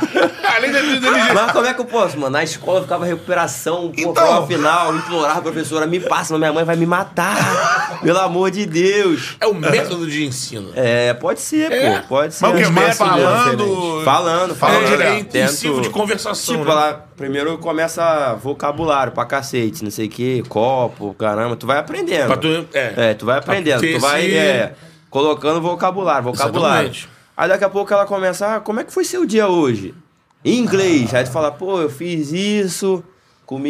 Além 0.55 0.71
de 0.71 0.79
inteligente. 0.97 1.33
Mas 1.33 1.51
como 1.51 1.65
é 1.67 1.73
que 1.73 1.81
eu 1.81 1.85
posso, 1.85 2.17
mano? 2.17 2.31
Na 2.31 2.43
escola 2.43 2.79
eu 2.79 2.83
ficava 2.83 3.05
recuperação, 3.05 3.89
pô, 3.89 3.93
Então. 3.97 4.13
prova 4.13 4.47
final, 4.47 4.95
implorava 4.95 5.39
a 5.39 5.41
professora, 5.41 5.85
me 5.85 5.99
passa, 5.99 6.37
minha 6.37 6.51
mãe 6.51 6.63
vai 6.63 6.75
me 6.75 6.85
matar. 6.85 7.99
Pelo 8.01 8.19
amor 8.19 8.51
de 8.51 8.65
Deus. 8.65 9.35
É 9.39 9.47
o 9.47 9.53
método 9.53 10.07
de 10.09 10.25
ensino. 10.25 10.71
É, 10.75 11.13
pode 11.13 11.41
ser, 11.41 11.71
É. 11.71 11.99
pô, 12.01 12.07
pode 12.07 12.33
ser. 12.33 12.45
Mas 12.47 12.53
o 12.53 12.57
que? 12.57 12.63
Mais 12.71 12.87
métodos 12.87 12.97
falando? 12.97 13.65
diferentes. 13.65 14.03
Falando, 14.03 14.03
Falando 14.03 14.55
falando. 14.55 14.85
direto. 14.87 15.13
É 15.13 15.19
intensivo 15.19 15.75
Tento- 15.75 15.83
de 15.83 15.89
conversação, 15.91 16.55
Tipo, 16.55 16.67
né? 16.67 16.73
lá, 16.73 16.99
primeiro 17.21 17.57
começa 17.59 18.33
vocabulário 18.41 19.13
pra 19.13 19.25
cacete, 19.25 19.83
não 19.83 19.91
sei 19.91 20.07
o 20.07 20.09
que, 20.09 20.41
copo, 20.49 21.13
caramba, 21.13 21.55
tu 21.55 21.67
vai 21.67 21.77
aprendendo. 21.77 22.27
Pra 22.27 22.37
tu- 22.37 22.65
é. 22.73 22.93
É, 22.97 23.13
tu 23.13 23.25
vai 23.27 23.37
aprendendo, 23.37 23.79
tu 23.79 23.99
vai 23.99 24.25
esse- 24.25 24.35
é, 24.35 24.73
colocando 25.09 25.61
vocabulário, 25.61 26.23
vocabulário. 26.23 26.87
Exatamente. 26.89 27.09
Aí 27.37 27.47
daqui 27.47 27.63
a 27.63 27.69
pouco 27.69 27.93
ela 27.93 28.05
começa, 28.05 28.55
ah, 28.55 28.59
como 28.59 28.79
é 28.79 28.83
que 28.83 28.91
foi 28.91 29.03
seu 29.05 29.25
dia 29.25 29.47
hoje? 29.47 29.93
Em 30.43 30.57
inglês. 30.57 31.13
Aí 31.13 31.23
tu 31.23 31.31
fala, 31.31 31.51
pô, 31.51 31.79
eu 31.79 31.89
fiz 31.89 32.31
isso, 32.31 33.03
comi 33.45 33.69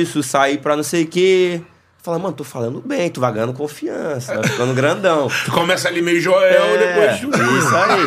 isso, 0.00 0.22
saí 0.22 0.58
pra 0.58 0.76
não 0.76 0.82
sei 0.82 1.04
o 1.04 1.06
quê. 1.06 1.60
Fala, 2.02 2.18
mano, 2.18 2.34
tô 2.34 2.44
falando 2.44 2.80
bem, 2.84 3.10
tu 3.10 3.20
vai 3.20 3.32
ganhando 3.32 3.52
confiança, 3.52 4.34
vai 4.34 4.48
ficando 4.48 4.72
grandão. 4.72 5.28
Tu 5.44 5.50
começa 5.52 5.88
ali 5.88 6.00
meio 6.00 6.20
Joel, 6.20 6.64
É, 6.64 6.78
depois... 6.78 7.36
Isso 7.62 7.76
aí. 7.76 8.00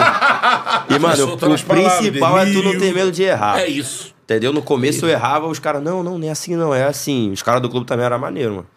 E, 0.96 1.00
mano, 1.00 1.24
o 1.34 1.38
palavras, 1.38 1.62
principal 1.64 2.40
é 2.40 2.46
tu 2.52 2.64
não 2.64 2.78
ter 2.78 2.94
medo 2.94 3.12
de 3.12 3.24
errar. 3.24 3.60
É 3.60 3.68
isso. 3.68 4.14
Entendeu? 4.32 4.54
No 4.54 4.62
começo 4.62 5.06
eu 5.06 5.10
errava, 5.10 5.46
os 5.48 5.60
caras, 5.60 5.84
não, 5.84 6.02
não, 6.02 6.18
não 6.18 6.26
é 6.26 6.32
assim, 6.32 6.56
não, 6.56 6.74
é 6.74 6.86
assim. 6.86 7.34
Os 7.34 7.44
caras 7.44 7.62
do 7.62 7.70
clube 7.70 7.86
também 7.86 8.06
eram 8.06 8.18
maneiro, 8.18 8.52
mano. 8.52 8.68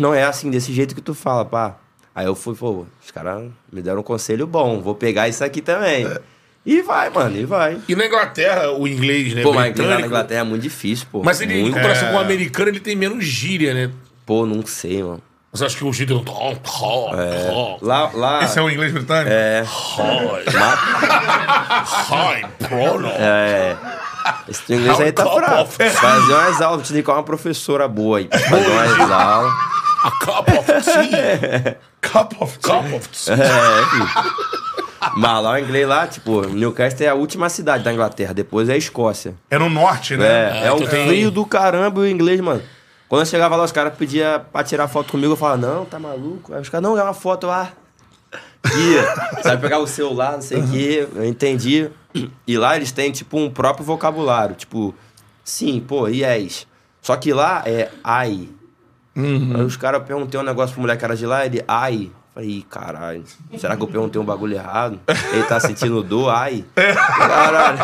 Não 0.00 0.12
é 0.12 0.24
assim, 0.24 0.50
desse 0.50 0.72
jeito 0.72 0.92
que 0.92 1.00
tu 1.00 1.14
fala, 1.14 1.44
pá. 1.44 1.76
Aí 2.12 2.26
eu 2.26 2.34
fui, 2.34 2.52
pô, 2.52 2.84
os 3.04 3.10
caras 3.12 3.48
me 3.72 3.80
deram 3.80 4.00
um 4.00 4.02
conselho 4.02 4.44
bom, 4.44 4.80
vou 4.80 4.96
pegar 4.96 5.28
isso 5.28 5.44
aqui 5.44 5.62
também. 5.62 6.10
E 6.64 6.82
vai, 6.82 7.10
mano, 7.10 7.36
e 7.36 7.44
vai. 7.44 7.78
E 7.88 7.94
na 7.94 8.06
Inglaterra, 8.06 8.72
o 8.72 8.88
inglês, 8.88 9.34
né? 9.34 9.42
Pô, 9.42 9.52
mas 9.52 9.76
lá 9.76 10.00
na 10.00 10.06
Inglaterra 10.06 10.40
é 10.40 10.44
muito 10.44 10.62
difícil, 10.62 11.06
pô. 11.12 11.22
Mas 11.22 11.40
ele, 11.40 11.54
em 11.54 11.62
muito. 11.62 11.74
comparação 11.74 12.08
com 12.08 12.16
o 12.16 12.18
americano, 12.18 12.68
ele 12.68 12.80
tem 12.80 12.96
menos 12.96 13.24
gíria, 13.24 13.72
né? 13.72 13.92
Pô, 14.24 14.44
não 14.44 14.66
sei, 14.66 15.00
mano. 15.00 15.22
Você 15.52 15.64
acha 15.64 15.76
que 15.76 15.84
o 15.84 15.92
gíria... 15.92 16.16
É. 16.16 17.78
Lá, 17.80 18.10
lá... 18.12 18.42
Esse 18.42 18.58
é 18.58 18.62
o 18.62 18.68
inglês 18.68 18.92
britânico? 18.92 19.30
É, 19.30 19.64
Hi, 22.10 22.46
prono. 22.66 23.06
é... 23.06 23.76
Esse 24.48 24.62
teu 24.62 24.78
inglês 24.78 25.00
aí 25.00 25.12
tá 25.12 25.24
fraco. 25.26 25.66
Fazer 25.66 26.32
umas 26.34 26.60
aulas, 26.60 26.76
vou 26.76 26.82
te 26.82 26.92
indicar 26.92 27.16
uma 27.16 27.22
professora 27.22 27.86
boa 27.88 28.18
aí. 28.18 28.28
Fazer 28.30 28.70
umas 28.70 29.10
aulas. 29.10 29.52
A 30.02 30.10
cup 30.10 30.48
of 30.48 30.72
tea. 30.84 31.78
Cup 32.00 32.40
of 32.42 32.58
tea. 32.58 32.74
cup 32.74 32.92
of 32.94 33.08
tea. 33.08 33.34
É. 33.34 35.10
Mas 35.16 35.42
lá 35.42 35.52
o 35.52 35.58
inglês 35.58 35.86
lá, 35.86 36.06
tipo, 36.06 36.42
Newcastle 36.48 37.06
é 37.06 37.08
a 37.08 37.14
última 37.14 37.48
cidade 37.48 37.84
da 37.84 37.92
Inglaterra, 37.92 38.32
depois 38.34 38.68
é 38.68 38.74
a 38.74 38.76
Escócia. 38.76 39.34
É 39.50 39.58
no 39.58 39.68
norte, 39.68 40.16
né? 40.16 40.62
É, 40.62 40.66
é 40.66 40.72
um 40.72 40.76
então 40.76 40.88
tem- 40.88 41.06
frio 41.06 41.30
do 41.30 41.44
caramba 41.46 42.00
o 42.00 42.06
inglês, 42.06 42.40
mano. 42.40 42.62
Quando 43.08 43.22
eu 43.22 43.26
chegava 43.26 43.54
lá, 43.56 43.64
os 43.64 43.70
caras 43.72 43.94
pediam 43.96 44.40
pra 44.52 44.64
tirar 44.64 44.88
foto 44.88 45.12
comigo, 45.12 45.32
eu 45.32 45.36
falava, 45.36 45.58
não, 45.58 45.84
tá 45.84 45.98
maluco? 45.98 46.52
Aí 46.52 46.60
os 46.60 46.68
caras, 46.68 46.82
não, 46.82 46.98
é 46.98 47.02
uma 47.02 47.14
foto 47.14 47.46
lá. 47.46 47.70
Ia, 48.64 49.42
sabe, 49.42 49.62
pegar 49.62 49.78
o 49.78 49.86
celular, 49.86 50.32
não 50.32 50.42
sei 50.42 50.58
o 50.58 50.68
quê, 50.68 51.06
eu 51.14 51.24
entendi. 51.24 51.88
E 52.46 52.56
lá 52.58 52.76
eles 52.76 52.92
têm, 52.92 53.10
tipo, 53.12 53.38
um 53.38 53.50
próprio 53.50 53.84
vocabulário, 53.84 54.54
tipo, 54.54 54.94
sim, 55.44 55.80
pô, 55.80 56.06
yes. 56.08 56.66
Só 57.02 57.16
que 57.16 57.32
lá 57.32 57.62
é 57.66 57.90
ai. 58.02 58.48
Aí 59.16 59.62
os 59.62 59.76
caras 59.76 60.02
perguntei 60.06 60.38
um 60.38 60.42
negócio 60.42 60.72
pro 60.74 60.82
moleque 60.82 60.98
que 60.98 61.04
era 61.04 61.16
de 61.16 61.24
lá, 61.26 61.46
ele, 61.46 61.62
ai. 61.66 62.10
Falei, 62.34 62.50
"Ih, 62.50 62.62
caralho, 62.68 63.24
será 63.56 63.74
que 63.76 63.82
eu 63.82 63.86
perguntei 63.88 64.20
um 64.20 64.24
bagulho 64.24 64.54
errado? 64.56 65.00
Ele 65.32 65.42
tá 65.44 65.58
sentindo 65.58 66.02
dor, 66.02 66.28
ai. 66.28 66.66
Caralho. 66.74 67.78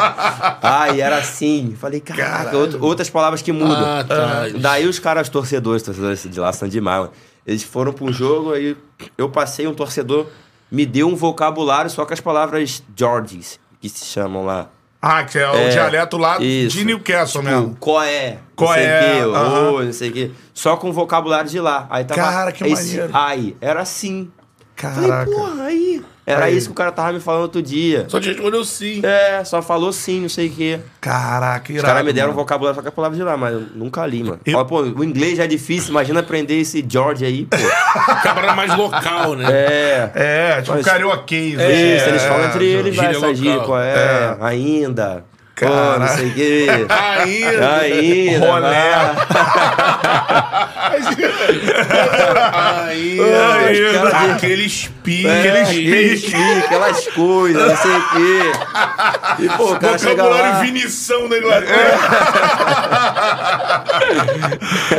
Ai, 0.63 1.01
era 1.01 1.17
assim. 1.17 1.75
Falei, 1.81 2.01
caraca, 2.01 2.55
out- 2.57 2.77
outras 2.81 3.09
palavras 3.09 3.41
que 3.43 3.51
mudam. 3.53 3.75
Ah, 3.83 4.05
tá. 4.05 4.43
Daí 4.61 4.87
os 4.87 4.99
caras, 4.99 5.29
torcedores, 5.31 5.83
torcedores 5.83 6.27
de 6.31 6.39
lá 6.39 6.53
são 6.53 6.69
demais, 6.69 7.01
mano. 7.03 7.13
Eles 7.47 7.63
foram 7.63 7.95
um 8.01 8.13
jogo, 8.13 8.53
aí 8.53 8.77
eu 9.17 9.29
passei, 9.31 9.67
um 9.67 9.75
torcedor 9.75 10.27
me 10.71 10.85
deu 10.87 11.09
um 11.09 11.17
vocabulário 11.17 11.91
só 11.91 12.05
com 12.07 12.13
as 12.13 12.21
palavras 12.21 12.83
Georges, 12.97 13.59
que 13.83 13.89
se 13.89 14.05
chamam 14.05 14.45
lá. 14.45 14.69
Ah, 15.05 15.25
que 15.25 15.37
é 15.37 15.51
o 15.51 15.55
É, 15.57 15.69
dialeto 15.71 16.17
lá 16.17 16.39
isso. 16.41 16.77
de 16.77 16.85
Newcastle 16.85 17.43
mesmo. 17.43 17.77
Qual 17.81 18.01
é? 18.03 18.39
Qual 18.55 18.73
é, 18.73 18.79
o 19.25 19.33
quê, 19.33 19.37
aham. 19.37 19.71
ô, 19.73 19.83
não 19.83 19.93
sei 19.93 20.11
o 20.11 20.13
quê. 20.13 20.31
Só 20.55 20.77
com 20.77 20.93
vocabulário 20.93 21.51
de 21.51 21.59
lá. 21.59 21.89
Aí 21.91 22.05
tava 22.05 22.21
Cara, 22.21 22.53
que 22.53 22.63
esse 22.65 22.91
maneiro. 22.99 23.11
ai, 23.13 23.57
era 23.61 23.81
assim. 23.81 24.31
Falei, 24.77 25.09
Caraca. 25.11 25.31
porra, 25.33 25.65
aí. 25.65 26.01
Era 26.25 26.45
Aí. 26.45 26.57
isso 26.57 26.67
que 26.69 26.73
o 26.73 26.75
cara 26.77 26.93
tava 26.93 27.13
me 27.13 27.19
falando 27.19 27.43
outro 27.43 27.61
dia. 27.61 28.05
Só 28.09 28.21
te 28.21 28.29
respondeu 28.29 28.65
sim. 28.65 29.01
É, 29.05 29.43
só 29.45 29.61
falou 29.61 29.93
sim, 29.93 30.21
não 30.21 30.29
sei 30.29 30.47
o 30.47 30.51
quê. 30.53 30.79
Caraca, 31.01 31.65
Os 31.65 31.71
irado. 31.71 31.87
caras 31.89 32.05
me 32.05 32.13
deram 32.13 32.29
um 32.29 32.31
mano. 32.31 32.43
vocabulário 32.43 32.77
só 32.77 32.83
com 32.83 32.89
a 32.89 32.93
palavra 32.93 33.17
de 33.19 33.25
lá, 33.25 33.37
mas 33.37 33.55
eu 33.55 33.61
nunca 33.75 34.07
li, 34.07 34.23
mano. 34.23 34.39
Eu- 34.47 34.53
Fala, 34.53 34.65
pô, 34.65 34.83
o 34.83 35.03
inglês 35.03 35.37
já 35.39 35.45
é 35.45 35.47
difícil, 35.49 35.91
imagina 35.91 36.21
aprender 36.21 36.61
esse 36.61 36.85
George 36.89 37.25
aí, 37.25 37.45
pô. 37.47 37.57
Cabra 38.23 38.55
mais 38.55 38.77
local, 38.77 39.35
né? 39.35 39.47
É. 39.51 40.11
É, 40.15 40.63
tipo 40.63 40.77
Mas- 40.77 40.87
carioquês. 40.87 41.59
É, 41.59 41.97
isso, 41.97 42.09
eles 42.09 42.23
falam 42.23 42.45
é, 42.45 42.47
entre 42.49 42.67
eles, 42.67 42.95
vai, 42.97 43.07
essa 43.15 43.35
gíria, 43.35 43.61
é, 43.83 44.37
ainda, 44.41 45.25
pô, 45.63 45.69
Cara. 45.69 45.99
não 45.99 46.09
sei 46.09 46.27
o 46.29 46.35
quê. 46.35 46.67
Ainda. 46.89 47.79
Ainda, 47.81 48.47
Rolé. 48.47 48.93
Ainda. 52.53 53.57
Ainda. 53.67 54.11
Cara, 54.11 54.33
Aqueles 54.35 54.91
piques. 55.03 55.31
É, 55.31 55.39
Aqueles 55.41 55.69
aqueles 55.69 56.65
aquelas 56.65 57.09
coisas, 57.09 57.69
não 57.69 57.77
sei 57.77 57.91
o 57.97 58.09
quê. 58.11 58.53
E, 59.41 59.49
pô, 59.57 59.73
o 59.73 59.79
cara 59.79 59.99
Vocabulário 59.99 60.51
lá... 60.53 60.61
vinição 60.61 61.29
da 61.29 61.39
Inglaterra. 61.39 61.99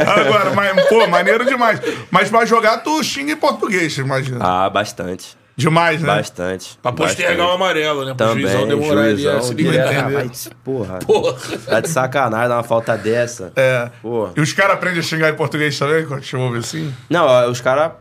Agora, 0.07 0.51
mas, 0.55 0.86
pô, 0.88 1.07
maneiro 1.07 1.45
demais. 1.45 1.80
Mas 2.11 2.30
pra 2.30 2.45
jogar, 2.45 2.78
tu 2.78 3.03
xinga 3.03 3.34
em 3.34 3.38
português, 3.38 3.97
imagina. 3.97 4.39
Ah, 4.41 4.70
bastante, 4.70 5.38
Demais, 5.56 6.01
né? 6.01 6.08
bastante. 6.08 6.78
Pra 6.82 6.91
postergar 6.91 7.47
o 7.47 7.51
amarelo, 7.51 8.06
né? 8.06 8.14
Pro 8.16 8.28
Também, 8.28 8.41
juizão 8.47 8.68
demorar 8.68 9.01
ali 9.04 9.12
juizão, 9.22 9.41
se 9.43 9.54
direto, 9.56 9.72
libertar. 9.89 10.10
rapaz, 10.10 10.49
porra, 10.64 10.99
Porra. 10.99 11.38
tá 11.66 11.80
de 11.80 11.89
sacanagem 11.89 12.49
dar 12.49 12.56
uma 12.58 12.64
falta 12.64 12.97
dessa. 12.97 13.51
É. 13.56 13.89
Porra. 14.01 14.34
E 14.36 14.41
os 14.41 14.51
caras 14.54 14.74
aprendem 14.76 14.99
a 14.99 15.04
xingar 15.04 15.30
em 15.30 15.36
português 15.36 15.78
também, 15.78 16.06
quando 16.06 16.22
te 16.22 16.36
ouve 16.36 16.58
assim? 16.60 16.93
Não, 17.10 17.49
os 17.51 17.62
caras. 17.62 17.91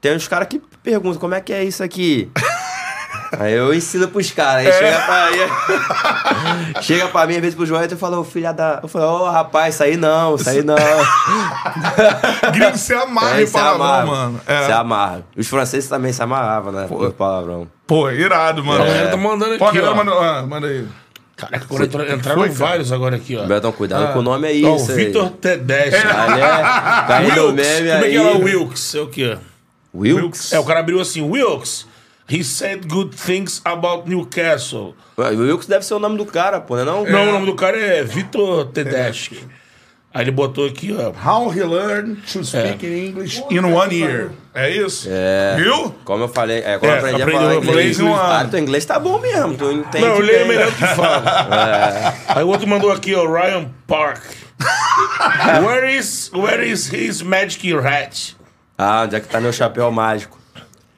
Tem 0.00 0.14
uns 0.14 0.28
caras 0.28 0.46
que 0.48 0.60
perguntam 0.82 1.18
como 1.18 1.34
é 1.34 1.40
que 1.40 1.52
é 1.52 1.64
isso 1.64 1.82
aqui. 1.82 2.30
Aí 3.38 3.52
eu 3.52 3.74
ensino 3.74 4.08
pros 4.08 4.30
caras. 4.30 4.66
Aí 4.66 4.72
chega 4.72 5.00
pra 5.00 5.24
aí. 5.24 6.82
chega 6.82 7.08
pra 7.08 7.26
mim, 7.26 7.34
às 7.34 7.40
vezes 7.40 7.54
pro 7.56 7.66
João, 7.66 7.82
eu 7.82 7.96
falo, 7.96 8.20
ô 8.20 8.24
filha 8.24 8.52
da. 8.52 8.80
Eu 8.82 8.88
falo, 8.88 9.04
ô 9.24 9.30
rapaz, 9.30 9.74
isso 9.74 9.82
aí 9.82 9.96
não, 9.96 10.36
isso 10.36 10.48
aí 10.48 10.62
não. 10.62 10.76
Gringo 12.52 12.76
se 12.78 12.94
amarra 12.94 13.42
em 13.42 13.46
se 13.46 13.52
palavrão, 13.52 13.84
amarra, 13.84 14.06
mano. 14.06 14.40
É. 14.46 14.66
Se 14.66 14.72
amarra. 14.72 15.22
Os 15.36 15.48
franceses 15.48 15.88
também 15.88 16.12
se 16.12 16.22
amarravam, 16.22 16.72
né? 16.72 16.86
Por 16.88 17.12
palavrão. 17.12 17.66
Pô, 17.86 18.10
irado, 18.10 18.64
mano. 18.64 18.84
Galera 18.84 19.10
tá 19.10 19.16
mandando 19.16 19.58
Pô, 19.58 19.66
aqui, 19.66 19.78
galera 19.78 19.92
ó. 19.92 20.04
manda, 20.04 20.12
ah, 20.12 20.42
manda 20.46 20.66
aí. 20.66 20.86
Caraca, 21.36 21.64
agora 21.68 21.84
entra- 21.84 22.14
entraram 22.14 22.40
foi, 22.42 22.48
vários 22.50 22.92
agora 22.92 23.16
aqui, 23.16 23.36
ó. 23.36 23.44
Betão, 23.44 23.72
cuidado 23.72 24.12
com 24.12 24.20
o 24.20 24.22
nome 24.22 24.46
aí. 24.46 24.64
O 24.64 24.76
aí. 24.76 24.86
Vitor 24.94 25.30
Tedeschi. 25.30 25.96
Ali 25.96 26.40
é. 26.40 27.06
Caiu 27.08 27.46
Wilkes. 27.48 27.66
meme 27.66 27.90
Como 27.90 28.04
é 28.04 28.08
que 28.08 28.16
é 28.16 28.20
aí. 28.20 28.24
lá, 28.24 28.38
Wilkes? 28.38 28.94
É 28.94 29.00
o 29.00 29.06
quê? 29.08 29.38
Wilkes? 29.92 30.52
É, 30.52 30.58
o 30.60 30.64
cara 30.64 30.80
abriu 30.80 31.00
assim, 31.00 31.22
Wilkes. 31.22 31.86
He 32.28 32.42
said 32.42 32.88
good 32.88 33.14
things 33.14 33.60
about 33.64 34.08
Newcastle. 34.08 34.94
Ué, 35.18 35.30
Wilkes 35.36 35.66
deve 35.66 35.84
ser 35.84 35.94
o 35.94 35.98
nome 35.98 36.16
do 36.16 36.24
cara, 36.24 36.60
pô, 36.60 36.74
não 36.76 36.82
é 36.82 36.84
não? 36.84 37.04
Não, 37.04 37.28
o 37.28 37.32
nome 37.32 37.46
do 37.46 37.54
cara 37.54 37.76
é 37.78 38.02
Vitor 38.02 38.66
Tedeschi. 38.66 39.46
Aí 40.12 40.22
ele 40.22 40.30
botou 40.30 40.64
aqui, 40.66 40.94
ó. 40.96 41.10
How 41.10 41.50
he 41.52 41.62
learned 41.64 42.22
to 42.32 42.44
speak 42.44 42.86
in 42.86 43.08
English 43.08 43.42
in 43.50 43.58
one 43.64 43.92
year. 43.92 44.30
É 44.54 44.70
isso? 44.70 45.08
É. 45.10 45.56
Viu? 45.56 45.92
Como 46.04 46.22
eu 46.24 46.28
falei, 46.28 46.62
é, 46.64 46.78
como 46.78 46.90
É, 46.90 46.94
eu 46.94 46.98
aprendi 47.00 47.22
a 47.22 47.26
falar 47.26 47.54
inglês 47.56 47.66
inglês. 47.68 48.00
em 48.00 48.02
um 48.04 48.14
ano. 48.14 48.22
Ah, 48.22 48.44
teu 48.48 48.60
inglês 48.60 48.84
tá 48.86 48.98
bom 49.00 49.18
mesmo, 49.18 49.56
tu 49.56 49.72
entende 49.72 50.06
Não, 50.06 50.14
eu 50.14 50.20
leio 50.20 50.46
melhor 50.46 50.70
do 50.70 50.76
que 50.76 50.86
fala. 50.86 52.14
Aí 52.28 52.44
o 52.44 52.46
outro 52.48 52.66
mandou 52.68 52.92
aqui, 52.92 53.12
ó, 53.14 53.26
Ryan 53.26 53.68
Park. 53.88 54.22
Where 55.66 55.92
is, 55.98 56.30
where 56.32 56.64
is 56.64 56.86
his 56.86 57.20
magic 57.20 57.74
hat? 57.74 58.36
Ah, 58.78 59.02
onde 59.02 59.16
é 59.16 59.20
que 59.20 59.26
tá 59.28 59.40
meu 59.40 59.52
chapéu 59.52 59.90
mágico? 59.90 60.38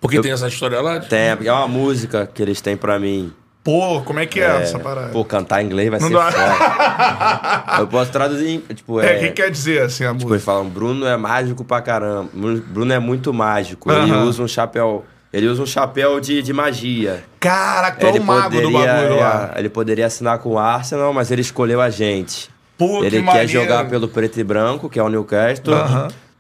Porque 0.07 0.21
tem 0.21 0.33
essa 0.33 0.49
história 0.49 0.81
lá? 0.81 1.01
Tem, 1.01 1.37
é 1.45 1.53
uma 1.53 1.69
música 1.69 2.27
que 2.33 2.43
eles 2.43 2.61
têm 2.61 2.77
pra 2.77 2.99
mim. 2.99 3.33
Pô, 3.65 4.01
como 4.03 4.21
é 4.21 4.27
que 4.27 4.41
é, 4.41 4.63
essa 4.63 4.79
parada? 4.79 5.09
Pô, 5.09 5.25
cantar 5.25 5.61
inglês 5.63 5.91
vai 5.91 5.99
Não 5.99 6.07
ser 6.09 6.15
dá. 6.15 6.31
foda. 6.31 7.81
eu 7.83 7.87
posso 7.89 8.13
traduzir, 8.13 8.49
em- 8.49 8.75
tipo, 8.75 9.01
é, 9.01 9.15
é... 9.15 9.17
o 9.17 9.21
que 9.21 9.31
quer 9.33 9.51
dizer 9.51 9.83
assim 9.83 10.05
a 10.05 10.09
Tipo, 10.09 10.15
música? 10.15 10.35
eles 10.35 10.45
falam, 10.45 10.69
Bruno 10.69 11.05
é 11.05 11.17
mágico 11.17 11.65
pra 11.65 11.81
caramba. 11.83 12.29
Bruno 12.69 12.93
é 12.93 12.99
muito 13.01 13.35
mágico. 13.35 13.91
Ele 13.91 14.13
usa 14.13 14.43
um 14.43 14.49
chapéu... 14.49 15.05
Ele 15.33 15.49
usa 15.49 15.61
um 15.63 15.67
chapéu 15.67 16.19
de, 16.21 16.41
de 16.41 16.53
magia. 16.53 17.25
Caraca, 17.41 17.99
tu 17.99 18.07
é 18.07 18.09
ele 18.11 18.21
o 18.21 18.25
mago 18.25 18.59
do 18.61 18.71
bagulho 18.71 19.17
lá. 19.21 19.51
é, 19.55 19.59
Ele 19.59 19.69
poderia 19.69 20.07
assinar 20.07 20.39
com 20.39 20.51
o 20.51 20.59
Arsenal, 20.59 21.13
mas 21.13 21.31
ele 21.31 21.43
escolheu 21.43 21.81
a 21.81 21.91
gente. 21.91 22.49
Pô, 22.79 23.01
que 23.01 23.07
ele 23.07 23.17
quer 23.19 23.23
maneiro. 23.25 23.49
jogar 23.49 23.87
pelo 23.89 24.07
preto 24.09 24.39
e 24.39 24.45
branco, 24.45 24.89
que 24.89 24.99
é 24.99 25.03
o 25.03 25.09
Newcastle, 25.09 25.75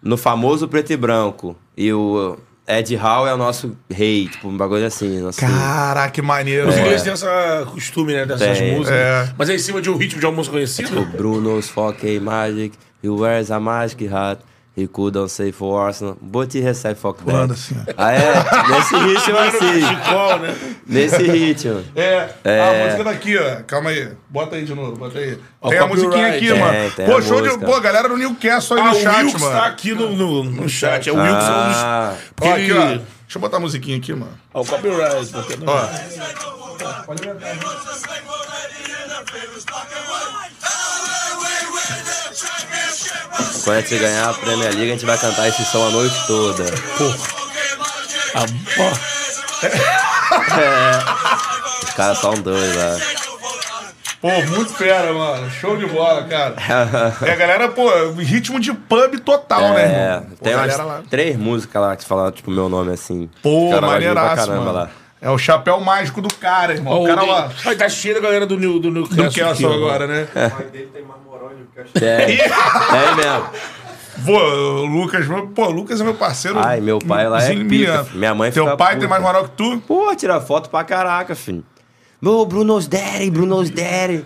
no 0.00 0.16
famoso 0.16 0.66
preto 0.68 0.92
e 0.92 0.96
branco. 0.96 1.56
E 1.76 1.92
o 1.92 2.38
Ed 2.68 2.96
Hall 2.96 3.28
é 3.28 3.34
o 3.34 3.36
nosso 3.36 3.76
rei, 3.88 4.28
tipo, 4.28 4.48
um 4.48 4.56
bagulho 4.56 4.84
assim. 4.84 5.20
Nosso... 5.20 5.40
Caraca, 5.40 6.10
que 6.10 6.20
maneiro. 6.20 6.68
Os 6.68 6.76
ingleses 6.76 7.02
têm 7.02 7.12
essa 7.12 7.66
costume, 7.72 8.12
né, 8.12 8.26
dessas 8.26 8.58
Tem. 8.58 8.72
músicas. 8.76 8.98
É. 8.98 9.32
Mas 9.38 9.48
é 9.48 9.54
em 9.54 9.58
cima 9.58 9.80
de 9.80 9.88
um 9.88 9.96
ritmo 9.96 10.18
de 10.18 10.26
uma 10.26 10.32
música 10.32 10.54
conhecida? 10.54 10.98
O 10.98 11.04
Bruno's 11.04 11.68
fucking 11.68 12.18
magic, 12.20 12.76
he 13.02 13.08
wears 13.08 13.50
a 13.50 13.60
magic 13.60 14.08
hat. 14.08 14.40
He 14.78 14.86
couldn't 14.86 15.28
say 15.30 15.52
for 15.52 15.80
Arsenal, 15.80 16.18
but 16.20 16.52
he 16.54 16.60
has 16.68 16.76
said 16.76 16.98
fuck 16.98 17.16
that. 17.24 17.32
Manda 17.32 17.54
assim, 17.54 17.74
ó. 17.88 17.92
Ah, 17.96 18.12
é? 18.12 18.44
Nesse 18.68 18.94
ritmo 18.94 19.38
assim. 19.38 19.80
Chicol, 19.80 20.38
né? 20.40 20.54
Nesse 20.86 21.22
ritmo. 21.22 21.82
É, 21.96 22.28
É. 22.44 22.60
a 22.60 22.84
música 22.84 23.04
daqui, 23.04 23.38
ó. 23.38 23.62
Calma 23.66 23.88
aí. 23.88 24.10
Bota 24.28 24.56
aí 24.56 24.64
de 24.66 24.74
novo, 24.74 24.94
bota 24.96 25.18
aí. 25.18 25.38
Ó, 25.62 25.70
tem 25.70 25.78
a 25.78 25.86
musiquinha 25.86 26.28
aqui, 26.28 26.48
Tem, 26.50 26.60
mano. 26.60 26.90
tem 26.90 27.06
Pô, 27.06 27.16
a 27.16 27.22
show 27.22 27.40
de. 27.40 27.58
Pô, 27.58 27.80
galera 27.80 28.06
do 28.06 28.18
Newcastle 28.18 28.76
aí 28.76 28.82
Ah, 28.82 28.90
no 28.90 28.96
o 28.98 29.00
chat, 29.02 29.16
Wilkes 29.24 29.40
mano. 29.40 29.54
tá 29.60 29.66
aqui 29.66 29.94
no, 29.94 30.12
no, 30.14 30.44
no 30.44 30.68
chat. 30.68 31.08
É 31.08 31.12
o 31.12 31.16
Wilkes 31.16 31.44
é. 31.44 31.48
Ah, 31.48 32.14
Porque 32.34 32.48
Ó, 32.50 32.54
aqui, 32.54 32.72
ó. 32.72 32.84
Deixa 33.26 33.38
eu 33.38 33.40
botar 33.40 33.56
a 33.56 33.60
musiquinha 33.60 33.96
aqui, 33.96 34.12
mano. 34.12 34.32
Ó, 34.52 34.60
o 34.60 34.66
copyright. 34.66 35.32
Porque 35.32 35.56
Ó. 36.84 37.04
quando 43.64 43.76
a 43.78 43.80
gente 43.80 43.98
ganhar 43.98 44.30
a 44.30 44.34
Premier 44.34 44.72
League, 44.74 44.90
a 44.90 44.94
gente 44.94 45.06
vai 45.06 45.18
cantar 45.18 45.48
esse 45.48 45.64
som 45.64 45.86
a 45.86 45.90
noite 45.90 46.14
toda. 46.26 46.64
Ah, 48.34 48.44
ó. 48.78 48.92
Os 51.84 51.90
caras 51.94 52.18
são 52.18 52.34
dois 52.34 52.76
lá. 52.76 52.96
Pô, 54.20 54.28
muito 54.28 54.72
fera, 54.74 55.12
mano. 55.12 55.50
Show 55.50 55.76
de 55.76 55.86
bola, 55.86 56.24
cara. 56.24 56.54
É, 57.22 57.30
a 57.32 57.36
galera, 57.36 57.68
pô, 57.68 57.88
ritmo 58.18 58.58
de 58.58 58.72
pub 58.72 59.18
total, 59.20 59.60
né, 59.74 59.82
É, 59.82 60.14
irmão? 60.14 60.30
Pô, 60.30 60.44
tem 60.44 60.54
umas 60.54 60.78
lá. 60.78 61.02
três 61.10 61.36
músicas 61.36 61.82
lá 61.82 61.96
que 61.96 62.04
falaram, 62.04 62.32
tipo, 62.32 62.50
meu 62.50 62.68
nome 62.68 62.92
assim. 62.92 63.28
Pô, 63.42 63.78
maneiraço, 63.80 64.48
mano. 64.48 64.72
lá. 64.72 64.90
É 65.20 65.30
o 65.30 65.38
chapéu 65.38 65.80
mágico 65.80 66.20
do 66.20 66.32
cara, 66.34 66.74
irmão. 66.74 66.92
Ó, 66.92 67.04
o 67.04 67.06
cara 67.06 67.24
o- 67.24 67.26
lá. 67.26 67.50
Ai, 67.64 67.74
tá 67.76 67.88
cheio 67.88 68.14
da 68.14 68.20
galera 68.20 68.46
do, 68.46 68.58
New, 68.58 68.78
do. 68.78 68.90
Do 68.90 69.08
Kelson 69.30 69.50
aqui, 69.50 69.64
ó. 69.64 69.72
agora, 69.74 70.06
né? 70.06 70.28
É, 72.00 72.32
é 72.32 73.14
mesmo. 73.14 73.46
Pô, 74.24 74.38
o 74.38 74.86
Lucas, 74.86 75.26
meu- 75.26 75.46
pô, 75.48 75.66
o 75.66 75.70
Lucas 75.70 76.00
é 76.00 76.04
meu 76.04 76.14
parceiro. 76.14 76.58
Ai, 76.58 76.80
meu 76.80 76.98
pai 76.98 77.28
lá 77.28 77.42
é 77.42 77.54
pica. 77.54 78.06
Minha 78.14 78.34
mãe 78.34 78.50
Teu 78.50 78.64
fica 78.64 78.76
pai 78.76 78.88
puta. 78.94 79.00
tem 79.00 79.08
mais 79.08 79.22
moral 79.22 79.44
que 79.44 79.50
tu? 79.50 79.78
Pô, 79.86 80.14
tira 80.16 80.40
foto 80.40 80.70
pra 80.70 80.84
caraca, 80.84 81.34
filho. 81.34 81.62
Ô, 82.24 82.46
Bruno's 82.46 82.88
Daddy, 82.88 83.30
Bruno's 83.30 83.70
Daddy. 83.70 84.24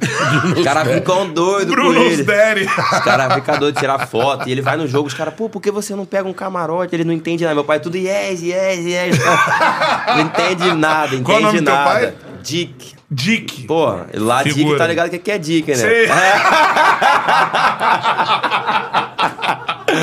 Os 0.56 0.64
caras 0.64 0.88
ficam 0.94 1.28
doidos 1.28 1.74
com 1.74 1.82
Bruno's 1.82 2.12
ele. 2.12 2.22
Daddy. 2.22 2.64
Os 2.64 3.00
caras 3.00 3.34
ficam 3.34 3.58
doidos 3.58 3.74
de 3.74 3.80
tirar 3.80 4.06
foto. 4.06 4.48
E 4.48 4.52
ele 4.52 4.62
vai 4.62 4.76
no 4.76 4.86
jogo, 4.86 5.08
os 5.08 5.14
caras, 5.14 5.34
pô, 5.34 5.48
por 5.48 5.60
que 5.60 5.70
você 5.70 5.94
não 5.94 6.06
pega 6.06 6.28
um 6.28 6.32
camarote? 6.32 6.94
Ele 6.94 7.04
não 7.04 7.12
entende 7.12 7.42
nada. 7.44 7.54
Meu 7.54 7.64
pai 7.64 7.80
tudo 7.80 7.96
yes, 7.96 8.40
yes, 8.42 8.78
yes. 8.86 9.18
Não 10.08 10.20
entende 10.20 10.72
nada, 10.74 11.14
entende 11.14 11.24
Qual 11.24 11.38
o 11.38 11.42
nome 11.42 11.60
do 11.60 11.64
teu 11.64 11.74
nada. 11.74 11.90
pai? 11.90 12.14
Dick. 12.42 12.94
Dick. 13.10 13.64
Pô, 13.66 13.86
lá 14.14 14.42
Dick 14.44 14.54
Figura. 14.54 14.78
tá 14.78 14.86
ligado 14.86 15.08
o 15.08 15.10
que 15.10 15.18
que 15.18 15.30
é 15.32 15.38
Dick, 15.38 15.68
né? 15.68 15.74
Sei. 15.76 16.08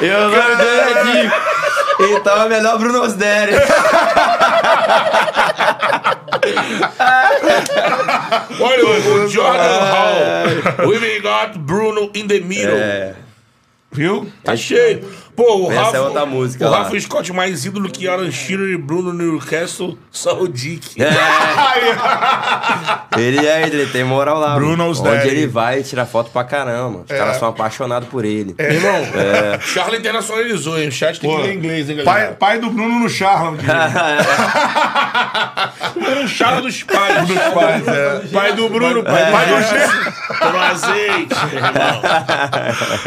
Eu 0.00 0.18
o 0.18 0.30
nome 0.30 0.56
dele 0.56 0.80
é 0.80 1.02
Dick. 1.04 1.34
Então 2.00 2.42
é 2.42 2.48
melhor 2.48 2.78
Bruno's 2.78 3.14
Daddy. 3.14 3.52
Olha 8.60 8.86
o, 8.86 9.24
o 9.24 9.28
Jordan 9.28 9.80
Hall. 9.80 10.88
We 10.88 11.20
got 11.20 11.58
Bruno 11.58 12.10
in 12.14 12.26
the 12.26 12.40
middle. 12.40 12.76
É. 12.76 13.14
Viu? 13.92 14.30
Tá 14.42 14.56
cheio. 14.56 15.06
Pô, 15.34 15.66
o 15.66 15.72
Essa 15.72 15.80
Rafa. 15.82 15.96
é 15.96 16.00
outra 16.00 16.26
música 16.26 16.66
O 16.66 16.70
lá. 16.70 16.82
Rafa 16.82 17.00
Scott 17.00 17.32
mais 17.32 17.64
ídolo 17.64 17.88
que 17.90 18.06
Alan 18.06 18.30
Shearer 18.30 18.68
e 18.68 18.76
Bruno 18.76 19.12
Newcastle, 19.14 19.96
só 20.10 20.38
o 20.40 20.46
Dick. 20.46 21.02
É. 21.02 21.08
Ele 23.18 23.46
é, 23.46 23.62
ele 23.66 23.84
tem 23.86 24.04
moral 24.04 24.38
lá. 24.38 24.54
Bruno's 24.54 24.98
mano. 25.00 25.12
Onde 25.14 25.24
Daddy. 25.24 25.36
ele 25.36 25.46
vai, 25.46 25.82
tira 25.82 26.06
foto 26.06 26.30
pra 26.30 26.44
caramba. 26.44 27.00
Os 27.00 27.06
caras 27.08 27.36
são 27.36 27.46
apaixonados 27.48 28.08
por 28.08 28.24
ele. 28.24 28.54
Meu 28.58 28.70
irmão, 28.72 29.00
Charla 29.60 29.96
internacionalizou, 29.98 30.78
hein? 30.78 30.88
O 30.88 30.92
chat 30.92 31.20
tem 31.20 31.28
Pô, 31.30 31.36
que 31.36 31.42
ler 31.42 31.54
inglês, 31.54 31.90
hein, 31.90 31.96
pai, 31.96 32.04
galera? 32.04 32.32
pai 32.36 32.58
do 32.58 32.70
Bruno 32.70 32.98
no 33.00 33.08
Charlam. 33.10 33.56
Era 36.06 36.20
um 36.20 36.28
Charla 36.28 36.62
dos 36.62 36.82
pais. 36.82 37.28
dos 37.28 37.38
pais, 37.38 37.86
é. 37.88 38.20
Pai 38.32 38.52
do 38.54 38.68
Bruno, 38.70 39.02
pai, 39.04 39.30
Pai 39.30 39.46
do 39.46 39.56
do 39.56 39.62
Gerson. 39.62 40.12
Toma 40.38 40.66
azeite, 40.68 41.34
irmão. 41.52 42.02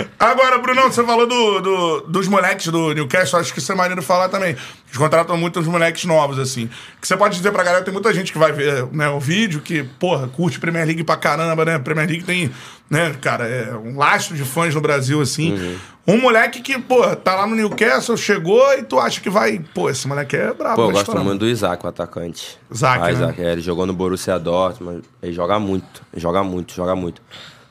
Agora, 0.19 0.57
Brunão, 0.59 0.91
você 0.91 1.03
falou 1.03 1.25
do, 1.27 1.59
do- 1.61 2.05
dos 2.15 2.29
moleques 2.29 2.67
do 2.67 2.93
Newcastle, 2.93 3.41
acho 3.41 3.53
que 3.53 3.59
isso 3.59 3.69
é 3.69 3.75
maneiro 3.75 4.01
falar 4.01 4.29
também. 4.29 4.51
Eles 4.51 4.97
contratam 4.97 5.35
muitos 5.35 5.67
moleques 5.67 6.05
novos, 6.05 6.39
assim. 6.39 6.69
Que 7.01 7.05
você 7.05 7.17
pode 7.17 7.35
dizer 7.35 7.51
pra 7.51 7.61
galera, 7.61 7.83
tem 7.83 7.93
muita 7.93 8.13
gente 8.13 8.31
que 8.31 8.37
vai 8.37 8.53
ver 8.53 8.87
né, 8.93 9.09
o 9.09 9.19
vídeo, 9.19 9.59
que, 9.59 9.83
porra, 9.83 10.29
curte 10.29 10.57
Premier 10.57 10.85
League 10.85 11.03
pra 11.03 11.17
caramba, 11.17 11.65
né? 11.65 11.77
Premier 11.77 12.07
League 12.07 12.23
tem, 12.23 12.49
né, 12.89 13.13
cara, 13.21 13.45
é 13.45 13.75
um 13.75 13.97
lastro 13.97 14.33
de 14.33 14.45
fãs 14.45 14.73
no 14.73 14.79
Brasil, 14.79 15.19
assim. 15.19 15.77
Um 16.07 16.21
moleque 16.21 16.61
que, 16.61 16.79
pô, 16.79 17.03
tá 17.17 17.35
lá 17.35 17.45
no 17.45 17.53
Newcastle, 17.53 18.15
chegou 18.15 18.63
e 18.75 18.83
tu 18.83 18.97
acha 18.97 19.19
que 19.19 19.29
vai. 19.29 19.59
Pô, 19.73 19.89
esse 19.89 20.07
moleque 20.07 20.37
é 20.37 20.53
brabo, 20.53 20.75
Pô, 20.75 20.83
eu 20.83 20.91
gosto 20.91 21.17
muito 21.17 21.39
do 21.39 21.47
Isaac, 21.47 21.83
o 21.83 21.89
atacante. 21.89 22.57
Isaac, 22.71 23.03
ah, 23.03 23.05
né? 23.07 23.11
Isaac, 23.11 23.41
é, 23.41 23.51
ele 23.51 23.61
jogou 23.61 23.85
no 23.85 23.93
Borussia 23.93 24.39
Dortmund. 24.39 25.01
Ele 25.21 25.33
joga 25.33 25.59
muito, 25.59 26.01
ele 26.13 26.21
joga 26.21 26.43
muito, 26.43 26.73
joga 26.73 26.95
muito. 26.95 27.21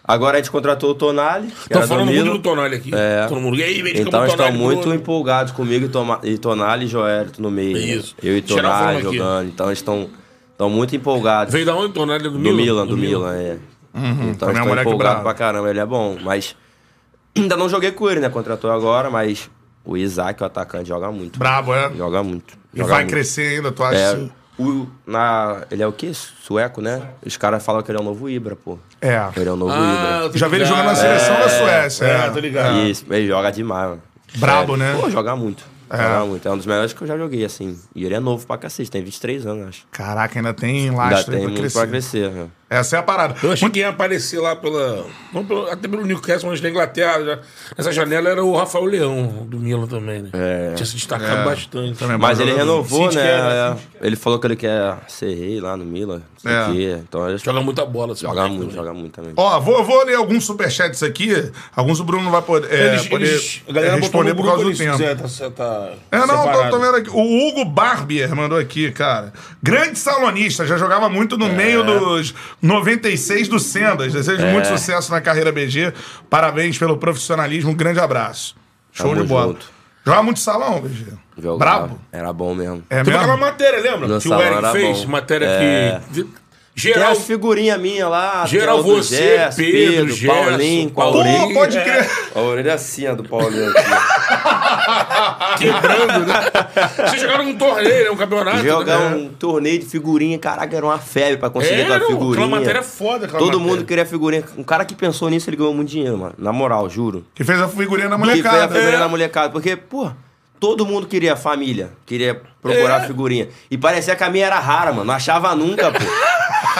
Agora 0.06 0.36
a 0.36 0.40
gente 0.40 0.50
contratou 0.50 0.90
o 0.90 0.94
Tonali, 0.94 1.46
do 1.48 1.86
falando 1.88 2.04
muito 2.06 2.22
Milan. 2.22 2.36
do 2.36 2.42
Tonali 2.42 2.76
aqui. 2.76 2.90
É. 2.94 3.26
Todo 3.26 3.40
mundo. 3.40 3.56
E 3.56 3.62
aí, 3.62 3.80
vem 3.80 3.98
Então 3.98 4.26
estão 4.26 4.52
muito 4.52 4.92
empolgados 4.92 5.50
comigo 5.52 5.86
e, 5.86 5.88
Toma, 5.88 6.20
e 6.22 6.36
Tonali 6.36 6.84
e 6.84 6.88
Joelito 6.88 7.40
no 7.40 7.50
meio. 7.50 7.72
né? 7.72 7.80
Isso. 7.80 8.14
Eu 8.22 8.36
e 8.36 8.42
Tonali 8.42 9.02
jogando. 9.02 9.48
Então 9.48 9.66
eles 9.66 9.78
estão 9.78 10.10
estão 10.52 10.68
muito 10.68 10.94
empolgados. 10.94 11.52
Veio 11.52 11.64
da 11.64 11.74
onde, 11.74 11.94
Tonali? 11.94 12.22
Do, 12.24 12.30
Do 12.32 12.38
Milan? 12.38 12.56
Milan, 12.56 12.86
do 12.86 12.96
Milan, 12.96 13.34
é. 13.34 13.56
também 13.92 14.10
é 14.10 14.30
Então 14.30 14.48
um 14.48 14.52
estou 14.52 14.66
moleque 14.68 14.88
empolgado 14.88 14.98
bravo. 14.98 15.22
pra 15.22 15.34
caramba, 15.34 15.70
ele 15.70 15.80
é 15.80 15.86
bom. 15.86 16.18
Mas 16.22 16.54
ainda 17.34 17.56
não 17.56 17.68
joguei 17.68 17.90
com 17.90 18.08
ele, 18.10 18.20
né? 18.20 18.28
Contratou 18.28 18.70
agora, 18.70 19.08
mas 19.08 19.50
o 19.84 19.96
Isaac, 19.96 20.42
o 20.42 20.46
atacante, 20.46 20.88
joga 20.88 21.10
muito. 21.10 21.38
Brabo, 21.38 21.74
é? 21.74 21.90
Joga 21.96 22.22
muito. 22.22 22.58
E 22.74 22.78
joga 22.78 22.90
vai 22.92 23.02
muito. 23.04 23.10
crescer 23.10 23.56
ainda, 23.56 23.72
tu 23.72 23.82
acha? 23.82 23.96
É, 23.98 24.06
assim? 24.08 24.30
o, 24.58 24.86
na, 25.06 25.62
ele 25.70 25.82
é 25.82 25.86
o 25.86 25.92
quê? 25.92 26.12
Sueco, 26.12 26.80
né? 26.80 27.02
Os 27.24 27.36
caras 27.36 27.64
falam 27.64 27.82
que 27.82 27.90
ele 27.90 27.98
é 27.98 28.00
o 28.00 28.04
novo 28.04 28.28
Ibra, 28.28 28.54
pô. 28.54 28.78
É. 29.06 29.40
Ele 29.40 29.48
é 29.48 29.52
o 29.52 29.56
novo 29.56 29.72
Ah, 29.72 30.30
Já 30.34 30.48
vi 30.48 30.56
ele 30.56 30.64
jogando 30.64 30.86
na 30.86 30.94
seleção 30.94 31.34
da 31.34 31.48
Suécia. 31.48 32.04
É, 32.06 32.26
É, 32.26 32.30
tô 32.30 32.38
ligado. 32.38 32.78
Isso, 32.86 33.04
ele 33.10 33.26
joga 33.26 33.50
demais, 33.50 33.90
mano. 33.90 34.02
Brabo, 34.36 34.76
né? 34.76 34.96
Pô, 34.98 35.10
joga 35.10 35.36
muito. 35.36 35.62
Jogava 35.90 36.26
muito. 36.26 36.48
É 36.48 36.50
um 36.50 36.56
dos 36.56 36.66
melhores 36.66 36.92
que 36.92 37.02
eu 37.02 37.06
já 37.06 37.16
joguei, 37.16 37.44
assim. 37.44 37.78
E 37.94 38.04
ele 38.04 38.14
é 38.14 38.20
novo 38.20 38.44
pra 38.46 38.56
cacete, 38.56 38.90
tem 38.90 39.04
23 39.04 39.46
anos, 39.46 39.68
acho. 39.68 39.86
Caraca, 39.92 40.38
ainda 40.38 40.52
tem 40.54 40.88
Ainda 40.88 40.96
lastro 40.96 41.34
aí 41.34 41.38
tem 41.38 41.40
pra 41.40 41.42
muito 41.42 41.60
crescer. 41.60 41.78
pra 41.78 41.86
crescer. 41.86 42.30
né? 42.30 42.46
Essa 42.74 42.96
é 42.96 42.98
a 42.98 43.02
parada. 43.02 43.34
Eu 43.42 43.52
achei 43.52 43.68
que 43.70 43.78
ia 43.78 43.88
aparecer 43.90 44.38
lá 44.40 44.56
pela. 44.56 45.06
Até 45.70 45.86
pelo 45.88 46.04
Newcastle, 46.04 46.50
mas 46.50 46.60
na 46.60 46.68
Inglaterra. 46.70 47.24
Já, 47.24 47.38
nessa 47.76 47.92
janela 47.92 48.28
era 48.28 48.44
o 48.44 48.56
Rafael 48.56 48.84
Leão, 48.84 49.46
do 49.48 49.58
Milan 49.58 49.86
também, 49.86 50.22
né? 50.22 50.30
É. 50.32 50.72
Tinha 50.74 50.86
se 50.86 50.94
destacado 50.94 51.40
É. 51.40 51.44
bastante. 51.44 51.98
Também 51.98 52.18
Mas 52.18 52.40
ele 52.40 52.52
renovou, 52.54 53.06
né? 53.06 53.12
quer, 53.22 53.42
né? 53.42 53.76
É, 54.00 54.06
Ele 54.06 54.16
falou 54.16 54.38
que 54.38 54.46
ele 54.46 54.56
quer 54.56 54.96
ser 55.08 55.34
rei 55.34 55.60
lá 55.60 55.76
no 55.76 55.84
Milan. 55.84 56.22
Não 56.42 56.72
sei 56.72 56.92
É. 56.92 56.98
Então 56.98 57.28
ele 57.28 57.38
Joga 57.38 57.60
muita 57.62 57.86
bola. 57.86 58.14
joga 58.14 58.46
muito, 58.48 58.60
também. 58.60 58.74
joga 58.76 58.92
muito 58.94 59.12
também. 59.12 59.32
Ó, 59.36 59.60
vou, 59.60 59.82
vou 59.84 60.04
ler 60.04 60.14
alguns 60.16 60.44
superchats 60.44 61.02
aqui. 61.02 61.50
Alguns 61.74 62.00
o 62.00 62.04
Bruno 62.04 62.22
não 62.24 62.30
vai 62.30 62.42
poder, 62.42 62.70
é, 62.72 62.88
Eles, 62.88 63.06
poder 63.08 63.26
eles, 63.26 63.62
a 63.68 63.72
galera 63.72 63.96
responder 63.96 64.34
por 64.34 64.44
causa 64.44 64.64
do 64.64 64.76
tempo. 64.76 64.92
quiser, 64.92 65.16
tá, 65.16 65.50
tá 65.50 65.90
É, 66.12 66.18
não, 66.26 66.52
tô, 66.52 66.70
tô 66.70 66.78
vendo 66.78 66.96
aqui. 66.96 67.10
O 67.10 67.48
Hugo 67.48 67.64
Barbier 67.64 68.34
mandou 68.36 68.58
aqui, 68.58 68.90
cara. 68.92 69.32
Grande 69.62 69.98
salonista, 69.98 70.66
já 70.66 70.76
jogava 70.76 71.08
muito 71.08 71.36
É. 71.36 71.38
no 71.38 71.48
meio 71.48 71.82
dos 71.82 72.34
96 72.64 73.48
do 73.48 73.58
Sendas. 73.58 74.12
Desejo 74.12 74.46
muito 74.46 74.66
sucesso 74.68 75.12
na 75.12 75.20
carreira 75.20 75.52
BG. 75.52 75.92
Parabéns 76.30 76.78
pelo 76.78 76.96
profissionalismo. 76.96 77.70
Um 77.70 77.74
grande 77.74 78.00
abraço. 78.00 78.56
Show 78.92 79.10
Tamo 79.10 79.22
de 79.22 79.28
bola. 79.28 79.46
junto. 79.48 79.66
Joga 80.06 80.22
muito 80.22 80.40
salão, 80.40 80.80
BG. 80.80 81.06
Jogava. 81.36 81.58
Brabo. 81.86 82.00
Era 82.12 82.32
bom 82.32 82.54
mesmo. 82.54 82.82
É 82.88 83.00
aquela 83.00 83.26
mesmo? 83.26 83.38
matéria, 83.38 83.80
lembra? 83.80 84.08
No 84.08 84.20
que 84.20 84.28
o 84.28 84.40
Eric 84.40 84.72
fez. 84.72 85.04
bom. 85.04 85.10
Matéria 85.10 85.46
É. 85.46 86.00
que. 86.12 86.26
Tem 86.74 86.92
Geral. 86.92 87.12
as 87.12 87.18
figurinhas 87.24 87.80
minhas 87.80 88.10
lá. 88.10 88.44
Geral, 88.46 88.82
tem 88.82 88.92
a 88.92 88.96
você, 88.96 89.16
Gerson, 89.16 89.56
Pedro, 89.62 90.08
Gerson, 90.12 90.34
Paulinho, 90.44 90.90
com 90.90 91.00
a 91.00 91.04
Paulinho. 91.04 91.24
orelha. 91.34 91.46
Pô, 91.46 91.54
pode 91.54 91.78
É. 91.78 91.84
crer. 91.84 92.10
A 92.34 92.40
orelha 92.40 92.74
assim, 92.74 93.06
a 93.06 93.14
do 93.14 93.22
Paulinho 93.22 93.70
aqui. 93.70 93.80
Quebrando, 95.58 96.26
né? 96.26 96.34
Vocês 97.08 97.22
jogaram 97.22 97.44
um 97.46 97.54
torneio, 97.56 98.04
né? 98.04 98.10
Um 98.10 98.16
campeonato. 98.16 98.58
Jogar 98.58 98.98
né? 99.10 99.16
um 99.16 99.28
torneio 99.28 99.78
de 99.78 99.86
figurinha, 99.86 100.38
caraca, 100.38 100.76
era 100.76 100.84
uma 100.84 100.98
febre 100.98 101.36
pra 101.36 101.48
conseguir 101.50 101.82
Era, 101.82 101.96
aquela 101.96 102.10
figurinha. 102.10 102.44
aquela 102.44 102.60
matéria 102.60 102.78
é 102.80 102.82
foda, 102.82 103.28
Todo 103.28 103.40
matéria. 103.40 103.58
mundo 103.60 103.84
queria 103.84 104.04
figurinha. 104.06 104.44
Um 104.58 104.64
cara 104.64 104.84
que 104.84 104.94
pensou 104.94 105.28
nisso, 105.30 105.48
ele 105.48 105.56
ganhou 105.56 105.74
muito 105.74 105.88
dinheiro, 105.90 106.18
mano. 106.18 106.34
Na 106.38 106.52
moral, 106.52 106.88
juro. 106.90 107.24
Que 107.34 107.44
fez 107.44 107.60
a 107.60 107.68
figurinha 107.68 108.08
da 108.08 108.16
Que 108.18 108.24
fez 108.24 108.40
a 108.40 108.42
molecada. 108.50 108.74
figurinha 108.74 108.96
É. 108.96 108.98
da 108.98 109.08
molecada. 109.08 109.50
Porque, 109.52 109.76
pô, 109.76 110.10
todo 110.58 110.84
mundo 110.84 111.06
queria 111.06 111.36
família. 111.36 111.90
Queria 112.04 112.40
procurar 112.60 113.04
É. 113.04 113.06
figurinha. 113.06 113.48
E 113.70 113.78
parecia 113.78 114.16
que 114.16 114.24
a 114.24 114.30
minha 114.30 114.46
era 114.46 114.58
rara, 114.58 114.90
mano. 114.92 115.04
Não 115.04 115.14
achava 115.14 115.54
nunca, 115.54 115.92
pô. 115.92 115.98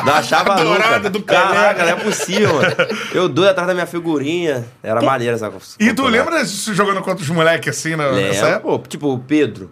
Não 0.05 0.12
achava 0.14 0.55
Dourada 0.57 0.96
nunca. 0.98 1.11
do 1.11 1.20
Pelé. 1.22 1.40
Caraca, 1.40 1.82
não 1.84 1.90
é 1.92 1.96
possível, 1.96 2.55
mano. 2.55 2.74
Eu 3.12 3.28
doido 3.28 3.50
atrás 3.50 3.66
da 3.68 3.74
minha 3.74 3.86
figurinha. 3.86 4.64
Era 4.82 5.00
maneiro 5.02 5.34
essa 5.34 5.50
E 5.80 5.92
tu 5.94 6.07
lembra 6.07 6.42
disso 6.44 6.74
jogando 6.74 7.00
contra 7.02 7.22
os 7.22 7.30
moleques 7.30 7.76
assim 7.78 7.96
na, 7.96 8.12
nessa 8.12 8.44
Lembro, 8.46 8.48
época? 8.57 8.78
pô. 8.78 8.88
Tipo, 8.88 9.12
o 9.14 9.18
Pedro. 9.18 9.70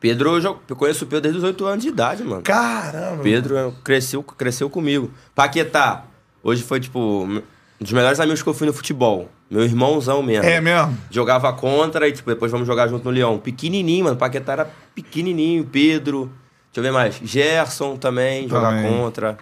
Pedro, 0.00 0.34
eu, 0.36 0.40
jo- 0.40 0.58
eu 0.68 0.76
conheço 0.76 1.04
o 1.04 1.06
Pedro 1.08 1.22
desde 1.22 1.38
os 1.38 1.44
8 1.44 1.64
anos 1.64 1.82
de 1.82 1.88
idade, 1.88 2.22
mano. 2.22 2.42
Caramba. 2.42 3.22
Pedro 3.22 3.74
cresceu, 3.82 4.22
cresceu 4.22 4.68
comigo. 4.68 5.10
Paquetá, 5.34 6.04
hoje 6.42 6.62
foi, 6.62 6.78
tipo, 6.78 6.98
um 7.24 7.40
dos 7.80 7.92
melhores 7.92 8.20
amigos 8.20 8.42
que 8.42 8.48
eu 8.48 8.52
fui 8.54 8.66
no 8.66 8.72
futebol. 8.72 9.30
Meu 9.50 9.62
irmãozão 9.64 10.22
mesmo. 10.22 10.44
É 10.44 10.60
mesmo? 10.60 10.96
Jogava 11.10 11.50
contra 11.54 12.06
e, 12.08 12.12
tipo, 12.12 12.28
depois 12.28 12.52
vamos 12.52 12.66
jogar 12.66 12.86
junto 12.88 13.04
no 13.04 13.10
Leão. 13.10 13.38
Pequenininho, 13.38 14.04
mano. 14.04 14.16
Paquetá 14.16 14.52
era 14.52 14.70
pequenininho. 14.94 15.64
Pedro. 15.64 16.30
Deixa 16.74 16.80
eu 16.80 16.82
ver 16.82 16.90
mais. 16.92 17.20
Gerson 17.22 17.96
também, 17.96 18.48
jogar 18.48 18.70
Também. 18.70 18.90
contra. 18.98 19.38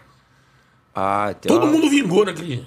Ah, 0.95 1.35
tem 1.41 1.49
Todo 1.51 1.63
uma- 1.65 1.73
mundo 1.73 1.89
vingou 1.89 2.25
naquele. 2.27 2.67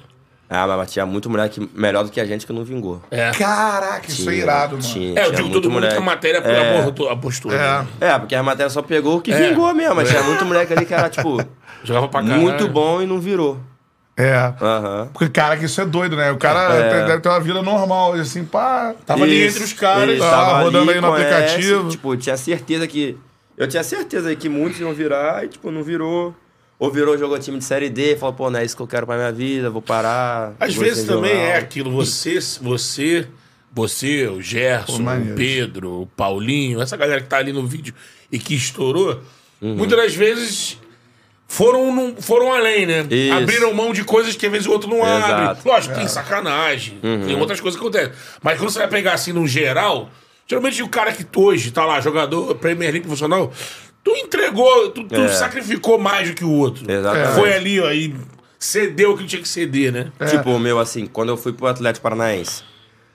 Ah, 0.50 0.66
mas 0.68 0.92
tinha 0.92 1.06
muito 1.06 1.30
moleque 1.30 1.70
melhor 1.74 2.04
do 2.04 2.12
que 2.12 2.20
a 2.20 2.26
gente 2.26 2.46
que 2.46 2.54
não 2.54 2.64
vingou. 2.64 3.02
É. 3.12 3.32
Caraca, 3.32 4.08
isso 4.08 4.22
é 4.30 4.34
Tinha, 4.34 4.44
irado, 4.44 4.78
mano. 4.78 4.88
tinha, 4.88 5.08
É, 5.20 5.22
eu 5.22 5.26
tinha 5.26 5.32
digo 5.38 5.42
muito 5.50 5.62
todo 5.62 5.72
mundo 5.72 5.88
que 5.88 5.96
a 5.96 6.02
matéria 6.02 6.38
É. 6.38 6.80
abortou 6.80 7.10
a 7.10 7.18
postura. 7.18 7.56
É. 7.56 7.60
né? 7.60 7.88
É, 8.14 8.20
porque 8.20 8.36
a 8.36 8.44
matéria 8.44 8.70
só 8.70 8.82
pegou 8.82 9.18
o 9.18 9.22
que 9.22 9.32
É. 9.34 9.50
vingou 9.50 9.72
mesmo. 9.74 9.96
Mas 9.96 10.10
tinha 10.10 10.22
muito 10.24 10.46
moleque 10.46 10.74
ali 10.74 10.86
que 10.86 10.94
era, 10.94 11.10
tipo, 11.10 11.38
Jogava 11.84 12.08
pra 12.08 12.22
caralho. 12.22 12.42
muito 12.42 12.68
bom 12.68 13.02
e 13.02 13.06
não 13.08 13.20
virou. 13.20 13.60
É. 14.18 14.54
Aham. 14.62 15.10
Porque, 15.14 15.30
cara, 15.30 15.58
que 15.58 15.66
isso 15.66 15.82
é 15.82 15.86
doido, 15.86 16.16
né? 16.16 16.32
O 16.32 16.38
cara 16.38 16.74
É. 16.76 16.90
tem- 16.90 17.06
deve 17.08 17.20
ter 17.22 17.30
uma 17.30 17.40
vida 17.40 17.62
normal, 17.62 18.14
assim, 18.14 18.46
pá. 18.46 18.94
Tava 19.06 19.24
ali 19.24 19.46
Isso, 19.46 19.58
entre 19.58 19.66
os 19.66 19.74
caras. 19.74 20.04
ele 20.10 20.20
tá 20.20 20.30
tava 20.30 20.62
rodando 20.62 20.90
ali, 20.90 20.98
aí 21.00 21.02
no 21.02 21.10
conhece, 21.12 21.34
aplicativo. 21.36 21.90
Tipo, 21.90 22.16
tinha 22.18 22.38
certeza 22.38 22.88
que. 22.88 23.18
Eu 23.58 23.68
tinha 23.68 23.84
certeza 23.84 24.30
aí 24.30 24.36
que 24.36 24.50
muitos 24.50 24.80
iam 24.80 24.94
virar 24.94 25.46
e, 25.46 25.48
tipo, 25.50 25.72
não 25.72 25.84
virou. 25.84 26.36
Ou 26.78 26.92
virou, 26.92 27.18
jogou 27.18 27.40
time 27.40 27.58
de 27.58 27.64
série 27.64 27.90
D, 27.90 28.18
falou, 28.18 28.36
pô, 28.36 28.50
não 28.50 28.60
é 28.60 28.66
isso 28.66 28.76
que 28.76 28.82
eu 28.82 28.88
quero 28.88 29.06
pra 29.06 29.16
minha 29.16 29.32
vida, 29.32 29.70
vou 29.70 29.82
parar. 29.82 30.54
Às 30.60 30.76
vou 30.76 30.84
vezes 30.84 31.06
também 31.06 31.32
jornal. 31.32 31.48
é 31.52 31.58
aquilo. 31.58 31.90
Você, 31.92 32.38
você, 32.62 33.28
você, 33.72 34.28
o 34.28 34.42
Gerson, 34.42 35.04
Pô, 35.06 35.12
o 35.12 35.36
Pedro, 35.36 36.02
o 36.02 36.06
Paulinho, 36.08 36.82
essa 36.82 36.98
galera 36.98 37.22
que 37.22 37.28
tá 37.30 37.38
ali 37.38 37.54
no 37.54 37.66
vídeo 37.66 37.94
e 38.32 38.38
que 38.38 38.54
estourou, 38.56 39.22
Uhum. 39.62 39.76
muitas 39.78 39.98
das 39.98 40.14
vezes 40.14 40.78
foram, 41.48 41.96
num- 41.96 42.16
foram 42.22 42.52
além, 42.54 42.86
né? 42.86 43.06
Isso. 43.10 43.34
Abriram 43.34 43.74
mão 43.74 43.94
de 43.94 44.04
coisas 44.04 44.36
que 44.36 44.46
às 44.46 44.52
vezes 44.52 44.68
o 44.68 44.72
outro 44.72 44.90
não 44.90 45.02
abre. 45.02 45.44
Exato. 45.44 45.62
É. 45.68 45.72
Lógico, 45.72 45.96
tem 45.96 46.08
sacanagem, 46.10 47.00
Uhum. 47.02 47.26
tem 47.26 47.40
outras 47.40 47.62
coisas 47.62 47.80
que 47.80 47.86
acontecem. 47.88 48.12
Mas 48.44 48.58
quando 48.60 48.70
você 48.70 48.80
vai 48.80 48.90
pegar 48.90 49.14
assim 49.14 49.32
no 49.32 49.48
geral, 49.48 50.10
geralmente 50.48 50.82
o 50.84 50.90
cara 50.90 51.12
que 51.12 51.26
hoje 51.40 51.72
tá 51.72 51.86
lá, 51.86 52.00
jogador 52.02 52.56
Premier 52.56 52.92
League 52.92 53.06
profissional, 53.06 53.52
tu 54.04 54.12
entregou, 54.16 54.90
tu, 54.90 55.04
tu 55.08 55.16
É. 55.16 55.28
sacrificou 55.30 55.98
mais 55.98 56.30
do 56.30 56.36
que 56.36 56.44
o 56.46 56.52
outro. 56.52 56.90
Exatamente. 56.90 57.34
Foi 57.36 57.54
ali, 57.54 57.80
ó, 57.80 57.92
e 57.92 58.16
cedeu 58.60 59.14
o 59.14 59.18
que 59.18 59.26
tinha 59.26 59.42
que 59.42 59.48
ceder, 59.48 59.92
né? 59.92 60.12
Tipo, 60.30 60.52
o 60.52 60.60
meu, 60.60 60.80
assim, 60.80 61.06
quando 61.06 61.30
eu 61.30 61.38
fui 61.38 61.54
pro 61.54 61.68
Atlético 61.68 62.04
Paranaense, 62.04 62.64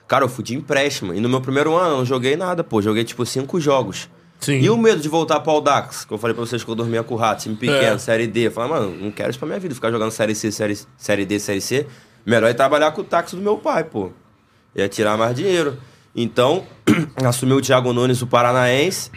cara, 0.07 0.23
eu 0.25 0.29
fui 0.29 0.43
de 0.43 0.55
empréstimo. 0.55 1.13
E 1.13 1.19
no 1.19 1.29
meu 1.29 1.41
primeiro 1.41 1.75
ano 1.75 1.91
eu 1.93 1.97
não 1.99 2.05
joguei 2.05 2.35
nada, 2.35 2.63
pô. 2.63 2.81
Joguei, 2.81 3.03
tipo, 3.03 3.25
cinco 3.25 3.59
jogos. 3.59 4.09
Sim. 4.39 4.59
E 4.59 4.69
o 4.69 4.77
medo 4.77 4.99
de 4.99 5.07
voltar 5.07 5.39
pro 5.39 5.51
Audax, 5.51 6.03
que 6.03 6.11
eu 6.13 6.17
falei 6.17 6.33
pra 6.33 6.43
vocês 6.43 6.63
que 6.63 6.69
eu 6.71 6.73
dormia 6.75 7.03
com 7.03 7.13
o 7.13 7.17
rato, 7.17 7.43
time 7.43 7.55
pequeno, 7.55 7.95
É. 7.95 7.97
série 7.99 8.25
D. 8.25 8.47
Eu 8.47 8.51
falei, 8.51 8.71
mano, 8.71 8.97
não 8.99 9.11
quero 9.11 9.29
isso 9.29 9.37
pra 9.37 9.47
minha 9.47 9.59
vida, 9.59 9.75
ficar 9.75 9.91
jogando 9.91 10.09
série 10.11 10.33
C, 10.33 10.51
série, 10.51 10.77
série 10.97 11.25
D, 11.25 11.39
série 11.39 11.61
C. 11.61 11.85
Melhor 12.25 12.49
é 12.49 12.53
trabalhar 12.53 12.91
com 12.91 13.01
o 13.01 13.03
táxi 13.03 13.35
do 13.35 13.41
meu 13.41 13.57
pai, 13.57 13.83
pô. 13.83 14.09
Ia 14.75 14.89
tirar 14.89 15.15
mais 15.17 15.35
dinheiro. 15.35 15.77
Então, 16.15 16.63
assumi 17.23 17.53
o 17.53 17.61
Thiago 17.61 17.93
Nunes, 17.93 18.21
o 18.21 18.27
Paranaense. 18.27 19.11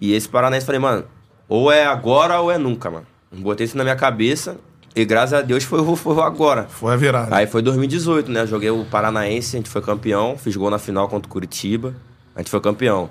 E 0.00 0.12
esse 0.12 0.28
Paranaense, 0.28 0.66
falei, 0.66 0.80
mano, 0.80 1.04
ou 1.48 1.70
é 1.70 1.86
agora 1.86 2.40
ou 2.40 2.50
é 2.50 2.58
nunca, 2.58 2.90
mano. 2.90 3.06
Botei 3.32 3.64
isso 3.64 3.76
na 3.76 3.84
minha 3.84 3.96
cabeça. 3.96 4.56
E 4.96 5.04
graças 5.04 5.32
a 5.32 5.42
Deus 5.42 5.64
foi, 5.64 5.80
agora. 6.22 6.64
Foi 6.68 6.92
a 6.92 6.96
virada. 6.96 7.34
Aí 7.34 7.46
foi 7.46 7.62
2018, 7.62 8.30
né? 8.30 8.42
Eu 8.42 8.46
joguei 8.46 8.70
o 8.70 8.84
Paranaense, 8.84 9.56
a 9.56 9.58
gente 9.58 9.68
foi 9.68 9.82
campeão, 9.82 10.38
fiz 10.38 10.54
gol 10.54 10.70
na 10.70 10.78
final 10.78 11.08
contra 11.08 11.28
o 11.28 11.30
Curitiba, 11.32 11.94
a 12.34 12.38
gente 12.38 12.50
foi 12.50 12.60
campeão. 12.60 13.10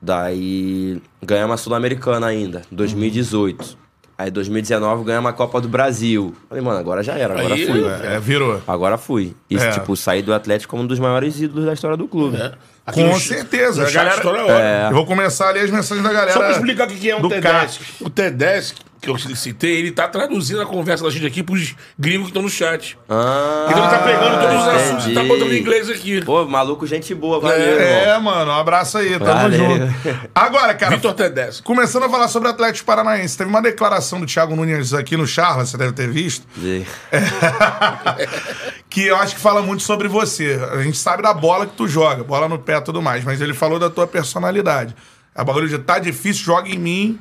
Daí 0.00 1.00
ganhamos 1.22 1.54
a 1.54 1.56
Sul-Americana 1.56 2.26
ainda, 2.26 2.62
2018. 2.72 3.78
Aí 4.16 4.30
2019 4.30 5.04
ganhamos 5.04 5.30
a 5.30 5.32
Copa 5.32 5.60
do 5.60 5.68
Brasil. 5.68 6.34
Falei, 6.48 6.62
mano, 6.62 6.78
agora 6.78 7.02
já 7.02 7.14
era, 7.14 7.34
agora 7.38 7.54
Aí, 7.54 7.66
fui. 7.66 7.84
É, 7.84 8.20
virou. 8.20 8.60
Agora 8.66 8.98
fui. 8.98 9.34
E, 9.50 9.56
É. 9.56 9.70
tipo, 9.72 9.96
saí 9.96 10.22
do 10.22 10.32
Atlético 10.34 10.70
como 10.70 10.82
um 10.82 10.86
dos 10.86 10.98
maiores 10.98 11.40
ídolos 11.40 11.64
da 11.64 11.72
história 11.72 11.96
do 11.96 12.06
clube. 12.06 12.36
É. 12.36 12.52
Aqui 12.86 13.00
Com 13.02 13.08
no- 13.14 13.20
certeza. 13.20 13.86
A 13.86 13.90
galera- 13.90 14.20
toda 14.20 14.44
hora. 14.44 14.64
É. 14.64 14.88
Eu 14.90 14.94
vou 14.94 15.06
começar 15.06 15.48
ali 15.50 15.60
as 15.60 15.70
mensagens 15.70 16.04
da 16.06 16.12
galera. 16.12 16.32
Só 16.32 16.40
pra 16.40 16.50
explicar 16.50 16.88
o 16.88 16.90
que 16.90 17.10
é 17.10 17.16
um 17.16 17.28
TEDx. 17.28 17.78
O 18.00 18.10
TEDx, 18.10 18.74
que 19.00 19.08
eu 19.08 19.16
citei, 19.18 19.78
ele 19.78 19.90
tá 19.92 20.06
traduzindo 20.08 20.60
a 20.60 20.66
conversa 20.66 21.04
da 21.04 21.10
gente 21.10 21.24
aqui 21.26 21.42
pros 21.44 21.74
gringos 21.98 22.24
que 22.24 22.30
estão 22.30 22.42
no 22.42 22.48
chat. 22.50 22.96
Ah, 23.08 23.66
Então 23.68 23.82
ele 23.82 23.90
tá 23.92 23.98
pegando 24.00 24.40
todos 24.40 24.62
os 24.62 24.68
assuntos 24.68 25.06
e 25.08 25.14
tá 25.14 25.22
botando 25.24 25.52
em 25.52 25.58
inglês 25.60 25.88
aqui. 25.90 26.24
Pô, 26.24 26.44
maluco, 26.44 26.84
gente 26.86 27.12
boa, 27.14 27.38
valeu, 27.40 27.80
É, 27.80 28.02
irmão. 28.14 28.20
mano, 28.22 28.50
um 28.52 28.54
abraço 28.54 28.98
aí, 28.98 29.10
tamo 29.18 29.24
Valeu. 29.26 29.58
junto. 29.58 29.92
Agora, 30.34 30.74
cara, 30.74 30.96
Vitor 30.96 31.14
TEDx. 31.14 31.60
começando 31.60 32.04
a 32.04 32.08
falar 32.08 32.26
sobre 32.28 32.48
o 32.48 32.52
Atlético 32.52 32.84
Paranaense, 32.86 33.36
teve 33.38 33.48
uma 33.50 33.60
declaração 33.62 34.18
do 34.20 34.26
Thiago 34.26 34.54
Nunes 34.56 34.92
aqui 34.94 35.16
no 35.16 35.26
Charla, 35.26 35.64
você 35.66 35.76
deve 35.76 35.92
ter 35.92 36.08
visto, 36.10 36.46
que 38.88 39.04
eu 39.06 39.16
acho 39.16 39.34
que 39.34 39.40
fala 39.40 39.62
muito 39.62 39.82
sobre 39.82 40.06
você. 40.06 40.60
A 40.72 40.80
gente 40.82 40.96
sabe 40.98 41.22
da 41.22 41.32
bola 41.34 41.66
que 41.66 41.72
tu 41.74 41.88
joga, 41.88 42.22
bola 42.22 42.48
no 42.48 42.58
pé 42.58 42.74
tudo 42.82 43.00
mais, 43.00 43.24
mas 43.24 43.40
ele 43.40 43.54
falou 43.54 43.78
da 43.78 43.88
tua 43.88 44.06
personalidade. 44.06 44.94
A 45.34 45.42
bagulho 45.42 45.68
de 45.68 45.78
tá 45.78 45.98
difícil, 45.98 46.44
joga 46.44 46.68
em 46.68 46.78
mim, 46.78 47.18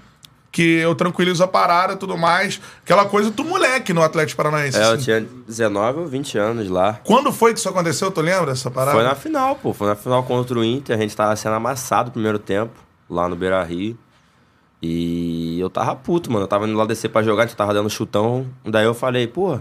que 0.51 0.79
eu 0.79 0.93
tranquilizo 0.93 1.43
a 1.43 1.47
parada 1.47 1.95
tudo 1.95 2.17
mais. 2.17 2.59
Aquela 2.83 3.05
coisa, 3.05 3.31
tu 3.31 3.43
moleque 3.43 3.93
no 3.93 4.03
Atlético 4.03 4.37
Paranaense. 4.37 4.77
É, 4.77 4.83
eu 4.83 4.91
assim. 4.91 5.03
tinha 5.05 5.25
19 5.47 5.99
ou 5.99 6.07
20 6.07 6.37
anos 6.37 6.69
lá. 6.69 6.99
Quando 7.03 7.31
foi 7.31 7.53
que 7.53 7.59
isso 7.59 7.69
aconteceu? 7.69 8.11
Tu 8.11 8.19
lembra 8.19 8.47
dessa 8.47 8.69
parada? 8.69 8.97
Foi 8.97 9.03
na 9.03 9.15
final, 9.15 9.55
pô. 9.55 9.73
Foi 9.73 9.87
na 9.87 9.95
final 9.95 10.23
contra 10.23 10.59
o 10.59 10.63
Inter. 10.63 10.97
A 10.97 10.99
gente 11.01 11.15
tava 11.15 11.35
sendo 11.35 11.55
amassado 11.55 12.07
no 12.07 12.13
primeiro 12.13 12.37
tempo, 12.37 12.73
lá 13.09 13.29
no 13.29 13.35
Beira 13.35 13.63
Rio. 13.63 13.97
E 14.81 15.59
eu 15.59 15.69
tava 15.69 15.95
puto, 15.95 16.29
mano. 16.31 16.43
Eu 16.43 16.49
tava 16.49 16.67
indo 16.67 16.77
lá 16.77 16.85
descer 16.85 17.09
pra 17.09 17.23
jogar, 17.23 17.43
a 17.43 17.45
gente 17.45 17.55
tava 17.55 17.73
dando 17.73 17.89
chutão. 17.89 18.47
Daí 18.65 18.85
eu 18.85 18.93
falei, 18.93 19.27
pô. 19.27 19.59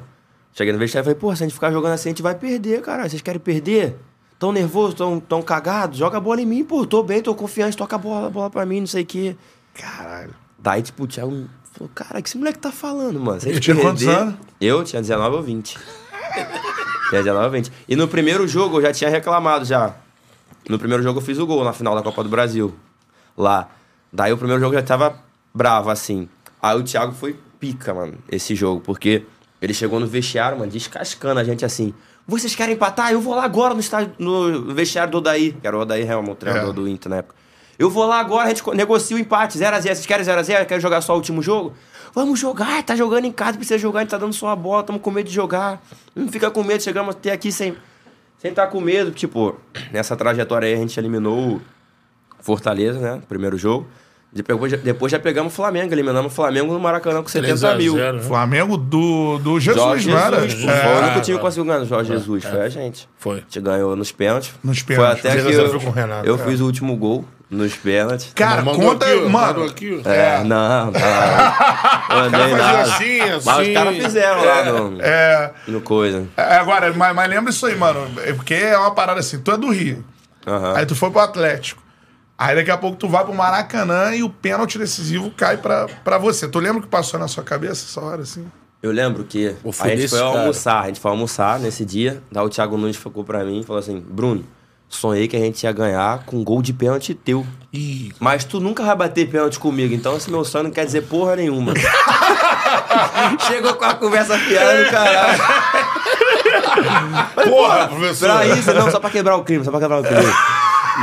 Cheguei 0.52 0.72
no 0.72 0.78
vestiário 0.80 1.04
e 1.04 1.06
falei, 1.06 1.20
pô, 1.20 1.36
se 1.36 1.44
a 1.44 1.46
gente 1.46 1.54
ficar 1.54 1.70
jogando 1.70 1.92
assim, 1.92 2.08
a 2.08 2.10
gente 2.10 2.22
vai 2.22 2.34
perder, 2.34 2.82
cara. 2.82 3.08
Vocês 3.08 3.22
querem 3.22 3.40
perder? 3.40 3.96
Tão 4.40 4.52
nervoso, 4.52 4.96
tão, 4.96 5.20
tão 5.20 5.42
cagado? 5.42 5.94
Joga 5.94 6.16
a 6.16 6.20
bola 6.20 6.40
em 6.40 6.46
mim, 6.46 6.64
pô. 6.64 6.86
Tô 6.86 7.02
bem, 7.02 7.20
tô 7.20 7.34
confiante, 7.34 7.76
toca 7.76 7.96
a 7.96 7.98
bola, 7.98 8.28
a 8.28 8.30
bola 8.30 8.48
pra 8.48 8.64
mim, 8.64 8.80
não 8.80 8.86
sei 8.86 9.02
o 9.02 9.06
quê. 9.06 9.36
Caralho. 9.74 10.34
Daí, 10.58 10.80
tipo, 10.80 11.04
o 11.04 11.06
Thiago 11.06 11.44
falou, 11.74 11.90
cara, 11.94 12.22
que 12.22 12.28
esse 12.30 12.38
moleque 12.38 12.58
tá 12.58 12.72
falando, 12.72 13.20
mano? 13.20 13.38
Gente 13.38 13.60
tinha 13.60 13.76
quantos 13.76 14.08
anos? 14.08 14.34
Eu 14.58 14.82
tinha 14.82 15.02
19 15.02 15.36
ou 15.36 15.42
20. 15.42 15.78
tinha 17.10 17.22
19 17.22 17.44
ou 17.44 17.50
20. 17.50 17.72
E 17.86 17.94
no 17.94 18.08
primeiro 18.08 18.48
jogo 18.48 18.78
eu 18.78 18.82
já 18.82 18.94
tinha 18.94 19.10
reclamado 19.10 19.66
já. 19.66 19.94
No 20.66 20.78
primeiro 20.78 21.02
jogo 21.02 21.18
eu 21.18 21.22
fiz 21.22 21.38
o 21.38 21.46
gol 21.46 21.62
na 21.62 21.74
final 21.74 21.94
da 21.94 22.02
Copa 22.02 22.24
do 22.24 22.30
Brasil. 22.30 22.74
Lá. 23.36 23.68
Daí 24.10 24.32
o 24.32 24.38
primeiro 24.38 24.58
jogo 24.58 24.72
já 24.72 24.82
tava 24.82 25.22
bravo, 25.54 25.90
assim. 25.90 26.26
Aí 26.62 26.78
o 26.78 26.82
Thiago 26.82 27.12
foi 27.12 27.38
pica, 27.58 27.92
mano, 27.92 28.14
esse 28.30 28.54
jogo, 28.54 28.80
porque 28.80 29.26
ele 29.60 29.74
chegou 29.74 30.00
no 30.00 30.06
vestiário, 30.06 30.58
mano, 30.58 30.72
descascando 30.72 31.40
a 31.40 31.44
gente 31.44 31.62
assim. 31.62 31.92
Vocês 32.30 32.54
querem 32.54 32.74
empatar? 32.76 33.10
Eu 33.12 33.20
vou 33.20 33.34
lá 33.34 33.44
agora 33.44 33.74
no, 33.74 33.80
estádio, 33.80 34.12
no 34.18 34.72
vestiário 34.72 35.10
do 35.10 35.18
Odaí, 35.18 35.52
que 35.52 35.66
era 35.66 35.76
o 35.76 35.80
Odaí 35.80 36.02
Helmut, 36.02 36.32
o 36.32 36.34
treinador 36.36 36.70
É. 36.70 36.72
do 36.72 36.88
Inter 36.88 37.10
na 37.10 37.16
época. 37.16 37.34
Eu 37.78 37.90
vou 37.90 38.06
lá 38.06 38.20
agora, 38.20 38.44
a 38.46 38.48
gente 38.48 38.62
negocia 38.74 39.16
o 39.16 39.20
empate, 39.20 39.58
0x0. 39.58 39.80
Vocês 39.82 40.06
querem 40.06 40.24
0x0? 40.24 40.66
Querem 40.66 40.80
jogar 40.80 41.00
só 41.00 41.14
o 41.14 41.16
último 41.16 41.42
jogo? 41.42 41.72
Vamos 42.14 42.38
jogar, 42.38 42.82
tá 42.82 42.94
jogando 42.94 43.24
em 43.24 43.32
casa, 43.32 43.56
precisa 43.56 43.78
jogar, 43.78 44.00
a 44.00 44.02
gente 44.02 44.10
tá 44.10 44.18
dando 44.18 44.32
só 44.32 44.48
a 44.48 44.56
bola, 44.56 44.82
tamo 44.82 44.98
com 45.00 45.10
medo 45.10 45.26
de 45.28 45.34
jogar. 45.34 45.82
Não 46.14 46.28
fica 46.28 46.50
com 46.50 46.62
medo, 46.62 46.82
chegamos 46.82 47.14
até 47.16 47.32
aqui 47.32 47.50
sem 47.50 47.74
sem 48.38 48.50
estar 48.50 48.66
com 48.68 48.80
medo. 48.80 49.10
Tipo, 49.10 49.56
nessa 49.92 50.16
trajetória 50.16 50.66
aí 50.68 50.74
a 50.74 50.76
gente 50.78 50.98
eliminou 50.98 51.56
o 51.56 51.60
Fortaleza, 52.40 52.98
né? 52.98 53.22
Primeiro 53.28 53.58
jogo. 53.58 53.86
Depois, 54.32 54.72
depois 54.80 55.10
já 55.10 55.18
pegamos 55.18 55.52
o 55.52 55.56
Flamengo, 55.56 55.92
eliminamos 55.92 56.30
o 56.32 56.34
Flamengo 56.34 56.72
no 56.72 56.78
Maracanã 56.78 57.20
com 57.20 57.28
70 57.28 57.74
mil. 57.76 57.94
3 57.94 58.06
a 58.06 58.10
0, 58.12 58.16
né? 58.18 58.22
Flamengo 58.22 58.76
do, 58.76 59.38
do 59.38 59.58
Jesus, 59.58 59.82
Jorge 59.84 60.08
não 60.10 60.18
era? 60.18 60.40
Jesus, 60.48 60.64
pô, 60.64 60.70
É. 60.70 60.76
foi 60.84 60.92
o 60.94 60.98
único 61.04 61.20
time 61.22 61.36
que 61.36 61.42
conseguiu 61.42 61.64
ganhar 61.64 61.80
o 61.80 61.86
Jorge 61.86 62.12
Jesus, 62.12 62.44
foi 62.44 62.60
a 62.60 62.68
gente. 62.68 63.08
Foi. 63.18 63.38
A 63.38 63.40
gente 63.40 63.60
ganhou 63.60 63.96
nos 63.96 64.12
pênaltis. 64.12 64.52
Nos 64.62 64.82
pênaltis. 64.82 65.20
Foi 65.22 65.30
até 65.30 65.40
3 65.40 65.44
a 65.46 65.48
que 65.48 65.54
0 65.56 65.66
eu, 65.66 65.70
foi 65.72 65.80
com 65.80 65.88
o 65.88 65.92
Renato, 65.92 66.26
eu 66.28 66.34
é. 66.36 66.38
fiz 66.38 66.60
o 66.60 66.64
último 66.66 66.96
gol 66.96 67.24
nos 67.50 67.74
pênaltis. 67.74 68.30
Cara, 68.32 68.62
Mandou 68.62 68.80
conta, 68.92 69.06
aqui, 69.06 69.28
mano. 69.28 69.64
aqui, 69.64 70.02
ó. 70.04 70.08
É, 70.08 70.44
não, 70.44 70.86
não. 70.86 70.92
Mandei 72.16 72.54
nada. 72.54 72.80
assim, 72.82 73.18
Mas 73.18 73.48
assim. 73.48 73.62
os 73.68 73.74
caras 73.74 73.96
fizeram 73.96 74.44
lá 74.44 74.64
no, 74.64 75.00
É, 75.02 75.50
no 75.66 75.80
coisa. 75.80 76.28
é, 76.36 76.54
agora, 76.56 76.92
mas, 76.94 77.14
mas 77.16 77.28
lembra 77.28 77.50
isso 77.50 77.66
aí, 77.66 77.74
mano. 77.74 78.08
É 78.24 78.32
porque 78.32 78.54
é 78.54 78.78
uma 78.78 78.92
parada 78.94 79.18
assim, 79.18 79.40
tu 79.40 79.50
é 79.50 79.56
do 79.56 79.70
Rio. 79.70 80.04
Aí 80.76 80.86
tu 80.86 80.94
foi 80.94 81.10
pro 81.10 81.20
Atlético. 81.20 81.82
Aí 82.40 82.56
daqui 82.56 82.70
a 82.70 82.78
pouco 82.78 82.96
tu 82.96 83.06
vai 83.06 83.22
pro 83.22 83.34
Maracanã 83.34 84.14
e 84.14 84.22
o 84.22 84.30
pênalti 84.30 84.78
decisivo 84.78 85.30
cai 85.36 85.58
pra, 85.58 85.86
pra 86.02 86.16
você. 86.16 86.48
Tu 86.48 86.58
lembra 86.58 86.78
o 86.78 86.82
que 86.82 86.88
passou 86.88 87.20
na 87.20 87.28
sua 87.28 87.44
cabeça 87.44 87.84
essa 87.86 88.00
hora, 88.00 88.22
assim? 88.22 88.46
Eu 88.82 88.90
lembro 88.92 89.24
que 89.24 89.54
a 89.78 89.88
gente 89.88 90.08
foi 90.08 90.18
cara. 90.18 90.40
almoçar, 90.40 90.80
a 90.84 90.86
gente 90.86 90.98
foi 90.98 91.10
almoçar 91.10 91.60
nesse 91.60 91.84
dia, 91.84 92.22
daí 92.32 92.42
o 92.42 92.48
Thiago 92.48 92.78
Nunes 92.78 92.96
ficou 92.96 93.22
pra 93.24 93.44
mim 93.44 93.60
e 93.60 93.62
falou 93.62 93.78
assim, 93.78 94.00
Bruno, 94.00 94.42
sonhei 94.88 95.28
que 95.28 95.36
a 95.36 95.38
gente 95.38 95.62
ia 95.64 95.70
ganhar 95.70 96.24
com 96.24 96.38
um 96.38 96.42
gol 96.42 96.62
de 96.62 96.72
pênalti 96.72 97.12
teu. 97.12 97.46
Ih, 97.74 98.10
Mas 98.18 98.42
tu 98.42 98.58
nunca 98.58 98.82
vai 98.84 98.96
bater 98.96 99.28
pênalti 99.28 99.58
comigo, 99.58 99.92
então 99.92 100.16
esse 100.16 100.30
meu 100.30 100.42
sonho 100.42 100.64
não 100.64 100.70
quer 100.70 100.86
dizer 100.86 101.02
porra 101.02 101.36
nenhuma. 101.36 101.74
Chegou 103.46 103.74
com 103.74 103.84
a 103.84 103.92
conversa 103.92 104.38
fiada 104.38 104.82
do 104.82 104.90
caralho. 104.90 105.42
porra, 107.50 107.88
professor. 107.88 108.30
Pra 108.30 108.46
isso, 108.46 108.72
não, 108.72 108.90
só 108.90 108.98
pra 108.98 109.10
quebrar 109.10 109.36
o 109.36 109.44
crime, 109.44 109.62
só 109.62 109.70
pra 109.70 109.80
quebrar 109.80 110.00
o 110.00 110.02
crime. 110.02 110.32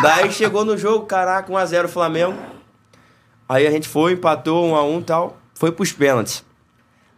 Daí 0.02 0.32
chegou 0.32 0.64
no 0.66 0.78
jogo, 0.78 1.06
caraca, 1.06 1.52
1x0 1.52 1.88
Flamengo. 1.88 2.38
Aí 3.50 3.66
a 3.66 3.72
gente 3.72 3.88
foi, 3.88 4.14
empatou 4.14 4.66
1x1 4.72 5.02
e 5.02 5.04
tal. 5.04 5.38
Foi 5.56 5.72
pros 5.72 5.92
pênaltis. 5.92 6.44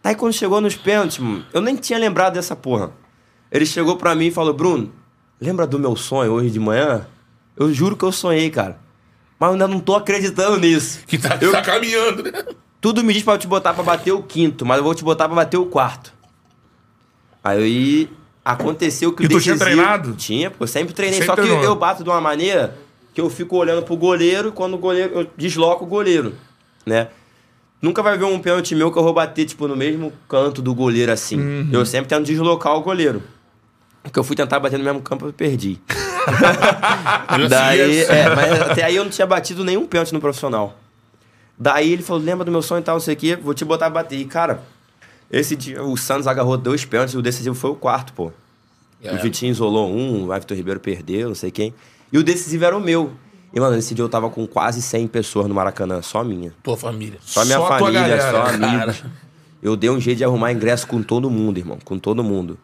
Daí 0.01 0.15
quando 0.15 0.33
chegou 0.33 0.61
nos 0.61 0.75
pênaltis, 0.75 1.17
mano, 1.17 1.45
eu 1.53 1.61
nem 1.61 1.75
tinha 1.75 1.99
lembrado 1.99 2.33
dessa 2.35 2.55
porra. 2.55 2.91
Ele 3.51 3.65
chegou 3.65 3.97
pra 3.97 4.15
mim 4.15 4.27
e 4.27 4.31
falou: 4.31 4.53
Bruno, 4.53 4.93
lembra 5.41 5.67
do 5.67 5.77
meu 5.79 5.95
sonho 5.95 6.31
hoje 6.31 6.49
de 6.51 6.59
manhã? 6.59 7.05
Eu 7.57 7.73
juro 7.73 7.97
que 7.97 8.03
eu 8.05 8.11
sonhei, 8.11 8.49
cara. 8.49 8.79
Mas 9.37 9.47
eu 9.49 9.53
ainda 9.53 9.67
não 9.67 9.79
tô 9.79 9.95
acreditando 9.95 10.57
nisso. 10.57 10.99
Que 11.05 11.17
tá, 11.17 11.37
Eu- 11.41 11.51
tá 11.51 11.61
caminhando, 11.61 12.23
né? 12.23 12.31
Tudo 12.79 13.03
me 13.03 13.11
diz 13.13 13.23
pra 13.23 13.33
eu 13.33 13.37
te 13.37 13.47
botar 13.47 13.73
pra 13.73 13.83
bater 13.83 14.13
o 14.13 14.23
quinto, 14.23 14.65
mas 14.65 14.77
eu 14.77 14.83
vou 14.83 14.95
te 14.95 15.03
botar 15.03 15.25
pra 15.27 15.35
bater 15.35 15.57
o 15.57 15.65
quarto. 15.65 16.13
Aí 17.43 18.09
aconteceu 18.43 19.11
que 19.13 19.23
E 19.23 19.25
o 19.25 19.29
tu 19.29 19.39
tinha 19.41 19.53
decisivo- 19.55 19.59
treinado? 19.63 20.13
Tinha, 20.13 20.49
pô, 20.51 20.63
eu 20.63 20.67
sempre 20.67 20.93
treinei. 20.93 21.19
Sempre 21.19 21.27
só 21.27 21.35
que 21.35 21.41
treinou. 21.41 21.63
eu 21.63 21.75
bato 21.75 22.03
de 22.03 22.09
uma 22.09 22.21
maneira 22.21 22.75
que 23.13 23.19
eu 23.21 23.29
fico 23.29 23.57
olhando 23.57 23.83
pro 23.83 23.95
goleiro 23.95 24.49
e 24.49 24.51
quando 24.51 24.73
o 24.75 24.77
goleiro. 24.77 25.19
Eu 25.21 25.27
desloco 25.37 25.83
o 25.85 25.87
goleiro, 25.87 26.33
né? 26.85 27.07
Nunca 27.81 28.03
vai 28.03 28.17
ver 28.17 28.25
um 28.25 28.39
pênalti 28.39 28.75
meu 28.75 28.91
que 28.91 28.97
eu 28.99 29.03
vou 29.03 29.13
bater, 29.13 29.45
tipo, 29.45 29.65
no 29.67 29.75
mesmo 29.75 30.11
canto 30.27 30.61
do 30.61 30.73
goleiro 30.75 31.11
assim. 31.11 31.39
Uhum. 31.39 31.69
Eu 31.71 31.85
sempre 31.85 32.09
tento 32.09 32.25
deslocar 32.25 32.75
o 32.75 32.81
goleiro. 32.81 33.23
Porque 34.03 34.19
eu 34.19 34.23
fui 34.23 34.35
tentar 34.35 34.59
bater 34.59 34.77
no 34.77 34.83
mesmo 34.83 35.01
campo 35.01 35.29
e 35.29 35.31
perdi. 35.33 35.79
Daí, 37.49 38.01
é, 38.03 38.35
mas 38.35 38.61
até 38.61 38.83
aí 38.83 38.95
eu 38.95 39.03
não 39.03 39.11
tinha 39.11 39.25
batido 39.27 39.63
nenhum 39.63 39.85
pênalti 39.85 40.13
no 40.13 40.19
profissional. 40.19 40.77
Daí 41.57 41.91
ele 41.93 42.03
falou: 42.03 42.21
lembra 42.21 42.45
do 42.45 42.51
meu 42.51 42.61
sonho 42.61 42.79
e 42.79 42.83
tal, 42.83 42.95
não 42.95 42.99
sei 43.01 43.13
o 43.13 43.17
quê, 43.17 43.35
vou 43.35 43.53
te 43.53 43.63
botar 43.65 43.87
a 43.87 43.89
bater. 43.89 44.17
E, 44.17 44.25
cara, 44.25 44.61
esse 45.31 45.55
dia 45.55 45.83
o 45.83 45.95
Santos 45.95 46.27
agarrou 46.27 46.57
dois 46.57 46.85
pênaltis, 46.85 47.15
o 47.15 47.21
decisivo 47.21 47.55
foi 47.55 47.69
o 47.69 47.75
quarto, 47.75 48.13
pô. 48.13 48.31
É. 49.01 49.13
O 49.13 49.21
Vitinho 49.21 49.51
isolou 49.51 49.89
um, 49.89 50.25
o 50.25 50.33
Everton 50.33 50.55
Ribeiro 50.55 50.79
perdeu, 50.79 51.29
não 51.29 51.35
sei 51.35 51.51
quem. 51.51 51.73
E 52.11 52.17
o 52.17 52.23
decisivo 52.23 52.65
era 52.65 52.75
o 52.75 52.81
meu. 52.81 53.13
E, 53.53 53.59
mano, 53.59 53.75
nesse 53.75 53.95
dia 53.95 54.03
eu 54.03 54.09
tava 54.09 54.29
com 54.29 54.45
quase 54.45 54.81
100 54.81 55.07
pessoas 55.07 55.47
no 55.47 55.55
Maracanã, 55.55 56.01
só 56.01 56.23
minha. 56.23 56.53
Tua 56.61 56.77
família. 56.77 57.17
Só 57.21 57.43
minha 57.45 57.57
Só 57.57 57.67
família, 57.67 58.01
galera, 58.01 58.31
só 58.31 58.43
cara. 58.43 58.67
amigos. 58.67 59.03
Eu 59.61 59.75
dei 59.75 59.89
um 59.89 59.99
jeito 59.99 60.19
de 60.19 60.23
arrumar 60.23 60.51
ingresso 60.51 60.87
com 60.87 61.01
todo 61.01 61.29
mundo, 61.29 61.57
irmão. 61.57 61.79
Com 61.83 61.97
todo 61.97 62.23
mundo. 62.23 62.57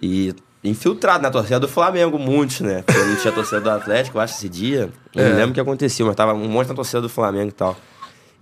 E 0.00 0.34
infiltrado 0.62 1.22
na 1.22 1.30
torcida 1.30 1.58
do 1.58 1.66
Flamengo, 1.68 2.18
muitos, 2.18 2.60
né? 2.60 2.82
Porque 2.82 3.00
eu 3.00 3.06
não 3.06 3.16
tinha 3.16 3.32
torcida 3.32 3.60
do 3.60 3.70
Atlético, 3.70 4.18
eu 4.18 4.22
acho, 4.22 4.34
esse 4.34 4.48
dia. 4.48 4.90
É. 5.16 5.28
não 5.28 5.36
lembro 5.36 5.50
o 5.50 5.54
que 5.54 5.60
aconteceu, 5.60 6.06
mas 6.06 6.14
tava 6.14 6.34
um 6.34 6.48
monte 6.48 6.68
na 6.68 6.74
torcida 6.74 7.00
do 7.00 7.08
Flamengo 7.08 7.48
e 7.48 7.52
tal. 7.52 7.76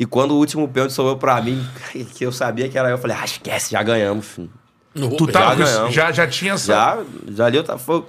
E 0.01 0.07
quando 0.07 0.31
o 0.33 0.37
último 0.39 0.67
pênalti 0.67 0.93
sobrou 0.95 1.17
pra 1.19 1.41
mim, 1.43 1.63
que 2.17 2.25
eu 2.25 2.33
sabia 2.33 2.69
que 2.71 2.79
era 2.79 2.89
eu, 2.89 2.93
eu 2.93 2.99
falei, 2.99 3.17
ah, 3.21 3.25
esquece, 3.25 3.73
já 3.73 3.83
ganhamos, 3.83 4.25
filho. 4.27 4.51
No 4.95 5.15
Tu 5.15 5.25
Uber. 5.25 5.33
tava, 5.33 5.65
Já 5.65 5.91
já, 5.91 6.11
já 6.13 6.27
tinha 6.27 6.55
essa. 6.55 6.73
Já, 6.73 6.99
já 7.29 7.45
ali 7.47 7.59
eu 7.59 7.63
tava. 7.63 7.79
Foi, 7.79 8.05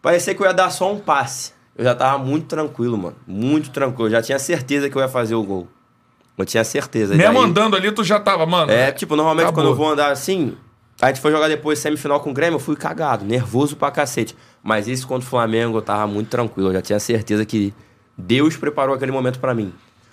parecia 0.00 0.34
que 0.34 0.40
eu 0.40 0.46
ia 0.46 0.54
dar 0.54 0.70
só 0.70 0.90
um 0.92 0.98
passe. 1.00 1.52
Eu 1.76 1.84
já 1.84 1.94
tava 1.94 2.16
muito 2.16 2.46
tranquilo, 2.46 2.96
mano. 2.96 3.16
Muito 3.26 3.68
tranquilo. 3.70 4.06
Eu 4.06 4.12
já 4.12 4.22
tinha 4.22 4.38
certeza 4.38 4.88
que 4.88 4.96
eu 4.96 5.02
ia 5.02 5.08
fazer 5.08 5.34
o 5.34 5.42
gol. 5.42 5.68
Eu 6.38 6.44
tinha 6.46 6.64
certeza. 6.64 7.14
Mesmo 7.14 7.34
daí- 7.34 7.42
andando 7.44 7.76
ali, 7.76 7.90
tu 7.92 8.02
já 8.04 8.18
tava, 8.20 8.46
mano. 8.46 8.70
É, 8.72 8.92
tipo, 8.92 9.14
normalmente 9.16 9.44
Acabou. 9.48 9.62
quando 9.64 9.70
eu 9.72 9.76
vou 9.76 9.90
andar 9.90 10.10
assim, 10.10 10.56
a 11.02 11.08
gente 11.08 11.20
foi 11.20 11.30
jogar 11.32 11.48
depois 11.48 11.78
semifinal 11.78 12.20
com 12.20 12.30
o 12.30 12.32
Grêmio, 12.32 12.56
eu 12.56 12.60
fui 12.60 12.76
cagado, 12.76 13.24
nervoso 13.24 13.76
pra 13.76 13.90
cacete. 13.90 14.34
Mas 14.62 14.88
esse 14.88 15.04
contra 15.06 15.26
o 15.26 15.28
Flamengo 15.30 15.76
eu 15.78 15.82
tava 15.82 16.06
muito 16.06 16.28
tranquilo, 16.28 16.68
eu 16.70 16.74
já 16.74 16.82
tinha 16.82 17.00
certeza 17.00 17.44
que 17.44 17.74
Deus 18.16 18.56
preparou 18.56 18.94
aquele 18.94 19.12
momento 19.12 19.38
pra 19.38 19.54
mim. 19.54 19.72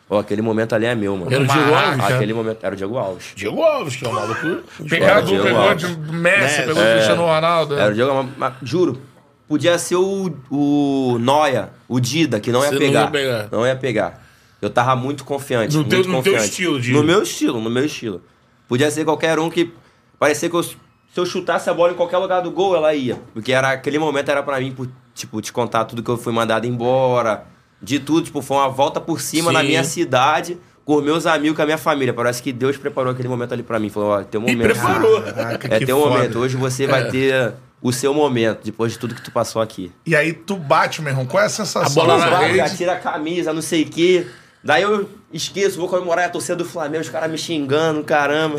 Ó, 0.10 0.20
aquele 0.20 0.41
momento 0.41 0.74
ali 0.76 0.86
é 0.86 0.93
meu, 0.93 1.16
mano. 1.18 1.34
Era 1.34 1.43
o 1.43 1.47
Diego 1.47 1.74
Alves? 1.74 2.06
Aquele 2.06 2.34
momento 2.34 2.60
era 2.64 2.74
o 2.74 2.78
Diego 2.78 2.97
Alves. 2.97 3.32
Diego 3.36 3.62
Alves, 3.64 3.95
que 3.95 4.06
é 4.06 4.10
o 4.10 4.14
maluco. 4.14 4.64
Pegado, 4.89 5.28
Diego 5.28 5.43
pegou 5.43 5.62
Alves. 5.62 5.88
de 5.88 5.95
Messi, 6.12 6.41
Messi, 6.41 6.62
pegou 6.64 6.84
o 6.84 6.86
Cristiano 6.93 7.22
Ronaldo. 7.26 7.76
Era 7.80 7.91
o 7.91 7.93
Diego 7.95 8.12
Alves, 8.12 8.32
mas, 8.38 8.54
mas 8.60 8.70
juro, 8.70 9.01
podia 9.47 9.78
ser 9.80 9.95
o, 9.95 10.32
o 10.51 11.18
Noia, 11.20 11.70
o 11.88 11.99
Dida, 11.99 12.39
que 12.39 12.51
não 12.51 12.62
ia, 12.62 12.68
Você 12.68 12.74
não 12.74 12.80
pegar, 12.80 13.01
ia 13.01 13.08
pegar. 13.12 13.47
Não 13.51 13.66
ia 13.66 13.76
pegar. 13.76 14.24
Eu 14.62 14.70
tava 14.70 14.95
muito 14.95 15.24
confiante. 15.26 15.74
No 15.74 15.80
muito 15.82 15.89
teu- 15.89 15.99
no 15.99 16.22
teu 16.22 16.34
confiante. 16.34 16.43
estilo, 16.49 16.80
Dida. 16.82 16.97
No 16.97 17.04
meu 17.04 17.24
estilo, 17.24 17.60
no 17.62 17.70
meu 17.70 17.86
estilo. 17.86 18.22
Podia 18.68 18.91
ser 18.91 19.04
qualquer 19.06 19.39
um 19.39 19.49
que. 19.49 19.74
Parecia 20.20 20.49
que 20.49 20.56
eu- 20.56 20.64
se 20.64 20.76
eu 21.18 21.26
chutasse 21.26 21.70
a 21.70 21.74
bola 21.74 21.91
em 21.93 21.95
qualquer 21.95 22.18
lugar 22.18 22.41
do 22.41 22.51
gol, 22.51 22.76
ela 22.76 22.93
ia. 22.93 23.20
Porque 23.34 23.51
era, 23.54 23.72
aquele 23.72 23.99
momento 23.99 24.30
era 24.30 24.41
pra 24.43 24.60
mim, 24.60 24.76
tipo, 25.14 25.41
te 25.41 25.51
contar 25.51 25.86
tudo 25.86 26.01
que 26.04 26.10
eu 26.10 26.18
fui 26.18 26.32
mandado 26.34 26.66
embora. 26.68 27.45
De 27.84 28.00
tudo, 28.00 28.24
tipo, 28.24 28.42
foi 28.42 28.58
uma 28.58 28.70
volta 28.70 29.02
por 29.02 29.20
cima 29.20 29.52
na 29.52 29.60
Sim. 29.62 29.68
minha 29.68 29.84
cidade, 29.84 30.58
com 30.86 30.96
os 30.96 31.04
meus 31.04 31.26
amigos, 31.26 31.56
com 31.58 31.62
a 31.62 31.66
minha 31.66 31.78
família. 31.78 32.14
Parece 32.14 32.42
que 32.42 32.54
Deus 32.54 32.78
preparou 32.78 33.12
aquele 33.12 33.28
momento 33.28 33.54
ali 33.54 33.62
pra 33.62 33.78
mim. 33.78 33.90
Falou, 33.90 34.10
ó, 34.12 34.24
teu 34.24 34.40
E 34.42 34.44
momento. 34.56 34.62
preparou. 34.72 35.22
Caraca, 35.22 35.68
É 35.76 35.80
teu 35.86 36.00
foda. 36.00 36.16
momento. 36.16 36.40
Hoje 36.40 36.56
você 36.56 36.88
vai 36.88 37.10
ter 37.10 37.54
o 37.82 37.92
seu 37.92 38.14
momento, 38.14 38.62
depois 38.64 38.94
de 38.94 38.98
tudo 39.00 39.14
que 39.14 39.22
tu 39.22 39.30
passou 39.32 39.62
aqui. 39.62 39.92
E 40.06 40.16
aí 40.16 40.32
tu 40.32 40.56
bate, 40.56 41.02
meu 41.02 41.12
irmão. 41.12 41.26
Qual 41.26 41.44
é 41.44 41.48
a 41.48 41.50
sensação? 41.50 42.02
A 42.04 42.06
bola 42.08 42.18
na 42.18 42.30
Vai, 42.30 42.54
rede. 42.54 42.78
tira 42.78 42.94
a 42.94 43.00
camisa, 43.00 43.52
não 43.52 43.62
sei 43.62 43.84
o 43.84 43.90
quê. 43.90 44.26
Daí 44.64 44.82
eu 44.84 45.10
esqueço, 45.34 45.78
vou 45.78 45.90
comemorar 45.90 46.26
a 46.26 46.30
torcida 46.30 46.56
do 46.56 46.64
Flamengo, 46.64 47.02
os 47.04 47.10
caras 47.10 47.30
me 47.30 47.38
xingando, 47.38 48.02
caramba. 48.06 48.58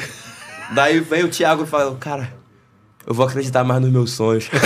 Daí 0.74 1.00
vem 1.00 1.24
o 1.24 1.28
Thiago 1.28 1.62
e 1.62 1.66
fala, 1.66 1.96
cara, 1.96 2.30
eu 3.06 3.14
vou 3.14 3.26
acreditar 3.26 3.64
mais 3.64 3.80
nos 3.80 3.90
meus 3.90 4.12
sonhos. 4.12 4.50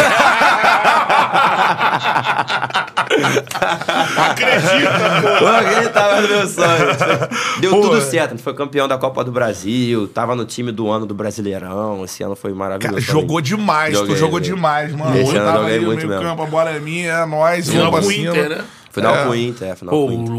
Acredita, 4.17 5.39
vou 5.41 5.49
acreditar 5.49 6.09
mais 6.09 6.21
nos 6.23 6.31
meus 6.31 6.51
sonhos. 6.51 6.97
Deu 7.61 7.71
Pô. 7.73 7.81
tudo 7.83 8.01
certo, 8.01 8.29
a 8.29 8.31
gente 8.37 8.43
foi 8.43 8.55
campeão 8.55 8.87
da 8.89 8.99
Copa 8.99 9.25
do 9.25 9.31
Brasil, 9.33 10.07
tava 10.09 10.35
no 10.35 10.45
time 10.45 10.73
do 10.73 10.91
ano 10.91 11.07
do 11.07 11.15
Brasileirão, 11.15 12.05
esse 12.05 12.23
ano 12.23 12.37
foi 12.37 12.51
Cara, 12.53 12.59
maravilhoso. 12.59 12.97
mim. 12.97 13.03
jogou 13.03 13.41
demais, 13.41 13.93
tu 13.95 13.99
Joguei, 14.01 14.17
jogou 14.17 14.39
joguei. 14.39 14.55
demais, 14.55 14.93
mano. 14.95 15.17
Esse 15.19 15.31
ano 15.31 15.39
eu 15.39 15.45
tava 15.45 15.59
joguei 15.63 15.79
no 15.81 15.87
muito 15.87 16.07
meio 16.07 16.09
mesmo. 16.21 16.25
campo, 16.25 16.43
a 16.43 16.47
bola 16.47 16.71
é 16.71 16.79
minha, 16.81 17.13
é 17.13 17.27
nóis, 17.27 17.69
Final 17.69 17.93
o. 17.93 18.13
Inter, 18.13 18.49
né? 18.49 18.65
Final 18.91 19.15
É. 19.17 19.25
com 19.25 19.31
o 19.31 19.35
Inter, 19.37 19.69
é, 19.69 19.77
final 19.77 19.95
Pô, 19.95 20.07
com 20.07 20.13
o 20.13 20.15
Inter. 20.15 20.35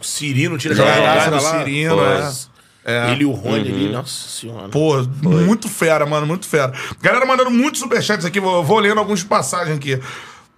o 0.00 0.04
Cirino 0.04 0.58
tira 0.58 0.74
graça 0.74 0.96
jogada 0.96 1.30
do 1.36 1.42
lá. 1.42 1.58
Cirino, 1.58 2.00
é. 2.04 2.51
Ele 2.84 3.22
e 3.22 3.26
o 3.26 3.30
Rony 3.32 3.68
Uhum. 3.70 3.74
ali, 3.76 3.88
nossa 3.92 4.28
senhora. 4.28 4.68
Pô, 4.68 5.02
muito 5.22 5.68
fera, 5.68 6.04
mano, 6.04 6.26
muito 6.26 6.46
fera. 6.48 6.72
Galera 7.00 7.24
mandando 7.24 7.50
muitos 7.50 7.80
superchats 7.80 8.24
aqui, 8.26 8.40
vou, 8.40 8.64
vou 8.64 8.78
lendo 8.80 8.98
alguns 8.98 9.20
de 9.20 9.26
passagem 9.26 9.74
aqui. 9.74 10.00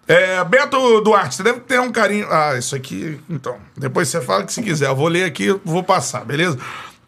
É, 0.06 0.42
Beto 0.44 1.00
Duarte, 1.00 1.34
você 1.34 1.42
deve 1.42 1.60
ter 1.60 1.80
um 1.80 1.90
carinho. 1.92 2.26
Ah, 2.30 2.56
isso 2.58 2.74
aqui, 2.76 3.18
então. 3.28 3.56
Depois 3.76 4.08
você 4.08 4.20
fala 4.20 4.44
que 4.44 4.52
se 4.52 4.62
quiser. 4.62 4.88
Eu 4.88 4.96
vou 4.96 5.08
ler 5.08 5.24
aqui, 5.24 5.48
vou 5.64 5.82
passar, 5.82 6.24
beleza? 6.24 6.58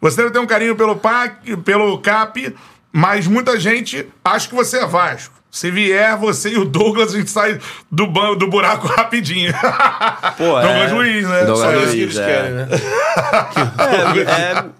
Você 0.01 0.17
deve 0.17 0.31
ter 0.31 0.39
um 0.39 0.47
carinho 0.47 0.75
pelo 0.75 0.95
PAC, 0.95 1.57
pelo 1.57 1.97
CAP, 1.99 2.55
mas 2.91 3.27
muita 3.27 3.59
gente 3.59 4.07
acha 4.23 4.47
que 4.47 4.55
você 4.55 4.77
é 4.79 4.85
Vasco. 4.85 5.33
Se 5.49 5.71
vier, 5.71 6.15
você 6.17 6.49
e 6.49 6.57
o 6.57 6.65
Douglas, 6.65 7.13
a 7.15 7.17
gente 7.17 7.31
sai 7.31 7.59
do, 7.91 8.05
ban 8.05 8.35
do 8.35 8.47
buraco 8.47 8.85
rapidinho. 8.91 9.51
Pô, 10.37 10.43
Douglas 10.61 10.91
é- 10.91 10.93
Luiz, 10.93 11.27
né? 11.27 11.45
Douglas 11.45 11.59
Só 11.59 11.71
isso. 11.71 11.79
que 11.79 11.85
Luiz, 11.85 11.93
eles 11.93 12.17
é. 12.17 12.25
querem, 12.25 12.51
né? 12.53 12.67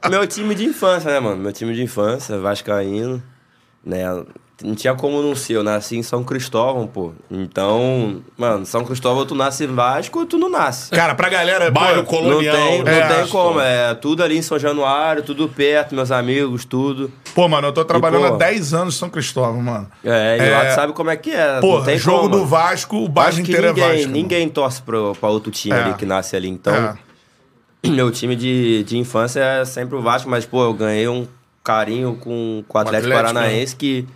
É, 0.04 0.08
é 0.08 0.10
meu 0.10 0.28
time 0.28 0.54
de 0.56 0.66
infância, 0.66 1.12
né, 1.12 1.20
mano? 1.20 1.38
Meu 1.38 1.54
time 1.54 1.74
de 1.74 1.82
infância, 1.82 2.38
Vascaíno, 2.40 3.22
né? 3.84 4.04
Não 4.64 4.74
tinha 4.74 4.96
como 4.96 5.22
não 5.22 5.36
ser, 5.36 5.54
eu 5.54 5.64
nasci 5.64 5.98
em 5.98 6.02
São 6.02 6.24
Cristóvão, 6.24 6.88
pô. 6.88 7.12
Então, 7.30 8.24
mano, 8.36 8.66
São 8.66 8.84
Cristóvão 8.84 9.24
tu 9.24 9.36
nasce 9.36 9.66
em 9.66 9.68
Vasco, 9.68 10.26
tu 10.26 10.38
não 10.40 10.50
nasce. 10.50 10.90
Cara, 10.90 11.14
pra 11.14 11.30
galera. 11.30 11.70
Bairro 11.70 12.04
pô, 12.04 12.16
Não 12.16 12.24
colonial. 12.24 12.56
tem, 12.56 12.84
não 12.84 12.92
É, 12.92 13.08
tem 13.08 13.28
como, 13.28 13.60
é 13.60 13.94
tudo 13.94 14.24
ali 14.24 14.36
em 14.38 14.42
São 14.42 14.58
Januário, 14.58 15.22
tudo 15.22 15.48
perto, 15.48 15.94
meus 15.94 16.10
amigos, 16.12 16.66
tudo. 16.66 17.12
Pô, 17.36 17.48
mano, 17.48 17.68
eu 17.68 17.72
tô 17.72 17.86
trabalhando 17.86 18.30
pô, 18.30 18.34
há 18.34 18.38
10 18.38 18.74
anos 18.74 18.96
em 18.96 18.98
São 18.98 19.10
Cristóvão, 19.12 19.62
mano. 19.62 19.88
É, 20.04 20.38
e 20.38 20.42
É. 20.48 20.52
lá 20.58 20.66
tu 20.66 20.74
sabe 20.76 20.94
como 20.94 21.12
é 21.12 21.16
que 21.18 21.30
é. 21.30 21.60
Pô, 21.62 21.78
não 21.78 21.86
tem 21.86 21.98
jogo 22.00 22.22
como. 22.22 22.38
do 22.38 22.46
Vasco, 22.48 22.98
o 22.98 23.08
bairro 23.08 23.40
inteiro 23.40 23.68
ninguém, 23.68 23.84
é 23.84 23.96
Vasco. 23.98 24.12
ninguém 24.12 24.50
torce 24.50 24.82
pro, 24.82 25.16
pra 25.20 25.30
outro 25.30 25.52
time 25.52 25.76
É. 25.78 25.84
ali 25.84 25.94
que 25.94 26.06
nasce 26.06 26.36
ali. 26.36 26.50
Então, 26.50 26.74
É. 27.84 27.90
meu 27.90 28.10
time 28.10 28.36
de, 28.36 28.84
de 28.86 28.98
infância 28.98 29.40
é 29.40 29.66
sempre 29.66 29.96
o 29.96 30.02
Vasco, 30.02 30.28
mas, 30.28 30.48
pô, 30.48 30.64
eu 30.64 30.74
ganhei 30.74 31.08
um 31.08 31.28
carinho 31.64 32.16
com, 32.20 32.64
com 32.68 32.78
o 32.78 32.82
Atlético, 32.82 33.12
Atlético, 33.14 33.34
Paranaense 33.36 33.76
que 33.76 34.08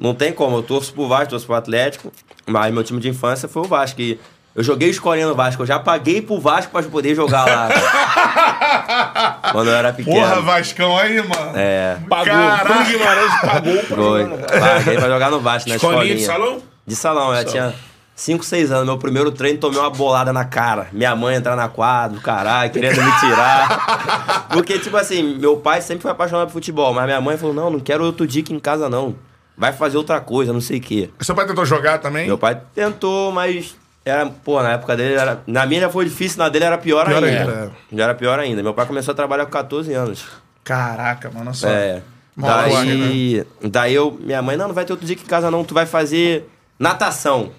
não 0.00 0.14
tem 0.14 0.32
como. 0.32 0.56
Eu 0.56 0.62
torço 0.62 0.92
pro 0.94 1.06
Vasco, 1.06 1.30
torço 1.30 1.46
pro 1.46 1.54
Atlético, 1.54 2.10
mas 2.46 2.72
meu 2.72 2.82
time 2.82 2.98
de 3.00 3.08
infância 3.08 3.46
foi 3.48 3.62
o 3.62 3.66
Vasco. 3.66 4.00
E 4.00 4.18
eu 4.56 4.64
joguei 4.64 4.88
escolinha 4.88 5.28
no 5.28 5.34
Vasco, 5.34 5.62
eu 5.62 5.66
já 5.66 5.78
paguei 5.78 6.22
pro 6.22 6.40
Vasco 6.40 6.72
pra 6.72 6.82
poder 6.82 7.14
jogar 7.14 7.44
lá. 7.46 7.68
Quando 9.52 9.68
eu 9.68 9.74
era 9.76 9.92
pequeno. 9.92 10.16
Porra, 10.16 10.40
Vascão 10.40 10.96
aí, 10.98 11.16
mano. 11.16 11.52
É. 11.54 11.98
Pagou. 12.08 12.24
Caraca. 12.26 12.64
Bruno 12.64 12.84
Guimarães 12.84 13.40
pagou 13.40 13.78
pra 13.84 13.96
Foi. 13.96 14.22
jogar 14.22 14.28
no 14.30 14.36
Vasco. 14.38 14.60
Paguei 14.60 14.96
pra 14.98 15.08
jogar 15.08 15.30
no 15.30 15.40
Vasco, 15.40 15.68
na 15.68 15.76
Escolinha 15.76 16.14
escolinha. 16.14 16.16
de 16.16 16.24
salão? 16.24 16.62
De 16.86 16.96
salão, 16.96 17.34
eu 17.34 17.44
tinha 17.44 17.74
5, 18.16 18.44
6 18.44 18.72
anos. 18.72 18.86
Meu 18.86 18.98
primeiro 18.98 19.30
treino 19.30 19.58
tomei 19.58 19.78
uma 19.78 19.90
bolada 19.90 20.32
na 20.32 20.44
cara. 20.44 20.88
Minha 20.92 21.14
mãe 21.14 21.36
entrar 21.36 21.54
na 21.54 21.68
quadra, 21.68 22.16
do 22.16 22.22
caralho, 22.22 22.70
querendo 22.70 23.02
me 23.02 23.20
tirar. 23.20 24.48
Porque, 24.50 24.78
tipo 24.78 24.96
assim, 24.96 25.38
meu 25.38 25.58
pai 25.58 25.80
sempre 25.80 26.02
foi 26.02 26.10
apaixonado 26.10 26.48
por 26.48 26.54
futebol, 26.54 26.92
mas 26.92 27.04
minha 27.04 27.20
mãe 27.20 27.36
falou: 27.36 27.54
não, 27.54 27.70
não 27.70 27.80
quero 27.80 28.04
outro 28.04 28.26
dica 28.26 28.52
em 28.52 28.58
casa, 28.58 28.88
não. 28.88 29.14
Vai 29.56 29.72
fazer 29.72 29.96
outra 29.96 30.20
coisa, 30.20 30.52
não 30.52 30.60
sei 30.60 30.78
o 30.78 30.80
quê. 30.80 31.10
Seu 31.20 31.34
pai 31.34 31.46
tentou 31.46 31.64
jogar 31.66 31.98
também? 31.98 32.26
Meu 32.26 32.38
pai 32.38 32.60
tentou, 32.74 33.30
mas 33.30 33.76
era, 34.04 34.26
pô, 34.26 34.62
na 34.62 34.72
época 34.72 34.96
dele 34.96 35.14
era. 35.14 35.42
Na 35.46 35.66
minha 35.66 35.82
já 35.82 35.90
foi 35.90 36.04
difícil, 36.04 36.38
na 36.38 36.48
dele 36.48 36.64
era 36.64 36.78
pior, 36.78 37.06
Pior 37.06 37.22
ainda. 37.22 37.40
ainda, 37.40 37.72
é. 37.92 37.96
Já 37.96 38.04
era 38.04 38.14
pior 38.14 38.38
ainda. 38.38 38.62
Meu 38.62 38.72
pai 38.72 38.86
começou 38.86 39.12
a 39.12 39.14
trabalhar 39.14 39.44
com 39.44 39.52
14 39.52 39.92
anos. 39.92 40.24
Caraca, 40.64 41.30
mano, 41.30 41.54
só. 41.54 41.68
É. 41.68 42.02
Daí, 42.36 43.44
daí 43.62 43.94
eu, 43.94 44.16
minha 44.20 44.40
mãe, 44.40 44.56
não, 44.56 44.68
não 44.68 44.74
vai 44.74 44.84
ter 44.84 44.92
outro 44.92 45.06
dia 45.06 45.16
que 45.16 45.24
em 45.24 45.26
casa 45.26 45.50
não, 45.50 45.64
tu 45.64 45.74
vai 45.74 45.84
fazer 45.84 46.48
natação. 46.78 47.52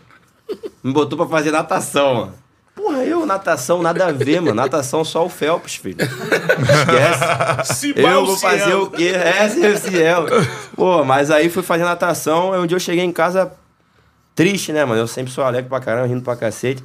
Me 0.84 0.92
botou 0.92 1.18
pra 1.18 1.28
fazer 1.28 1.52
natação, 1.52 2.16
mano. 2.16 2.34
Porra, 2.82 3.04
eu, 3.04 3.28
natação, 3.28 3.80
nada 3.84 4.08
a 4.08 4.12
ver, 4.12 4.42
mano. 4.42 4.56
Natação 4.56 5.06
só 5.06 5.24
o 5.24 5.30
Phelps, 5.30 5.76
filho. 5.76 5.98
Esquece. 6.02 7.74
Se 7.76 7.94
Eu 7.96 8.26
vou 8.26 8.36
fazer 8.36 8.74
o 8.74 8.90
quê? 8.90 9.10
É, 9.10 9.48
se 9.48 9.78
Ciel. 9.78 10.26
Pô, 10.76 11.04
mas 11.04 11.30
aí 11.30 11.48
fui 11.48 11.62
fazer 11.62 11.84
natação, 11.84 12.54
aí 12.54 12.60
um 12.60 12.66
dia 12.66 12.76
eu 12.76 12.80
cheguei 12.80 13.04
em 13.04 13.12
casa 13.12 13.52
triste, 14.34 14.74
né, 14.74 14.84
mano? 14.84 15.00
Eu 15.00 15.08
sempre 15.08 15.32
sou 15.32 15.44
alegre 15.44 15.70
pra 15.70 15.80
caramba, 15.80 16.08
rindo 16.08 16.24
pra 16.24 16.36
cacete. 16.36 16.84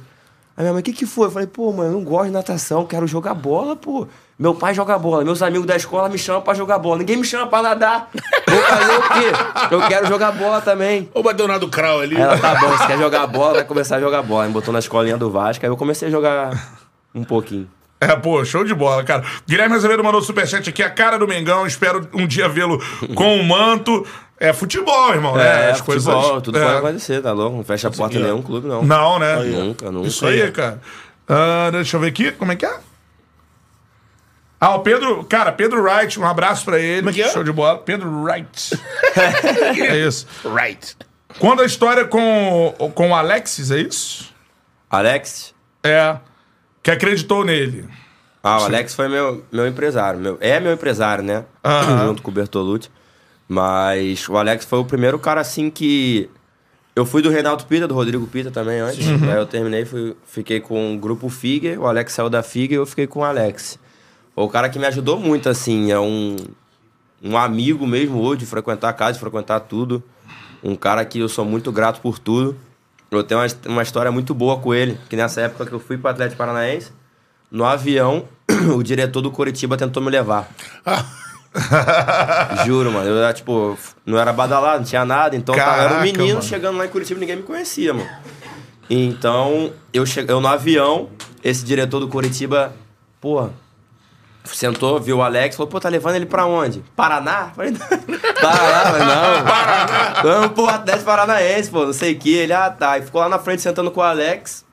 Aí 0.55 0.63
minha 0.63 0.73
mãe, 0.73 0.81
o 0.81 0.83
que 0.83 0.93
que 0.93 1.07
foi? 1.07 1.27
Eu 1.27 1.31
falei, 1.31 1.47
pô, 1.47 1.71
mano, 1.71 1.89
eu 1.89 1.93
não 1.93 2.03
gosto 2.03 2.25
de 2.27 2.31
natação, 2.31 2.85
quero 2.85 3.07
jogar 3.07 3.33
bola, 3.33 3.75
pô. 3.75 4.07
Meu 4.39 4.53
pai 4.53 4.71
joga 4.73 4.99
bola, 4.99 5.23
meus 5.23 5.41
amigos 5.41 5.65
da 5.65 5.75
escola 5.75 6.07
me 6.09 6.17
chamam 6.17 6.41
pra 6.43 6.53
jogar 6.53 6.77
bola. 6.77 6.99
Ninguém 6.99 7.17
me 7.17 7.23
chama 7.25 7.47
pra 7.47 7.61
nadar. 7.63 8.09
Vou 8.47 8.61
fazer 8.61 8.95
o 8.95 9.01
quê? 9.01 9.73
Eu 9.75 9.87
quero 9.87 10.07
jogar 10.07 10.31
bola 10.31 10.61
também. 10.61 11.09
Ô, 11.13 11.23
Badonado 11.23 11.67
Krau 11.69 12.01
ali. 12.01 12.15
Aí 12.15 12.21
ela, 12.21 12.37
tá 12.37 12.53
bom, 12.55 12.67
você 12.69 12.85
quer 12.85 12.97
jogar 12.99 13.25
bola, 13.25 13.55
vai 13.55 13.63
começar 13.65 13.95
a 13.95 13.99
jogar 13.99 14.21
bola. 14.21 14.45
Me 14.45 14.53
botou 14.53 14.71
na 14.71 14.77
escolinha 14.79 15.17
do 15.17 15.31
Vasco, 15.31 15.65
aí 15.65 15.71
eu 15.71 15.75
comecei 15.75 16.07
a 16.07 16.11
jogar 16.11 16.51
um 17.15 17.23
pouquinho. 17.23 17.67
É, 17.99 18.15
pô, 18.15 18.45
show 18.45 18.63
de 18.63 18.75
bola, 18.75 19.03
cara. 19.03 19.23
Guilherme 19.47 19.75
Azevedo 19.75 20.03
mandou 20.03 20.21
superchat 20.21 20.69
aqui, 20.69 20.83
a 20.83 20.89
cara 20.91 21.17
do 21.17 21.27
Mengão. 21.27 21.65
Espero 21.65 22.07
um 22.13 22.27
dia 22.27 22.47
vê-lo 22.47 22.79
com 23.15 23.39
o 23.39 23.43
manto. 23.43 24.05
É 24.39 24.53
futebol, 24.53 25.15
irmão, 25.15 25.35
né? 25.35 25.69
É, 25.69 25.71
As 25.71 25.79
futebol, 25.79 26.21
coisas- 26.21 26.43
tudo 26.43 26.59
é. 26.59 26.63
pode 26.63 26.77
acontecer, 26.77 27.21
tá 27.23 27.31
louco? 27.33 27.57
Não 27.57 27.63
fecha 27.63 27.87
a 27.87 27.91
porta 27.91 28.17
em 28.17 28.21
nenhum 28.21 28.43
clube, 28.43 28.67
não. 28.67 28.83
Não, 28.83 29.17
né? 29.17 29.35
Nunca, 29.37 29.89
nunca. 29.91 30.07
Isso 30.07 30.27
aí, 30.27 30.51
cara. 30.51 30.79
Ah, 31.27 31.69
deixa 31.71 31.97
eu 31.97 32.01
ver 32.01 32.09
aqui, 32.09 32.31
como 32.33 32.51
é 32.51 32.55
que 32.55 32.67
é? 32.67 32.77
Ah, 34.59 34.75
o 34.75 34.79
Pedro, 34.79 35.23
cara, 35.25 35.51
Pedro 35.51 35.83
Wright, 35.83 36.19
um 36.19 36.25
abraço 36.25 36.65
pra 36.65 36.79
ele. 36.79 37.09
É 37.09 37.13
que 37.13 37.21
é? 37.21 37.29
Show 37.29 37.43
de 37.43 37.51
bola. 37.51 37.77
Pedro 37.77 38.09
Wright. 38.23 38.79
é 39.79 39.97
isso. 39.97 40.25
Right. 40.43 40.97
Conta 41.39 41.61
a 41.61 41.65
história 41.65 42.05
com, 42.05 42.73
com 42.95 43.11
o 43.11 43.15
Alexis, 43.15 43.69
é 43.69 43.79
isso? 43.79 44.33
Alex? 44.89 45.53
É. 45.83 46.17
Que 46.81 46.89
acreditou 46.89 47.45
nele. 47.45 47.87
Ah, 48.41 48.61
o 48.61 48.63
Alex 48.63 48.95
foi 48.95 49.07
meu, 49.07 49.43
meu 49.51 49.67
empresário. 49.67 50.19
Meu, 50.19 50.37
é 50.39 50.59
meu 50.59 50.73
empresário, 50.73 51.23
né? 51.23 51.43
Junto 52.05 52.21
com 52.21 52.31
o 52.31 52.33
Bertolucci. 52.33 52.89
Mas 53.47 54.27
o 54.27 54.37
Alex 54.37 54.65
foi 54.65 54.79
o 54.79 54.85
primeiro 54.85 55.19
cara 55.19 55.41
assim 55.41 55.69
que. 55.69 56.29
Eu 56.95 57.05
fui 57.05 57.21
do 57.21 57.29
Reinaldo 57.29 57.63
Pita, 57.65 57.87
do 57.87 57.93
Rodrigo 57.93 58.25
Pita 58.25 58.49
também 58.49 58.79
antes. 58.79 59.05
Uhum. 59.05 59.29
Aí 59.29 59.37
eu 59.37 59.45
terminei, 59.45 59.85
fui, 59.85 60.15
fiquei 60.25 60.59
com 60.59 60.95
o 60.95 60.97
grupo 60.97 61.29
Figuer, 61.29 61.79
o 61.79 61.85
Alex 61.85 62.13
saiu 62.13 62.29
da 62.29 62.41
Figuer 62.41 62.71
e 62.77 62.81
eu 62.81 62.85
fiquei 62.87 63.05
com 63.05 63.19
o 63.19 63.23
Alex. 63.23 63.77
Foi 64.37 64.45
o 64.45 64.49
cara 64.49 64.69
que 64.69 64.77
me 64.77 64.85
ajudou 64.85 65.19
muito, 65.19 65.49
assim. 65.49 65.91
É 65.91 65.99
um, 65.99 66.35
um 67.23 67.35
amigo 67.35 67.87
mesmo 67.87 68.21
hoje, 68.21 68.41
de 68.41 68.45
frequentar 68.45 68.89
a 68.89 68.93
casa, 68.93 69.13
de 69.13 69.19
frequentar 69.19 69.61
tudo. 69.61 70.03
Um 70.63 70.75
cara 70.75 71.03
que 71.03 71.17
eu 71.17 71.27
sou 71.27 71.43
muito 71.43 71.71
grato 71.71 71.99
por 72.01 72.19
tudo. 72.19 72.55
Eu 73.09 73.23
tenho 73.23 73.41
uma, 73.41 73.47
uma 73.65 73.81
história 73.81 74.11
muito 74.11 74.35
boa 74.35 74.59
com 74.59 74.75
ele, 74.75 74.95
que 75.09 75.15
nessa 75.15 75.41
época 75.41 75.65
que 75.65 75.71
eu 75.71 75.79
fui 75.79 75.97
para 75.97 76.11
Atlético 76.11 76.37
Paranaense, 76.37 76.91
no 77.49 77.65
avião, 77.65 78.25
o 78.77 78.83
diretor 78.83 79.21
do 79.21 79.31
Curitiba 79.31 79.75
tentou 79.75 80.03
me 80.03 80.11
levar. 80.11 80.47
Juro, 82.63 82.91
mano. 82.91 83.09
Eu 83.09 83.17
era, 83.17 83.33
tipo, 83.33 83.75
não 84.05 84.19
era 84.19 84.31
badalado, 84.31 84.81
não 84.81 84.85
tinha 84.85 85.03
nada. 85.03 85.35
Então 85.35 85.55
tava, 85.55 85.67
eu 85.67 85.73
era 85.73 85.85
um 85.85 85.89
Caraca, 85.89 86.03
menino 86.03 86.35
mano. 86.35 86.43
chegando 86.43 86.77
lá 86.77 86.85
em 86.85 86.89
Curitiba 86.89 87.19
ninguém 87.19 87.37
me 87.37 87.41
conhecia, 87.41 87.91
mano. 87.91 88.07
Então, 88.87 89.73
eu, 89.91 90.05
che... 90.05 90.23
eu 90.27 90.39
no 90.39 90.47
avião, 90.47 91.09
esse 91.43 91.65
diretor 91.65 91.99
do 91.99 92.07
Curitiba, 92.07 92.71
pô, 93.19 93.49
sentou, 94.55 94.99
viu 94.99 95.17
o 95.17 95.21
Alex, 95.21 95.55
falou, 95.55 95.69
pô, 95.69 95.79
tá 95.79 95.89
levando 95.89 96.15
ele 96.15 96.25
pra 96.25 96.45
onde? 96.45 96.83
Paraná? 96.95 97.51
Falei, 97.55 97.73
Paraná, 97.73 98.91
mas 98.91 98.99
não. 98.99 99.43
Paraná. 99.45 100.21
Vamos 100.21 100.51
pro 100.53 100.67
Atlético 100.67 101.05
Paranaense, 101.05 101.69
pô, 101.69 101.85
não 101.85 101.93
sei 101.93 102.13
o 102.13 102.19
que. 102.19 102.33
Ele, 102.33 102.53
ah, 102.53 102.69
tá. 102.69 102.97
E 102.97 103.01
ficou 103.01 103.21
lá 103.21 103.29
na 103.29 103.39
frente 103.39 103.61
sentando 103.61 103.91
com 103.91 103.99
o 103.99 104.03
Alex. 104.03 104.65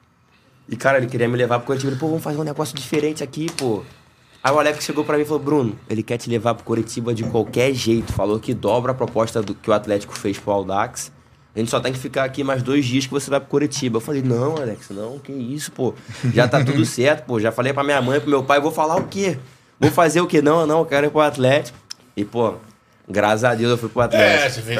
E, 0.68 0.76
cara, 0.76 0.98
ele 0.98 1.06
queria 1.06 1.28
me 1.28 1.36
levar 1.36 1.58
pro 1.58 1.66
Curitiba. 1.66 1.92
Ele, 1.92 1.98
pô, 1.98 2.08
vamos 2.08 2.22
fazer 2.22 2.38
um 2.38 2.44
negócio 2.44 2.74
diferente 2.74 3.22
aqui, 3.22 3.50
pô. 3.52 3.82
Aí 4.42 4.52
o 4.52 4.58
Alex 4.58 4.84
chegou 4.84 5.04
pra 5.04 5.16
mim 5.16 5.22
e 5.22 5.26
falou, 5.26 5.42
Bruno, 5.42 5.78
ele 5.88 6.02
quer 6.02 6.18
te 6.18 6.28
levar 6.28 6.54
pro 6.54 6.64
Curitiba 6.64 7.14
de 7.14 7.24
qualquer 7.24 7.72
jeito. 7.72 8.12
Falou 8.12 8.38
que 8.38 8.52
dobra 8.52 8.92
a 8.92 8.94
proposta 8.94 9.40
do, 9.40 9.54
que 9.54 9.70
o 9.70 9.72
Atlético 9.72 10.16
fez 10.18 10.38
pro 10.38 10.52
Aldax. 10.52 11.10
A 11.54 11.58
gente 11.58 11.70
só 11.70 11.78
tem 11.78 11.92
que 11.92 11.98
ficar 11.98 12.24
aqui 12.24 12.42
mais 12.42 12.62
dois 12.62 12.84
dias 12.84 13.06
que 13.06 13.12
você 13.12 13.30
vai 13.30 13.38
pro 13.38 13.48
Curitiba. 13.48 13.98
Eu 13.98 14.00
falei, 14.00 14.22
não, 14.22 14.56
Alex, 14.56 14.90
não, 14.90 15.18
que 15.18 15.32
isso, 15.32 15.70
pô. 15.70 15.94
Já 16.32 16.48
tá 16.48 16.62
tudo 16.64 16.84
certo, 16.86 17.24
pô. 17.24 17.38
Já 17.38 17.52
falei 17.52 17.72
pra 17.72 17.84
minha 17.84 18.02
mãe, 18.02 18.20
pro 18.20 18.28
meu 18.28 18.42
pai, 18.42 18.60
vou 18.60 18.72
falar 18.72 18.96
o 18.96 19.04
quê? 19.06 19.38
Vou 19.80 19.90
fazer 19.90 20.20
o 20.20 20.26
quê? 20.26 20.40
Não, 20.40 20.66
não, 20.66 20.80
eu 20.80 20.84
quero 20.86 21.06
ir 21.06 21.10
pro 21.10 21.20
Atlético. 21.20 21.76
E, 22.16 22.24
pô, 22.24 22.54
graças 23.08 23.44
a 23.44 23.54
Deus 23.54 23.72
eu 23.72 23.76
fui 23.78 23.88
pro 23.88 24.02
É, 24.02 24.04
Atlético. 24.04 24.50
você 24.54 24.62
fez. 24.62 24.78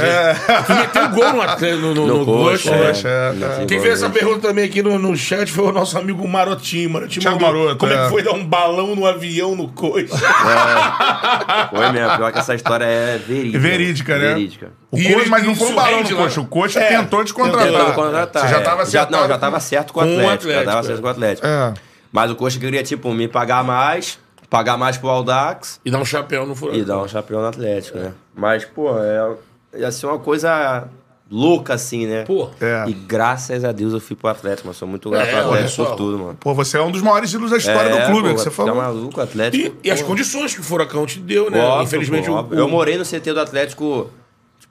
Tu 0.67 0.73
meteu 0.75 1.09
gol 1.11 1.33
no, 1.33 1.43
Atlético, 1.43 1.81
no, 1.83 1.95
no, 1.95 2.07
No 2.07 2.19
no 2.19 2.25
coxa, 2.27 2.71
Coxa, 2.71 3.09
é. 3.09 3.33
né? 3.33 3.59
É, 3.63 3.67
Quem 3.67 3.81
fez 3.81 3.95
essa 3.95 4.09
né? 4.09 4.15
pergunta 4.15 4.49
também 4.49 4.65
aqui 4.65 4.83
no, 4.83 4.99
no 4.99 5.17
chat 5.17 5.51
foi 5.51 5.65
o 5.65 5.73
nosso 5.73 5.99
amigo 5.99 6.27
Marotinho. 6.27 6.89
Marotinho 6.91 7.23
Thiago 7.23 7.41
Maroto, 7.43 7.77
como 7.77 7.93
é 7.93 7.97
é. 7.97 8.05
que 8.05 8.09
foi 8.11 8.23
dar 8.23 8.33
um 8.33 8.47
balão 8.47 8.95
no 8.95 9.05
avião 9.05 9.55
no 9.57 9.69
coxa. 9.69 10.17
Foi 11.71 11.91
mesmo, 11.93 12.17
pior 12.17 12.33
que 12.33 12.39
essa 12.39 12.55
história 12.55 12.85
é 12.85 13.19
verídica. 13.19 13.59
Verídica, 13.59 14.19
né? 14.19 14.29
Verídica. 14.35 14.73
O 14.91 14.97
E 14.99 15.03
coxa, 15.05 15.19
ele- 15.21 15.31
mas 15.31 15.45
não 15.45 15.55
foi 15.57 15.69
um 15.69 15.75
balão 15.75 16.03
no 16.03 16.11
lá. 16.11 16.17
coxa. 16.23 16.41
O 16.41 16.47
coxa 16.47 16.81
É, 16.81 16.97
tentou 16.99 17.25
te 17.25 17.35
tentou 17.35 17.51
contratar. 17.53 17.95
contratar, 17.95 18.43
Você 18.43 18.49
já 18.49 18.57
é. 18.59 18.61
tava 18.61 18.77
já, 18.77 18.83
acertado. 18.83 19.11
Não, 19.13 19.29
já 19.29 19.39
tava 19.39 19.61
certo 19.61 19.93
com 19.93 20.01
o 20.01 20.03
Com 20.05 20.09
o 20.09 20.13
Atlético. 20.13 20.33
Atlético, 20.51 20.65
já 20.65 20.71
tava 20.71 20.79
é. 20.81 20.83
certo 20.85 21.01
com 21.01 21.07
o 21.07 21.11
Atlético. 21.11 21.47
É. 21.47 21.75
Mas 22.13 22.31
o 22.31 22.37
Coxa 22.37 22.61
queria, 22.61 22.83
tipo, 22.85 23.13
me 23.13 23.27
pagar 23.27 23.65
mais, 23.65 24.19
pagar 24.51 24.77
mais 24.77 24.97
pro 24.97 25.09
Aldax 25.09 25.81
E 25.85 25.91
dar 25.91 25.99
um 25.99 26.05
chapéu 26.05 26.47
no 26.47 26.55
furacão. 26.55 26.81
e 26.81 26.85
dar 26.85 26.99
um 27.03 27.09
chapéu 27.09 27.41
no 27.41 27.47
Atlético, 27.47 27.99
né? 27.99 28.13
Mas, 28.35 28.65
pô, 28.65 28.91
é, 28.99 29.37
ia 29.79 29.91
ser 29.93 30.07
uma 30.07 30.19
coisa 30.19 30.89
louca, 31.31 31.75
assim, 31.75 32.07
né? 32.07 32.23
Pô. 32.25 32.49
É. 32.61 32.85
E 32.89 32.93
graças 32.93 33.65
a 33.65 33.73
Deus 33.73 33.93
eu 33.93 34.01
fui 34.01 34.15
pro 34.15 34.29
Atlético, 34.29 34.69
mas 34.69 34.77
sou 34.77 34.87
muito 34.87 35.11
grato 35.11 35.29
É, 35.29 35.41
ao 35.41 35.53
Atlético 35.53 35.85
por 35.87 35.97
tudo, 35.97 36.19
mano. 36.19 36.37
Pô, 36.39 36.55
você 36.55 36.77
é 36.77 36.83
um 36.83 36.91
dos 36.93 37.03
maiores 37.03 37.31
ídolos 37.33 37.51
da 37.51 37.57
história 37.57 37.91
do 37.91 38.07
clube, 38.13 38.29
pô, 38.29 38.35
que 38.35 38.41
você 38.41 38.51
Tá 38.51 38.57
falou. 38.57 38.75
maluco, 38.77 39.19
o 39.19 39.23
Atlético. 39.23 39.77
E, 39.83 39.89
e 39.89 39.91
as 39.91 40.03
condições 40.03 40.55
que 40.55 40.61
o 40.61 40.63
Furacão 40.65 41.07
te 41.07 41.19
deu, 41.19 41.51
né? 41.51 41.59
Óbvio, 41.61 41.85
Infelizmente, 41.85 42.27
pô, 42.29 42.35
o- 42.35 42.49
o, 42.51 42.55
Eu 42.55 42.69
morei 42.69 42.97
no 42.99 43.05
CT 43.05 43.33
do 43.33 43.41
Atlético, 43.41 44.11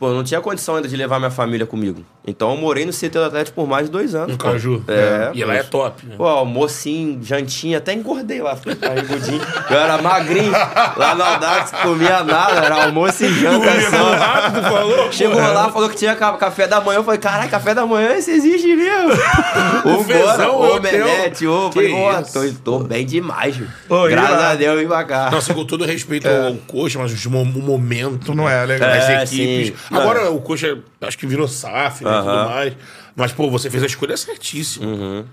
Pô, 0.03 0.09
eu 0.09 0.15
não 0.15 0.23
tinha 0.25 0.41
condição 0.41 0.75
ainda 0.75 0.85
de 0.89 0.97
levar 0.97 1.17
minha 1.17 1.31
família 1.31 1.65
comigo. 1.65 2.03
Então 2.27 2.51
eu 2.51 2.57
morei 2.57 2.83
no 2.85 2.91
CT 2.91 3.07
do 3.11 3.23
Atlético 3.23 3.55
por 3.55 3.65
mais 3.69 3.85
de 3.85 3.91
dois 3.93 4.13
anos. 4.13 4.33
No 4.33 4.37
pô. 4.37 4.51
Caju. 4.51 4.83
É. 4.85 5.31
E 5.33 5.45
lá 5.45 5.55
é 5.55 5.63
top, 5.63 6.05
né? 6.05 6.15
Pô, 6.17 6.25
almocinho, 6.25 7.23
jantinha, 7.23 7.77
até 7.77 7.93
engordei 7.93 8.41
lá, 8.41 8.53
fiquei 8.57 8.75
carregudinho. 8.75 9.41
Eu 9.69 9.77
era 9.77 10.01
magrinho, 10.01 10.51
lá 10.51 11.15
na 11.15 11.25
Audax, 11.35 11.71
comia 11.83 12.21
nada, 12.21 12.65
era 12.65 12.83
almoço 12.83 13.23
e 13.23 13.33
janta 13.33 13.69
só. 13.89 14.11
Rápido, 14.13 14.61
falou? 14.63 15.11
Chegou 15.13 15.37
lá, 15.39 15.71
falou 15.71 15.87
que 15.89 15.95
tinha 15.95 16.15
ca- 16.15 16.33
café 16.33 16.67
da 16.67 16.81
manhã. 16.81 16.97
Eu 16.99 17.03
falei, 17.05 17.19
caralho, 17.21 17.49
café 17.49 17.73
da 17.73 17.85
manhã, 17.85 18.13
isso 18.17 18.29
existe 18.29 18.75
mesmo. 18.75 19.09
Bora, 19.83 20.51
ô, 20.51 20.75
hotel. 20.75 21.05
Menete, 21.05 21.47
ô. 21.47 21.69
Que 21.69 21.89
Falei, 22.33 22.51
tô, 22.63 22.77
tô 22.79 22.79
bem 22.83 23.05
demais, 23.05 23.55
viu. 23.55 23.67
Ô, 23.89 24.03
Graças 24.07 24.41
a 24.41 24.55
Deus, 24.55 24.79
vim 24.81 24.87
pra 24.87 25.03
cá. 25.05 25.29
Nossa, 25.31 25.53
com 25.53 25.63
todo 25.65 25.85
respeito 25.85 26.27
ao 26.27 26.53
Coxa, 26.67 26.99
mas 26.99 27.25
o 27.25 27.29
mo- 27.31 27.41
o 27.41 27.45
momento. 27.45 28.33
Não 28.35 28.49
é 28.49 28.65
legal. 28.65 28.89
É, 28.89 29.23
equipes. 29.23 29.67
sim. 29.67 29.92
Agora 30.01 30.31
o 30.31 30.41
Coxa 30.41 30.77
acho 31.01 31.17
que 31.17 31.25
virou 31.27 31.47
SAF 31.47 32.03
né, 32.03 32.11
e 32.11 32.17
tudo 32.19 32.49
mais. 32.49 32.73
Mas, 33.15 33.31
pô, 33.31 33.47
você 33.49 33.69
fez 33.69 33.83
a 33.83 33.85
escolha 33.85 34.17
certíssima. 34.17 34.87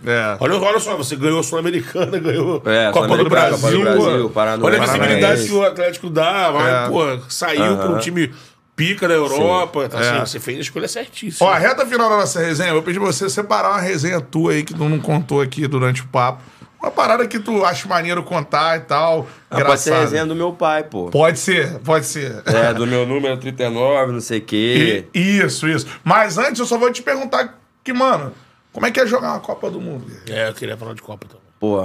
É. 0.05 0.37
Olha, 0.39 0.57
olha 0.57 0.79
só, 0.81 0.97
você 0.97 1.17
ganhou 1.17 1.41
a 1.41 1.43
Sul-Americana, 1.43 2.19
ganhou 2.21 2.63
É, 2.67 2.91
Copa 2.93 3.07
do 3.09 3.15
Sul-Americana, 3.25 3.57
Brasil. 3.57 3.79
Copa 3.81 3.91
do 3.95 4.03
Brasil. 4.05 4.31
Paranoense. 4.31 4.67
Olha 4.67 4.77
a 4.77 4.81
visibilidade 4.87 5.21
Paranaense. 5.21 5.49
que 5.49 5.55
o 5.55 5.63
Atlético 5.65 6.11
dá, 6.11 6.51
vai, 6.51 6.85
É. 6.85 6.89
pô, 6.89 7.19
saiu 7.29 7.77
para 7.79 7.89
um 7.89 7.99
time 7.99 8.31
pica 8.77 9.09
da 9.09 9.15
Europa. 9.15 9.85
Então, 9.87 9.99
assim, 9.99 10.17
É. 10.17 10.21
você 10.21 10.39
fez 10.39 10.59
a 10.59 10.61
escolha 10.61 10.89
certíssima. 10.89 11.49
Ó, 11.49 11.53
a 11.53 11.59
reta 11.59 11.87
final 11.87 12.09
da 12.11 12.17
nossa 12.19 12.39
resenha, 12.41 12.69
eu 12.71 12.75
vou 12.75 12.83
pedir 12.83 12.99
pra 12.99 13.07
você 13.11 13.29
separar 13.31 13.71
uma 13.71 13.81
resenha 13.81 14.21
tua 14.21 14.53
aí 14.53 14.63
que 14.63 14.75
tu 14.75 14.87
não 14.89 14.99
contou 15.01 15.41
aqui 15.41 15.67
durante 15.67 16.03
o 16.03 16.07
papo. 16.09 16.43
Uma 16.83 16.91
parada 16.91 17.27
que 17.29 17.39
tu 17.39 17.63
acha 17.65 17.87
maneiro 17.87 18.23
contar 18.23 18.79
e 18.79 18.81
tal. 18.81 19.27
Ah, 19.51 19.63
pode 19.65 19.81
ser 19.83 19.93
resenha 19.95 20.25
do 20.25 20.35
meu 20.35 20.53
pai, 20.55 20.83
pô. 20.85 21.11
Pode 21.11 21.39
ser, 21.39 21.79
pode 21.81 22.07
ser. 22.07 22.43
É, 22.47 22.73
do 22.73 22.87
meu 22.87 23.07
número 23.07 23.37
39, 23.37 24.13
não 24.13 24.21
sei 24.21 24.39
o 24.39 24.43
quê. 24.43 25.07
E- 25.13 25.39
isso, 25.45 25.69
isso. 25.69 25.87
Mas 26.03 26.39
antes 26.39 26.59
eu 26.59 26.65
só 26.67 26.79
vou 26.79 26.91
te 26.91 27.03
perguntar 27.03 27.59
que, 27.85 27.93
mano, 27.93 28.33
como 28.73 28.87
é 28.87 28.91
que 28.91 28.99
é 28.99 29.07
jogar 29.07 29.33
uma 29.33 29.41
Copa 29.41 29.71
do 29.71 29.79
Mundo? 29.81 30.07
É, 30.29 30.49
eu 30.49 30.55
queria 30.55 30.77
falar 30.77 30.95
de 30.95 31.03
Copa 31.03 31.27
também. 31.27 31.43
Pô, 31.59 31.79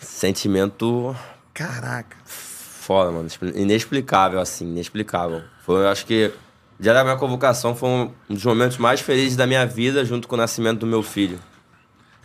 sentimento 0.00 1.14
Caraca. 1.54 2.16
foda, 2.24 3.10
mano. 3.12 3.28
Inexplicável, 3.54 4.40
assim, 4.40 4.66
inexplicável. 4.68 5.42
Foi, 5.64 5.82
eu 5.84 5.88
acho 5.88 6.04
que, 6.06 6.32
o 6.78 6.82
dia 6.82 6.92
da 6.92 7.04
minha 7.04 7.16
convocação, 7.16 7.74
foi 7.76 7.88
um 7.88 8.10
dos 8.28 8.44
momentos 8.44 8.78
mais 8.78 9.00
felizes 9.00 9.36
da 9.36 9.46
minha 9.46 9.64
vida, 9.64 10.04
junto 10.04 10.26
com 10.26 10.34
o 10.34 10.38
nascimento 10.38 10.80
do 10.80 10.86
meu 10.86 11.02
filho. 11.04 11.38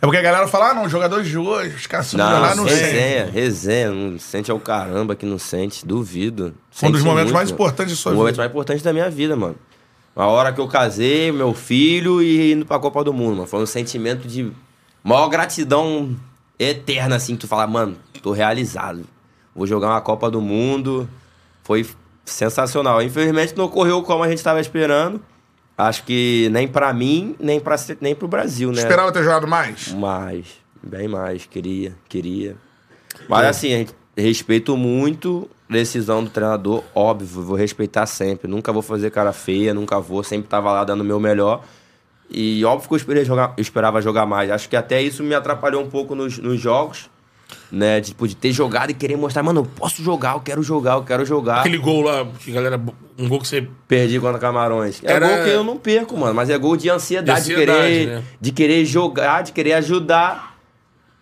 É 0.00 0.06
porque 0.06 0.16
a 0.18 0.22
galera 0.22 0.46
fala, 0.46 0.70
ah, 0.70 0.74
não, 0.74 0.88
jogadores 0.88 1.26
de 1.26 1.36
hoje, 1.36 1.74
os 1.74 1.86
caras 1.88 2.12
Não, 2.12 2.24
lá, 2.40 2.54
não 2.54 2.68
sei. 2.68 2.76
resenha, 2.76 3.30
resenha, 3.32 3.90
não 3.90 4.18
sente 4.18 4.48
ao 4.50 4.60
caramba 4.60 5.16
que 5.16 5.26
não 5.26 5.38
sente, 5.38 5.84
duvido. 5.84 6.54
Foi 6.70 6.88
um 6.88 6.92
dos 6.92 7.00
Sente 7.00 7.08
momentos 7.08 7.32
muito, 7.32 7.34
mais 7.34 7.50
mano. 7.50 7.54
importantes 7.54 7.96
de 7.96 8.00
sua 8.00 8.10
O 8.10 8.12
vida. 8.12 8.22
momento 8.22 8.36
mais 8.36 8.50
importante 8.50 8.84
da 8.84 8.92
minha 8.92 9.10
vida, 9.10 9.34
mano. 9.34 9.56
A 10.14 10.26
hora 10.26 10.52
que 10.52 10.60
eu 10.60 10.68
casei, 10.68 11.32
meu 11.32 11.52
filho 11.52 12.22
e 12.22 12.52
indo 12.52 12.64
pra 12.64 12.78
Copa 12.78 13.02
do 13.02 13.12
Mundo, 13.12 13.36
mano. 13.36 13.46
Foi 13.48 13.60
um 13.60 13.66
sentimento 13.66 14.26
de 14.28 14.52
maior 15.02 15.28
gratidão 15.28 16.16
eterna, 16.58 17.16
assim, 17.16 17.34
que 17.34 17.40
tu 17.40 17.48
fala, 17.48 17.66
mano, 17.66 17.96
tô 18.22 18.30
realizado. 18.32 19.04
Vou 19.54 19.66
jogar 19.66 19.88
uma 19.88 20.00
Copa 20.00 20.30
do 20.30 20.40
Mundo. 20.40 21.08
Foi 21.64 21.84
sensacional. 22.24 23.02
Infelizmente 23.02 23.56
não 23.56 23.64
ocorreu 23.64 24.02
como 24.02 24.22
a 24.22 24.28
gente 24.28 24.42
tava 24.44 24.60
esperando. 24.60 25.20
Acho 25.78 26.02
que 26.02 26.48
nem 26.50 26.66
pra 26.66 26.92
mim, 26.92 27.36
nem, 27.38 27.60
pra, 27.60 27.76
nem 28.00 28.12
pro 28.12 28.26
Brasil, 28.26 28.72
né? 28.72 28.78
Esperava 28.78 29.12
ter 29.12 29.22
jogado 29.22 29.46
mais? 29.46 29.92
Mais, 29.92 30.46
bem 30.82 31.06
mais, 31.06 31.46
queria, 31.46 31.94
queria. 32.08 32.56
Mas 33.28 33.46
assim, 33.46 33.72
a 33.72 33.76
gente 33.76 33.94
respeito 34.16 34.76
muito 34.76 35.48
a 35.70 35.72
decisão 35.72 36.24
do 36.24 36.30
treinador, 36.30 36.82
óbvio, 36.94 37.42
vou 37.42 37.56
respeitar 37.56 38.06
sempre. 38.06 38.48
Nunca 38.48 38.72
vou 38.72 38.82
fazer 38.82 39.10
cara 39.10 39.32
feia, 39.32 39.72
nunca 39.72 40.00
vou, 40.00 40.24
sempre 40.24 40.48
tava 40.48 40.72
lá 40.72 40.82
dando 40.82 41.02
o 41.02 41.04
meu 41.04 41.20
melhor. 41.20 41.62
E 42.28 42.64
óbvio 42.64 42.88
que 42.88 42.94
eu 42.94 42.98
esperei 42.98 43.24
jogar, 43.24 43.54
esperava 43.56 44.02
jogar 44.02 44.26
mais. 44.26 44.50
Acho 44.50 44.68
que 44.68 44.76
até 44.76 45.00
isso 45.00 45.22
me 45.22 45.34
atrapalhou 45.34 45.82
um 45.82 45.88
pouco 45.88 46.14
nos, 46.14 46.38
nos 46.38 46.60
jogos, 46.60 47.08
né? 47.70 48.00
Tipo, 48.00 48.26
de 48.26 48.34
ter 48.34 48.52
jogado 48.52 48.90
e 48.90 48.94
querer 48.94 49.16
mostrar, 49.16 49.42
mano, 49.42 49.60
eu 49.60 49.64
posso 49.66 50.02
jogar, 50.02 50.34
eu 50.34 50.40
quero 50.40 50.62
jogar, 50.62 50.94
eu 50.94 51.02
quero 51.04 51.24
jogar. 51.24 51.60
Aquele 51.60 51.78
gol 51.78 52.02
lá, 52.02 52.26
que 52.38 52.52
galera. 52.52 52.80
Um 53.18 53.28
gol 53.28 53.40
que 53.40 53.48
você. 53.48 53.68
Perdi 53.86 54.20
contra 54.20 54.38
Camarões. 54.38 55.00
É 55.02 55.12
Era- 55.12 55.26
gol 55.28 55.44
que 55.44 55.50
eu 55.50 55.64
não 55.64 55.76
perco, 55.76 56.16
mano. 56.16 56.34
Mas 56.34 56.50
é 56.50 56.56
gol 56.58 56.76
de 56.76 56.88
ansiedade, 56.88 57.40
De 57.40 57.46
de, 57.46 57.52
ansiedade, 57.54 57.80
querer, 57.88 58.06
né? 58.06 58.22
de 58.40 58.52
querer 58.52 58.84
jogar, 58.84 59.42
de 59.42 59.52
querer 59.52 59.72
ajudar. 59.74 60.56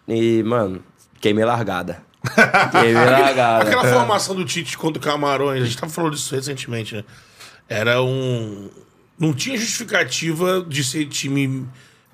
E, 0.07 0.43
mano, 0.43 0.83
queimei 1.21 1.45
largada. 1.45 2.03
queimei 2.73 2.95
largada. 2.95 3.65
Aquela 3.65 3.85
formação 3.85 4.35
do 4.35 4.45
Tite 4.45 4.77
contra 4.77 5.01
o 5.01 5.05
Camarões, 5.05 5.63
a 5.63 5.65
gente 5.65 5.79
tava 5.79 5.93
falando 5.93 6.13
disso 6.15 6.35
recentemente, 6.35 6.95
né? 6.97 7.05
Era 7.69 8.03
um. 8.03 8.69
Não 9.19 9.33
tinha 9.33 9.57
justificativa 9.57 10.65
de 10.69 10.85
ser 10.85 11.07
time 11.07 11.67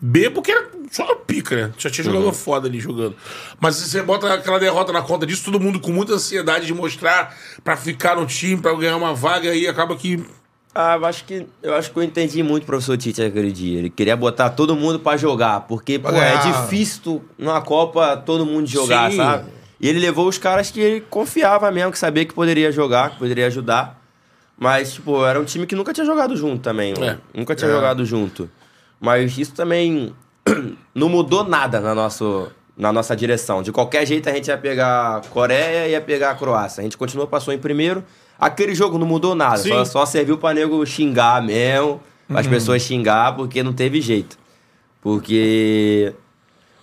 B, 0.05 0.31
porque 0.31 0.51
era 0.51 0.67
só 0.91 1.15
pica, 1.15 1.55
né? 1.69 1.73
Já 1.79 1.89
tinha 1.89 2.05
jogador 2.05 2.33
foda 2.33 2.67
ali 2.67 2.81
jogando. 2.81 3.15
Mas 3.61 3.77
se 3.77 3.89
você 3.89 4.03
bota 4.03 4.35
aquela 4.35 4.59
derrota 4.59 4.93
na 4.93 5.01
conta 5.01 5.25
disso, 5.25 5.45
todo 5.45 5.61
mundo 5.61 5.79
com 5.79 5.93
muita 5.93 6.15
ansiedade 6.15 6.67
de 6.67 6.75
mostrar 6.75 7.33
pra 7.63 7.77
ficar 7.77 8.17
no 8.17 8.27
time, 8.27 8.61
pra 8.61 8.75
ganhar 8.75 8.97
uma 8.97 9.15
vaga, 9.15 9.55
e 9.55 9.69
acaba 9.69 9.95
que. 9.95 10.25
Ah, 10.75 10.97
eu 10.97 11.05
acho 11.07 11.25
que 11.25 11.47
eu 11.63 11.75
acho 11.77 11.93
que 11.93 11.99
eu 11.99 12.03
entendi 12.03 12.43
muito 12.43 12.65
o 12.65 12.67
professor 12.67 12.97
Tite 12.99 13.23
aquele 13.23 13.53
dia. 13.53 13.79
Ele 13.79 13.91
queria 13.91 14.17
botar 14.17 14.51
todo 14.51 14.75
mundo 14.75 14.99
pra 14.99 15.17
jogar, 15.17 15.61
porque 15.69 15.99
pô, 16.01 16.09
é 16.09 16.13
ganhar. 16.13 16.63
difícil 16.65 17.01
tu, 17.05 17.23
numa 17.39 17.61
Copa 17.63 18.17
todo 18.17 18.45
mundo 18.45 18.67
jogar, 18.67 19.09
Sim. 19.11 19.19
sabe? 19.19 19.51
E 19.81 19.89
ele 19.89 20.01
levou 20.01 20.27
os 20.27 20.37
caras 20.39 20.71
que 20.71 20.81
ele 20.81 21.01
confiava 21.03 21.71
mesmo, 21.71 21.93
que 21.93 21.99
sabia 21.99 22.25
que 22.25 22.35
poderia 22.35 22.73
jogar, 22.73 23.11
que 23.11 23.19
poderia 23.19 23.47
ajudar. 23.47 24.01
Mas, 24.59 24.95
tipo, 24.95 25.25
era 25.25 25.41
um 25.41 25.45
time 25.45 25.67
que 25.67 25.75
nunca 25.77 25.93
tinha 25.93 26.07
jogado 26.07 26.37
junto 26.37 26.61
também. 26.63 26.93
É. 27.01 27.19
Nunca 27.35 27.55
tinha 27.55 27.71
É. 27.71 27.75
jogado 27.75 28.05
junto. 28.05 28.49
Mas 29.03 29.37
isso 29.37 29.53
também 29.53 30.15
não 30.95 31.09
mudou 31.09 31.43
nada 31.45 31.81
na, 31.81 31.95
nosso, 31.95 32.51
na 32.77 32.93
nossa 32.93 33.17
direção. 33.17 33.63
De 33.63 33.73
qualquer 33.73 34.07
jeito, 34.07 34.29
a 34.29 34.33
gente 34.33 34.47
ia 34.47 34.57
pegar 34.57 35.17
a 35.17 35.21
Coreia 35.29 35.89
e 35.89 35.91
ia 35.91 36.01
pegar 36.01 36.31
a 36.31 36.35
Croácia. 36.37 36.81
A 36.81 36.85
gente 36.85 36.97
continuou, 36.97 37.27
passou 37.27 37.53
em 37.53 37.59
primeiro. 37.59 38.05
Aquele 38.39 38.75
jogo 38.75 38.99
não 38.99 39.07
mudou 39.07 39.35
nada. 39.35 39.59
Sim. 39.59 39.71
Só, 39.71 39.85
só 39.85 40.07
serviu 40.07 40.39
pra 40.39 40.55
nego 40.55 40.85
xingar 40.87 41.43
mesmo. 41.43 42.01
As 42.31 42.47
pessoas 42.47 42.81
xingar, 42.81 43.37
porque 43.37 43.63
não 43.63 43.73
teve 43.75 44.01
jeito. 44.01 44.39
Porque 45.03 46.15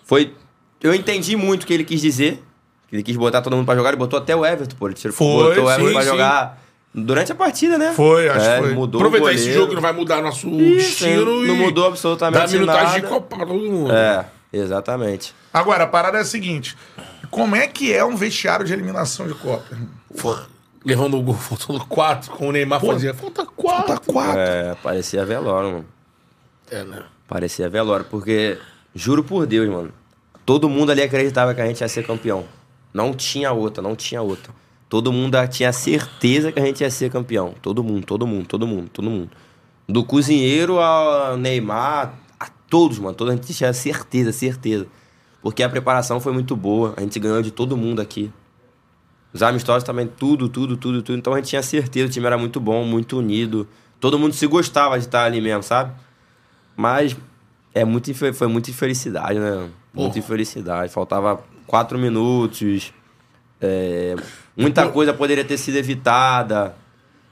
foi. 0.05 0.33
Eu 0.81 0.93
entendi 0.93 1.35
muito 1.35 1.63
o 1.63 1.65
que 1.65 1.73
ele 1.73 1.83
quis 1.83 2.01
dizer. 2.01 2.43
que 2.87 2.95
Ele 2.95 3.01
quis 3.03 3.15
botar 3.17 3.41
todo 3.41 3.55
mundo 3.55 3.65
pra 3.65 3.75
jogar, 3.75 3.89
ele 3.89 3.97
botou 3.97 4.19
até 4.19 4.35
o 4.35 4.45
Everton, 4.45 4.75
pô. 4.77 4.87
Ele 4.87 4.93
tirou- 4.95 5.15
Foi, 5.15 5.27
botou 5.55 5.65
o 5.65 5.69
Everton 5.71 5.87
sim, 5.87 5.93
pra 5.93 6.01
sim. 6.03 6.07
jogar 6.09 6.61
durante 6.93 7.31
a 7.31 7.35
partida, 7.35 7.77
né? 7.77 7.93
Foi, 7.93 8.27
acho 8.29 8.45
É, 8.45 8.55
que 8.57 8.63
foi. 8.65 8.73
Mudou 8.73 9.01
Aproveitar 9.01 9.33
esse 9.33 9.53
jogo 9.53 9.69
que 9.69 9.75
não 9.75 9.81
vai 9.81 9.93
mudar 9.93 10.21
nosso 10.21 10.47
Isso, 10.49 11.03
destino 11.03 11.43
não 11.43 11.55
e 11.55 11.57
mudou 11.57 11.85
absolutamente 11.87 12.39
Dar 12.39 12.47
minutagem 12.47 12.85
nada. 12.85 12.99
de 13.01 13.07
Copa 13.07 13.35
pra 13.37 13.45
todo 13.45 13.59
mundo. 13.59 13.91
É, 13.91 14.25
exatamente. 14.51 15.33
Agora, 15.53 15.83
a 15.83 15.87
parada 15.87 16.17
é 16.17 16.21
a 16.21 16.25
seguinte: 16.25 16.75
como 17.29 17.55
é 17.55 17.67
que 17.67 17.93
é 17.93 18.03
um 18.03 18.15
vestiário 18.15 18.65
de 18.65 18.73
eliminação 18.73 19.27
de 19.27 19.33
Copa? 19.35 19.65
Levando 20.85 21.17
o 21.17 21.21
gol, 21.21 21.35
faltando 21.35 21.85
quatro, 21.85 22.31
como 22.31 22.49
o 22.49 22.51
Neymar 22.53 22.79
fazia. 22.79 23.13
Falta 23.13 23.45
quatro. 23.45 23.87
Tá 23.95 23.97
quatro. 23.99 24.39
É, 24.39 24.75
parecia 24.81 25.25
velório, 25.25 25.71
mano. 25.71 25.85
É, 26.71 26.83
né? 26.83 27.03
Parecia 27.27 27.69
velório, 27.69 28.05
porque, 28.09 28.57
juro 28.95 29.23
por 29.23 29.45
Deus, 29.45 29.67
mano, 29.69 29.91
todo 30.45 30.69
mundo 30.69 30.91
ali 30.91 31.01
acreditava 31.01 31.53
que 31.53 31.61
a 31.61 31.65
gente 31.67 31.81
ia 31.81 31.87
ser 31.87 32.05
campeão. 32.07 32.45
Não 32.93 33.13
tinha 33.13 33.51
outra, 33.51 33.83
não 33.83 33.95
tinha 33.95 34.21
outra. 34.21 34.51
Todo 34.89 35.13
mundo 35.13 35.37
tinha 35.47 35.71
certeza 35.71 36.51
que 36.51 36.59
a 36.59 36.65
gente 36.65 36.81
ia 36.81 36.89
ser 36.89 37.11
campeão. 37.11 37.53
Todo 37.61 37.83
mundo, 37.83 38.03
todo 38.05 38.25
mundo, 38.25 38.47
todo 38.47 38.65
mundo, 38.65 38.89
todo 38.89 39.07
mundo. 39.07 39.29
Do 39.87 40.03
cozinheiro 40.03 40.79
ao 40.79 41.37
Neymar, 41.37 42.15
a 42.39 42.47
todos, 42.67 42.97
mano. 42.97 43.13
Toda 43.13 43.31
a 43.31 43.35
gente 43.35 43.53
tinha 43.53 43.71
certeza, 43.71 44.31
certeza. 44.31 44.87
Porque 45.43 45.61
a 45.61 45.69
preparação 45.69 46.19
foi 46.19 46.33
muito 46.33 46.55
boa. 46.55 46.95
A 46.97 47.01
gente 47.01 47.19
ganhou 47.19 47.39
de 47.43 47.51
todo 47.51 47.77
mundo 47.77 48.01
aqui. 48.01 48.31
Os 49.31 49.43
amistosos 49.43 49.83
também, 49.83 50.07
tudo, 50.07 50.49
tudo, 50.49 50.75
tudo, 50.75 51.03
tudo. 51.03 51.17
Então 51.19 51.33
a 51.33 51.37
gente 51.37 51.49
tinha 51.49 51.61
certeza, 51.61 52.07
o 52.07 52.09
time 52.09 52.25
era 52.25 52.37
muito 52.37 52.59
bom, 52.59 52.83
muito 52.83 53.19
unido. 53.19 53.67
Todo 53.99 54.17
mundo 54.17 54.33
se 54.33 54.47
gostava 54.47 54.97
de 54.97 55.05
estar 55.05 55.23
ali 55.23 55.39
mesmo, 55.39 55.61
sabe? 55.61 55.93
Mas 56.75 57.15
é 57.75 57.85
muito, 57.85 58.11
foi 58.33 58.47
muita 58.47 58.71
infelicidade, 58.71 59.37
né? 59.37 59.69
Muita 59.93 60.17
infelicidade. 60.17 60.91
Faltava 60.91 61.43
quatro 61.67 61.99
minutos. 61.99 62.91
É, 63.61 64.15
muita 64.56 64.88
coisa 64.90 65.14
poderia 65.14 65.44
ter 65.44 65.57
sido 65.57 65.77
evitada. 65.77 66.76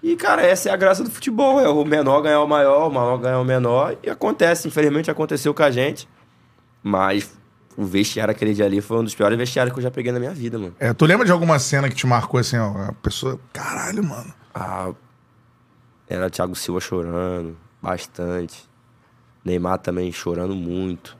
E, 0.02 0.16
cara, 0.16 0.42
essa 0.42 0.70
é 0.70 0.72
a 0.72 0.76
graça 0.76 1.04
do 1.04 1.10
futebol. 1.10 1.60
É 1.60 1.68
o 1.68 1.84
menor 1.84 2.22
ganhar 2.22 2.42
o 2.42 2.48
maior, 2.48 2.88
o 2.88 2.94
maior 2.94 3.18
ganhar 3.18 3.40
o 3.40 3.46
menor. 3.46 3.98
E 4.04 4.10
acontece, 4.10 4.68
infelizmente 4.68 5.10
aconteceu 5.10 5.54
com 5.54 5.64
a 5.64 5.72
gente. 5.72 6.08
Mas 6.84 7.36
o 7.76 7.84
vestiário 7.86 8.32
aquele 8.32 8.54
dia 8.54 8.66
ali 8.66 8.82
foi 8.82 8.98
um 8.98 9.04
dos 9.04 9.16
piores 9.16 9.38
vestiários 9.38 9.74
que 9.74 9.80
eu 9.80 9.84
já 9.84 9.92
peguei 9.92 10.12
na 10.12 10.20
minha 10.20 10.34
vida, 10.34 10.58
mano. 10.58 10.76
É, 10.80 10.94
tu 10.94 11.06
lembra 11.06 11.26
de 11.26 11.32
alguma 11.32 11.58
cena 11.60 11.90
que 11.90 11.96
te 11.96 12.06
marcou 12.06 12.40
assim, 12.40 12.58
ó? 12.58 12.90
A 12.90 12.94
pessoa. 12.94 13.40
Caralho, 13.54 14.04
mano. 14.04 14.34
Ah, 14.54 14.92
era 16.08 16.30
Thiago 16.30 16.56
Silva 16.56 16.80
chorando 16.80 17.58
bastante. 17.82 18.68
Neymar 19.44 19.80
também 19.80 20.12
chorando 20.12 20.56
muito. 20.56 21.18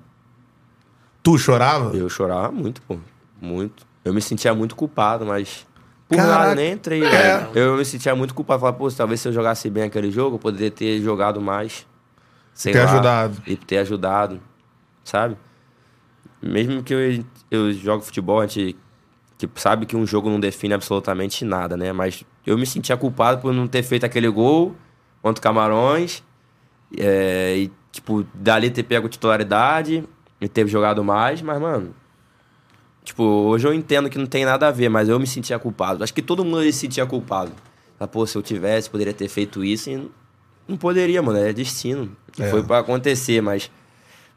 Tu 1.24 1.38
chorava? 1.38 1.96
Eu 1.96 2.10
chorava 2.10 2.52
muito, 2.52 2.82
pô. 2.82 2.98
Muito. 3.40 3.87
Eu 4.08 4.14
me 4.14 4.22
sentia 4.22 4.54
muito 4.54 4.76
culpado, 4.76 5.26
mas 5.26 5.66
Por 6.08 6.18
Caraca. 6.18 6.40
nada, 6.40 6.56
nem 6.56 6.74
entrei. 6.74 7.04
É. 7.04 7.10
velho. 7.40 7.50
Eu 7.54 7.78
me 7.78 7.86
sentia 7.86 8.16
muito 8.16 8.34
culpado. 8.34 8.62
Falei, 8.62 8.76
pô, 8.76 8.90
talvez 8.92 9.20
se 9.22 9.28
eu 9.28 9.34
jogasse 9.34 9.70
bem 9.70 9.84
aquele 9.84 10.10
jogo, 10.12 10.36
eu 10.36 10.40
poderia 10.40 10.72
ter 10.72 11.02
jogado 11.02 11.42
mais. 11.42 11.86
Sei 12.54 12.74
Ter 12.74 12.80
lá, 12.84 12.92
ajudado. 12.92 13.42
E 13.46 13.56
ter 13.56 13.78
ajudado, 13.80 14.40
sabe? 15.04 15.38
Mesmo 16.42 16.82
que 16.84 16.94
eu, 16.94 17.24
eu 17.52 17.74
jogo 17.74 18.04
futebol, 18.04 18.40
a 18.40 18.48
gente 18.48 18.76
que 19.38 19.48
sabe 19.56 19.86
que 19.86 19.96
um 19.96 20.06
jogo 20.08 20.30
não 20.30 20.40
define 20.40 20.74
absolutamente 20.74 21.46
nada, 21.46 21.78
né? 21.78 21.92
Mas 21.94 22.24
eu 22.46 22.58
me 22.58 22.66
sentia 22.66 22.98
culpado 22.98 23.40
por 23.40 23.54
não 23.54 23.68
ter 23.68 23.84
feito 23.84 24.04
aquele 24.06 24.28
gol 24.30 24.76
contra 25.22 25.40
o 25.40 25.44
Camarões. 25.44 26.24
é, 26.98 27.56
e, 27.58 27.72
tipo, 27.92 28.26
dali 28.34 28.70
ter 28.72 28.84
pego 28.84 29.08
titularidade 29.10 30.04
e 30.42 30.48
ter 30.48 30.66
jogado 30.68 31.04
mais, 31.04 31.42
mas, 31.42 31.60
mano. 31.62 31.94
Tipo, 33.08 33.24
hoje 33.24 33.66
eu 33.66 33.74
entendo 33.74 34.10
que 34.10 34.18
não 34.18 34.26
tem 34.26 34.44
nada 34.44 34.68
a 34.68 34.72
ver, 34.72 34.90
mas 34.90 35.08
eu 35.08 35.18
me 35.18 35.26
sentia 35.26 35.58
culpado. 35.58 36.04
Acho 36.04 36.14
que 36.14 36.22
todo 36.22 36.44
mundo 36.44 36.58
ali 36.58 36.74
se 36.74 36.80
sentia 36.80 37.06
culpado. 37.06 37.54
Ah, 37.98 38.06
pô, 38.06 38.28
se 38.28 38.38
eu 38.38 38.42
tivesse, 38.42 38.90
poderia 38.90 39.14
ter 39.14 39.30
feito 39.30 39.64
isso 39.64 39.90
e 39.90 40.12
não 40.68 40.76
poderia, 40.76 41.22
mano. 41.22 41.40
É 41.40 41.54
destino. 41.54 42.12
É. 42.38 42.50
Foi 42.50 42.62
pra 42.62 42.80
acontecer, 42.80 43.42
mas 43.42 43.72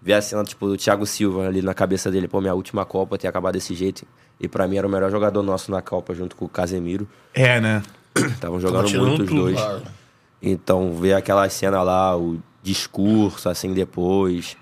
ver 0.01 0.13
a 0.13 0.23
cena, 0.23 0.45
tipo, 0.45 0.69
do 0.69 0.77
Thiago 0.77 1.05
Silva 1.05 1.49
ali 1.49 1.63
na 1.63 1.75
cabeça 1.75 2.13
dele, 2.13 2.29
pô, 2.29 2.41
minha 2.41 2.55
última 2.55 2.85
Copa 2.85 3.19
ter 3.19 3.27
acabado 3.27 3.55
desse 3.55 3.75
jeito. 3.75 4.07
E 4.39 4.47
pra 4.47 4.69
mim 4.69 4.77
era 4.77 4.87
o 4.87 4.91
melhor 4.91 5.11
jogador 5.11 5.43
nosso 5.43 5.73
na 5.73 5.83
Copa, 5.83 6.15
junto 6.15 6.37
com 6.37 6.45
o 6.45 6.49
Casemiro. 6.49 7.09
É, 7.35 7.61
né? 7.61 7.83
Estavam 8.17 8.61
jogando 8.61 8.89
muito 9.01 9.25
os 9.25 9.31
dois. 9.31 9.59
Então, 10.41 10.95
ver 10.95 11.15
aquela 11.15 11.49
cena 11.49 11.83
lá, 11.83 12.17
o 12.17 12.39
discurso, 12.63 13.49
assim, 13.49 13.75
depois, 13.75 14.57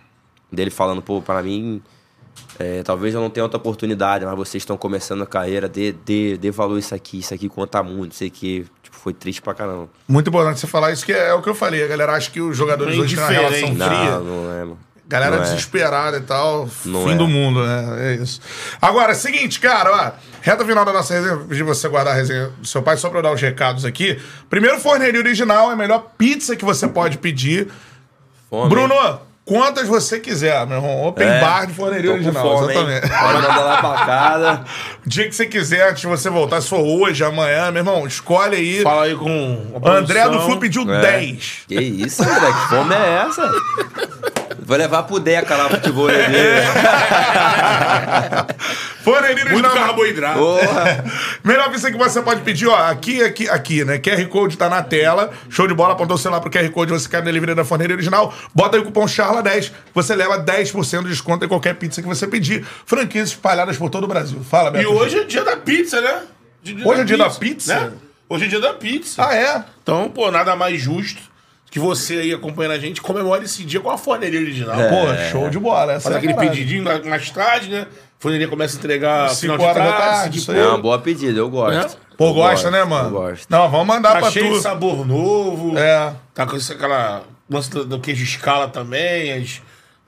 dele 0.51 0.71
falando, 0.71 1.03
pô, 1.03 1.21
pra 1.21 1.43
mim, 1.43 1.83
é, 2.59 2.83
talvez 2.83 3.15
eu 3.15 3.21
não 3.21 3.31
tenha 3.31 3.45
outra 3.45 3.59
oportunidade, 3.59 4.25
mas 4.25 4.37
vocês 4.37 4.63
estão 4.63 4.77
começando 4.77 5.23
a 5.23 5.27
carreira, 5.27 5.69
dê, 5.69 5.93
dê, 5.93 6.37
dê 6.37 6.51
valor 6.51 6.79
isso 6.79 6.95
aqui, 6.95 7.21
isso 7.21 7.33
aqui 7.33 7.49
conta 7.49 7.83
muito, 7.83 8.15
sei 8.15 8.31
que, 8.31 8.67
tipo, 8.83 8.97
foi 8.97 9.13
triste 9.13 9.41
pra 9.41 9.55
caramba. 9.55 9.89
Muito 10.09 10.29
importante 10.29 10.59
você 10.59 10.67
falar 10.67 10.93
isso, 10.93 11.07
que 11.07 11.13
é, 11.13 11.33
o 11.35 11.43
que 11.43 11.49
eu 11.49 11.55
falei. 11.55 11.85
A 11.85 11.87
galera 11.87 12.13
acha 12.13 12.31
que 12.31 12.41
os 12.41 12.57
jogadores 12.57 12.93
Meio 12.93 13.05
hoje 13.05 13.15
têm 13.17 13.25
uma 13.25 13.31
relação 13.31 13.73
diferente. 13.73 13.85
fria. 13.85 14.11
Não, 14.11 14.25
não 14.25 14.53
é, 14.53 14.65
mano. 14.65 14.79
Galera 15.11 15.37
Não 15.37 15.43
é. 15.43 15.47
desesperada 15.49 16.19
e 16.19 16.21
tal. 16.21 16.69
Não 16.85 17.05
fim 17.05 17.15
é. 17.15 17.17
do 17.17 17.27
mundo, 17.27 17.65
né? 17.65 18.13
É 18.13 18.23
isso. 18.23 18.43
Agora, 18.81 19.15
seguinte, 19.15 19.59
cara, 19.59 19.91
ó. 19.91 20.13
Reta 20.43 20.67
final 20.67 20.85
da 20.85 20.93
nossa 20.93 21.15
resenha, 21.15 21.37
de 21.47 21.63
você 21.63 21.89
guardar 21.89 22.13
a 22.13 22.17
resenha 22.17 22.51
do 22.59 22.67
seu 22.67 22.83
pai, 22.83 22.99
só 22.99 23.09
pra 23.09 23.21
eu 23.21 23.23
dar 23.23 23.33
os 23.33 23.41
recados 23.41 23.87
aqui. 23.87 24.21
Primeiro, 24.51 24.79
forneria 24.79 25.19
original 25.19 25.71
é 25.71 25.73
a 25.73 25.77
melhor 25.77 26.13
pizza 26.19 26.55
que 26.55 26.65
você 26.65 26.87
pode 26.87 27.17
pedir. 27.17 27.69
Fome, 28.51 28.69
Bruno? 28.69 28.95
Quantas 29.49 29.89
você 29.89 30.21
quiser, 30.21 30.67
meu 30.67 30.77
irmão. 30.77 31.07
Open 31.07 31.27
É, 31.27 31.41
bar 31.41 31.67
de 31.67 31.73
forneria 31.73 32.13
original, 32.13 32.59
fome, 32.59 32.75
hein? 32.75 32.79
exatamente. 32.81 33.09
Pode 33.09 33.35
mandar 33.43 33.65
lá 33.65 33.77
pra 33.79 34.05
casa. 34.07 34.65
Dia 35.09 35.27
que 35.27 35.35
você 35.35 35.47
quiser, 35.47 35.89
antes 35.89 36.03
de 36.03 36.07
você 36.07 36.29
voltar, 36.29 36.61
se 36.61 36.69
for 36.69 36.81
hoje, 36.81 37.25
amanhã, 37.25 37.71
meu 37.71 37.81
irmão, 37.81 38.07
escolhe 38.07 38.57
aí. 38.57 38.83
Fala 38.83 39.05
aí 39.05 39.15
com 39.17 39.73
a 39.83 39.91
André 39.91 40.29
do. 40.29 40.39
Flu 40.43 40.59
pediu 40.59 40.83
É. 40.93 41.01
10. 41.01 41.61
Que 41.67 41.81
isso, 41.81 42.23
André? 42.23 42.53
Que 42.53 42.69
fome 42.69 42.95
é 42.95 43.25
essa? 43.27 43.51
Vou 44.61 44.77
levar 44.77 45.05
pro 45.05 45.19
Deca 45.19 45.57
lá 45.57 45.65
pro 45.67 45.77
futebol. 45.79 46.09
Forneria 49.03 49.47
Muito 49.47 49.71
carboidrato. 49.71 50.39
Porra. 50.39 51.05
Melhor 51.43 51.71
pizza 51.71 51.91
que 51.91 51.97
você 51.97 52.21
pode 52.21 52.43
pedir, 52.43 52.67
ó, 52.67 52.77
aqui, 52.77 53.23
aqui, 53.23 53.49
aqui, 53.49 53.83
né? 53.85 53.97
QR 53.99 54.27
Code 54.27 54.59
tá 54.59 54.69
na 54.69 54.83
tela. 54.83 55.31
Show 55.49 55.67
de 55.67 55.73
bola, 55.73 55.95
apontou 55.95 56.17
o 56.17 56.19
celular 56.19 56.43
pro 56.43 56.51
QR 56.51 56.69
Code, 56.71 56.93
você 56.93 57.09
quer 57.09 57.23
delivery 57.23 57.55
da 57.55 57.65
forneira 57.65 57.95
original. 57.95 58.35
Bota 58.55 58.77
aí 58.77 58.83
o 58.83 58.85
cupom 58.85 59.07
CHARLA10, 59.07 59.71
você 59.95 60.15
leva 60.15 60.39
10% 60.45 61.03
de 61.05 61.09
desconto 61.09 61.47
em 61.47 61.49
qualquer 61.49 61.75
pizza 61.77 62.03
que 62.03 62.09
você 62.09 62.27
pedir. 62.27 62.67
Franquias 62.85 63.31
espalhadas 63.31 63.79
por 63.79 63.89
todo 63.89 64.05
o 64.05 64.07
Brasil. 64.09 64.41
Fala, 64.51 64.69
E 64.69 64.73
Beto. 64.73 64.93
Hoje 64.99 65.19
é 65.19 65.25
dia 65.25 65.45
da 65.45 65.57
pizza, 65.57 66.01
né? 66.01 66.23
Hoje 66.85 67.01
é 67.01 67.05
dia 67.05 67.17
da 67.19 67.31
pizza? 67.31 67.81
Né? 67.81 67.93
Hoje 68.29 68.45
é 68.45 68.49
dia 68.49 68.61
da 68.61 68.75
pizza. 68.75 69.25
Ah, 69.27 69.35
é? 69.35 69.65
Então, 69.83 70.11
pô, 70.11 70.31
nada 70.31 70.55
mais 70.57 70.81
justo 70.81 71.21
que 71.71 71.79
você 71.79 72.15
aí 72.19 72.33
acompanhando 72.33 72.73
a 72.73 72.79
gente 72.79 73.01
comemore 73.03 73.45
esse 73.45 73.63
dia 73.65 73.79
com 73.81 73.91
a 73.91 73.99
forneria 73.99 74.41
original. 74.41 74.77
Pô, 74.77 75.31
show 75.31 75.51
de 75.51 75.59
bola. 75.59 75.93
Essa 75.95 76.05
Faz 76.05 76.15
é 76.15 76.19
aquele 76.19 76.35
parada. 76.35 76.51
pedidinho 76.53 76.83
na- 76.83 76.99
mais 77.05 77.31
tarde, 77.31 77.69
né? 77.71 77.83
A 77.83 78.21
forneria 78.21 78.49
começa 78.49 78.77
a 78.77 78.79
entregar 78.79 79.29
Cinco 79.31 79.53
final 79.55 79.57
de 79.59 79.79
tarde, 79.81 80.47
tarde. 80.47 80.61
É 80.61 80.67
uma 80.67 80.79
boa 80.79 80.99
pedida, 80.99 81.39
eu 81.39 81.49
gosto. 81.49 81.97
Pô, 82.17 82.29
Eu 82.31 82.35
gosta, 82.35 82.51
gosto, 82.53 82.71
né, 82.73 82.85
mano? 82.85 83.09
Eu 83.09 83.13
gosto. 83.13 83.47
Não, 83.49 83.71
vamos 83.71 83.87
mandar 83.87 84.15
Tá 84.15 84.19
pra 84.21 84.31
cheio 84.31 84.47
de 84.49 84.53
tu. 84.57 84.61
sabor 84.61 85.07
novo. 85.07 85.79
É. 85.79 86.13
Tá 86.35 86.45
com 86.47 86.57
esse- 86.57 86.73
aquela 86.73 87.23
lance 87.49 87.71
do, 87.71 88.01
queijo 88.01 88.25
escala 88.25 88.67
também, 88.69 89.33
as 89.33 89.61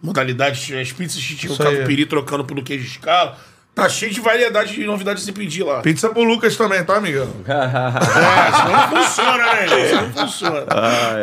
modalidades, 0.03 0.73
as 0.77 0.93
pizzas 0.93 1.23
que 1.23 1.37
tinham 1.37 1.57
catupiry 1.57 2.07
trocando 2.07 2.45
pelo 2.45 2.63
queijo 2.63 2.85
escala. 2.87 3.37
Tá 3.81 3.89
cheio 3.89 4.13
de 4.13 4.21
variedade 4.21 4.75
de 4.75 4.85
novidades 4.85 5.23
de 5.23 5.27
se 5.27 5.33
pedir 5.33 5.63
lá. 5.63 5.81
Pizza 5.81 6.11
pro 6.11 6.23
Lucas 6.23 6.55
também, 6.55 6.85
tá, 6.85 6.97
amigão? 6.97 7.27
É, 7.49 8.53
senão 8.53 8.73
não 8.73 8.89
funciona, 8.91 9.55
né? 9.55 9.69
Senão 9.89 10.03
não 10.03 10.13
funciona. 10.13 10.67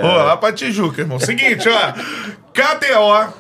Pô, 0.01 0.07
lá 0.07 0.38
pra 0.38 0.51
Tijuca, 0.51 1.01
irmão. 1.01 1.19
Seguinte, 1.19 1.69
ó. 1.69 1.91
KTO. 2.53 3.34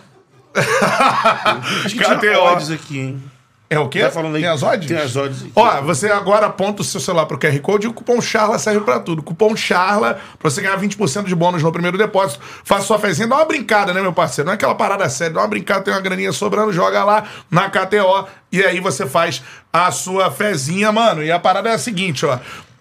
KTO. 1.97 2.73
aqui, 2.75 2.99
hein? 2.99 3.23
É 3.69 3.77
o 3.77 3.89
quê? 3.89 3.99
Tá 3.99 4.11
falando 4.11 4.35
aí- 4.35 4.41
Tem 4.41 4.49
as 4.49 4.63
odds? 4.63 4.87
Tem 4.87 4.97
as 4.97 5.15
odds. 5.17 5.45
Ó, 5.53 5.81
você 5.81 6.09
agora 6.09 6.45
aponta 6.45 6.81
o 6.81 6.85
seu 6.85 7.01
celular 7.01 7.25
pro 7.25 7.37
QR 7.37 7.59
Code 7.59 7.85
e 7.85 7.89
o 7.89 7.93
cupom 7.93 8.21
CHARLA 8.21 8.57
serve 8.57 8.79
pra 8.81 8.97
tudo. 8.99 9.21
Cupom 9.21 9.55
CHARLA 9.57 10.19
pra 10.39 10.49
você 10.49 10.61
ganhar 10.61 10.77
20% 10.79 11.25
de 11.27 11.35
bônus 11.35 11.61
no 11.61 11.71
primeiro 11.71 11.97
depósito. 11.97 12.39
Faça 12.63 12.85
sua 12.85 12.97
fezinha, 12.97 13.27
dá 13.27 13.35
uma 13.35 13.45
brincada, 13.45 13.93
né, 13.93 14.01
meu 14.01 14.13
parceiro? 14.13 14.45
Não 14.45 14.53
é 14.53 14.55
aquela 14.55 14.73
parada 14.75 15.09
séria, 15.09 15.33
dá 15.33 15.41
uma 15.41 15.47
brincada, 15.49 15.81
tem 15.81 15.93
uma 15.93 15.99
graninha 15.99 16.31
sobrando, 16.31 16.71
joga 16.71 17.03
lá 17.03 17.25
na 17.51 17.69
KTO 17.69 18.25
e 18.51 18.63
aí 18.63 18.79
você 18.79 19.05
faz 19.05 19.43
a 19.73 19.91
sua 19.91 20.31
fezinha, 20.31 20.89
mano. 20.91 21.21
E 21.21 21.29
a 21.29 21.37
parada 21.37 21.67
é 21.69 21.73
a 21.73 21.77
seguinte, 21.77 22.25
ó. 22.25 22.39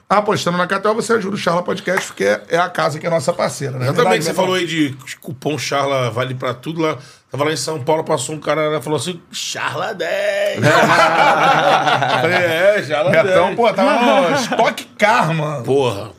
Apostando 0.09 0.57
na 0.57 0.69
KTO, 0.69 0.95
você 0.95 1.15
ajuda 1.15 1.35
o 1.35 1.39
Charla 1.39 1.65
Podcast, 1.65 2.07
porque 2.07 2.23
é- 2.23 2.57
a 2.59 2.69
casa 2.69 3.01
que 3.01 3.05
é 3.09 3.11
nossa 3.11 3.33
parceira, 3.33 3.73
né? 3.77 3.87
Exatamente, 3.87 3.97
Verdade, 4.05 4.23
você 4.25 4.31
né, 4.31 4.35
falou 4.37 4.55
aí 4.55 4.65
de 4.65 4.97
cupom 5.21 5.59
Charla 5.59 6.13
vale 6.13 6.33
pra 6.37 6.55
tudo 6.55 6.81
lá. 6.81 6.97
Tava 7.31 7.45
lá 7.45 7.53
em 7.53 7.57
São 7.57 7.83
Paulo, 7.83 8.05
passou 8.05 8.35
um 8.35 8.39
cara 8.41 8.79
e 8.79 8.83
falou 8.83 8.97
assim: 8.99 9.21
Charla 9.33 9.93
10. 9.93 10.61
Falei, 12.21 12.37
é, 12.37 12.85
Charla 12.87 13.11
10. 13.11 13.25
Betão, 13.25 13.55
pô, 13.57 13.73
tava 13.73 14.31
no 14.31 14.37
Stock 14.37 14.85
Car, 14.99 15.35
mano. 15.35 15.65
Porra. 15.65 16.11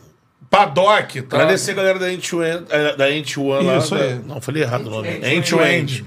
Paddock, 0.49 1.21
tá? 1.23 1.37
Agradecer 1.37 1.71
a 1.71 1.73
galera 1.75 1.99
da 1.99 2.11
End-to-End, 2.11 2.65
eh, 2.69 2.95
da 2.95 3.11
End-to-One 3.11 3.65
lá. 3.65 3.77
Isso 3.77 3.95
aí. 3.95 4.13
da- 4.15 4.33
Não, 4.35 4.41
falei 4.41 4.63
errado 4.63 4.87
o 4.87 4.89
nome. 4.89 5.07
End-to-End. 5.09 5.35
End-to-End. 5.35 6.05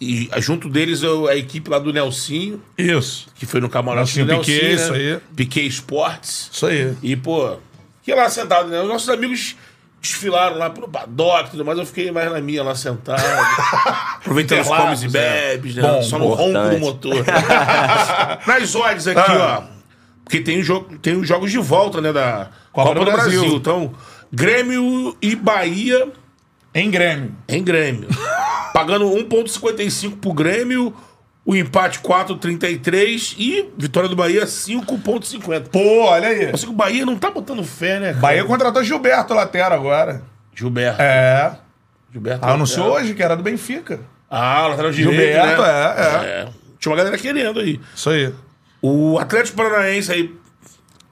E 0.00 0.28
ah, 0.32 0.40
junto 0.40 0.68
deles 0.68 1.02
eu- 1.02 1.28
a 1.28 1.36
equipe 1.36 1.68
lá 1.70 1.78
do 1.78 1.92
Nelsinho, 1.92 2.60
Isso. 2.76 3.28
que 3.36 3.44
foi 3.46 3.60
no 3.60 3.68
camarote 3.68 4.16
Nelsinho 4.18 4.26
do 4.26 4.38
Piquet, 4.44 4.62
Nelsinho, 4.66 4.74
isso 4.74 4.92
né? 4.92 4.98
aí. 5.14 5.20
Piquet 5.36 5.66
Sports. 5.68 6.50
Isso 6.52 6.66
aí. 6.66 6.94
E, 7.02 7.14
pô, 7.16 7.56
fiquei 8.00 8.14
lá 8.14 8.28
sentado, 8.30 8.68
né? 8.68 8.80
Os 8.80 8.88
nossos 8.88 9.08
amigos 9.10 9.54
desfilaram 10.02 10.58
lá 10.58 10.68
pro 10.68 10.88
paddock 10.88 11.46
e 11.46 11.50
tudo 11.52 11.64
mais, 11.64 11.78
eu 11.78 11.86
fiquei 11.86 12.10
mais 12.10 12.30
na 12.30 12.40
minha 12.40 12.62
lá 12.62 12.74
sentado. 12.74 13.22
aproveitando 14.18 14.60
os 14.60 14.68
comes 14.68 15.02
e 15.04 15.08
bebes, 15.08 15.76
né? 15.76 15.82
Bom, 15.82 16.02
Só 16.02 16.18
no 16.18 16.26
ronco 16.34 16.68
do 16.70 16.78
motor. 16.80 17.24
Nas 18.46 18.74
odds 18.74 19.06
aqui, 19.06 19.20
Ah. 19.32 19.62
ó. 19.68 19.72
Porque 20.24 20.40
tem, 20.40 20.60
o 20.60 20.62
jogo, 20.62 20.98
tem 20.98 21.16
os 21.16 21.26
jogos 21.28 21.50
de 21.50 21.58
volta, 21.58 22.00
né? 22.00 22.12
Da 22.12 22.48
Copa 22.72 22.88
Copa, 22.90 22.94
do 23.00 23.04
do 23.04 23.12
Brasil. 23.12 23.40
Brasil. 23.40 23.56
Então, 23.56 23.92
Grêmio 24.32 25.16
e 25.20 25.36
Bahia 25.36 26.08
Em 26.74 26.90
Grêmio. 26.90 27.34
em 27.48 27.62
Grêmio. 27.62 28.08
Pagando 28.72 29.04
1,55 29.06 30.16
pro 30.18 30.32
Grêmio, 30.32 30.94
o 31.44 31.56
empate 31.56 31.98
4,33 32.00 33.34
e 33.36 33.70
vitória 33.76 34.08
do 34.08 34.14
Bahia 34.14 34.44
5,50. 34.44 35.68
Pô, 35.68 36.04
olha 36.04 36.28
aí. 36.28 36.52
Que 36.52 36.68
o 36.68 36.72
Bahia 36.72 37.04
não 37.04 37.18
tá 37.18 37.30
botando 37.30 37.64
fé, 37.64 37.98
né? 37.98 38.08
cara? 38.08 38.20
Bahia 38.20 38.44
contratou 38.44 38.84
Gilberto 38.84 39.34
Latera 39.34 39.74
agora. 39.74 40.22
Gilberto. 40.54 41.02
É. 41.02 41.58
Gilberto. 42.12 42.46
Anunciou 42.46 42.98
é. 42.98 43.02
hoje 43.02 43.14
que 43.14 43.22
era 43.22 43.36
do 43.36 43.42
Benfica. 43.42 44.00
Ah, 44.30 44.68
lateral 44.68 44.92
direito. 44.92 45.14
Gilberto, 45.14 45.62
né? 45.62 45.68
é, 45.68 46.28
é. 46.42 46.48
Tinha 46.78 46.90
uma 46.90 46.96
galera 46.96 47.18
querendo 47.18 47.60
aí. 47.60 47.80
Isso 47.94 48.10
aí. 48.10 48.32
O 48.80 49.18
Atlético 49.18 49.56
Paranaense 49.56 50.10
aí, 50.12 50.34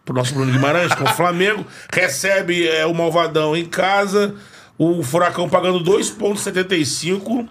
pro 0.04 0.14
nosso 0.14 0.34
Bruno 0.34 0.50
Guimarães, 0.50 0.94
com 0.94 1.04
o 1.04 1.08
Flamengo, 1.08 1.64
recebe 1.92 2.68
é, 2.68 2.86
o 2.86 2.94
Malvadão 2.94 3.56
em 3.56 3.64
casa. 3.64 4.34
O 4.78 5.02
Furacão 5.02 5.48
pagando 5.48 5.80
2,75. 5.80 7.48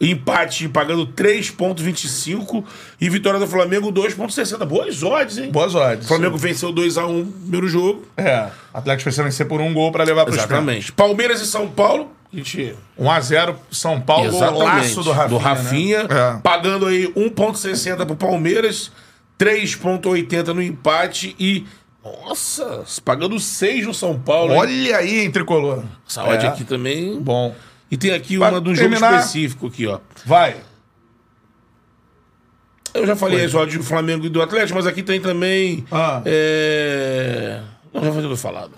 Empate 0.00 0.68
pagando 0.68 1.06
3,25. 1.08 2.64
E 3.00 3.08
vitória 3.10 3.38
do 3.40 3.46
Flamengo 3.46 3.92
2,60. 3.92 4.64
Boas 4.64 5.02
odds, 5.02 5.38
hein? 5.38 5.50
Boas 5.50 5.74
odds. 5.74 6.04
O 6.04 6.08
Flamengo 6.08 6.36
venceu 6.36 6.72
2x1 6.72 7.08
no 7.24 7.26
primeiro 7.32 7.68
jogo. 7.68 8.06
É. 8.16 8.48
Atlético 8.72 9.04
precisa 9.04 9.24
vencer 9.24 9.46
por 9.46 9.60
um 9.60 9.72
gol 9.74 9.90
pra 9.90 10.04
levar 10.04 10.24
pros 10.24 10.36
pênaltis. 10.36 10.54
Exatamente. 10.56 10.92
Palmeiras 10.92 11.40
e 11.40 11.46
São 11.46 11.68
Paulo. 11.68 12.12
Gente 12.32 12.74
1x0 13.00 13.54
São 13.70 13.98
Paulo, 14.00 14.30
golaço 14.30 15.02
do 15.02 15.10
Rafinha. 15.12 15.28
Do 15.28 15.36
Rafinha, 15.38 16.02
né? 16.04 16.08
É. 16.36 16.40
pagando 16.42 16.84
aí 16.86 17.10
1,60 17.14 18.04
pro 18.04 18.14
Palmeiras, 18.16 18.92
3,80 19.38 20.48
no 20.48 20.62
empate 20.62 21.34
e. 21.40 21.64
Nossa, 22.04 22.84
pagando 23.04 23.38
6 23.40 23.86
no 23.86 23.94
São 23.94 24.18
Paulo. 24.18 24.52
hein? 24.52 24.58
Olha 24.60 24.96
aí, 24.98 25.20
hein, 25.20 25.30
tricolor. 25.30 25.82
Essa 26.08 26.22
odd 26.24 26.44
É. 26.44 26.48
aqui 26.48 26.64
também. 26.64 27.18
Bom. 27.20 27.54
E 27.90 27.96
tem 27.96 28.12
aqui 28.12 28.38
Pra 28.38 28.50
uma 28.50 28.60
de 28.60 28.70
um 28.70 28.74
jogo 28.74 28.94
específico 28.94 29.66
aqui, 29.68 29.86
ó. 29.86 29.98
Vai. 30.24 30.56
Eu 32.94 33.06
já 33.06 33.14
falei 33.14 33.48
só 33.48 33.64
de 33.64 33.78
Flamengo 33.78 34.26
e 34.26 34.28
do 34.28 34.42
Atlético, 34.42 34.76
mas 34.76 34.86
aqui 34.86 35.02
tem 35.02 35.20
também. 35.20 35.84
Ah. 35.90 36.22
É... 36.24 37.60
Não, 37.92 38.04
já 38.04 38.12
foi 38.12 38.22
tudo 38.22 38.36
falado. 38.36 38.70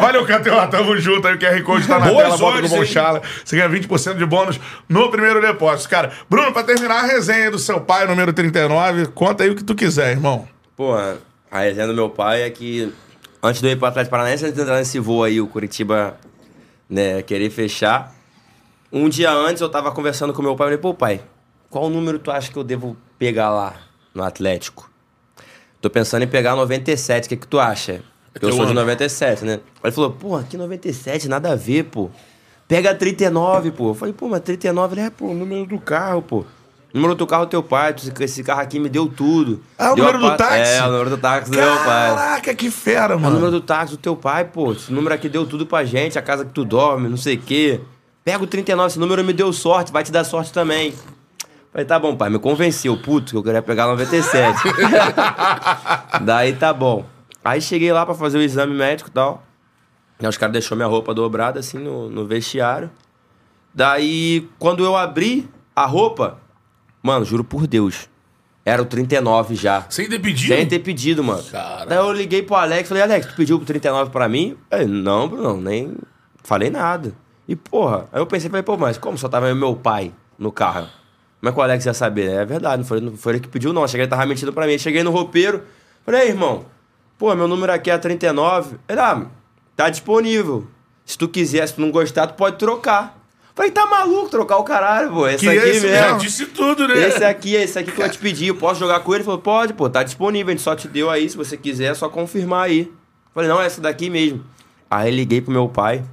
Valeu, 0.00 0.24
Cateó. 0.26 0.66
Tamo 0.66 0.96
junto 0.96 1.26
aí. 1.26 1.34
O 1.34 1.38
QR 1.38 1.62
Code 1.62 1.86
tá 1.86 1.98
na 1.98 2.06
Boas 2.06 2.22
tela. 2.22 2.36
Bota 2.36 2.38
com 2.38 2.44
o 2.44 2.58
odds, 2.58 2.72
hein? 2.72 2.78
Bonchala. 2.78 3.22
Você 3.44 3.56
ganha 3.56 3.68
20% 3.68 4.16
de 4.16 4.26
bônus 4.26 4.60
no 4.88 5.10
primeiro 5.10 5.40
depósito. 5.40 5.88
Cara, 5.88 6.12
Bruno, 6.28 6.52
pra 6.52 6.62
terminar 6.62 7.00
a 7.00 7.06
resenha 7.06 7.50
do 7.50 7.58
seu 7.58 7.80
pai, 7.80 8.06
número 8.06 8.32
39, 8.32 9.06
conta 9.08 9.44
aí 9.44 9.50
o 9.50 9.56
que 9.56 9.64
tu 9.64 9.74
quiser, 9.74 10.12
irmão. 10.12 10.48
Pô, 10.76 10.94
a 10.94 11.60
resenha 11.60 11.86
do 11.86 11.94
meu 11.94 12.08
pai 12.08 12.42
é 12.42 12.50
que 12.50 12.92
antes 13.42 13.60
de 13.60 13.68
eu 13.68 13.72
ir 13.72 13.76
pro 13.76 13.86
Atlético 13.86 14.10
Paranaense, 14.10 14.44
antes 14.44 14.56
de 14.56 14.62
entrar 14.62 14.76
nesse 14.76 14.98
voo 14.98 15.24
aí, 15.24 15.40
o 15.40 15.46
Curitiba, 15.46 16.16
né, 16.94 17.22
querer 17.22 17.50
fechar. 17.50 18.14
Um 18.92 19.08
dia 19.08 19.32
antes 19.32 19.60
eu 19.60 19.68
tava 19.68 19.90
conversando 19.90 20.32
com 20.32 20.40
meu 20.40 20.54
pai, 20.54 20.66
eu 20.66 20.68
falei, 20.68 20.78
pô, 20.78 20.94
pai, 20.94 21.20
qual 21.68 21.90
número 21.90 22.20
tu 22.20 22.30
acha 22.30 22.52
que 22.52 22.56
eu 22.56 22.62
devo 22.62 22.96
pegar 23.18 23.50
lá 23.50 23.74
no 24.14 24.22
Atlético? 24.22 24.88
Tô 25.80 25.90
pensando 25.90 26.22
em 26.22 26.28
pegar 26.28 26.54
97, 26.54 27.26
o 27.26 27.28
que 27.28 27.36
que 27.36 27.48
tu 27.48 27.58
acha? 27.58 28.00
Porque 28.32 28.46
eu 28.46 28.52
sou 28.52 28.64
de 28.64 28.70
ano. 28.70 28.80
97, 28.80 29.44
né? 29.44 29.60
Ele 29.82 29.92
falou, 29.92 30.12
pô, 30.12 30.36
aqui 30.36 30.56
97, 30.56 31.28
nada 31.28 31.52
a 31.52 31.56
ver, 31.56 31.84
pô. 31.84 32.10
Pega 32.68 32.94
39, 32.94 33.72
pô. 33.72 33.90
Eu 33.90 33.94
falei, 33.94 34.14
pô, 34.14 34.28
mas 34.28 34.40
39 34.40 34.94
ele 34.94 35.00
é, 35.02 35.10
pô, 35.10 35.26
o 35.26 35.34
número 35.34 35.66
do 35.66 35.78
carro, 35.80 36.22
pô. 36.22 36.44
Número 36.94 37.16
do 37.16 37.26
carro 37.26 37.44
do 37.44 37.50
teu 37.50 37.62
pai, 37.62 37.92
esse 38.20 38.44
carro 38.44 38.60
aqui 38.60 38.78
me 38.78 38.88
deu 38.88 39.08
tudo. 39.08 39.60
Ah, 39.76 39.92
o 39.92 39.96
Deu 39.96 40.04
número 40.04 40.24
a 40.26 40.30
do 40.30 40.36
pa- 40.38 40.44
táxi? 40.44 40.72
É, 40.74 40.82
o 40.86 40.90
número 40.92 41.10
do 41.10 41.18
táxi 41.18 41.50
do 41.50 41.56
meu 41.56 41.66
pai. 41.76 42.14
Caraca, 42.14 42.54
que 42.54 42.70
fera, 42.70 43.14
É 43.14 43.16
o 43.16 43.20
mano. 43.20 43.34
número 43.34 43.50
do 43.50 43.60
táxi 43.60 43.92
do 43.94 43.98
teu 43.98 44.14
pai, 44.14 44.44
pô. 44.44 44.70
Esse 44.72 44.92
número 44.92 45.12
aqui 45.12 45.28
deu 45.28 45.44
tudo 45.44 45.66
pra 45.66 45.84
gente, 45.84 46.16
a 46.18 46.22
casa 46.22 46.44
que 46.44 46.52
tu 46.52 46.64
dorme, 46.64 47.08
não 47.08 47.16
sei 47.16 47.34
o 47.34 47.40
quê. 47.40 47.80
Pega 48.24 48.44
o 48.44 48.46
39, 48.46 48.86
esse 48.86 48.98
número 49.00 49.24
me 49.24 49.32
deu 49.32 49.52
sorte, 49.52 49.90
vai 49.92 50.04
te 50.04 50.12
dar 50.12 50.22
sorte 50.22 50.52
também. 50.52 50.94
Falei, 51.72 51.84
tá 51.84 51.98
bom, 51.98 52.14
pai, 52.14 52.30
me 52.30 52.38
convenceu, 52.38 52.96
puto, 52.96 53.32
que 53.32 53.36
eu 53.36 53.42
queria 53.42 53.60
pegar 53.60 53.86
97. 53.88 54.56
Daí 56.22 56.52
tá 56.54 56.72
bom. 56.72 57.04
Aí 57.44 57.60
cheguei 57.60 57.92
lá 57.92 58.06
pra 58.06 58.14
fazer 58.14 58.38
o 58.38 58.40
exame 58.42 58.72
médico 58.74 59.10
e 59.10 59.12
tal. 59.12 59.42
Aí 60.20 60.28
os 60.28 60.36
caras 60.38 60.52
deixou 60.52 60.76
minha 60.76 60.86
roupa 60.88 61.12
dobrada 61.12 61.58
assim 61.60 61.78
no, 61.78 62.08
no 62.08 62.24
vestiário. 62.24 62.90
Daí, 63.74 64.48
quando 64.58 64.84
eu 64.84 64.96
abri 64.96 65.48
a 65.74 65.84
roupa, 65.84 66.38
mano, 67.04 67.24
juro 67.24 67.44
por 67.44 67.66
Deus, 67.66 68.08
era 68.64 68.80
o 68.80 68.86
39 68.86 69.54
já. 69.54 69.84
Sem 69.90 70.08
ter 70.08 70.18
pedido. 70.18 70.54
Sem 70.54 70.66
ter 70.66 70.78
pedido, 70.78 71.22
mano. 71.22 71.42
Caralho. 71.44 71.88
Daí 71.88 71.98
eu 71.98 72.12
liguei 72.12 72.42
pro 72.42 72.56
Alex, 72.56 72.88
falei, 72.88 73.02
Alex, 73.02 73.26
tu 73.26 73.36
pediu 73.36 73.58
pro 73.58 73.66
39 73.66 74.10
pra 74.10 74.26
mim? 74.26 74.56
Ele, 74.70 74.86
não, 74.86 75.28
Bruno, 75.28 75.60
nem 75.60 75.94
falei 76.42 76.70
nada. 76.70 77.12
E, 77.46 77.54
porra, 77.54 78.08
aí 78.10 78.18
eu 78.18 78.26
pensei, 78.26 78.48
falei, 78.48 78.62
pô, 78.62 78.78
mas 78.78 78.96
como 78.96 79.18
só 79.18 79.28
tava 79.28 79.50
eu 79.50 79.54
meu 79.54 79.76
pai 79.76 80.14
no 80.38 80.50
carro? 80.50 80.88
Como 81.38 81.50
é 81.50 81.52
que 81.52 81.58
o 81.58 81.62
Alex 81.62 81.84
ia 81.84 81.92
saber? 81.92 82.30
É 82.30 82.44
verdade, 82.46 82.78
não 82.78 82.88
foi, 82.88 83.00
não 83.02 83.14
foi 83.18 83.34
ele 83.34 83.40
que 83.40 83.48
pediu, 83.48 83.70
não. 83.74 83.82
Eu 83.82 83.88
Cheguei, 83.88 84.04
ele 84.04 84.10
tava 84.10 84.24
mentindo 84.24 84.50
pra 84.50 84.66
mim. 84.66 84.78
Cheguei 84.78 85.02
no 85.02 85.10
roupeiro, 85.10 85.62
falei, 86.02 86.28
irmão, 86.28 86.64
pô, 87.18 87.34
meu 87.34 87.46
número 87.46 87.70
aqui 87.70 87.90
é 87.90 87.98
39. 87.98 88.76
Ele, 88.88 88.98
ah, 88.98 89.26
tá 89.76 89.90
disponível. 89.90 90.66
Se 91.04 91.18
tu 91.18 91.28
quiser, 91.28 91.68
se 91.68 91.74
tu 91.74 91.82
não 91.82 91.90
gostar, 91.90 92.28
tu 92.28 92.34
pode 92.34 92.56
trocar. 92.56 93.23
Falei, 93.54 93.70
tá 93.70 93.86
maluco 93.86 94.28
trocar 94.28 94.56
o 94.56 94.64
caralho, 94.64 95.10
pô. 95.10 95.28
Esse 95.28 95.38
Que 95.38 95.48
aqui 95.48 95.68
esse 95.68 95.80
mesmo. 95.82 95.96
Já 95.96 96.06
mesmo. 96.06 96.18
disse 96.18 96.46
tudo, 96.46 96.88
né? 96.88 97.06
Esse 97.06 97.22
aqui, 97.22 97.54
esse 97.54 97.78
aqui 97.78 97.92
que 97.92 98.02
eu 98.02 98.10
te 98.10 98.18
pedi, 98.18 98.48
eu 98.48 98.56
posso 98.56 98.80
jogar 98.80 98.98
com 99.00 99.12
ele? 99.12 99.18
Ele 99.18 99.24
falou, 99.24 99.40
pode, 99.40 99.72
pô, 99.74 99.88
tá 99.88 100.02
disponível, 100.02 100.48
a 100.48 100.56
gente 100.56 100.62
só 100.62 100.74
te 100.74 100.88
deu 100.88 101.08
aí, 101.08 101.28
se 101.28 101.36
você 101.36 101.56
quiser, 101.56 101.92
é 101.92 101.94
só 101.94 102.08
confirmar 102.08 102.64
aí. 102.64 102.90
Falei, 103.32 103.48
não, 103.48 103.60
é 103.60 103.66
essa 103.66 103.80
daqui 103.80 104.10
mesmo. 104.10 104.44
Aí 104.90 105.10
liguei 105.10 105.40
pro 105.40 105.52
meu 105.52 105.68
pai, 105.68 106.04